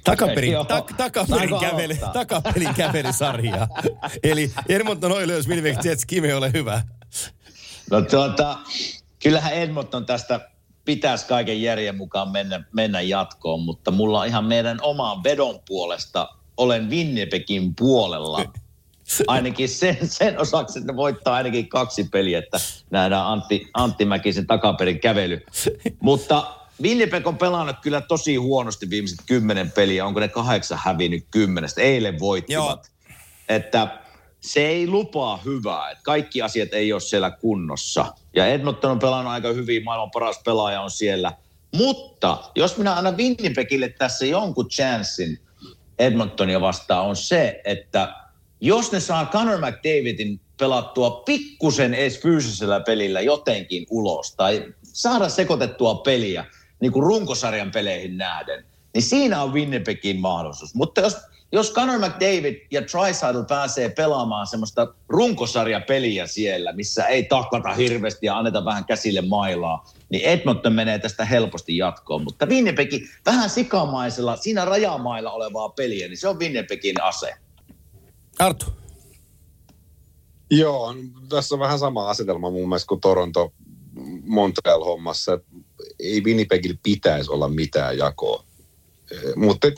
takaperin, 0.05 0.55
tak, 0.69 0.93
takaperin, 0.97 1.55
aloittaa? 1.55 2.13
takaperin 2.13 2.75
kävelysarja. 2.75 3.69
Eli 4.23 4.53
Edmonton 4.69 5.13
Oilers, 5.13 5.49
Winnipeg 5.49 5.85
Jets, 5.85 6.05
Kime, 6.07 6.35
ole 6.35 6.53
hyvä. 6.53 6.83
No 7.91 8.03
tuota, 8.03 8.59
kyllähän 9.23 9.53
Edmonton 9.53 10.07
tästä 10.07 10.52
pitäisi 10.85 11.27
kaiken 11.27 11.63
järjen 11.63 11.97
mukaan 11.97 12.31
mennä, 12.31 12.65
mennä 12.73 13.01
jatkoon, 13.01 13.61
mutta 13.61 13.91
mulla 13.91 14.21
on 14.21 14.27
ihan 14.27 14.45
meidän 14.45 14.79
oman 14.83 15.25
vedon 15.25 15.61
puolesta, 15.69 16.29
olen 16.57 16.91
Winnipegin 16.91 17.75
puolella. 17.75 18.45
Ainakin 19.27 19.69
sen, 19.69 19.97
sen 20.03 20.39
osaksi, 20.39 20.79
että 20.79 20.93
ne 20.93 20.97
voittaa 20.97 21.35
ainakin 21.35 21.69
kaksi 21.69 22.05
peliä, 22.05 22.39
että 22.39 22.61
nähdään 22.91 23.27
Antti, 23.27 23.71
Antti 23.75 24.05
Mäkisen 24.05 24.47
takaperin 24.47 25.01
kävely. 25.01 25.41
Mutta 26.01 26.55
Winnipeg 26.83 27.27
on 27.27 27.39
pelannut 27.39 27.77
kyllä 27.83 28.01
tosi 28.01 28.37
huonosti 28.37 28.91
viimeiset 28.91 29.19
kymmenen 29.27 29.71
peliä. 29.71 30.07
Onko 30.07 30.21
ne 30.21 30.29
kahdeksan 30.29 30.79
hävinnyt 30.85 31.27
kymmenestä? 31.31 31.81
Eilen 31.83 32.19
voittivat. 32.19 32.91
Että 33.49 34.02
se 34.43 34.67
ei 34.67 34.89
lupaa 34.89 35.37
hyvää, 35.45 35.91
että 35.91 36.05
kaikki 36.05 36.43
asiat 36.43 36.73
ei 36.73 36.93
ole 36.93 37.01
siellä 37.01 37.31
kunnossa. 37.31 38.15
Ja 38.37 38.47
Edmonton 38.47 38.91
on 38.91 38.99
pelannut 38.99 39.33
aika 39.33 39.49
hyvin, 39.49 39.85
maailman 39.85 40.11
paras 40.11 40.41
pelaaja 40.45 40.81
on 40.81 40.91
siellä. 40.91 41.33
Mutta 41.75 42.51
jos 42.57 42.77
minä 42.77 42.95
annan 42.95 43.17
Winnipegille 43.17 43.89
tässä 43.89 44.27
jonkun 44.27 44.69
chanssin 44.69 45.41
Edmontonia 45.99 46.61
vastaan, 46.61 47.07
on 47.07 47.17
se, 47.17 47.61
että 47.65 48.15
jos 48.61 48.93
ne 48.93 49.01
saa 49.01 49.27
Conor 49.27 49.59
McDavidin 49.59 50.41
pelattua 50.59 51.11
pikkusen 51.11 51.95
edes 51.95 52.21
fyysisellä 52.21 52.81
pelillä 52.81 53.21
jotenkin 53.21 53.87
ulos 53.91 54.35
tai 54.35 54.75
saada 54.83 55.29
sekoitettua 55.29 55.95
peliä 55.95 56.45
niin 56.81 56.93
kuin 56.93 57.03
runkosarjan 57.03 57.71
peleihin 57.71 58.17
nähden, 58.17 58.65
niin 58.95 59.03
siinä 59.03 59.43
on 59.43 59.53
Winnipegin 59.53 60.21
mahdollisuus. 60.21 60.75
Mutta 60.75 61.01
jos, 61.01 61.17
jos 61.53 61.73
Conor 61.73 61.99
McDavid 61.99 62.67
ja 62.71 62.83
Trisaddle 62.83 63.45
pääsee 63.49 63.89
pelaamaan 63.89 64.47
semmoista 64.47 64.95
runkosarjapeliä 65.09 66.27
siellä, 66.27 66.73
missä 66.73 67.05
ei 67.05 67.23
takata 67.25 67.75
hirveästi 67.75 68.27
ja 68.27 68.39
anneta 68.39 68.65
vähän 68.65 68.85
käsille 68.85 69.21
mailaa, 69.21 69.93
niin 70.11 70.25
Edmonton 70.25 70.73
menee 70.73 70.99
tästä 70.99 71.25
helposti 71.25 71.77
jatkoon. 71.77 72.25
Mutta 72.25 72.47
Winnipegin 72.47 73.09
vähän 73.27 73.51
sikamaisella, 73.51 74.37
siinä 74.37 74.65
rajamailla 74.65 75.33
olevaa 75.33 75.69
peliä, 75.69 76.09
niin 76.09 76.19
se 76.19 76.29
on 76.29 76.39
Winnipegin 76.39 77.03
ase. 77.03 77.35
Arttu. 78.39 78.67
Joo, 80.51 80.95
tässä 81.29 81.55
on 81.55 81.59
vähän 81.59 81.79
sama 81.79 82.11
asetelma 82.11 82.51
mun 82.51 82.69
mielestä 82.69 82.89
kuin 82.89 83.01
Toronto 83.01 83.53
Montreal-hommassa. 84.25 85.41
Ei 85.99 86.21
Winnipegillä 86.21 86.79
pitäisi 86.83 87.31
olla 87.31 87.49
mitään 87.49 87.99
jakoa. 87.99 88.45
Mutta 89.37 89.69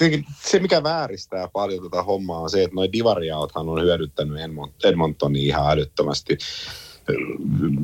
se, 0.42 0.58
mikä 0.58 0.82
vääristää 0.82 1.48
paljon 1.52 1.82
tätä 1.82 2.02
hommaa, 2.02 2.40
on 2.40 2.50
se, 2.50 2.62
että 2.62 2.74
noin 2.74 2.92
divariaothan 2.92 3.68
on 3.68 3.82
hyödyttänyt 3.82 4.38
Edmont- 4.38 4.88
Edmontonia 4.88 5.42
ihan 5.42 5.70
älyttömästi. 5.70 6.38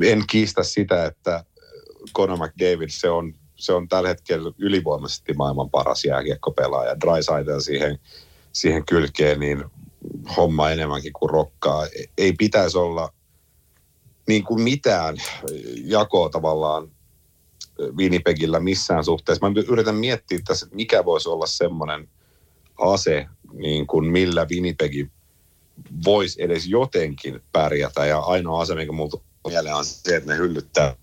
En 0.04 0.24
kiistä 0.30 0.62
sitä, 0.62 1.04
että 1.04 1.44
Conor 2.16 2.38
McDavid, 2.38 2.88
se 2.88 3.10
on, 3.10 3.34
se 3.56 3.72
on 3.72 3.88
tällä 3.88 4.08
hetkellä 4.08 4.52
ylivoimaisesti 4.58 5.32
maailman 5.32 5.70
paras 5.70 6.04
jääkiekkopelaaja. 6.04 7.00
Dry 7.00 7.62
siihen, 7.62 7.98
siihen 8.52 8.86
kylkeen, 8.86 9.40
niin 9.40 9.64
homma 10.36 10.70
enemmänkin 10.70 11.12
kuin 11.12 11.30
rokkaa. 11.30 11.86
Ei 12.18 12.32
pitäisi 12.32 12.78
olla 12.78 13.12
niin 14.28 14.44
kuin 14.44 14.62
mitään 14.62 15.16
jakoa 15.84 16.28
tavallaan 16.28 16.90
Winnipegillä 17.96 18.60
missään 18.60 19.04
suhteessa. 19.04 19.48
Mä 19.48 19.54
yritän 19.68 19.94
miettiä 19.94 20.38
tässä, 20.44 20.66
että 20.66 20.76
mikä 20.76 21.04
voisi 21.04 21.28
olla 21.28 21.46
semmoinen 21.46 22.08
ase, 22.78 23.26
niin 23.52 23.86
kuin 23.86 24.06
millä 24.06 24.46
Winnipegi 24.50 25.10
voisi 26.04 26.42
edes 26.42 26.66
jotenkin 26.66 27.42
pärjätä. 27.52 28.06
Ja 28.06 28.18
ainoa 28.18 28.60
ase, 28.60 28.74
mikä 28.74 28.92
mulla 28.92 29.10
tulee 29.10 29.24
mieleen 29.46 29.74
on 29.74 29.84
se, 29.84 30.16
että 30.16 30.32
ne 30.32 30.38
hyllyttää 30.38 30.96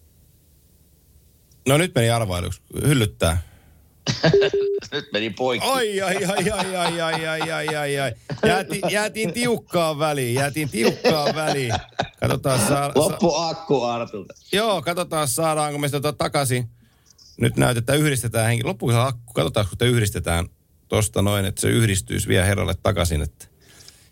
No 1.67 1.77
nyt 1.77 1.95
meni 1.95 2.09
arvailuksi. 2.09 2.61
Hyllyttää. 2.87 3.41
Nyt 4.91 5.11
meni 5.13 5.29
poikki. 5.29 5.67
Ai, 5.69 6.01
ai, 6.01 6.25
ai, 6.25 6.49
ai, 6.51 6.75
ai, 6.75 7.01
ai, 7.01 7.25
ai, 7.27 7.51
ai, 7.51 7.75
ai, 7.75 7.99
ai. 7.99 8.11
Jääti, 8.45 8.81
jäätiin 8.89 9.33
tiukkaan 9.33 9.99
väliin, 9.99 10.33
jäätiin 10.33 10.69
tiukkaan 10.69 11.35
väliin. 11.35 11.73
Katsotaan, 12.19 12.59
saa, 12.59 12.67
sa, 12.67 12.91
Loppu 12.95 13.35
akku 13.35 13.83
Artulta. 13.83 14.33
joo, 14.51 14.81
katsotaan 14.81 15.27
saadaanko 15.27 15.79
me 15.79 15.87
sitä 15.87 15.99
tota 15.99 16.17
takaisin. 16.17 16.69
Nyt 17.37 17.57
näytetään, 17.57 17.99
yhdistetään 17.99 18.45
henki. 18.47 18.63
Loppuuko 18.63 18.93
se 18.93 18.99
akku? 18.99 19.33
Katsotaan, 19.33 19.65
kun 19.69 19.77
te 19.77 19.85
yhdistetään 19.85 20.45
tosta 20.87 21.21
noin, 21.21 21.45
että 21.45 21.61
se 21.61 21.67
yhdistyisi 21.69 22.27
vielä 22.27 22.45
herralle 22.45 22.75
takaisin. 22.83 23.21
Että 23.21 23.45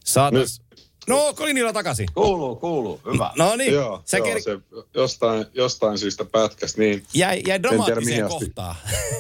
saatais... 0.06 0.62
No, 1.08 1.34
Kolinilla 1.34 1.74
takaisin. 1.74 2.08
Kuuluu, 2.14 2.56
kuuluu. 2.56 3.02
Hyvä. 3.14 3.32
No 3.38 3.56
niin, 3.56 3.74
Joo, 3.74 4.02
sä 4.06 4.18
joo 4.18 4.28
ker... 4.28 4.42
se 4.42 4.60
jostain, 4.94 5.46
jostain 5.54 5.98
syystä 5.98 6.26
pätkäs, 6.26 6.78
niin 6.78 7.04
jäi, 7.14 7.42
jäi 7.48 7.64
dramaattiseen 7.64 8.28
kohtaan. 8.28 8.76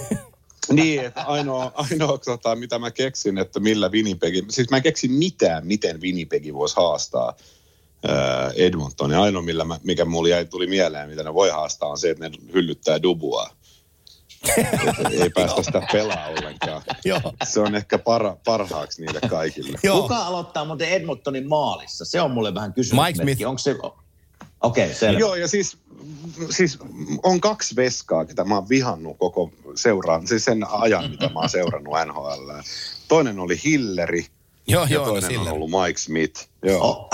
Niin, 0.73 1.05
että 1.05 1.21
ainoa, 1.21 1.71
ainoa 1.75 2.17
tota, 2.17 2.55
mitä 2.55 2.79
mä 2.79 2.91
keksin, 2.91 3.37
että 3.37 3.59
millä 3.59 3.89
Winnipegi, 3.89 4.45
siis 4.49 4.69
mä 4.69 4.77
en 4.77 4.83
keksin 4.83 5.11
mitään, 5.11 5.67
miten 5.67 6.01
Winnipegi 6.01 6.53
voisi 6.53 6.75
haastaa 6.75 7.35
ää, 8.07 8.51
Edmontonia. 8.55 9.21
Ainoa, 9.21 9.41
millä 9.41 9.63
mä, 9.63 9.79
mikä 9.83 10.05
mulle 10.05 10.29
jäi, 10.29 10.45
tuli 10.45 10.67
mieleen, 10.67 11.09
mitä 11.09 11.23
ne 11.23 11.33
voi 11.33 11.49
haastaa, 11.49 11.89
on 11.89 11.97
se, 11.97 12.09
että 12.09 12.29
ne 12.29 12.37
hyllyttää 12.53 13.01
Dubua. 13.03 13.49
Ei 15.11 15.29
päästä 15.29 15.63
sitä 15.63 15.81
pelaa 15.91 16.27
ollenkaan. 16.27 16.81
Joo. 17.05 17.21
Se 17.43 17.59
on 17.59 17.75
ehkä 17.75 17.97
para, 17.97 18.37
parhaaksi 18.45 19.01
niille 19.01 19.19
kaikille. 19.29 19.79
Joo. 19.83 20.01
Kuka 20.01 20.17
aloittaa 20.17 20.65
muuten 20.65 20.89
Edmontonin 20.89 21.47
maalissa? 21.47 22.05
Se 22.05 22.21
on 22.21 22.31
mulle 22.31 22.53
vähän 22.53 22.73
kysymysmerkki. 22.73 23.19
Mike 23.19 23.33
Smith. 23.33 23.49
Onko 23.49 23.59
se... 23.59 23.75
Okei, 24.61 24.86
okay, 24.86 24.95
selvä. 24.95 25.19
Joo, 25.19 25.36
ja 25.36 25.48
siis, 25.48 25.77
siis 26.49 26.80
on 27.23 27.41
kaksi 27.41 27.76
veskaa, 27.76 28.26
ketä 28.26 28.44
mä 28.44 28.56
oon 28.56 28.69
vihannut 28.69 29.18
koko 29.18 29.52
seuraan, 29.76 30.27
siis 30.27 30.45
sen 30.45 30.64
ajan, 30.69 31.11
mitä 31.11 31.30
mä 31.30 31.40
oon 31.40 31.49
seurannut 31.49 31.94
NHL. 32.07 32.52
Toinen 33.07 33.40
oli 33.40 33.60
Hilleri, 33.64 34.26
Joo, 34.68 34.84
ja 34.84 34.90
joo, 34.90 35.06
no 35.06 35.11
toinen 35.11 35.30
on 35.30 35.45
sillä. 35.45 35.52
ollut 35.52 35.69
Mike 35.69 35.98
Smith. 35.99 36.48
Joo. 36.65 36.81
Oh. 36.81 37.09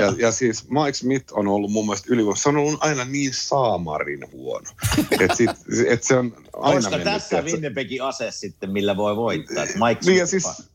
Ja, 0.00 0.14
ja 0.18 0.32
siis 0.32 0.70
Mike 0.70 0.92
Smith 0.92 1.32
on 1.32 1.48
ollut 1.48 1.70
mun 1.70 1.86
mielestä 1.86 2.06
ylivoimaisesti, 2.10 2.42
se 2.42 2.48
on 2.48 2.56
ollut 2.56 2.82
aina 2.82 3.04
niin 3.04 3.34
saamarin 3.34 4.24
huono. 4.32 4.70
Että 5.10 5.34
sit, 5.34 5.50
et 5.86 6.04
se 6.04 6.16
on 6.16 6.36
aina 6.52 6.74
Olisiko 6.74 6.90
mennyt, 6.90 7.04
tässä? 7.04 7.42
Winnipegin 7.42 8.02
ase 8.02 8.30
sitten, 8.30 8.70
millä 8.70 8.96
voi 8.96 9.16
voittaa? 9.16 9.64
Mike 9.64 10.00
Niin 10.04 10.18
ja 10.18 10.24
Smith- 10.24 10.28
siis, 10.28 10.68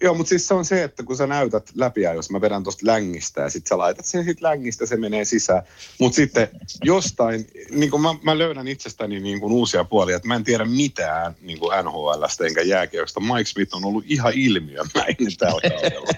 joo, 0.00 0.14
mutta 0.14 0.28
siis 0.28 0.48
se 0.48 0.54
on 0.54 0.64
se, 0.64 0.82
että 0.82 1.02
kun 1.02 1.16
sä 1.16 1.26
näytät 1.26 1.70
läpiä, 1.74 2.12
jos 2.12 2.30
mä 2.30 2.40
vedän 2.40 2.62
tuosta 2.62 2.86
längistä 2.86 3.40
ja 3.40 3.50
sit 3.50 3.66
sä 3.66 3.78
laitat 3.78 4.06
sen 4.06 4.24
sit 4.24 4.40
längistä, 4.40 4.86
se 4.86 4.96
menee 4.96 5.24
sisään. 5.24 5.62
Mutta 6.00 6.16
sitten 6.16 6.48
jostain, 6.84 7.46
niin 7.70 7.90
kuin 7.90 8.02
mä, 8.02 8.14
mä 8.22 8.38
löydän 8.38 8.68
itsestäni 8.68 9.20
niin 9.20 9.40
kuin 9.40 9.52
uusia 9.52 9.84
puolia, 9.84 10.16
että 10.16 10.28
mä 10.28 10.36
en 10.36 10.44
tiedä 10.44 10.64
mitään 10.64 11.36
niin 11.40 11.58
kuin 11.58 11.72
NHLstä 11.84 12.44
enkä 12.44 12.62
jääkiekosta. 12.62 13.20
Mike 13.20 13.44
Smith 13.44 13.74
on 13.74 13.84
ollut 13.84 14.04
ihan 14.06 14.32
ilmiömäinen 14.36 15.36
tällä 15.38 15.60
kaudella. 15.70 16.08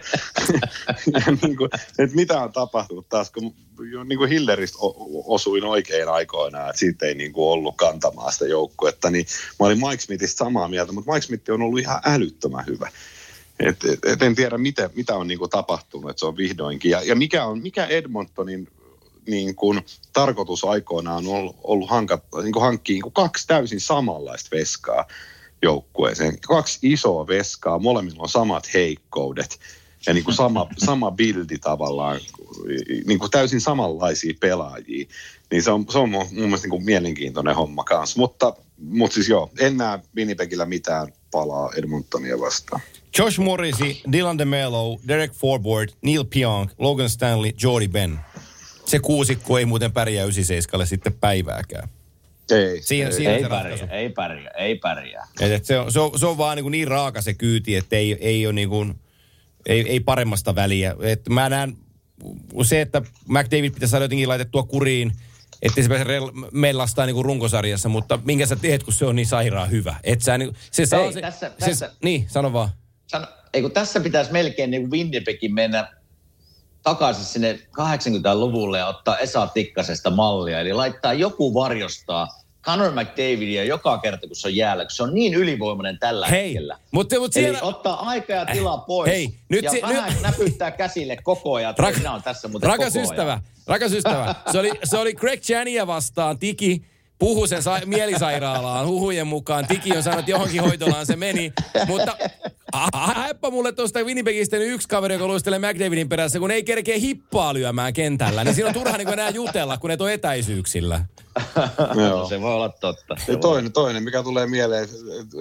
niin 1.42 1.56
kuin, 1.56 1.70
että 1.98 2.16
mitä 2.16 2.42
on 2.42 2.52
tapahtunut 2.52 3.08
taas, 3.08 3.30
kun 3.30 3.54
niin 4.04 4.18
kuin 4.18 4.30
Hilleristä 4.30 4.78
osuin 5.24 5.64
oikein 5.64 6.08
aikoinaan, 6.08 6.70
että 6.70 6.80
siitä 6.80 7.06
ei 7.06 7.14
niin 7.14 7.32
kuin 7.32 7.48
ollut 7.48 7.76
kantamaan 7.76 8.32
sitä 8.32 8.46
joukkuetta, 8.46 9.10
niin 9.10 9.26
mä 9.60 9.66
olin 9.66 9.78
Mike 9.78 10.02
Smithistä 10.02 10.44
samaa 10.44 10.68
mieltä, 10.68 10.92
mutta 10.92 11.12
Mike 11.12 11.26
Smith 11.26 11.50
on 11.50 11.62
ollut 11.62 11.80
ihan 11.80 12.00
älyttömän 12.04 12.66
hyvä. 12.66 12.90
Et, 13.60 13.84
et, 13.84 14.04
et 14.04 14.22
en 14.22 14.34
tiedä, 14.34 14.58
mitä, 14.58 14.90
mitä 14.94 15.14
on 15.16 15.28
niin 15.28 15.38
kuin 15.38 15.50
tapahtunut, 15.50 16.10
että 16.10 16.20
se 16.20 16.26
on 16.26 16.36
vihdoinkin. 16.36 16.90
Ja, 16.90 17.02
ja 17.02 17.14
mikä, 17.14 17.44
on, 17.44 17.62
mikä 17.62 17.86
Edmontonin 17.86 18.68
niin 19.26 19.54
kuin, 19.54 19.84
tarkoitus 20.12 20.64
aikoinaan 20.64 21.26
on 21.28 21.34
ollut, 21.34 21.56
ollut 21.64 21.90
hankat, 21.90 22.24
niin 22.42 22.52
kuin 22.52 22.62
hankkia 22.62 22.94
niin 22.94 23.02
kuin 23.02 23.12
kaksi 23.12 23.46
täysin 23.46 23.80
samanlaista 23.80 24.56
veskaa 24.56 25.04
joukkueeseen. 25.62 26.40
Kaksi 26.40 26.78
isoa 26.82 27.26
veskaa, 27.26 27.78
molemmilla 27.78 28.22
on 28.22 28.28
samat 28.28 28.74
heikkoudet 28.74 29.58
ja 30.06 30.14
niin 30.14 30.24
kuin 30.24 30.34
sama, 30.34 30.66
sama 30.76 31.10
bildi 31.10 31.58
tavallaan, 31.58 32.20
niin 33.06 33.18
kuin 33.18 33.30
täysin 33.30 33.60
samanlaisia 33.60 34.34
pelaajia. 34.40 35.06
Niin 35.50 35.62
se 35.62 35.70
on, 35.70 35.84
se 35.92 35.98
on 35.98 36.10
mun, 36.10 36.26
mun 36.32 36.44
mielestä 36.44 36.64
niin 36.64 36.70
kuin 36.70 36.84
mielenkiintoinen 36.84 37.54
homma 37.54 37.84
kanssa. 37.84 38.18
Mutta, 38.18 38.56
mutta 38.78 39.14
siis 39.14 39.28
joo, 39.28 39.50
en 39.60 39.76
näe 39.76 39.98
Winnipegillä 40.16 40.66
mitään 40.66 41.12
palaa 41.30 41.70
Edmontonia 41.76 42.40
vastaan. 42.40 42.80
Josh 43.18 43.38
Morrissey, 43.38 43.94
Dylan 44.12 44.38
DeMelo, 44.38 45.00
Derek 45.08 45.32
Forbort, 45.32 45.96
Neil 46.02 46.24
Pionk, 46.24 46.70
Logan 46.78 47.10
Stanley, 47.10 47.50
Jordy 47.62 47.88
Ben. 47.88 48.18
Se 48.86 48.98
kuusikko 48.98 49.58
ei 49.58 49.64
muuten 49.64 49.92
pärjää 49.92 50.24
97 50.24 50.86
sitten 50.86 51.12
päivääkään. 51.12 51.88
Ei, 52.50 52.82
Siinä, 52.82 53.06
ei. 53.06 53.12
siinä 53.12 53.30
on 53.30 53.36
Ei 53.36 53.48
pärjää, 53.48 53.88
ei 53.90 54.08
pärjää, 54.08 54.50
ei 54.50 54.74
pärjää. 54.74 55.26
Et, 55.40 55.52
et 55.52 55.64
se, 55.64 55.78
on, 55.78 55.92
se, 55.92 56.00
on, 56.00 56.18
se 56.18 56.26
on 56.26 56.38
vaan 56.38 56.56
niin, 56.56 56.70
niin 56.70 56.88
raaka 56.88 57.22
se 57.22 57.34
kyyti, 57.34 57.76
että 57.76 57.96
ei, 57.96 58.16
ei 58.20 58.46
ole 58.46 58.52
niin 58.52 58.68
kuin, 58.68 58.94
ei, 59.66 59.88
ei 59.88 60.00
paremmasta 60.00 60.54
väliä. 60.54 60.96
Et 61.00 61.28
mä 61.28 61.48
näen 61.48 61.76
se, 62.62 62.80
että 62.80 63.02
McDavid 63.28 63.70
pitäisi 63.70 63.90
saada 63.90 64.04
jotenkin 64.04 64.28
laitettua 64.28 64.62
kuriin, 64.62 65.12
ettei 65.62 65.82
se 65.84 65.88
pääse 65.88 66.04
rel- 66.04 66.48
mellastaa 66.52 67.06
niin 67.06 67.24
runkosarjassa, 67.24 67.88
mutta 67.88 68.18
minkä 68.24 68.46
sä 68.46 68.56
teet, 68.56 68.82
kun 68.82 68.92
se 68.92 69.04
on 69.06 69.16
niin 69.16 69.26
sairaan 69.26 69.70
hyvä. 69.70 69.96
Et 70.04 70.22
sä, 70.22 70.38
niin, 70.38 70.54
se 70.70 70.86
saa 70.86 71.00
Ei, 71.00 71.12
se, 71.12 71.20
tässä- 71.20 71.50
se, 71.58 71.66
tässä- 71.66 71.92
niin, 72.04 72.24
sano 72.28 72.52
vaan. 72.52 72.68
Sano, 73.06 73.26
ei 73.52 73.62
kun 73.62 73.70
tässä 73.72 74.00
pitäisi 74.00 74.32
melkein 74.32 74.70
niin 74.70 74.90
Winnipegin 74.90 75.54
mennä 75.54 75.92
takaisin 76.82 77.24
sinne 77.24 77.58
80-luvulle 77.80 78.78
ja 78.78 78.86
ottaa 78.86 79.18
Esa 79.18 79.46
Tikkasesta 79.46 80.10
mallia. 80.10 80.60
Eli 80.60 80.72
laittaa 80.72 81.12
joku 81.12 81.54
varjostaa 81.54 82.28
Conor 82.66 82.92
McDavidia 82.92 83.64
joka 83.64 83.98
kerta, 83.98 84.26
kun 84.26 84.36
se 84.36 84.48
on 84.48 84.56
jäällä, 84.56 84.84
kun 84.84 84.90
se 84.90 85.02
on 85.02 85.14
niin 85.14 85.34
ylivoimainen 85.34 85.98
tällä 85.98 86.26
Hei, 86.26 86.44
hetkellä. 86.48 86.78
mutta 86.90 87.18
mut 87.20 87.36
Eli 87.36 87.44
siellä... 87.44 87.60
ottaa 87.62 88.08
aikaa 88.08 88.36
ja 88.36 88.46
tilaa 88.46 88.78
pois. 88.78 89.10
Hei, 89.10 89.28
nyt 89.48 89.64
ja 89.64 89.70
si- 89.70 89.82
vähän 89.82 90.12
nyt- 90.12 90.22
näpyttää 90.22 90.70
käsille 90.70 91.16
koko 91.22 91.54
ajan. 91.54 91.74
Rak- 91.80 91.96
minä 91.98 92.10
olen 92.12 92.22
tässä 92.22 92.48
muuten 92.48 92.68
Rakas 92.70 92.86
koko 92.92 92.98
ajan. 92.98 93.10
ystävä, 93.12 93.40
rakas 93.66 93.92
ystävä. 93.92 94.34
Se 94.52 94.58
oli, 94.58 94.70
se 94.84 94.98
oli 94.98 95.14
Greg 95.14 95.40
Chania 95.40 95.86
vastaan. 95.86 96.38
Tiki 96.38 96.82
puhu 97.18 97.46
sen 97.46 97.62
sa- 97.62 97.80
mielisairaalaan 97.86 98.86
huhujen 98.86 99.26
mukaan. 99.26 99.66
Tiki 99.66 99.96
on 99.96 100.02
sanonut, 100.02 100.20
että 100.20 100.30
johonkin 100.30 100.62
hoitolaan 100.62 101.06
se 101.06 101.16
meni. 101.16 101.52
Mutta 101.86 102.16
haeppa 102.92 103.50
mulle 103.50 103.72
tuosta 103.72 104.04
Winnipegistä 104.04 104.56
yksi 104.56 104.88
kaveri, 104.88 105.14
joka 105.14 105.26
luistelee 105.26 105.58
McDavidin 105.58 106.08
perässä, 106.08 106.38
kun 106.38 106.50
ei 106.50 106.62
kerkeä 106.64 106.98
hippaa 106.98 107.54
lyömään 107.54 107.92
kentällä. 107.92 108.44
Niin 108.44 108.54
siinä 108.54 108.68
on 108.68 108.74
turha 108.74 108.96
niin 108.96 109.08
enää 109.12 109.30
jutella, 109.30 109.78
kun 109.78 109.90
et 109.90 110.00
ole 110.00 110.12
etäisyyksillä. 110.12 111.00
no, 111.94 112.28
se 112.28 112.40
voi 112.40 112.52
olla 112.52 112.68
totta. 112.68 113.16
Se 113.26 113.32
ja 113.32 113.38
toinen, 113.38 113.72
toinen, 113.72 114.02
mikä 114.02 114.22
tulee 114.22 114.46
mieleen, 114.46 114.84
että 114.84 114.96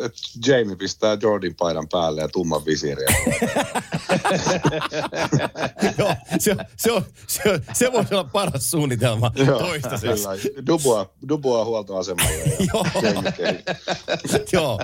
et 0.06 0.14
Jamie 0.48 0.76
pistää 0.76 1.18
Jordan 1.22 1.56
paidan 1.58 1.88
päälle 1.92 2.22
ja 2.22 2.28
tumman 2.28 2.66
visiiriä. 2.66 3.08
Joo, 5.98 6.16
se, 6.40 6.52
on, 6.52 6.58
se, 6.78 6.92
on, 6.92 7.06
se, 7.28 7.50
on, 7.50 7.62
se 7.74 7.92
voisi 7.92 8.14
olla 8.14 8.30
paras 8.34 8.72
suunnitelma 8.72 9.32
toistaiseksi. 9.60 10.54
Duboa, 10.68 11.14
Duboa 11.30 11.66
huoltoasemalle 11.66 12.34
ja 12.34 12.46
Joo. 12.74 12.86
Joo. 14.54 14.80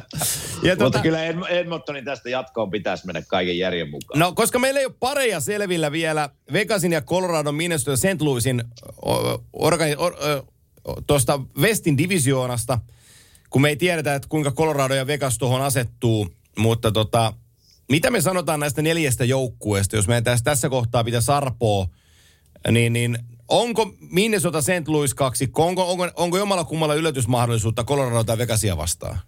Ja 0.64 0.70
Mutta 0.70 0.76
tuota, 0.78 1.00
kyllä 1.00 1.26
Ed- 1.26 1.48
Edmontonin 1.50 2.06
tästä 2.06 2.30
jatkoon 2.30 2.72
pitäisi 2.72 3.06
mennä 3.06 3.22
kaiken 3.28 3.58
järjen 3.58 3.90
mukaan. 3.90 4.20
No, 4.20 4.32
koska 4.36 4.60
meillä 4.60 4.80
ei 4.80 4.86
ole 4.86 4.96
pareja 5.00 5.40
selvillä 5.40 5.92
vielä 5.92 6.30
Vegasin 6.54 6.92
ja 6.92 7.02
Colorado, 7.02 7.52
Minnesota 7.52 7.92
ja 7.92 7.98
St. 7.98 8.22
Louisin 8.22 8.64
organi- 9.58 9.96
or, 9.98 10.14
tuosta 11.08 11.40
Westin 11.58 11.98
divisioonasta, 11.98 12.80
kun 13.50 13.62
me 13.62 13.70
ei 13.70 13.76
tiedetä, 13.76 14.16
että 14.16 14.28
kuinka 14.30 14.52
Colorado 14.52 14.94
ja 14.94 15.08
Vegas 15.08 15.38
tuohon 15.38 15.62
asettuu, 15.62 16.28
mutta 16.58 16.92
tota, 16.92 17.34
mitä 17.90 18.12
me 18.12 18.22
sanotaan 18.22 18.60
näistä 18.60 18.82
neljästä 18.82 19.26
joukkueesta, 19.26 19.96
jos 19.96 20.08
meidän 20.08 20.24
tässä, 20.24 20.44
tässä 20.44 20.70
kohtaa 20.70 21.04
pitää 21.04 21.22
sarpoa, 21.22 21.88
niin, 22.72 22.94
niin 22.94 23.20
onko 23.48 23.94
Minnesota 24.00 24.62
St. 24.62 24.88
Louis 24.88 25.14
kaksi, 25.14 25.52
onko, 25.56 25.92
onko, 25.92 26.10
onko 26.16 26.38
jomalla 26.38 26.64
kummalla 26.64 26.96
yllätysmahdollisuutta 26.96 27.84
Colorado 27.84 28.24
tai 28.24 28.38
Vegasia 28.38 28.78
vastaan? 28.78 29.20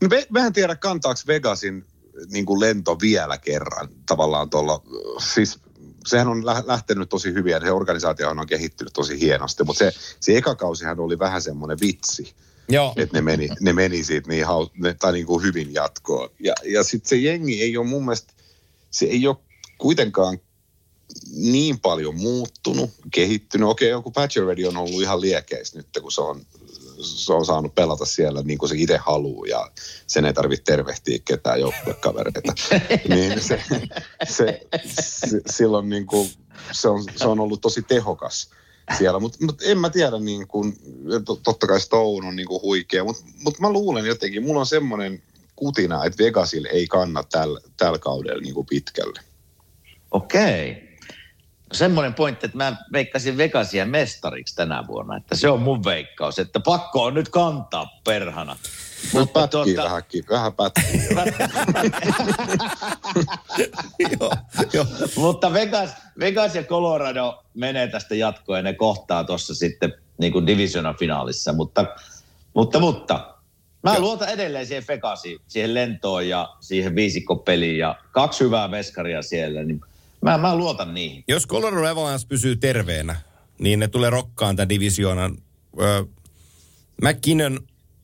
No 0.00 0.08
me, 0.08 0.26
mehän 0.30 0.52
tiedä, 0.52 0.76
kantaako 0.76 1.20
Vegasin 1.26 1.84
niin 2.30 2.46
kuin 2.46 2.60
lento 2.60 3.00
vielä 3.00 3.38
kerran 3.38 3.88
tavallaan 4.06 4.50
tuolla, 4.50 4.82
siis 5.34 5.58
sehän 6.06 6.28
on 6.28 6.46
lä- 6.46 6.64
lähtenyt 6.66 7.08
tosi 7.08 7.32
hyvin 7.34 7.52
ja 7.52 7.60
se 7.60 7.72
organisaatio 7.72 8.30
on 8.30 8.46
kehittynyt 8.46 8.92
tosi 8.92 9.20
hienosti, 9.20 9.64
mutta 9.64 9.78
se, 9.78 9.92
se 10.20 10.36
eka 10.36 10.54
kausihan 10.54 11.00
oli 11.00 11.18
vähän 11.18 11.42
semmoinen 11.42 11.78
vitsi, 11.80 12.34
Joo. 12.68 12.92
että 12.96 13.16
ne 13.16 13.20
meni, 13.20 13.48
ne 13.60 13.72
meni 13.72 14.04
siitä 14.04 14.28
niin, 14.28 14.46
hau, 14.46 14.68
ne, 14.78 14.94
tai 14.94 15.12
niin 15.12 15.26
kuin 15.26 15.42
hyvin 15.42 15.74
jatkoon. 15.74 16.30
Ja, 16.40 16.54
ja 16.64 16.84
sitten 16.84 17.08
se 17.08 17.16
jengi 17.16 17.62
ei 17.62 17.76
ole 17.76 17.86
mun 17.86 18.04
mielestä, 18.04 18.32
se 18.90 19.06
ei 19.06 19.26
ole 19.26 19.36
kuitenkaan 19.78 20.38
niin 21.36 21.80
paljon 21.80 22.16
muuttunut, 22.16 22.90
kehittynyt. 23.10 23.68
Okei, 23.68 23.88
joku 23.88 24.10
Patcher 24.10 24.44
on 24.68 24.76
ollut 24.76 25.02
ihan 25.02 25.20
liekeis 25.20 25.74
nyt, 25.74 25.86
kun 26.02 26.12
se 26.12 26.20
on, 26.20 26.46
se 27.00 27.32
on 27.32 27.46
saanut 27.46 27.74
pelata 27.74 28.04
siellä 28.04 28.42
niin 28.42 28.58
kuin 28.58 28.68
se 28.68 28.74
itse 28.78 28.96
haluaa 28.96 29.46
ja 29.46 29.70
sen 30.06 30.24
ei 30.24 30.32
tarvitse 30.32 30.64
tervehtiä 30.64 31.18
ketään 31.24 31.60
joukkuekavereita. 31.60 32.40
niin 33.08 33.40
se, 33.40 33.62
se, 34.28 34.60
se, 35.00 35.40
silloin 35.50 35.88
niin 35.88 36.06
kuin, 36.06 36.30
se, 36.72 36.88
on, 36.88 37.04
se 37.16 37.26
on 37.26 37.40
ollut 37.40 37.60
tosi 37.60 37.82
tehokas 37.82 38.50
siellä, 38.98 39.20
mutta 39.20 39.38
mut 39.44 39.62
en 39.62 39.78
mä 39.78 39.90
tiedä, 39.90 40.18
niin 40.18 40.48
kuin, 40.48 40.76
to- 41.24 41.40
totta 41.42 41.66
kai 41.66 41.80
Stone 41.80 42.28
on 42.28 42.36
niin 42.36 42.48
kuin 42.48 42.62
huikea, 42.62 43.04
mutta 43.04 43.22
mut 43.44 43.58
mä 43.58 43.72
luulen 43.72 44.06
jotenkin, 44.06 44.42
mulla 44.42 44.60
on 44.60 44.66
semmoinen 44.66 45.22
kutina, 45.56 46.04
että 46.04 46.24
Vegasille 46.24 46.68
ei 46.68 46.86
kanna 46.86 47.22
tällä 47.22 47.60
täl 47.76 47.98
kaudella 47.98 48.40
niin 48.40 48.54
kuin 48.54 48.66
pitkälle. 48.66 49.20
Okei. 50.10 50.85
Semmoinen 51.72 52.14
pointti, 52.14 52.46
että 52.46 52.58
mä 52.58 52.76
veikkasin 52.92 53.36
Vegasia 53.36 53.86
mestariksi 53.86 54.56
tänä 54.56 54.84
vuonna, 54.86 55.16
että 55.16 55.36
se 55.36 55.48
on 55.48 55.62
mun 55.62 55.84
veikkaus, 55.84 56.38
että 56.38 56.60
pakko 56.60 57.02
on 57.02 57.14
nyt 57.14 57.28
kantaa 57.28 58.00
perhana. 58.04 58.56
Mutta 59.12 59.40
pätkii 59.40 59.74
tuota... 59.74 59.88
vähänkin, 59.88 60.24
vähän 60.30 60.52
pätkii. 60.52 61.00
joo, 64.20 64.32
joo. 64.72 64.86
Mutta 65.16 65.52
Vegas, 65.52 65.90
Vegas 66.18 66.54
ja 66.54 66.62
Colorado 66.62 67.44
menee 67.54 67.88
tästä 67.88 68.14
jatkoon 68.14 68.58
ja 68.58 68.62
ne 68.62 68.72
kohtaa 68.72 69.24
tuossa 69.24 69.54
sitten 69.54 69.94
niin 70.18 70.32
kuin 70.32 70.46
divisionan 70.46 70.96
finaalissa, 70.96 71.52
mutta, 71.52 71.86
mutta, 72.54 72.80
mutta 72.80 73.34
mä 73.82 73.98
luotan 73.98 74.28
edelleen 74.28 74.66
siihen 74.66 74.84
Vegasiin, 74.88 75.38
siihen 75.46 75.74
lentoon 75.74 76.28
ja 76.28 76.48
siihen 76.60 76.94
viisikkopeliin 76.94 77.78
ja 77.78 77.98
kaksi 78.10 78.44
hyvää 78.44 78.70
veskaria 78.70 79.22
siellä, 79.22 79.62
niin 79.62 79.80
mä, 80.30 80.38
mä 80.38 80.56
luotan 80.56 80.94
niihin. 80.94 81.24
Jos 81.28 81.46
Colorado 81.46 81.90
Avalanche 81.90 82.26
pysyy 82.28 82.56
terveenä, 82.56 83.16
niin 83.58 83.80
ne 83.80 83.88
tulee 83.88 84.10
rokkaan 84.10 84.56
tämän 84.56 84.68
divisioonan. 84.68 85.38
Öö, 85.80 86.04
McKinnon 87.02 87.60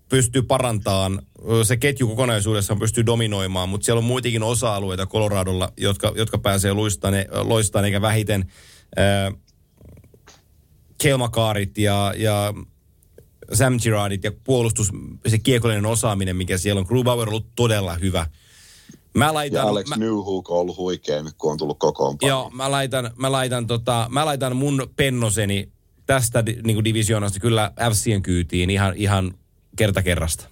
pystyy 0.09 0.43
parantamaan, 0.43 1.23
se 1.63 1.77
ketju 1.77 2.09
kokonaisuudessaan 2.09 2.79
pystyy 2.79 3.07
dominoimaan, 3.07 3.69
mutta 3.69 3.85
siellä 3.85 3.99
on 3.99 4.05
muitakin 4.05 4.43
osa-alueita 4.43 5.07
Coloradolla, 5.07 5.73
jotka, 5.77 6.13
jotka 6.17 6.39
pääsee 6.39 6.75
luistamaan, 6.75 7.25
loistamaan 7.43 7.85
eikä 7.85 8.03
vähiten 8.03 8.53
öö, 8.99 9.31
Kelmakaarit 11.03 11.79
ja, 11.79 12.15
ja 12.17 12.55
Sam 13.53 13.79
Girardit 13.83 14.25
ja 14.25 14.33
puolustus, 14.45 14.91
se 15.27 15.39
kiekollinen 15.39 15.87
osaaminen, 15.87 16.37
mikä 16.37 16.59
siellä 16.59 16.79
on. 16.79 16.87
Grubauer 16.89 17.29
on 17.29 17.35
ollut 17.35 17.55
todella 17.57 17.95
hyvä. 17.95 18.27
Mä 19.15 19.35
laitan, 19.35 19.59
Ja 19.59 19.69
Alex 19.69 19.89
mä, 19.89 19.97
Newhook 19.97 20.51
on 20.51 20.59
ollut 20.59 20.77
huikea 20.77 21.23
nyt, 21.23 21.35
kun 21.39 21.53
on 21.53 21.59
tullut 21.59 21.79
kokoonpanoon. 21.79 22.29
Joo, 22.29 22.51
mä 22.51 22.71
laitan, 22.71 23.11
mä 23.17 23.33
laitan, 23.33 23.67
tota, 23.67 24.07
mä 24.11 24.25
laitan 24.25 24.57
mun 24.57 24.91
pennoseni 24.97 25.73
tästä 26.07 26.45
niin 26.65 26.85
divisioonasta 26.85 27.41
kyllä 27.41 27.73
FCn 27.93 28.23
kyytiin 28.23 28.71
ihan, 28.71 28.95
ihan 28.97 29.35
kerta 29.77 30.03
kerrasta. 30.03 30.45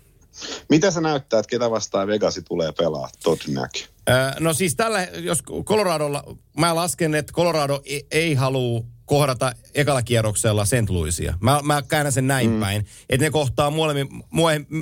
Mitä 0.69 0.91
sä 0.91 1.01
näyttää, 1.01 1.41
että 1.41 1.51
ketä 1.51 1.71
vastaan 1.71 2.09
Vegasi 2.09 2.43
tulee 2.43 2.73
pelaa? 2.73 3.09
Todd 3.23 3.41
Nack. 3.49 3.75
Öö, 4.09 4.31
no 4.41 4.53
siis 4.53 4.77
tällä, 4.77 5.03
jos 5.03 5.43
Coloradolla, 5.65 6.37
mä 6.59 6.75
lasken, 6.75 7.15
että 7.15 7.33
Colorado 7.33 7.83
ei, 7.85 8.07
ei 8.11 8.35
halua 8.35 8.83
kohdata 9.05 9.53
ekalla 9.75 10.03
kierroksella 10.03 10.65
St. 10.65 10.89
Louisia. 10.91 11.39
Mä, 11.41 11.61
mä 11.63 11.83
käännän 11.83 12.13
sen 12.13 12.27
näin 12.27 12.51
mm. 12.51 12.61
päin, 12.61 12.87
että 13.09 13.27
ne 13.27 13.31
kohtaa 13.31 13.71
muolemmin, 13.71 14.09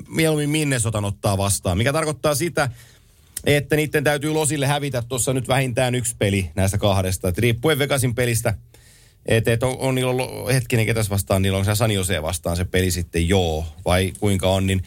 mieluummin 0.09 0.51
Minnesotan 0.51 1.05
ottaa 1.05 1.39
vastaan, 1.39 1.79
mikä 1.79 1.93
tarkoittaa 1.93 2.35
sitä, 2.35 2.71
että 3.45 3.77
niiden 3.77 4.05
täytyy 4.05 4.31
Losille 4.31 4.67
hävitä 4.67 5.03
tuossa 5.03 5.33
nyt 5.33 5.49
vähintään 5.49 5.95
yksi 5.95 6.17
peli 6.19 6.51
näistä 6.55 6.79
kahdesta. 6.79 7.29
Et 7.29 7.39
riippuen 7.39 7.79
Vegasin 7.79 8.15
pelistä, 8.15 8.55
että 9.27 9.53
et 9.53 9.63
on, 9.63 9.77
on 9.79 9.95
niillä 9.95 10.11
ollut, 10.11 10.53
hetkinen, 10.53 10.87
ketäs 10.87 11.11
vastaan, 11.11 11.43
niillä 11.43 11.59
on 11.59 11.65
se 11.65 11.75
San 11.75 11.91
Jose 11.91 12.23
vastaan 12.23 12.57
se 12.57 12.65
peli 12.65 12.91
sitten, 12.91 13.29
joo, 13.29 13.67
vai 13.85 14.13
kuinka 14.21 14.51
on, 14.51 14.67
niin 14.67 14.83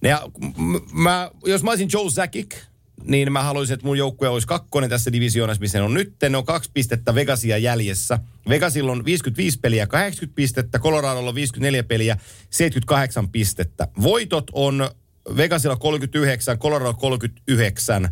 ne, 0.00 0.14
m- 0.56 1.02
mä, 1.02 1.30
jos 1.46 1.62
mä 1.62 1.70
olisin 1.70 1.88
Joe 1.92 2.10
Zakic, 2.10 2.56
niin 3.04 3.32
mä 3.32 3.42
haluaisin, 3.42 3.74
että 3.74 3.86
mun 3.86 3.98
joukkue 3.98 4.28
olisi 4.28 4.46
kakkonen 4.46 4.90
tässä 4.90 5.12
divisioonassa, 5.12 5.60
missä 5.60 5.78
ne 5.78 5.84
on 5.84 5.94
nyt. 5.94 6.14
Ne 6.28 6.36
on 6.36 6.44
kaksi 6.44 6.70
pistettä 6.74 7.14
Vegasia 7.14 7.58
jäljessä. 7.58 8.18
Vegasilla 8.48 8.92
on 8.92 9.04
55 9.04 9.58
peliä, 9.60 9.86
80 9.86 10.36
pistettä. 10.36 10.78
Coloradolla 10.78 11.28
on 11.28 11.34
54 11.34 11.82
peliä, 11.82 12.16
78 12.50 13.28
pistettä. 13.28 13.88
Voitot 14.02 14.50
on 14.52 14.90
Vegasilla 15.36 15.76
39, 15.76 16.58
Colorado 16.58 16.94
39. 16.94 18.08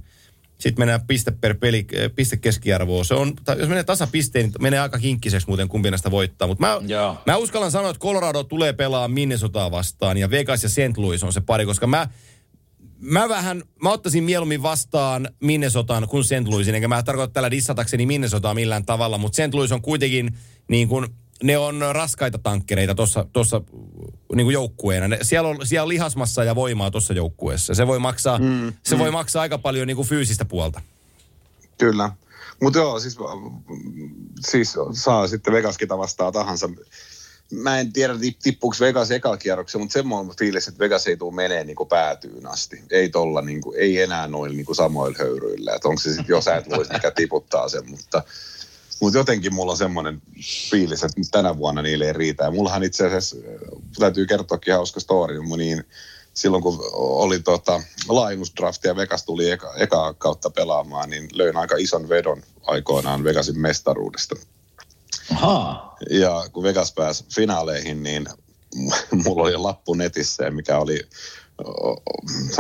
Sitten 0.58 0.80
mennään 0.80 1.06
piste 1.06 1.30
per 1.30 1.54
peli, 1.54 1.86
piste 2.14 2.36
keskiarvoa. 2.36 3.04
Se 3.04 3.14
on, 3.14 3.34
jos 3.58 3.68
menee 3.68 3.84
tasapisteen, 3.84 4.44
niin 4.44 4.54
menee 4.60 4.80
aika 4.80 4.98
kinkkiseksi 4.98 5.48
muuten 5.48 5.68
kumpi 5.68 5.90
näistä 5.90 6.10
voittaa. 6.10 6.48
Mutta 6.48 6.66
mä, 6.66 6.80
Joo. 6.86 7.16
mä 7.26 7.36
uskallan 7.36 7.70
sanoa, 7.70 7.90
että 7.90 8.00
Colorado 8.00 8.44
tulee 8.44 8.72
pelaa 8.72 9.08
Minnesotaa 9.08 9.70
vastaan 9.70 10.18
ja 10.18 10.30
Vegas 10.30 10.62
ja 10.62 10.68
St. 10.68 10.96
Louis 10.96 11.24
on 11.24 11.32
se 11.32 11.40
pari, 11.40 11.66
koska 11.66 11.86
mä, 11.86 12.08
mä 13.00 13.28
vähän, 13.28 13.62
mä 13.82 13.90
ottaisin 13.90 14.24
mieluummin 14.24 14.62
vastaan 14.62 15.28
Minnesotan 15.40 16.08
kuin 16.08 16.24
St. 16.24 16.46
Louisin, 16.46 16.74
enkä 16.74 16.88
mä 16.88 17.02
tarkoita 17.02 17.32
tällä 17.32 17.50
dissatakseni 17.50 18.06
Minnesotaa 18.06 18.54
millään 18.54 18.86
tavalla, 18.86 19.18
mutta 19.18 19.36
St. 19.36 19.54
Louis 19.54 19.72
on 19.72 19.82
kuitenkin 19.82 20.30
niin 20.68 20.88
kuin, 20.88 21.06
ne 21.42 21.58
on 21.58 21.84
raskaita 21.92 22.38
tankkereita 22.38 22.94
tuossa 22.94 23.26
tossa, 23.32 23.60
niin 24.34 24.46
kuin 24.46 24.54
joukkueena. 24.54 25.08
Ne, 25.08 25.18
siellä, 25.22 25.48
on, 25.48 25.66
siellä 25.66 25.82
on 25.82 25.88
lihasmassa 25.88 26.44
ja 26.44 26.54
voimaa 26.54 26.90
tuossa 26.90 27.14
joukkueessa. 27.14 27.74
Se 27.74 27.86
voi 27.86 27.98
maksaa, 27.98 28.38
mm, 28.38 28.72
se 28.82 28.94
mm. 28.94 28.98
voi 28.98 29.10
maksaa 29.10 29.42
aika 29.42 29.58
paljon 29.58 29.86
niin 29.86 29.96
kuin 29.96 30.08
fyysistä 30.08 30.44
puolta. 30.44 30.80
Kyllä. 31.78 32.10
Mutta 32.62 32.78
joo, 32.78 33.00
siis, 33.00 33.16
siis 34.40 34.74
saa 34.92 35.28
sitten 35.28 35.52
Vegas 35.52 35.78
ketä 35.78 35.98
vastaa 35.98 36.32
tahansa. 36.32 36.70
Mä 37.52 37.78
en 37.78 37.92
tiedä, 37.92 38.14
tip- 38.14 38.38
tippuuko 38.42 38.76
Vegas 38.80 39.10
ekalla 39.10 39.36
kierroksella, 39.36 39.84
mutta 39.84 39.92
semmoinen 39.92 40.36
fiilis, 40.38 40.68
että 40.68 40.78
Vegas 40.78 41.06
ei 41.06 41.16
tule 41.16 41.34
menee 41.34 41.64
niin 41.64 41.76
päätyyn 41.88 42.46
asti. 42.46 42.82
Ei, 42.90 43.08
tolla, 43.08 43.42
niin 43.42 43.60
kuin, 43.60 43.78
ei 43.78 44.02
enää 44.02 44.28
noilla 44.28 44.56
niin 44.56 44.66
kuin 44.66 44.76
samoilla 44.76 45.18
höyryillä. 45.18 45.74
Et 45.74 45.84
onko 45.84 46.00
se 46.00 46.08
sitten 46.08 46.28
jos 46.28 46.48
et 46.48 46.66
luisi, 46.66 46.92
mikä 46.92 47.10
tiputtaa 47.10 47.68
sen, 47.68 47.90
mutta, 47.90 48.22
mutta 49.02 49.18
jotenkin 49.18 49.54
mulla 49.54 49.72
on 49.72 49.78
semmoinen 49.78 50.22
fiilis, 50.70 51.04
että 51.04 51.20
tänä 51.30 51.58
vuonna 51.58 51.82
niille 51.82 52.06
ei 52.06 52.12
riitä. 52.12 52.44
Ja 52.44 52.50
mullahan 52.50 52.82
itse 52.82 53.06
asiassa, 53.06 53.36
täytyy 53.98 54.26
kertoakin 54.26 54.74
hauska 54.74 55.00
story, 55.00 55.40
niin 55.56 55.84
silloin 56.34 56.62
kun 56.62 56.78
oli 56.92 57.40
tota, 57.40 57.82
laajennusdrafti 58.08 58.88
ja 58.88 58.96
Vegas 58.96 59.24
tuli 59.24 59.50
eka, 59.50 59.74
eka 59.76 60.14
kautta 60.18 60.50
pelaamaan, 60.50 61.10
niin 61.10 61.28
löin 61.32 61.56
aika 61.56 61.76
ison 61.76 62.08
vedon 62.08 62.42
aikoinaan 62.66 63.24
Vegasin 63.24 63.58
mestaruudesta. 63.58 64.34
Ahaa. 65.34 65.96
Ja 66.10 66.44
kun 66.52 66.62
Vegas 66.62 66.92
pääsi 66.92 67.24
finaaleihin, 67.34 68.02
niin 68.02 68.26
mulla 69.24 69.42
oli 69.42 69.56
lappu 69.56 69.94
netissä, 69.94 70.50
mikä 70.50 70.78
oli, 70.78 71.00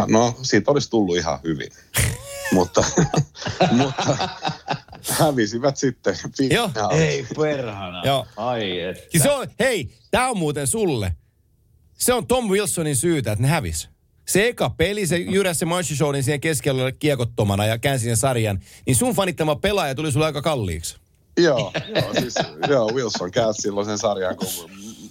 no 0.06 0.34
siitä 0.42 0.70
olisi 0.70 0.90
tullut 0.90 1.16
ihan 1.16 1.38
hyvin. 1.44 1.70
mutta, 2.52 2.84
mutta, 3.70 4.28
hävisivät 5.08 5.76
sitten. 5.76 6.14
Joo. 6.50 6.70
Ei 6.90 7.26
perhana. 7.36 8.02
Joo. 8.04 8.26
Ai 8.36 8.80
että. 8.80 9.02
Ja 9.14 9.20
se 9.20 9.30
on, 9.30 9.46
hei, 9.58 9.90
tää 10.10 10.30
on 10.30 10.38
muuten 10.38 10.66
sulle. 10.66 11.12
Se 11.98 12.12
on 12.12 12.26
Tom 12.26 12.48
Wilsonin 12.48 12.96
syytä, 12.96 13.32
että 13.32 13.42
ne 13.42 13.48
hävis. 13.48 13.88
Se 14.28 14.48
eka 14.48 14.70
peli, 14.70 15.06
se 15.06 15.16
jyräsi 15.16 15.58
se 15.58 15.64
Munchie 15.64 15.96
Showin 15.96 16.22
siihen 16.22 16.40
keskellä 16.40 16.92
kiekottomana 16.92 17.66
ja 17.66 17.78
käänsi 17.78 18.04
sen 18.04 18.16
sarjan, 18.16 18.60
niin 18.86 18.96
sun 18.96 19.14
fanittama 19.14 19.56
pelaaja 19.56 19.94
tuli 19.94 20.12
sulle 20.12 20.26
aika 20.26 20.42
kalliiksi. 20.42 20.96
Joo, 21.36 21.72
joo, 21.94 22.14
siis, 22.20 22.34
joo, 22.68 22.92
Wilson 22.94 23.30
käänsi 23.30 23.62
silloin 23.62 23.86
sen 23.86 23.98
sarjan, 23.98 24.36
kun 24.36 24.48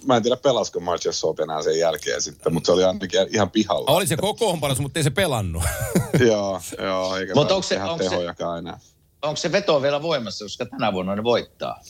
mä 0.06 0.16
en 0.16 0.22
tiedä 0.22 0.36
pelasko 0.36 0.80
Marchessault 0.80 1.40
enää 1.40 1.62
sen 1.62 1.78
jälkeen 1.78 2.22
sitten, 2.22 2.52
mutta 2.54 2.66
se 2.66 2.72
oli 2.72 2.84
ainakin 2.84 3.20
ihan 3.30 3.50
pihalla. 3.50 3.90
Oli 3.90 4.06
se 4.06 4.16
kokoonpanossa, 4.16 4.82
mutta 4.82 4.98
ei 4.98 5.02
se 5.04 5.10
pelannut. 5.10 5.62
joo, 6.30 6.60
joo, 6.78 7.16
eikä 7.16 7.34
Mut 7.34 7.50
onko 7.50 7.62
se- 7.62 7.74
tehdä 7.74 7.90
onko 7.90 8.04
se- 8.04 8.10
tehojakaan 8.10 8.58
enää. 8.58 8.78
Onko 9.22 9.36
se 9.36 9.52
veto 9.52 9.82
vielä 9.82 10.02
voimassa, 10.02 10.44
koska 10.44 10.66
tänä 10.66 10.92
vuonna 10.92 11.16
ne 11.16 11.24
voittaa? 11.24 11.80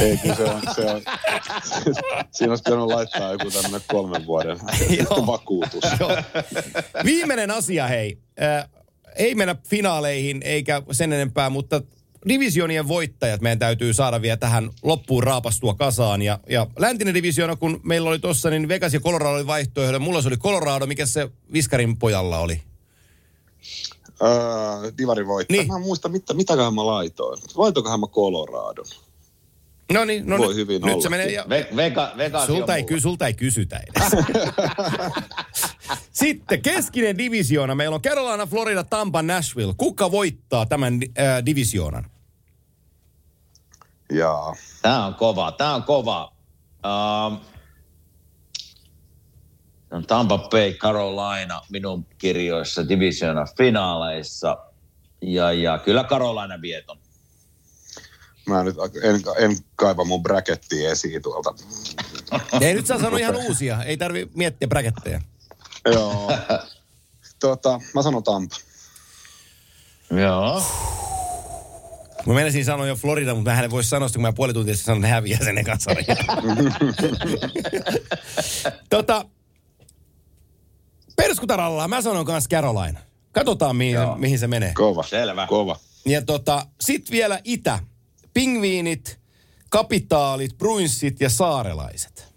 Ei, 0.00 0.16
kyllä 0.16 0.34
se 0.34 0.44
on, 0.44 0.60
se 0.74 0.80
on, 0.90 1.02
siinä 2.32 2.52
olisi 2.52 2.62
pitänyt 2.64 2.86
laittaa 2.86 3.32
joku 3.32 3.50
tämmöinen 3.50 3.80
kolmen 3.88 4.26
vuoden 4.26 4.58
Joo. 5.10 5.26
vakuutus. 5.26 5.84
Joo. 6.00 6.16
Viimeinen 7.04 7.50
asia, 7.50 7.86
hei. 7.86 8.18
Äh, 8.42 8.68
ei 9.16 9.34
mennä 9.34 9.56
finaaleihin 9.68 10.40
eikä 10.44 10.82
sen 10.92 11.12
enempää, 11.12 11.50
mutta 11.50 11.82
divisionien 12.28 12.88
voittajat 12.88 13.40
meidän 13.40 13.58
täytyy 13.58 13.94
saada 13.94 14.22
vielä 14.22 14.36
tähän 14.36 14.70
loppuun 14.82 15.22
raapastua 15.22 15.74
kasaan. 15.74 16.22
Ja, 16.22 16.38
ja 16.48 16.66
läntinen 16.78 17.14
divisiona, 17.14 17.56
kun 17.56 17.80
meillä 17.82 18.08
oli 18.10 18.18
tossa, 18.18 18.50
niin 18.50 18.68
Vegas 18.68 18.94
ja 18.94 19.00
Colorado 19.00 19.34
oli 19.34 19.46
vaihtoehto. 19.46 19.98
Mulla 19.98 20.22
se 20.22 20.28
oli 20.28 20.36
Colorado, 20.36 20.86
mikä 20.86 21.06
se 21.06 21.30
Viskarin 21.52 21.96
pojalla 21.96 22.38
oli. 22.38 22.62
Öö, 24.22 24.92
Divari 24.98 25.26
voittaa. 25.26 25.56
Niin. 25.56 25.68
Mä 25.68 25.76
en 25.76 25.82
muista, 25.82 26.08
mitä, 26.08 26.34
mitäköhän 26.34 26.74
mä 26.74 26.86
laitoin. 26.86 27.40
Laitoinkohan 27.54 28.00
mä 28.00 28.06
Coloradon? 28.06 28.86
No 29.92 30.04
niin, 30.04 30.26
no 30.26 30.38
Voi 30.38 30.46
nyt, 30.48 30.56
hyvin 30.56 30.82
nyt 30.82 30.92
olla. 30.94 31.02
se 31.02 31.08
menee. 31.08 31.26
Ja, 31.32 31.42
Ve- 31.42 31.76
Vega, 31.76 32.12
Vegas 32.16 32.46
sulta, 32.46 32.76
ei, 32.76 32.84
ky- 32.84 33.00
sulta 33.00 33.26
ei 33.26 33.34
kysytä 33.34 33.80
edes. 33.80 34.10
Sitten 36.12 36.62
keskinen 36.62 37.18
divisioona. 37.18 37.74
Meillä 37.74 37.94
on 37.94 38.02
Carolina, 38.02 38.46
Florida, 38.46 38.84
Tampa, 38.84 39.22
Nashville. 39.22 39.74
Kuka 39.76 40.10
voittaa 40.10 40.66
tämän 40.66 40.94
äh, 41.18 41.44
divisioonan? 41.46 42.10
Jaa. 44.12 44.56
Tää 44.82 45.06
on 45.06 45.14
kova, 45.14 45.52
tää 45.52 45.74
on 45.74 45.82
kova. 45.82 46.32
Um, 46.84 47.38
on 49.90 50.06
Tampa 50.06 50.38
Bay, 50.38 50.72
Carolina 50.72 51.60
minun 51.70 52.06
kirjoissa 52.18 52.88
divisiona 52.88 53.44
finaaleissa. 53.58 54.56
Ja, 55.22 55.52
ja 55.52 55.78
kyllä 55.78 56.04
Carolina 56.04 56.60
vieton. 56.62 56.99
Mä 58.50 58.64
nyt 58.64 58.76
en, 59.02 59.22
en 59.38 59.56
kaiva 59.76 60.04
mun 60.04 60.22
brackettia 60.22 60.90
esiin 60.90 61.22
tuolta. 61.22 61.54
Ei 62.60 62.74
nyt 62.74 62.86
saa 62.86 62.98
sanoa 62.98 63.18
ihan 63.18 63.36
uusia. 63.36 63.82
Ei 63.84 63.96
tarvi 63.96 64.30
miettiä 64.34 64.68
bracketteja. 64.68 65.20
Joo. 65.92 66.30
tota, 67.40 67.80
mä 67.94 68.02
sanon 68.02 68.22
Tampa. 68.22 68.56
Joo. 70.10 70.62
Mä 72.26 72.34
menisin 72.34 72.64
sanoa 72.64 72.86
jo 72.86 72.96
Florida, 72.96 73.34
mutta 73.34 73.50
mä 73.50 73.62
en 73.62 73.70
voi 73.70 73.84
sanoa 73.84 74.08
sitä, 74.08 74.16
kun 74.16 74.22
mä 74.22 74.32
puoli 74.32 74.52
tuntia 74.52 74.74
sitten 74.74 74.86
sanon, 74.86 75.04
että 75.04 75.08
ne 75.08 75.14
häviää 75.14 75.44
sen 75.44 75.58
ekan 75.58 75.80
sarjan. 75.80 76.16
tota, 78.90 79.24
perskutaralla 81.16 81.88
mä 81.88 82.02
sanon 82.02 82.24
kanssa 82.24 82.50
Carolina. 82.50 83.00
Katsotaan, 83.32 83.76
mihin, 83.76 83.94
Joo. 83.94 84.16
mihin 84.16 84.38
se 84.38 84.46
menee. 84.46 84.72
Kova. 84.74 85.02
Selvä. 85.02 85.46
Kova. 85.46 85.76
Ja 86.06 86.22
tota, 86.22 86.66
sit 86.80 87.10
vielä 87.10 87.40
Itä. 87.44 87.78
Pingviinit, 88.34 89.20
kapitaalit, 89.68 90.58
bruinsit 90.58 91.20
ja 91.20 91.30
saarelaiset. 91.30 92.34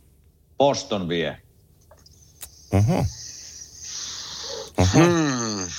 Boston 0.57 1.07
vie. 1.09 1.37
Oho. 2.73 3.05
Hmm. 4.93 5.69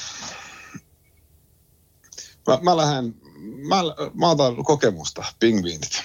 Mä, 2.46 2.58
mä 2.62 2.76
lähden, 2.76 3.14
mä, 3.68 3.76
mä 4.14 4.30
otan 4.30 4.64
kokemusta, 4.64 5.24
pingviinit. 5.40 6.04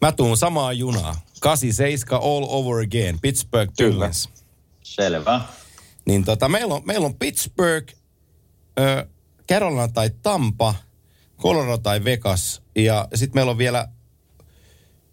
Mä 0.00 0.12
tuun 0.12 0.36
samaa 0.36 0.72
junaa. 0.72 1.20
87 1.40 2.20
all 2.22 2.46
over 2.48 2.84
again. 2.84 3.20
Pittsburgh 3.20 3.72
Kyllä. 3.78 3.90
Penguins. 3.90 4.28
Selvä. 4.82 5.40
Niin 6.04 6.24
tota, 6.24 6.48
meillä 6.48 6.74
on, 6.74 6.82
meillä 6.84 7.06
on 7.06 7.14
Pittsburgh, 7.14 7.94
ö, 8.78 9.06
Carolina 9.48 9.88
tai 9.88 10.10
Tampa, 10.22 10.74
Colorado 11.40 11.78
tai 11.78 12.04
Vegas. 12.04 12.62
Ja 12.76 13.08
sitten 13.14 13.34
meillä 13.38 13.50
on 13.50 13.58
vielä 13.58 13.88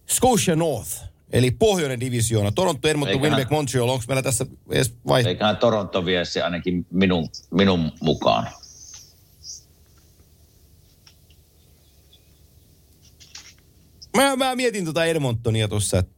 Scotia 0.10 0.56
North, 0.56 0.92
eli 1.32 1.52
pohjoinen 1.52 2.00
divisioona. 2.00 2.52
Toronto, 2.52 2.88
Edmonton, 2.88 3.12
Eiköhän- 3.14 3.32
Winnipeg, 3.32 3.52
Montreal. 3.52 3.90
Onko 3.90 4.04
meillä 4.08 4.22
tässä 4.22 4.46
edes 4.72 4.94
vai? 5.08 5.24
Eiköhän 5.28 5.58
Toronto 5.58 6.06
vie 6.06 6.26
se 6.26 6.42
ainakin 6.42 6.86
minun, 6.92 7.30
minun 7.52 7.92
mukaan. 8.02 8.50
Mä, 14.18 14.36
mä 14.36 14.56
mietin 14.56 14.86
tota 14.86 15.06
Edmontonia 15.06 15.68
tuossa, 15.68 15.98
että 16.00 16.12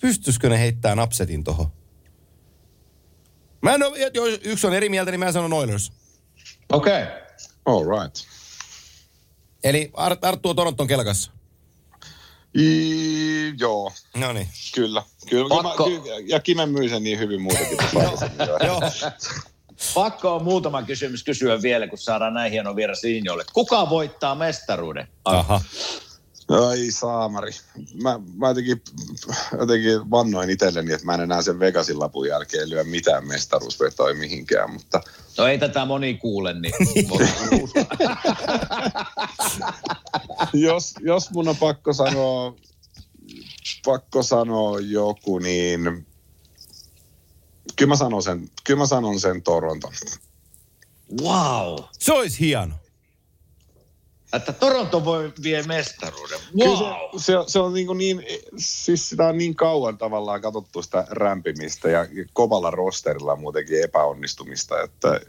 pystyisikö 0.00 0.48
ne 0.48 0.58
heittämään 0.58 1.04
upsetin 1.06 1.44
tohon. 1.44 1.66
Mä 3.62 3.74
en 3.74 3.82
ole, 3.82 4.10
jos 4.14 4.40
yksi 4.44 4.66
on 4.66 4.74
eri 4.74 4.88
mieltä, 4.88 5.10
niin 5.10 5.20
mä 5.20 5.32
sanon 5.32 5.52
Oilers. 5.52 5.92
Okei. 6.72 7.02
Okay. 7.02 7.14
All 7.66 7.84
right. 7.84 8.16
Eli 9.64 9.90
Art, 9.94 10.24
Arttu 10.24 10.48
on 10.48 10.56
Toronton 10.56 10.86
kelkassa. 10.86 11.30
I, 12.58 13.54
joo, 13.58 13.92
No 14.16 14.32
niin. 14.32 14.48
kyllä. 14.74 15.02
kyllä 15.30 15.48
Pakko- 15.62 15.88
Mä, 15.88 16.02
ky- 16.02 16.24
ja 16.26 16.40
Kimen 16.40 16.68
myy 16.70 16.88
sen 16.88 17.02
niin 17.04 17.18
hyvin 17.18 17.42
muutenkin. 17.42 17.78
Joo. 18.66 18.80
Pakko 19.94 20.36
on 20.36 20.44
muutama 20.44 20.82
kysymys 20.82 21.24
kysyä 21.24 21.62
vielä, 21.62 21.86
kun 21.88 21.98
saadaan 21.98 22.34
näin 22.34 22.52
hieno 22.52 22.76
vieras 22.76 23.02
linjoille. 23.02 23.44
Kuka 23.52 23.90
voittaa 23.90 24.34
mestaruuden? 24.34 25.08
Aha. 25.24 25.60
Ai 26.48 26.90
saamari. 26.90 27.52
Mä, 28.02 28.20
mä 28.36 28.48
jotenkin, 28.48 28.82
jotenkin 29.58 30.10
vannoin 30.10 30.50
itselleni, 30.50 30.92
että 30.92 31.06
mä 31.06 31.14
en 31.14 31.20
enää 31.20 31.42
sen 31.42 31.60
Vegasin 31.60 31.98
lapun 31.98 32.28
jälkeen 32.28 32.70
lyö 32.70 32.84
mitään 32.84 33.28
mestaruusvetoa 33.28 34.14
mihinkään, 34.14 34.72
mutta 34.72 35.00
No 35.38 35.46
ei 35.46 35.58
tätä 35.58 35.84
moni 35.84 36.14
kuule, 36.14 36.54
niin 36.60 36.74
jos, 40.68 40.94
jos 41.00 41.30
mun 41.30 41.48
on 41.48 41.56
pakko 41.56 41.92
sanoa, 41.92 42.54
pakko 43.84 44.22
sanoa 44.22 44.80
joku, 44.80 45.38
niin 45.38 46.06
kyllä 47.76 47.88
mä 47.88 47.96
sanon 47.96 48.22
sen, 48.22 48.50
kyllä 48.64 48.78
mä 48.78 48.86
sanon 48.86 49.20
sen 49.20 49.42
Toronton. 49.42 49.92
wow. 51.22 51.78
Se 51.98 52.12
olisi 52.12 52.40
hieno. 52.40 52.74
Että 54.36 54.52
Toronto 54.52 55.04
voi 55.04 55.32
vie 55.42 55.62
mestaruuden. 55.62 56.38
Kyllä 56.52 56.64
Wow. 56.66 56.98
se, 57.16 57.24
se, 57.24 57.32
se, 57.46 57.58
on 57.58 57.74
niin, 57.74 57.86
niin, 57.98 58.22
siis 58.56 59.08
sitä 59.08 59.26
on 59.26 59.38
niin 59.38 59.54
kauan 59.54 59.98
tavallaan 59.98 60.40
katsottu 60.40 60.82
sitä 60.82 61.06
rämpimistä 61.10 61.88
ja 61.90 62.06
kovalla 62.32 62.70
rosterilla 62.70 63.36
muutenkin 63.36 63.82
epäonnistumista, 63.84 64.82
että 64.82 65.20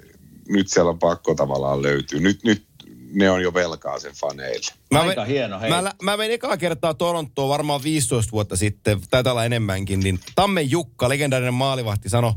nyt 0.49 0.68
siellä 0.69 0.90
on 0.90 0.99
pakko 0.99 1.36
tavallaan 1.36 1.82
löytyä. 1.82 2.19
Nyt, 2.19 2.44
nyt 2.44 2.65
ne 3.14 3.30
on 3.30 3.41
jo 3.41 3.53
velkaa 3.53 3.99
sen 3.99 4.14
faneille. 4.14 4.72
Aika 4.91 5.22
vein- 5.22 5.27
hieno, 5.27 5.60
hei. 5.60 5.69
Mä, 5.69 5.84
lä- 5.84 5.94
mä 6.02 6.18
vein 6.18 6.32
ekaa 6.32 6.57
kertaa 6.57 6.94
Torontoon 6.94 7.49
varmaan 7.49 7.84
15 7.84 8.32
vuotta 8.32 8.56
sitten, 8.57 9.02
taitaa 9.10 9.34
olla 9.34 9.45
enemmänkin, 9.45 9.99
niin 9.99 10.19
Tamme 10.36 10.61
Jukka, 10.61 11.10
legendaarinen 11.10 11.53
maalivahti, 11.53 12.10
sanoi 12.10 12.34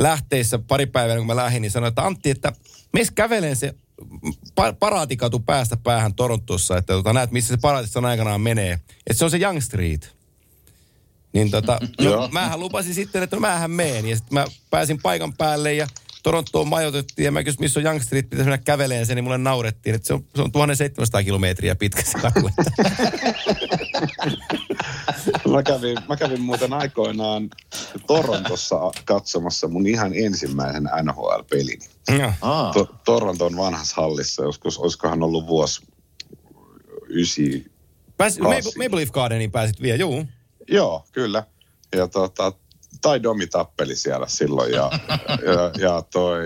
lähteissä 0.00 0.58
pari 0.58 0.86
päivää, 0.86 1.16
kun 1.16 1.26
mä 1.26 1.36
lähdin, 1.36 1.62
niin 1.62 1.70
sanoi, 1.70 1.88
että 1.88 2.02
Antti, 2.06 2.30
että 2.30 2.52
mes 2.92 3.10
kävelen 3.10 3.56
se 3.56 3.74
pa- 4.60 4.76
paraatikatu 4.78 5.40
päästä 5.40 5.76
päähän 5.76 6.14
Torontossa, 6.14 6.76
että 6.76 6.92
tota, 6.92 7.12
näet, 7.12 7.30
missä 7.30 7.54
se 7.54 7.60
paraatissa 7.60 8.00
aikanaan 8.00 8.40
menee. 8.40 8.72
Että 8.72 9.14
se 9.14 9.24
on 9.24 9.30
se 9.30 9.38
Young 9.38 9.60
Street. 9.60 10.16
Niin 11.32 11.50
tota, 11.50 11.78
no, 12.00 12.28
mähän 12.32 12.60
lupasin 12.60 12.94
sitten, 12.94 13.22
että 13.22 13.36
no 13.36 13.40
mähän 13.40 13.70
meen. 13.70 14.06
Ja 14.06 14.16
sitten 14.16 14.34
mä 14.34 14.46
pääsin 14.70 14.98
paikan 15.02 15.32
päälle 15.32 15.74
ja 15.74 15.86
Torontoon 16.22 16.68
majoitettiin 16.68 17.24
ja 17.24 17.32
mä 17.32 17.44
kysyin, 17.44 17.60
missä 17.60 17.80
on 17.80 17.84
Young 17.86 18.00
Street, 18.02 18.30
pitäisi 18.30 18.50
mennä 18.50 18.64
käveleen 18.64 19.06
sen, 19.06 19.16
niin 19.16 19.24
mulle 19.24 19.38
naurettiin, 19.38 19.94
että 19.94 20.06
se 20.06 20.14
on, 20.14 20.24
se 20.36 20.42
on 20.42 20.52
1700 20.52 21.22
kilometriä 21.22 21.74
pitkä 21.74 22.02
se 22.02 22.18
katu. 22.18 22.40
Että. 22.48 22.72
Mä 25.52 25.62
kävin, 25.62 25.98
mä 26.08 26.16
kävin 26.16 26.40
muuten 26.40 26.72
aikoinaan 26.72 27.50
Torontossa 28.06 28.76
katsomassa 29.04 29.68
mun 29.68 29.86
ihan 29.86 30.12
ensimmäisen 30.14 30.82
NHL-pelin. 31.02 31.80
Joo. 32.18 32.32
Aa, 32.40 32.72
To- 32.72 32.94
Toronton 33.04 33.56
vanhassa 33.56 34.02
hallissa, 34.02 34.42
joskus, 34.42 34.78
olisikohan 34.78 35.22
ollut 35.22 35.46
vuosi 35.46 35.82
ysi. 37.08 37.72
Pääs, 38.16 38.38
Kasi. 38.38 38.40
Maple, 38.42 38.84
Maple 38.84 38.96
Leaf 38.96 39.10
Gardeniin 39.10 39.50
pääsit 39.52 39.82
vielä, 39.82 39.96
juu. 39.98 40.26
Joo, 40.68 41.04
kyllä. 41.12 41.44
Ja 41.96 42.08
tota, 42.08 42.52
tai 43.00 43.22
Domi 43.22 43.46
tappeli 43.46 43.96
siellä 43.96 44.28
silloin 44.28 44.72
ja, 44.72 44.90
ja, 45.52 45.70
ja 45.78 46.02
toi 46.12 46.44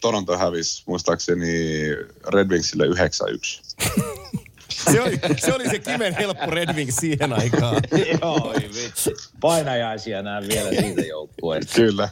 Toronto 0.00 0.38
hävisi 0.38 0.82
muistaakseni 0.86 1.88
Red 2.26 2.48
Wingsille 2.48 2.84
9-1. 2.86 2.88
Se 4.92 5.00
oli, 5.00 5.20
se 5.36 5.54
oli 5.54 5.68
se 5.68 5.78
kimen 5.78 6.14
helppo 6.14 6.50
Red 6.50 6.74
Wings 6.74 6.96
siihen 6.96 7.32
aikaan. 7.32 7.82
Joo, 8.22 8.54
vitsi. 8.74 9.14
Painajaisia 9.40 10.22
näen 10.22 10.48
vielä 10.48 10.70
siitä 10.70 11.00
joukkueesta. 11.00 11.74
Kyllä. 11.74 12.08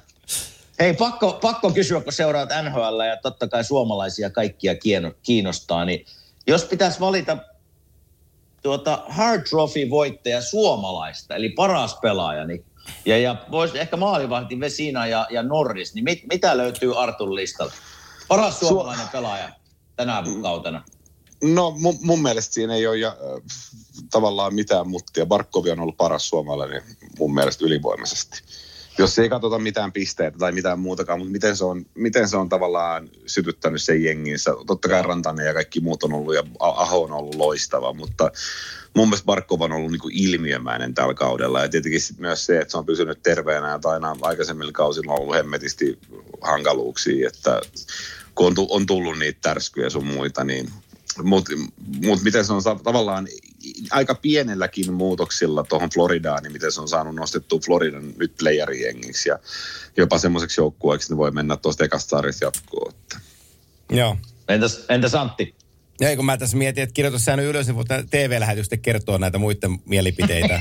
Hei, 0.80 0.94
pakko, 0.94 1.32
pakko 1.32 1.70
kysyä, 1.70 2.00
kun 2.00 2.12
seuraat 2.12 2.48
NHL 2.62 3.00
ja 3.00 3.16
totta 3.22 3.48
kai 3.48 3.64
suomalaisia 3.64 4.30
kaikkia 4.30 4.74
kiinnostaa, 5.22 5.84
niin 5.84 6.06
jos 6.46 6.64
pitäisi 6.64 7.00
valita 7.00 7.38
tuota 8.62 9.04
Hard 9.08 9.42
Trophy 9.42 9.90
voittaja 9.90 10.42
suomalaista, 10.42 11.34
eli 11.34 11.48
paras 11.48 11.98
pelaaja, 12.02 12.44
niin, 12.44 12.64
ja, 13.04 13.18
ja 13.18 13.36
voisi 13.50 13.78
ehkä 13.78 13.96
maalivahti 13.96 14.60
Vesina 14.60 15.06
ja, 15.06 15.26
ja 15.30 15.42
Norris, 15.42 15.94
niin 15.94 16.04
mit, 16.04 16.20
mitä 16.30 16.56
löytyy 16.56 17.02
Artun 17.02 17.34
listalta? 17.34 17.74
Paras 18.28 18.60
suomalainen 18.60 19.08
pelaaja 19.08 19.48
tänä 19.96 20.22
kautena. 20.42 20.84
No 21.42 21.70
mun, 21.70 21.98
mun 22.00 22.22
mielestä 22.22 22.54
siinä 22.54 22.74
ei 22.74 22.86
ole 22.86 22.98
ja, 22.98 23.08
äh, 23.08 23.42
tavallaan 24.10 24.54
mitään 24.54 24.88
muttia. 24.88 25.26
Barkovi 25.26 25.70
on 25.70 25.80
ollut 25.80 25.96
paras 25.96 26.28
suomalainen 26.28 26.82
mun 27.18 27.34
mielestä 27.34 27.64
ylivoimaisesti. 27.64 28.42
Jos 28.98 29.18
ei 29.18 29.28
katsota 29.28 29.58
mitään 29.58 29.92
pisteitä 29.92 30.38
tai 30.38 30.52
mitään 30.52 30.78
muutakaan, 30.78 31.18
mutta 31.18 31.32
miten 31.32 31.56
se 31.56 31.64
on, 31.64 31.86
miten 31.94 32.28
se 32.28 32.36
on 32.36 32.48
tavallaan 32.48 33.08
sytyttänyt 33.26 33.82
sen 33.82 34.04
jenginsä. 34.04 34.54
Totta 34.66 34.88
kai 34.88 35.02
Rantanen 35.02 35.46
ja 35.46 35.54
kaikki 35.54 35.80
muut 35.80 36.02
on 36.02 36.12
ollut 36.12 36.34
ja 36.34 36.42
Aho 36.60 37.02
on 37.02 37.12
ollut 37.12 37.34
loistava, 37.34 37.92
mutta 37.92 38.30
mun 38.94 39.08
mielestä 39.08 39.26
Barkov 39.26 39.60
on 39.60 39.72
ollut 39.72 39.90
niinku 39.90 40.10
ilmiömäinen 40.12 40.94
tällä 40.94 41.14
kaudella. 41.14 41.60
Ja 41.60 41.68
tietenkin 41.68 42.00
sit 42.00 42.18
myös 42.18 42.46
se, 42.46 42.58
että 42.58 42.72
se 42.72 42.78
on 42.78 42.86
pysynyt 42.86 43.22
terveenä 43.22 43.68
ja 43.68 43.78
aina 43.84 44.16
aikaisemmilla 44.22 44.72
kausilla 44.72 45.12
on 45.12 45.20
ollut 45.20 45.36
hemmetisti 45.36 45.98
hankaluuksia, 46.40 47.28
että 47.28 47.60
kun 48.34 48.46
on, 48.46 48.66
on 48.70 48.86
tullut 48.86 49.18
niitä 49.18 49.38
tärskyjä 49.42 49.90
sun 49.90 50.06
muita, 50.06 50.44
niin 50.44 50.68
mutta 51.22 51.52
mut 52.04 52.22
miten 52.22 52.44
se 52.44 52.52
on 52.52 52.62
tavallaan 52.84 53.28
aika 53.90 54.14
pienelläkin 54.14 54.92
muutoksilla 54.92 55.64
tuohon 55.64 55.90
Floridaan, 55.94 56.42
niin 56.42 56.52
miten 56.52 56.72
se 56.72 56.80
on 56.80 56.88
saanut 56.88 57.14
nostettua 57.14 57.60
Floridan 57.64 58.12
nyt 58.16 58.32
playerijengiksi 58.38 59.28
ja 59.28 59.38
jopa 59.96 60.18
semmoiseksi 60.18 60.60
joukkueeksi, 60.60 61.12
ne 61.12 61.16
voi 61.16 61.30
mennä 61.30 61.56
tuosta 61.56 61.84
ekasta 61.84 62.08
sarjasta 62.08 62.44
jatkoon. 62.44 62.92
Joo. 63.90 64.16
Entäs, 64.48 64.84
entäs 64.88 65.14
Antti? 65.14 65.54
Ja 66.00 66.08
ei, 66.08 66.16
kun 66.16 66.24
mä 66.24 66.36
tässä 66.36 66.56
mietin, 66.56 66.82
että 66.82 66.92
kirjoitus 66.94 67.24
säännön 67.24 67.46
ylös, 67.46 67.66
niin 67.66 67.76
voit 67.76 67.88
TV-lähetystä 68.10 68.76
kertoa 68.76 69.18
näitä 69.18 69.38
muiden 69.38 69.78
mielipiteitä. 69.84 70.60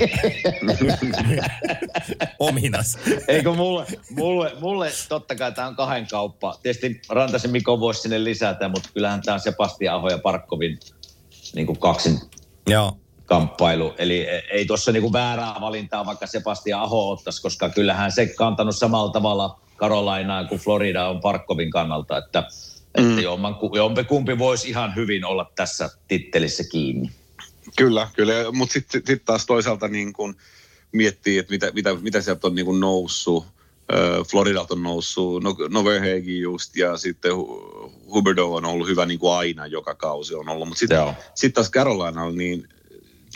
Ominas. 2.40 2.98
Eikö 3.28 3.54
mulle, 3.54 3.86
mulle, 4.10 4.52
mulle 4.60 4.92
totta 5.10 5.36
kai 5.36 5.52
tämä 5.52 5.68
on 5.68 5.76
kahden 5.76 6.08
kauppa. 6.08 6.60
Tietysti 6.64 7.02
Rantasen 7.10 7.52
Mikko 7.52 7.80
voisi 7.80 8.02
sinne 8.02 8.24
lisätä, 8.24 8.70
mutta 8.70 8.90
kyllähän 8.94 9.22
tämä 9.22 9.34
on 9.34 9.40
Sebastian 9.40 9.96
Aho 9.96 10.10
ja 10.10 10.18
Parkkovin 10.18 10.80
niin 11.56 11.66
kuin 11.66 11.80
kaksin 11.80 12.20
Joo. 12.68 12.98
kamppailu. 13.26 13.94
Eli 13.98 14.30
e- 14.30 14.44
ei 14.52 14.66
tuossa 14.66 14.92
niinku 14.92 15.14
väärää 15.14 15.56
valintaa, 15.62 16.06
vaikka 16.06 16.28
Sebastian 16.28 16.82
Aho 16.82 17.12
ottaisi, 17.12 17.42
koska 17.42 17.70
kyllähän 17.70 18.12
se 18.12 18.28
kantanut 18.28 18.76
samalla 18.76 19.12
tavalla 19.12 19.60
Karolainaa 19.76 20.44
kuin 20.44 20.62
Florida 20.62 21.08
on 21.08 21.22
Parkkovin 21.22 21.72
kannalta, 21.72 22.18
että, 22.18 22.44
mm. 22.98 23.10
että 23.10 23.22
jomman, 23.22 23.56
jompi 23.76 24.04
kumpi 24.04 24.38
voisi 24.38 24.70
ihan 24.70 24.96
hyvin 24.96 25.26
olla 25.26 25.52
tässä 25.56 25.90
tittelissä 26.08 26.64
kiinni. 26.72 27.12
Kyllä, 27.78 28.08
kyllä. 28.16 28.34
Mutta 28.52 28.74
sitten 28.74 29.02
sit 29.06 29.26
taas 29.26 29.46
toisaalta 29.46 29.88
niin 29.88 30.14
kun 30.14 30.36
miettii, 30.92 31.38
että 31.38 31.52
mitä, 31.52 31.72
mitä, 31.72 31.96
mitä 31.96 32.22
sieltä 32.22 32.48
on 32.48 32.56
niin 32.56 32.66
kun 32.66 32.80
noussut. 32.80 33.46
Floridalta 34.30 34.74
on 34.74 34.84
noussut, 34.84 35.44
no, 35.44 35.56
Noverhegi 35.70 36.40
just, 36.40 36.76
ja 36.76 36.98
sitten 36.98 37.32
Hu- 37.32 37.92
Huberdeau 38.14 38.56
on 38.56 38.66
ollut 38.66 38.88
hyvä 38.88 39.06
niin 39.06 39.20
kuin 39.20 39.34
aina 39.34 39.68
joka 39.68 39.96
kausi 39.96 40.36
on 40.36 40.50
ollut. 40.50 40.68
Mutta 40.68 40.80
sitten 40.80 41.16
sit 41.36 41.54
taas 41.54 41.72
Carolinalla, 41.72 42.36
niin 42.36 42.68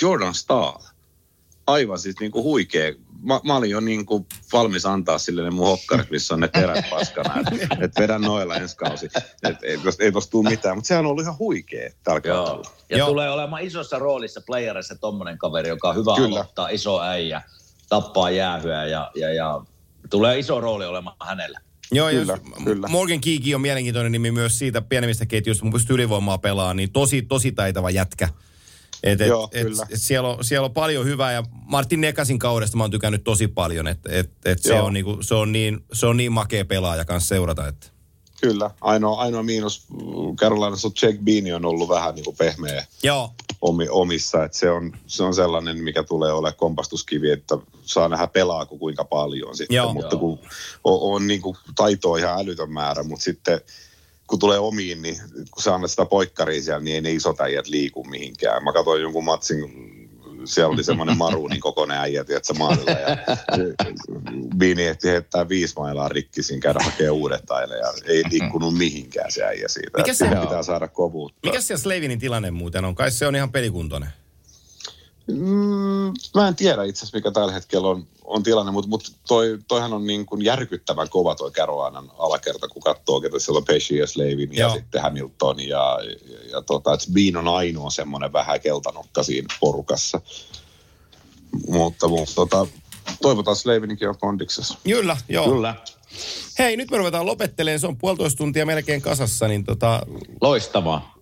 Jordan 0.01 0.33
Stahl, 0.33 0.77
aivan 1.67 1.99
siis 1.99 2.15
niin 2.19 2.31
kuin 2.31 2.43
huikea. 2.43 2.93
Mä, 3.23 3.39
mä 3.43 3.55
olin 3.55 3.69
jo 3.69 3.79
niin 3.79 4.05
kuin 4.05 4.25
valmis 4.53 4.85
antaa 4.85 5.17
sille 5.17 5.43
ne 5.43 5.49
mun 5.49 5.67
hokkarit, 5.67 6.11
missä 6.11 6.33
on 6.33 6.39
ne 6.39 6.47
terät 6.47 6.89
paskana, 6.89 7.35
että 7.39 7.77
et 7.81 7.91
vedän 7.99 8.21
noilla 8.21 8.55
ensi 8.55 8.77
kausi. 8.77 9.09
Et, 9.43 9.63
ei, 9.63 9.77
tosta, 9.77 10.03
ei 10.03 10.11
tosta 10.11 10.31
tule 10.31 10.49
mitään, 10.49 10.77
mutta 10.77 10.87
sehän 10.87 11.05
on 11.05 11.11
ollut 11.11 11.23
ihan 11.23 11.39
huikea 11.39 11.89
tällä 12.03 12.21
Joo. 12.23 12.45
kaudella. 12.45 12.71
Ja 12.89 12.97
Joo. 12.97 13.07
tulee 13.07 13.29
olemaan 13.29 13.63
isossa 13.63 13.99
roolissa 13.99 14.41
playerissa 14.45 14.95
tommonen 14.95 15.37
kaveri, 15.37 15.69
joka 15.69 15.89
on 15.89 15.95
hyvä 15.95 16.15
Kyllä. 16.15 16.35
aloittaa, 16.35 16.69
iso 16.69 17.01
äijä, 17.01 17.41
tappaa 17.89 18.29
jäähyä 18.29 18.85
ja, 18.85 19.11
ja, 19.15 19.33
ja 19.33 19.61
tulee 20.09 20.39
iso 20.39 20.61
rooli 20.61 20.85
olemaan 20.85 21.15
hänellä. 21.21 21.59
Joo, 21.91 22.09
Kyllä, 22.09 22.33
jos, 22.33 22.63
kyllä. 22.63 22.87
Morgan 22.87 23.21
Kiki 23.21 23.55
on 23.55 23.61
mielenkiintoinen 23.61 24.11
nimi 24.11 24.31
myös 24.31 24.59
siitä 24.59 24.81
pienemmistä 24.81 25.25
ketjuista, 25.25 25.65
mun 25.65 25.73
pystyy 25.73 25.95
ylivoimaa 25.95 26.37
pelaamaan, 26.37 26.77
niin 26.77 26.91
tosi, 26.91 27.21
tosi 27.21 27.51
taitava 27.51 27.89
jätkä. 27.89 28.29
Et, 29.03 29.21
et, 29.21 29.27
Joo, 29.27 29.49
et, 29.51 29.67
kyllä. 29.67 29.83
et 29.89 30.01
siellä, 30.01 30.29
on, 30.29 30.43
siellä 30.43 30.65
on 30.65 30.73
paljon 30.73 31.05
hyvää 31.05 31.31
ja 31.31 31.43
Martin 31.51 32.01
Nekasin 32.01 32.39
kaudesta 32.39 32.77
mä 32.77 32.83
oon 32.83 32.91
tykännyt 32.91 33.23
tosi 33.23 33.47
paljon, 33.47 33.87
että 33.87 34.09
et, 34.13 34.31
et 34.45 34.61
se, 34.61 34.75
Joo. 34.75 34.85
on 34.85 34.93
niinku, 34.93 35.17
se, 35.21 35.35
on 35.35 35.51
niin, 35.51 35.85
se 35.93 36.05
on 36.05 36.17
niin 36.17 36.31
makea 36.31 36.65
pelaaja 36.65 37.05
kanssa 37.05 37.27
seurata. 37.27 37.67
Että. 37.67 37.87
Kyllä. 38.41 38.71
Ainoa, 38.81 39.21
ainoa 39.21 39.43
miinus 39.43 39.85
Carolinassa 40.35 40.87
on 40.87 40.93
Jack 41.01 41.19
Beanie 41.19 41.55
on 41.55 41.65
ollut 41.65 41.89
vähän 41.89 42.15
niin 42.15 42.25
kuin 42.25 42.37
pehmeä 42.37 42.85
Joo, 43.03 43.33
omi, 43.61 43.87
omissa. 43.89 44.43
Että 44.43 44.57
se, 44.57 44.69
on, 44.69 44.93
se 45.07 45.23
on 45.23 45.33
sellainen, 45.33 45.83
mikä 45.83 46.03
tulee 46.03 46.33
olemaan 46.33 46.55
kompastuskivi, 46.57 47.31
että 47.31 47.57
saa 47.81 48.09
nähdä 48.09 48.27
pelaako 48.27 48.77
kuinka 48.77 49.05
paljon 49.05 49.57
sitten. 49.57 49.75
Joo. 49.75 49.93
mutta 49.93 50.15
Joo. 50.15 50.19
kun 50.19 50.39
on, 50.83 51.15
on 51.15 51.27
niin 51.27 51.41
kuin 51.41 51.57
taitoa 51.75 52.17
ihan 52.17 52.39
älytön 52.39 52.71
määrä, 52.71 53.03
mutta 53.03 53.23
sitten 53.23 53.61
kun 54.29 54.39
tulee 54.39 54.59
omiin, 54.59 55.01
niin 55.01 55.17
kun 55.51 55.63
sä 55.63 55.75
annat 55.75 55.91
sitä 55.91 56.05
poikkaria 56.05 56.61
siellä, 56.63 56.79
niin 56.79 56.95
ei 56.95 57.01
ne 57.01 57.11
isot 57.11 57.41
äijät 57.41 57.67
liiku 57.67 58.03
mihinkään. 58.03 58.63
Mä 58.63 58.73
katsoin 58.73 59.01
jonkun 59.01 59.23
matsin, 59.23 59.59
siellä 60.45 60.73
oli 60.73 60.83
semmoinen 60.83 61.17
maruunin 61.25 61.59
kokoinen 61.59 61.97
äijä, 61.97 62.23
tiedätkö, 62.23 62.53
maalilla. 62.53 62.91
Ja 62.91 63.17
Bini 64.57 64.83
ehti 64.85 65.07
heittää 65.07 65.49
viisi 65.49 65.73
mailaa 65.77 66.09
rikki 66.09 66.43
siinä, 66.43 66.61
käydä 66.61 66.79
hakemaan 66.83 67.13
uudet 67.15 67.45
taille 67.45 67.77
ja 67.77 67.93
ei 68.05 68.23
liikkunut 68.31 68.77
mihinkään 68.77 69.31
se 69.31 69.43
äijä 69.43 69.67
siitä. 69.67 69.97
Mikä 69.97 70.13
se- 70.13 70.25
pitää 70.41 70.63
saada 70.63 70.87
kovuutta. 70.87 71.39
mikä 71.43 71.61
siellä 71.61 71.81
Slavinin 71.81 72.19
tilanne 72.19 72.51
muuten 72.51 72.85
on? 72.85 72.95
Kai 72.95 73.11
se 73.11 73.27
on 73.27 73.35
ihan 73.35 73.51
pelikuntoinen. 73.51 74.09
Mm, 75.33 76.13
mä 76.35 76.47
en 76.47 76.55
tiedä 76.55 76.83
itse 76.83 76.99
asiassa, 76.99 77.17
mikä 77.17 77.31
tällä 77.31 77.53
hetkellä 77.53 77.87
on, 77.87 78.07
on 78.23 78.43
tilanne, 78.43 78.71
mutta 78.71 78.89
mut 78.89 79.11
toi, 79.27 79.59
toihan 79.67 79.93
on 79.93 80.07
niin 80.07 80.25
kuin 80.25 80.45
järkyttävän 80.45 81.09
kova 81.09 81.35
toi 81.35 81.51
Carolinan 81.51 82.11
alakerta, 82.17 82.67
kun 82.67 82.81
katsoo, 82.81 83.21
ketä 83.21 83.39
siellä 83.39 83.57
on 83.57 83.65
Pesci 83.65 83.97
ja 83.97 84.07
Slavin 84.07 84.53
ja 84.53 84.59
Joo. 84.59 84.73
sitten 84.73 85.01
Hamilton 85.01 85.59
ja, 85.59 85.99
ja, 86.03 86.51
ja 86.51 86.61
tota, 86.61 86.93
että 86.93 87.07
Bean 87.13 87.37
on 87.37 87.55
ainoa 87.55 87.89
semmoinen 87.89 88.33
vähän 88.33 88.61
keltanokka 88.61 89.23
siinä 89.23 89.55
porukassa. 89.59 90.21
Mutta, 91.67 92.07
mutta 92.07 92.35
tota, 92.35 92.67
toivotaan 93.21 93.55
Slavininkin 93.55 94.09
on 94.09 94.17
kondiksessa. 94.17 94.77
Kyllä, 94.83 95.17
joo. 95.29 95.49
Kyllä. 95.49 95.75
Hei, 96.59 96.77
nyt 96.77 96.91
me 96.91 96.97
ruvetaan 96.97 97.25
lopettelemaan. 97.25 97.79
Se 97.79 97.87
on 97.87 97.97
puolitoista 97.97 98.37
tuntia 98.37 98.65
melkein 98.65 99.01
kasassa, 99.01 99.47
niin 99.47 99.63
tota, 99.63 100.01
Loistavaa. 100.41 101.18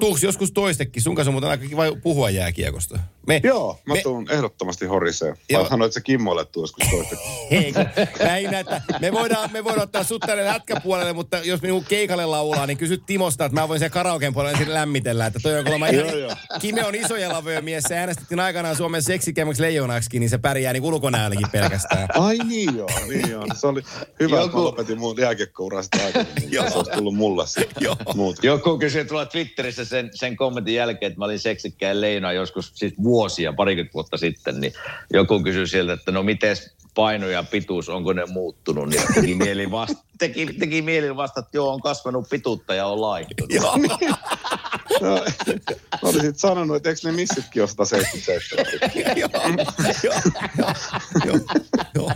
Tuuks 0.00 0.22
joskus 0.22 0.52
toistekin. 0.52 1.02
Sun 1.02 1.14
kanssa 1.14 1.30
on 1.30 1.34
muuten 1.34 1.50
aika 1.50 1.66
kiva 1.66 1.82
puhua 2.02 2.30
jääkiekosta. 2.30 2.98
Me, 3.26 3.40
Joo, 3.44 3.78
mä 3.86 3.94
me- 3.94 4.02
tuun 4.02 4.30
ehdottomasti 4.30 4.86
horiseen. 4.86 5.36
Joo. 5.50 5.62
Mä 5.62 5.68
sanoin, 5.68 5.86
että 5.86 5.94
se 5.94 6.00
Kimmolle 6.00 6.44
tuu 6.44 6.62
joskus 6.62 6.88
kun 6.90 7.04
näin 8.26 8.50
näitä. 8.50 8.82
Me 9.00 9.12
voidaan, 9.12 9.52
me 9.52 9.64
voidaan 9.64 9.82
ottaa 9.82 10.04
sut 10.04 10.20
tänne 10.26 10.44
lätkäpuolelle, 10.44 11.12
mutta 11.12 11.38
jos 11.38 11.62
minun 11.62 11.84
keikalle 11.84 12.26
laulaa, 12.26 12.66
niin 12.66 12.76
kysyt 12.78 13.02
Timosta, 13.06 13.44
että 13.44 13.60
mä 13.60 13.68
voin 13.68 13.80
sen 13.80 13.90
karaoken 13.90 14.34
puolelle 14.34 14.58
ensin 14.58 14.74
lämmitellä. 14.74 15.26
Että 15.26 15.38
toi 15.42 15.58
on 15.58 15.64
kuulemma 15.64 15.86
ihan, 15.86 16.06
Joo, 16.08 16.16
joo. 16.18 16.32
Kime 16.60 16.84
on 16.84 16.94
isoja 16.94 17.28
lavoja 17.32 17.62
mies. 17.62 17.84
Se 17.88 17.98
äänestettiin 17.98 18.40
aikanaan 18.40 18.76
Suomen 18.76 19.02
seksikemmäksi 19.02 19.62
leijonaksikin, 19.62 20.20
niin 20.20 20.30
se 20.30 20.38
pärjää 20.38 20.72
niin 20.72 20.82
ulkonäölläkin 20.82 21.50
pelkästään. 21.52 22.08
Ai 22.14 22.38
niin 22.38 22.76
joo, 22.76 22.88
niin 23.08 23.30
joo. 23.30 23.44
Se 23.54 23.66
oli 23.66 23.82
hyvä, 24.20 24.36
että 24.36 24.46
Joku- 24.46 24.58
mä 24.58 24.64
lopetin 24.64 24.98
mun 24.98 25.16
jääkiekkouraa 25.18 25.82
sitä 25.82 25.98
aikaisemmin. 26.06 26.52
Joo. 26.52 26.70
se 26.70 26.76
olisi 26.78 26.90
tullut 26.90 27.14
mulle 27.14 27.46
se 27.46 27.68
Joo. 27.80 27.96
muut. 28.14 28.44
Joku 28.44 28.78
kysyi 28.78 29.04
tuolla 29.04 29.26
Twitterissä 29.26 29.84
sen, 29.90 30.10
sen 30.14 30.36
kommentin 30.36 30.74
jälkeen, 30.74 31.10
että 31.10 31.18
mä 31.18 31.24
olin 31.24 31.38
seksikkäin 31.38 32.00
leina 32.00 32.32
joskus 32.32 32.72
siis 32.74 32.94
vuosia, 33.02 33.52
parikymmentä 33.52 33.94
vuotta 33.94 34.16
sitten, 34.16 34.60
niin 34.60 34.72
joku 35.12 35.42
kysyi 35.42 35.66
sieltä, 35.66 35.92
että 35.92 36.12
no 36.12 36.22
miten 36.22 36.56
paino 36.94 37.28
ja 37.28 37.42
pituus, 37.42 37.88
onko 37.88 38.12
ne 38.12 38.26
muuttunut, 38.26 38.88
niin 38.88 39.02
teki 39.14 39.34
mieli 39.34 39.70
vasta, 39.70 40.02
teki, 40.18 40.46
teki 40.46 40.82
mieli 40.82 41.16
vasta, 41.16 41.40
että 41.40 41.56
joo, 41.56 41.72
on 41.72 41.80
kasvanut 41.80 42.28
pituutta 42.30 42.74
ja 42.74 42.86
on 42.86 43.00
laihtunut. 43.00 43.52
No, 45.00 45.24
olisit 46.02 46.38
sanonut, 46.38 46.76
että 46.76 46.88
eikö 46.88 47.00
ne 47.04 47.12
missitkin 47.12 47.62
ole 47.62 47.68
177? 47.68 48.66
joo, 49.16 49.28
joo, 50.04 50.14
joo, 50.58 50.72
joo, 51.24 51.38
joo. 51.94 52.10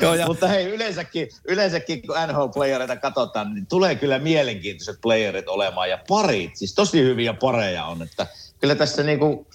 Joo, 0.00 0.14
ja 0.14 0.26
Mutta 0.26 0.48
hei, 0.48 0.66
yleensäkin, 0.66 1.28
yleensäkin 1.48 2.02
kun 2.02 2.16
NHL-playereita 2.16 2.96
katsotaan, 2.96 3.54
niin 3.54 3.66
tulee 3.66 3.94
kyllä 3.94 4.18
mielenkiintoiset 4.18 4.98
playerit 5.02 5.48
olemaan. 5.48 5.90
Ja 5.90 5.98
parit, 6.08 6.56
siis 6.56 6.74
tosi 6.74 7.02
hyviä 7.02 7.34
pareja 7.34 7.84
on, 7.84 8.02
että 8.02 8.26
kyllä 8.60 8.74
tässä 8.74 9.02
niinku 9.02 9.46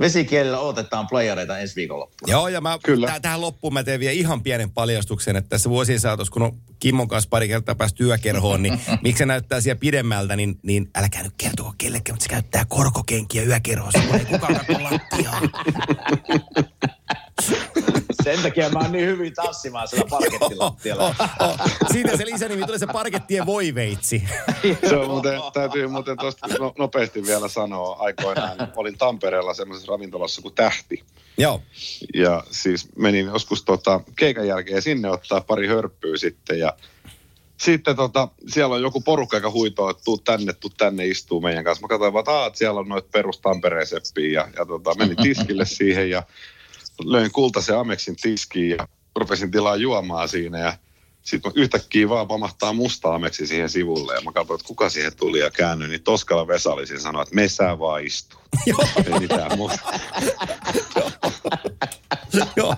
vesikielellä 0.00 0.58
odotetaan 0.58 1.06
playereita 1.06 1.58
ensi 1.58 1.76
viikonloppuna. 1.76 2.32
Joo, 2.32 2.48
ja 2.48 2.60
mä, 2.60 2.78
Kyllä. 2.84 3.06
Täh, 3.06 3.20
tähän 3.20 3.40
loppuun 3.40 3.74
mä 3.74 3.84
teen 3.84 4.00
vielä 4.00 4.12
ihan 4.12 4.42
pienen 4.42 4.70
paljastuksen, 4.70 5.36
että 5.36 5.48
tässä 5.48 5.70
vuosien 5.70 6.00
saatossa, 6.00 6.32
kun 6.32 6.42
on 6.42 6.58
Kimmon 6.80 7.08
kanssa 7.08 7.30
pari 7.30 7.48
kertaa 7.48 7.74
päästy 7.74 8.04
työkerhoon, 8.04 8.62
niin 8.62 8.80
miksi 9.02 9.18
se 9.18 9.26
näyttää 9.26 9.60
siellä 9.60 9.80
pidemmältä, 9.80 10.36
niin, 10.36 10.58
niin 10.62 10.90
älkää 10.94 11.22
nyt 11.22 11.34
kertoa 11.36 11.74
kellekään, 11.78 12.14
mutta 12.14 12.22
se 12.22 12.28
käyttää 12.28 12.64
korkokenkiä 12.68 13.42
yökerhossa, 13.42 14.00
kun 14.00 14.18
ei 14.18 14.24
kukaan 14.24 14.54
katso 14.54 14.82
lattiaa. 14.82 15.40
Sen 18.24 18.42
takia 18.42 18.70
mä 18.70 18.78
oon 18.78 18.92
niin 18.92 19.06
hyvin 19.06 19.34
tanssimaan 19.34 19.88
siellä 19.88 20.06
parkettilattialla. 20.10 21.04
Oh, 21.04 21.14
oh. 21.40 21.56
Siitä 21.92 22.16
se 22.16 22.26
lisänimi 22.26 22.62
tulee 22.66 22.78
se 22.78 22.86
parkettien 22.86 23.46
voiveitsi. 23.46 24.22
Se 24.88 24.96
on 24.96 25.10
muuten, 25.10 25.40
täytyy 25.52 25.86
muuten 25.86 26.16
tuosta 26.18 26.46
no, 26.58 26.74
nopeasti 26.78 27.26
vielä 27.26 27.48
sanoa. 27.48 27.96
Aikoinaan 27.98 28.72
olin 28.76 28.98
Tampereella 28.98 29.54
semmoisessa 29.54 29.92
ravintolassa 29.92 30.42
kuin 30.42 30.54
Tähti. 30.54 31.04
Joo. 31.38 31.62
Ja 32.14 32.44
siis 32.50 32.88
menin 32.96 33.26
joskus 33.26 33.62
tota, 33.62 34.00
keikan 34.16 34.46
jälkeen 34.46 34.82
sinne 34.82 35.10
ottaa 35.10 35.40
pari 35.40 35.66
hörppyä 35.66 36.16
sitten 36.16 36.58
ja 36.58 36.72
sitten 37.56 37.96
tota, 37.96 38.28
siellä 38.48 38.74
on 38.74 38.82
joku 38.82 39.00
porukka, 39.00 39.36
joka 39.36 39.50
huitoo, 39.50 39.90
että 39.90 40.02
tuu 40.04 40.18
tänne, 40.18 40.52
tuu 40.52 40.70
tänne 40.70 41.06
istuu 41.06 41.40
meidän 41.40 41.64
kanssa. 41.64 41.82
Mä 41.82 41.88
katsoin 41.88 42.12
vaan, 42.12 42.20
että, 42.20 42.32
"Aa, 42.32 42.46
että 42.46 42.58
siellä 42.58 42.80
on 42.80 42.88
noita 42.88 43.08
perus 43.12 43.40
Tampereen 43.40 43.86
seppiä 43.86 44.40
ja, 44.40 44.48
ja 44.56 44.66
tota, 44.66 44.94
menin 44.94 45.16
tiskille 45.16 45.64
siihen 45.64 46.10
ja 46.10 46.22
löin 47.04 47.32
kultaisen 47.32 47.78
Amexin 47.78 48.16
tiskiin 48.16 48.70
ja 48.70 48.88
rupesin 49.16 49.50
tilaa 49.50 49.76
juomaa 49.76 50.26
siinä 50.26 50.58
ja 50.58 50.72
sitten 51.24 51.52
yhtäkkiä 51.54 52.08
vaan 52.08 52.28
pamahtaa 52.28 52.72
musta 52.72 53.14
Ameksi 53.14 53.46
siihen 53.46 53.70
sivulle 53.70 54.14
ja 54.14 54.20
mä 54.20 54.32
katsoin, 54.32 54.60
että 54.60 54.68
kuka 54.68 54.88
siihen 54.88 55.16
tuli 55.16 55.38
ja 55.38 55.50
käännyin, 55.50 55.90
niin 55.90 56.02
Toskala 56.02 56.48
Vesa 56.48 56.72
oli 56.72 56.86
siinä 56.86 57.00
sanoi, 57.00 57.22
että 57.22 57.34
me 57.34 57.48
sä 57.48 57.78
vaan 57.78 58.04
istuu. 58.04 58.40
Ei 59.06 59.20
mitään 59.20 59.58
muuta. 59.58 59.78
Joo. 62.56 62.74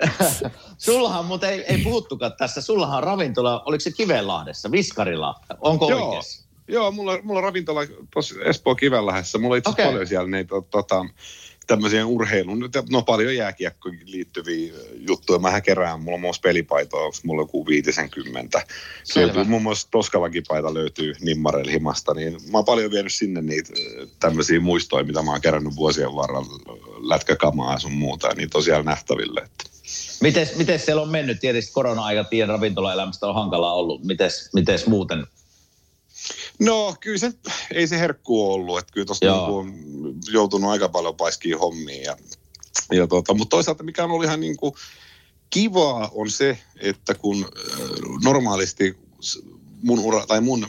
Sullahan 0.78 1.24
mutta 1.24 1.48
ei, 1.48 1.60
ei 1.60 1.78
puhuttukaan 1.78 2.32
tässä. 2.38 2.60
Sullahan 2.60 2.96
on 2.96 3.02
ravintola, 3.04 3.62
oliko 3.66 3.80
se 3.80 3.90
Kivenlahdessa, 3.90 4.70
Viskarilla? 4.70 5.34
Onko 5.60 5.90
Joo. 5.90 6.08
oikeassa? 6.08 6.42
Joo, 6.68 6.90
mulla, 6.90 7.18
mulla 7.22 7.38
on 7.38 7.44
ravintola 7.44 7.80
tuossa 8.12 8.34
Espoon 8.44 8.76
Kivenlähdessä. 8.76 9.38
Mulla 9.38 9.54
on 9.54 9.58
itse 9.58 9.70
asiassa 9.70 9.82
Okei. 9.82 9.92
paljon 9.92 10.08
siellä 10.08 10.28
niitä 10.28 10.54
tota, 10.70 11.06
tämmöisiä 11.66 12.06
urheilun, 12.06 12.70
no 12.90 13.02
paljon 13.02 13.36
jääkiekkoon 13.36 13.98
liittyviä 14.04 14.72
juttuja. 14.96 15.38
Mä 15.38 15.60
kerään, 15.60 16.00
mulla 16.00 16.14
on 16.14 16.20
muun 16.20 16.28
muassa 16.28 16.42
pelipaitoa, 16.42 17.04
onko 17.04 17.16
mulla 17.22 17.42
joku 17.42 17.66
50. 17.66 18.62
Selvä. 19.04 19.26
Löytyy, 19.26 19.44
muun 19.44 19.62
muassa 19.62 19.88
Toskalakin 19.90 20.42
paita 20.48 20.74
löytyy 20.74 21.14
Nimmarel 21.20 21.68
himasta, 21.68 22.14
niin 22.14 22.32
mä 22.32 22.58
oon 22.58 22.64
paljon 22.64 22.90
vienyt 22.90 23.12
sinne 23.12 23.42
niitä 23.42 23.72
tämmöisiä 24.20 24.60
muistoja, 24.60 25.04
mitä 25.04 25.22
mä 25.22 25.30
oon 25.30 25.40
kerännyt 25.40 25.76
vuosien 25.76 26.14
varrella, 26.14 26.78
lätkäkamaa 27.00 27.72
ja 27.72 27.78
sun 27.78 27.92
muuta, 27.92 28.26
ja 28.26 28.48
on 28.54 28.62
siellä 28.62 28.82
nähtäville. 28.82 29.40
Että. 29.40 29.64
Mites, 30.20 30.56
mites 30.56 30.84
siellä 30.84 31.02
on 31.02 31.08
mennyt? 31.08 31.40
Tietysti 31.40 31.72
korona-aika 31.72 32.24
tien 32.24 32.48
ravintolaelämästä 32.48 33.26
on 33.26 33.34
hankalaa 33.34 33.74
ollut. 33.74 34.04
Mites, 34.04 34.50
mites 34.54 34.86
muuten? 34.86 35.26
No 36.58 36.96
kyllä 37.00 37.18
se, 37.18 37.32
ei 37.74 37.86
se 37.86 37.98
herkku 37.98 38.52
ollut, 38.52 38.78
että 38.78 38.92
kyllä 38.92 39.04
tuossa 39.04 39.26
niinku 39.26 39.56
on 39.56 39.74
joutunut 40.32 40.70
aika 40.70 40.88
paljon 40.88 41.16
paiskiin 41.16 41.58
hommiin. 41.58 42.02
Ja, 42.02 42.16
ja 42.92 43.06
tota, 43.06 43.34
mutta 43.34 43.56
toisaalta 43.56 43.84
mikä 43.84 44.04
on 44.04 44.10
ollut 44.10 44.24
ihan 44.24 44.40
niinku 44.40 44.76
kivaa 45.50 46.10
on 46.14 46.30
se, 46.30 46.58
että 46.80 47.14
kun 47.14 47.50
normaalisti 48.24 48.96
mun 49.82 49.98
ura, 49.98 50.26
tai 50.26 50.40
mun 50.40 50.66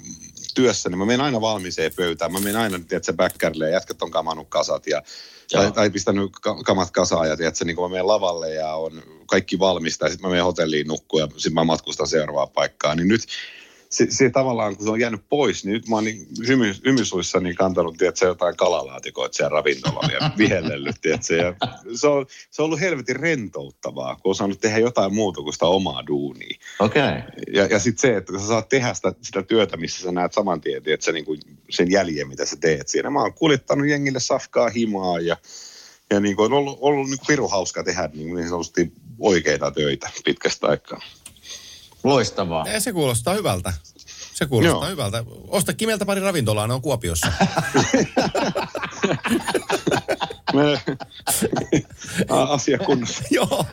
työssä, 0.54 0.90
niin 0.90 0.98
mä 1.00 1.06
menen 1.06 1.26
aina 1.26 1.42
valmiiseen 1.42 1.92
pöytään. 1.96 2.32
Mä 2.32 2.40
menen 2.40 2.62
aina, 2.62 2.80
tiedätkö, 2.80 3.14
backkärille 3.14 3.66
ja 3.66 3.72
jätkät 3.72 4.02
on 4.02 4.12
kamannut 4.12 4.48
kasat 4.50 4.88
ja 4.88 5.02
Joo. 5.54 5.64
tai, 5.64 5.72
tai 5.72 5.90
pistänyt 5.90 6.32
ka- 6.42 6.64
kamat 6.64 6.92
kasaan 6.92 7.30
ja 7.30 7.38
tiedätkö, 7.38 7.66
niin 7.66 7.76
kun 7.76 7.86
mä 7.86 7.90
menen 7.90 8.08
lavalle 8.08 8.54
ja 8.54 8.74
on 8.76 9.04
kaikki 9.26 9.60
valmista 9.60 10.06
ja 10.06 10.10
sitten 10.10 10.28
mä 10.28 10.30
menen 10.30 10.46
hotelliin 10.46 10.88
nukkuun 10.88 11.22
ja 11.22 11.28
sitten 11.28 11.54
mä 11.54 11.64
matkustan 11.64 12.08
seuraavaan 12.08 12.50
paikkaan. 12.50 12.98
Niin 12.98 13.08
nyt 13.08 13.22
se, 13.94 14.08
se 14.10 14.30
tavallaan, 14.30 14.76
kun 14.76 14.86
se 14.86 14.92
on 14.92 15.00
jäänyt 15.00 15.22
pois, 15.30 15.66
niin 15.66 15.74
nyt 15.74 15.88
mä 15.88 15.96
oon 15.96 16.04
niin 16.04 16.28
hymy, 16.48 16.74
hymysuissa 16.86 17.40
niin 17.40 17.56
kantanut, 17.56 17.98
tiedätkö, 17.98 18.26
jotain 18.26 18.58
kalalaatikoita 18.58 19.36
siellä 19.36 19.50
ravintolalla 19.50 20.14
ja 20.14 20.32
vihellellyt, 20.38 20.96
tiedätkö, 21.02 21.36
ja 21.36 21.56
se 21.96 22.08
on, 22.08 22.26
se 22.52 22.62
on 22.62 22.66
ollut 22.66 22.80
helvetin 22.80 23.16
rentouttavaa, 23.16 24.16
kun 24.16 24.30
on 24.30 24.36
saanut 24.36 24.62
tehdä 24.62 24.78
jotain 24.78 25.14
muuta 25.14 25.42
kuin 25.42 25.54
sitä 25.54 25.66
omaa 25.66 26.08
duunia. 26.08 26.58
Okei. 26.80 27.04
Okay. 27.04 27.22
Ja, 27.54 27.66
ja 27.66 27.80
sitten 27.80 28.02
se, 28.02 28.18
että 28.18 28.32
kun 28.32 28.42
sä 28.42 28.48
saat 28.48 28.70
tehdä 28.70 28.94
sitä, 28.94 29.14
sitä 29.22 29.44
työtä, 29.44 29.78
missä 29.78 30.04
sä 30.04 30.12
näet 30.12 30.34
saman 30.34 30.62
tien, 30.62 30.84
tiedätkö, 30.84 31.12
niin 31.12 31.26
kuin 31.26 31.40
sen 31.70 31.92
jäljen, 31.92 32.28
mitä 32.28 32.46
sä 32.46 32.56
teet 32.56 32.88
siinä. 32.88 33.10
Mä 33.10 33.22
oon 33.22 33.34
kuljettanut 33.34 33.88
jengille 33.88 34.20
safkaa 34.20 34.70
himaa 34.70 35.20
ja, 35.20 35.38
ja 36.10 36.20
niin 36.20 36.36
kuin 36.36 36.46
on 36.46 36.58
ollut, 36.58 36.78
ollut 36.82 37.10
niin 37.10 37.18
kuin 37.18 37.28
pirun 37.28 37.52
hauska 37.52 37.84
tehdä 37.84 38.10
niin, 38.14 38.36
niin 38.36 38.50
sanotusti 38.50 38.94
oikeita 39.20 39.72
töitä 39.72 40.10
pitkästä 40.26 40.68
aikaa. 40.68 41.02
Loistavaa. 42.04 42.68
Ja 42.68 42.80
se 42.80 42.92
kuulostaa 42.94 43.34
hyvältä. 43.34 43.74
Se 44.34 44.46
kuulostaa 44.46 44.82
Joo. 44.82 44.90
hyvältä. 44.90 45.24
Osta 45.48 45.74
Kimeltä 45.74 46.06
pari 46.06 46.22
ravintolaa, 46.22 46.68
ne 46.68 46.74
on 46.74 46.82
Kuopiossa. 46.82 47.28
Asia 52.30 52.78
kunnossa. 52.78 53.24
Joo. 53.32 53.66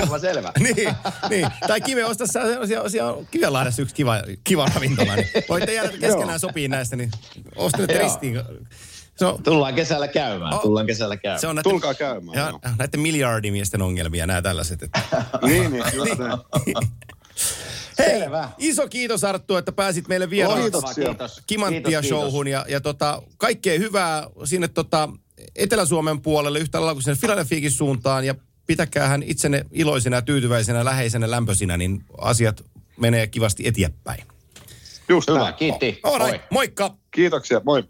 Homma 0.00 0.18
selvä. 0.18 0.52
niin, 0.60 0.94
niin. 1.30 1.48
Tai 1.66 1.80
Kive, 1.80 2.04
osta 2.04 2.26
sellaisia, 2.26 2.88
siellä 2.88 3.12
on 3.12 3.26
Kivenlahdessa 3.30 3.82
yksi 3.82 3.94
kiva, 3.94 4.22
kiva 4.44 4.66
ravintola. 4.74 5.16
Niin 5.16 5.28
voitte 5.48 5.74
jäädä 5.74 5.92
keskenään 6.00 6.40
sopii 6.40 6.68
näistä, 6.68 6.96
niin 6.96 7.10
osta 7.56 7.78
nyt 7.78 7.90
ristiin. 7.90 8.42
Se 9.16 9.26
on, 9.26 9.42
Tullaan 9.42 9.74
kesällä 9.74 10.08
käymään. 10.08 10.54
Oh. 10.54 10.62
Tullaan 10.62 10.86
kesällä 10.86 11.16
käymään. 11.16 11.40
se 11.40 11.46
on 11.46 11.56
näiden, 11.56 11.70
Tulkaa 11.70 11.94
käymään. 11.94 12.38
ja, 12.38 12.48
joo. 12.48 12.60
näiden 12.78 13.00
miljardimiesten 13.00 13.82
ongelmia, 13.82 14.26
nämä 14.26 14.42
tällaiset. 14.42 14.82
Että. 14.82 15.00
Niin, 15.46 15.72
niin, 15.72 15.84
näin. 16.18 16.38
Hei, 17.98 18.18
Selvä. 18.20 18.48
iso 18.58 18.88
kiitos 18.88 19.24
Arttu, 19.24 19.56
että 19.56 19.72
pääsit 19.72 20.08
meille 20.08 20.30
vieraaksi. 20.30 21.00
Kimanttia 21.46 22.02
showhun 22.02 22.48
ja, 22.48 22.64
ja 22.68 22.80
tota, 22.80 23.22
kaikkea 23.36 23.78
hyvää 23.78 24.26
sinne 24.44 24.68
tota, 24.68 25.08
Etelä-Suomen 25.56 26.20
puolelle 26.20 26.58
yhtä 26.58 26.78
lailla 26.80 26.94
kuin 26.94 27.02
sinne 27.02 27.16
Filadelfiakin 27.16 27.70
suuntaan 27.70 28.24
ja 28.24 28.34
pitäkää 28.66 29.08
hän 29.08 29.22
itsenne 29.22 29.64
iloisena, 29.72 30.22
tyytyväisenä, 30.22 30.84
läheisenä, 30.84 31.30
lämpöisenä, 31.30 31.76
niin 31.76 32.04
asiat 32.18 32.64
menee 32.96 33.26
kivasti 33.26 33.66
eteenpäin. 33.66 34.24
Just 35.08 35.28
Hyvä, 35.30 35.38
näin. 35.38 35.54
kiitti. 35.54 36.00
All 36.02 36.18
Moi. 36.18 36.32
right, 36.32 36.50
moikka! 36.50 36.96
Kiitoksia, 37.10 37.60
moi. 37.64 37.84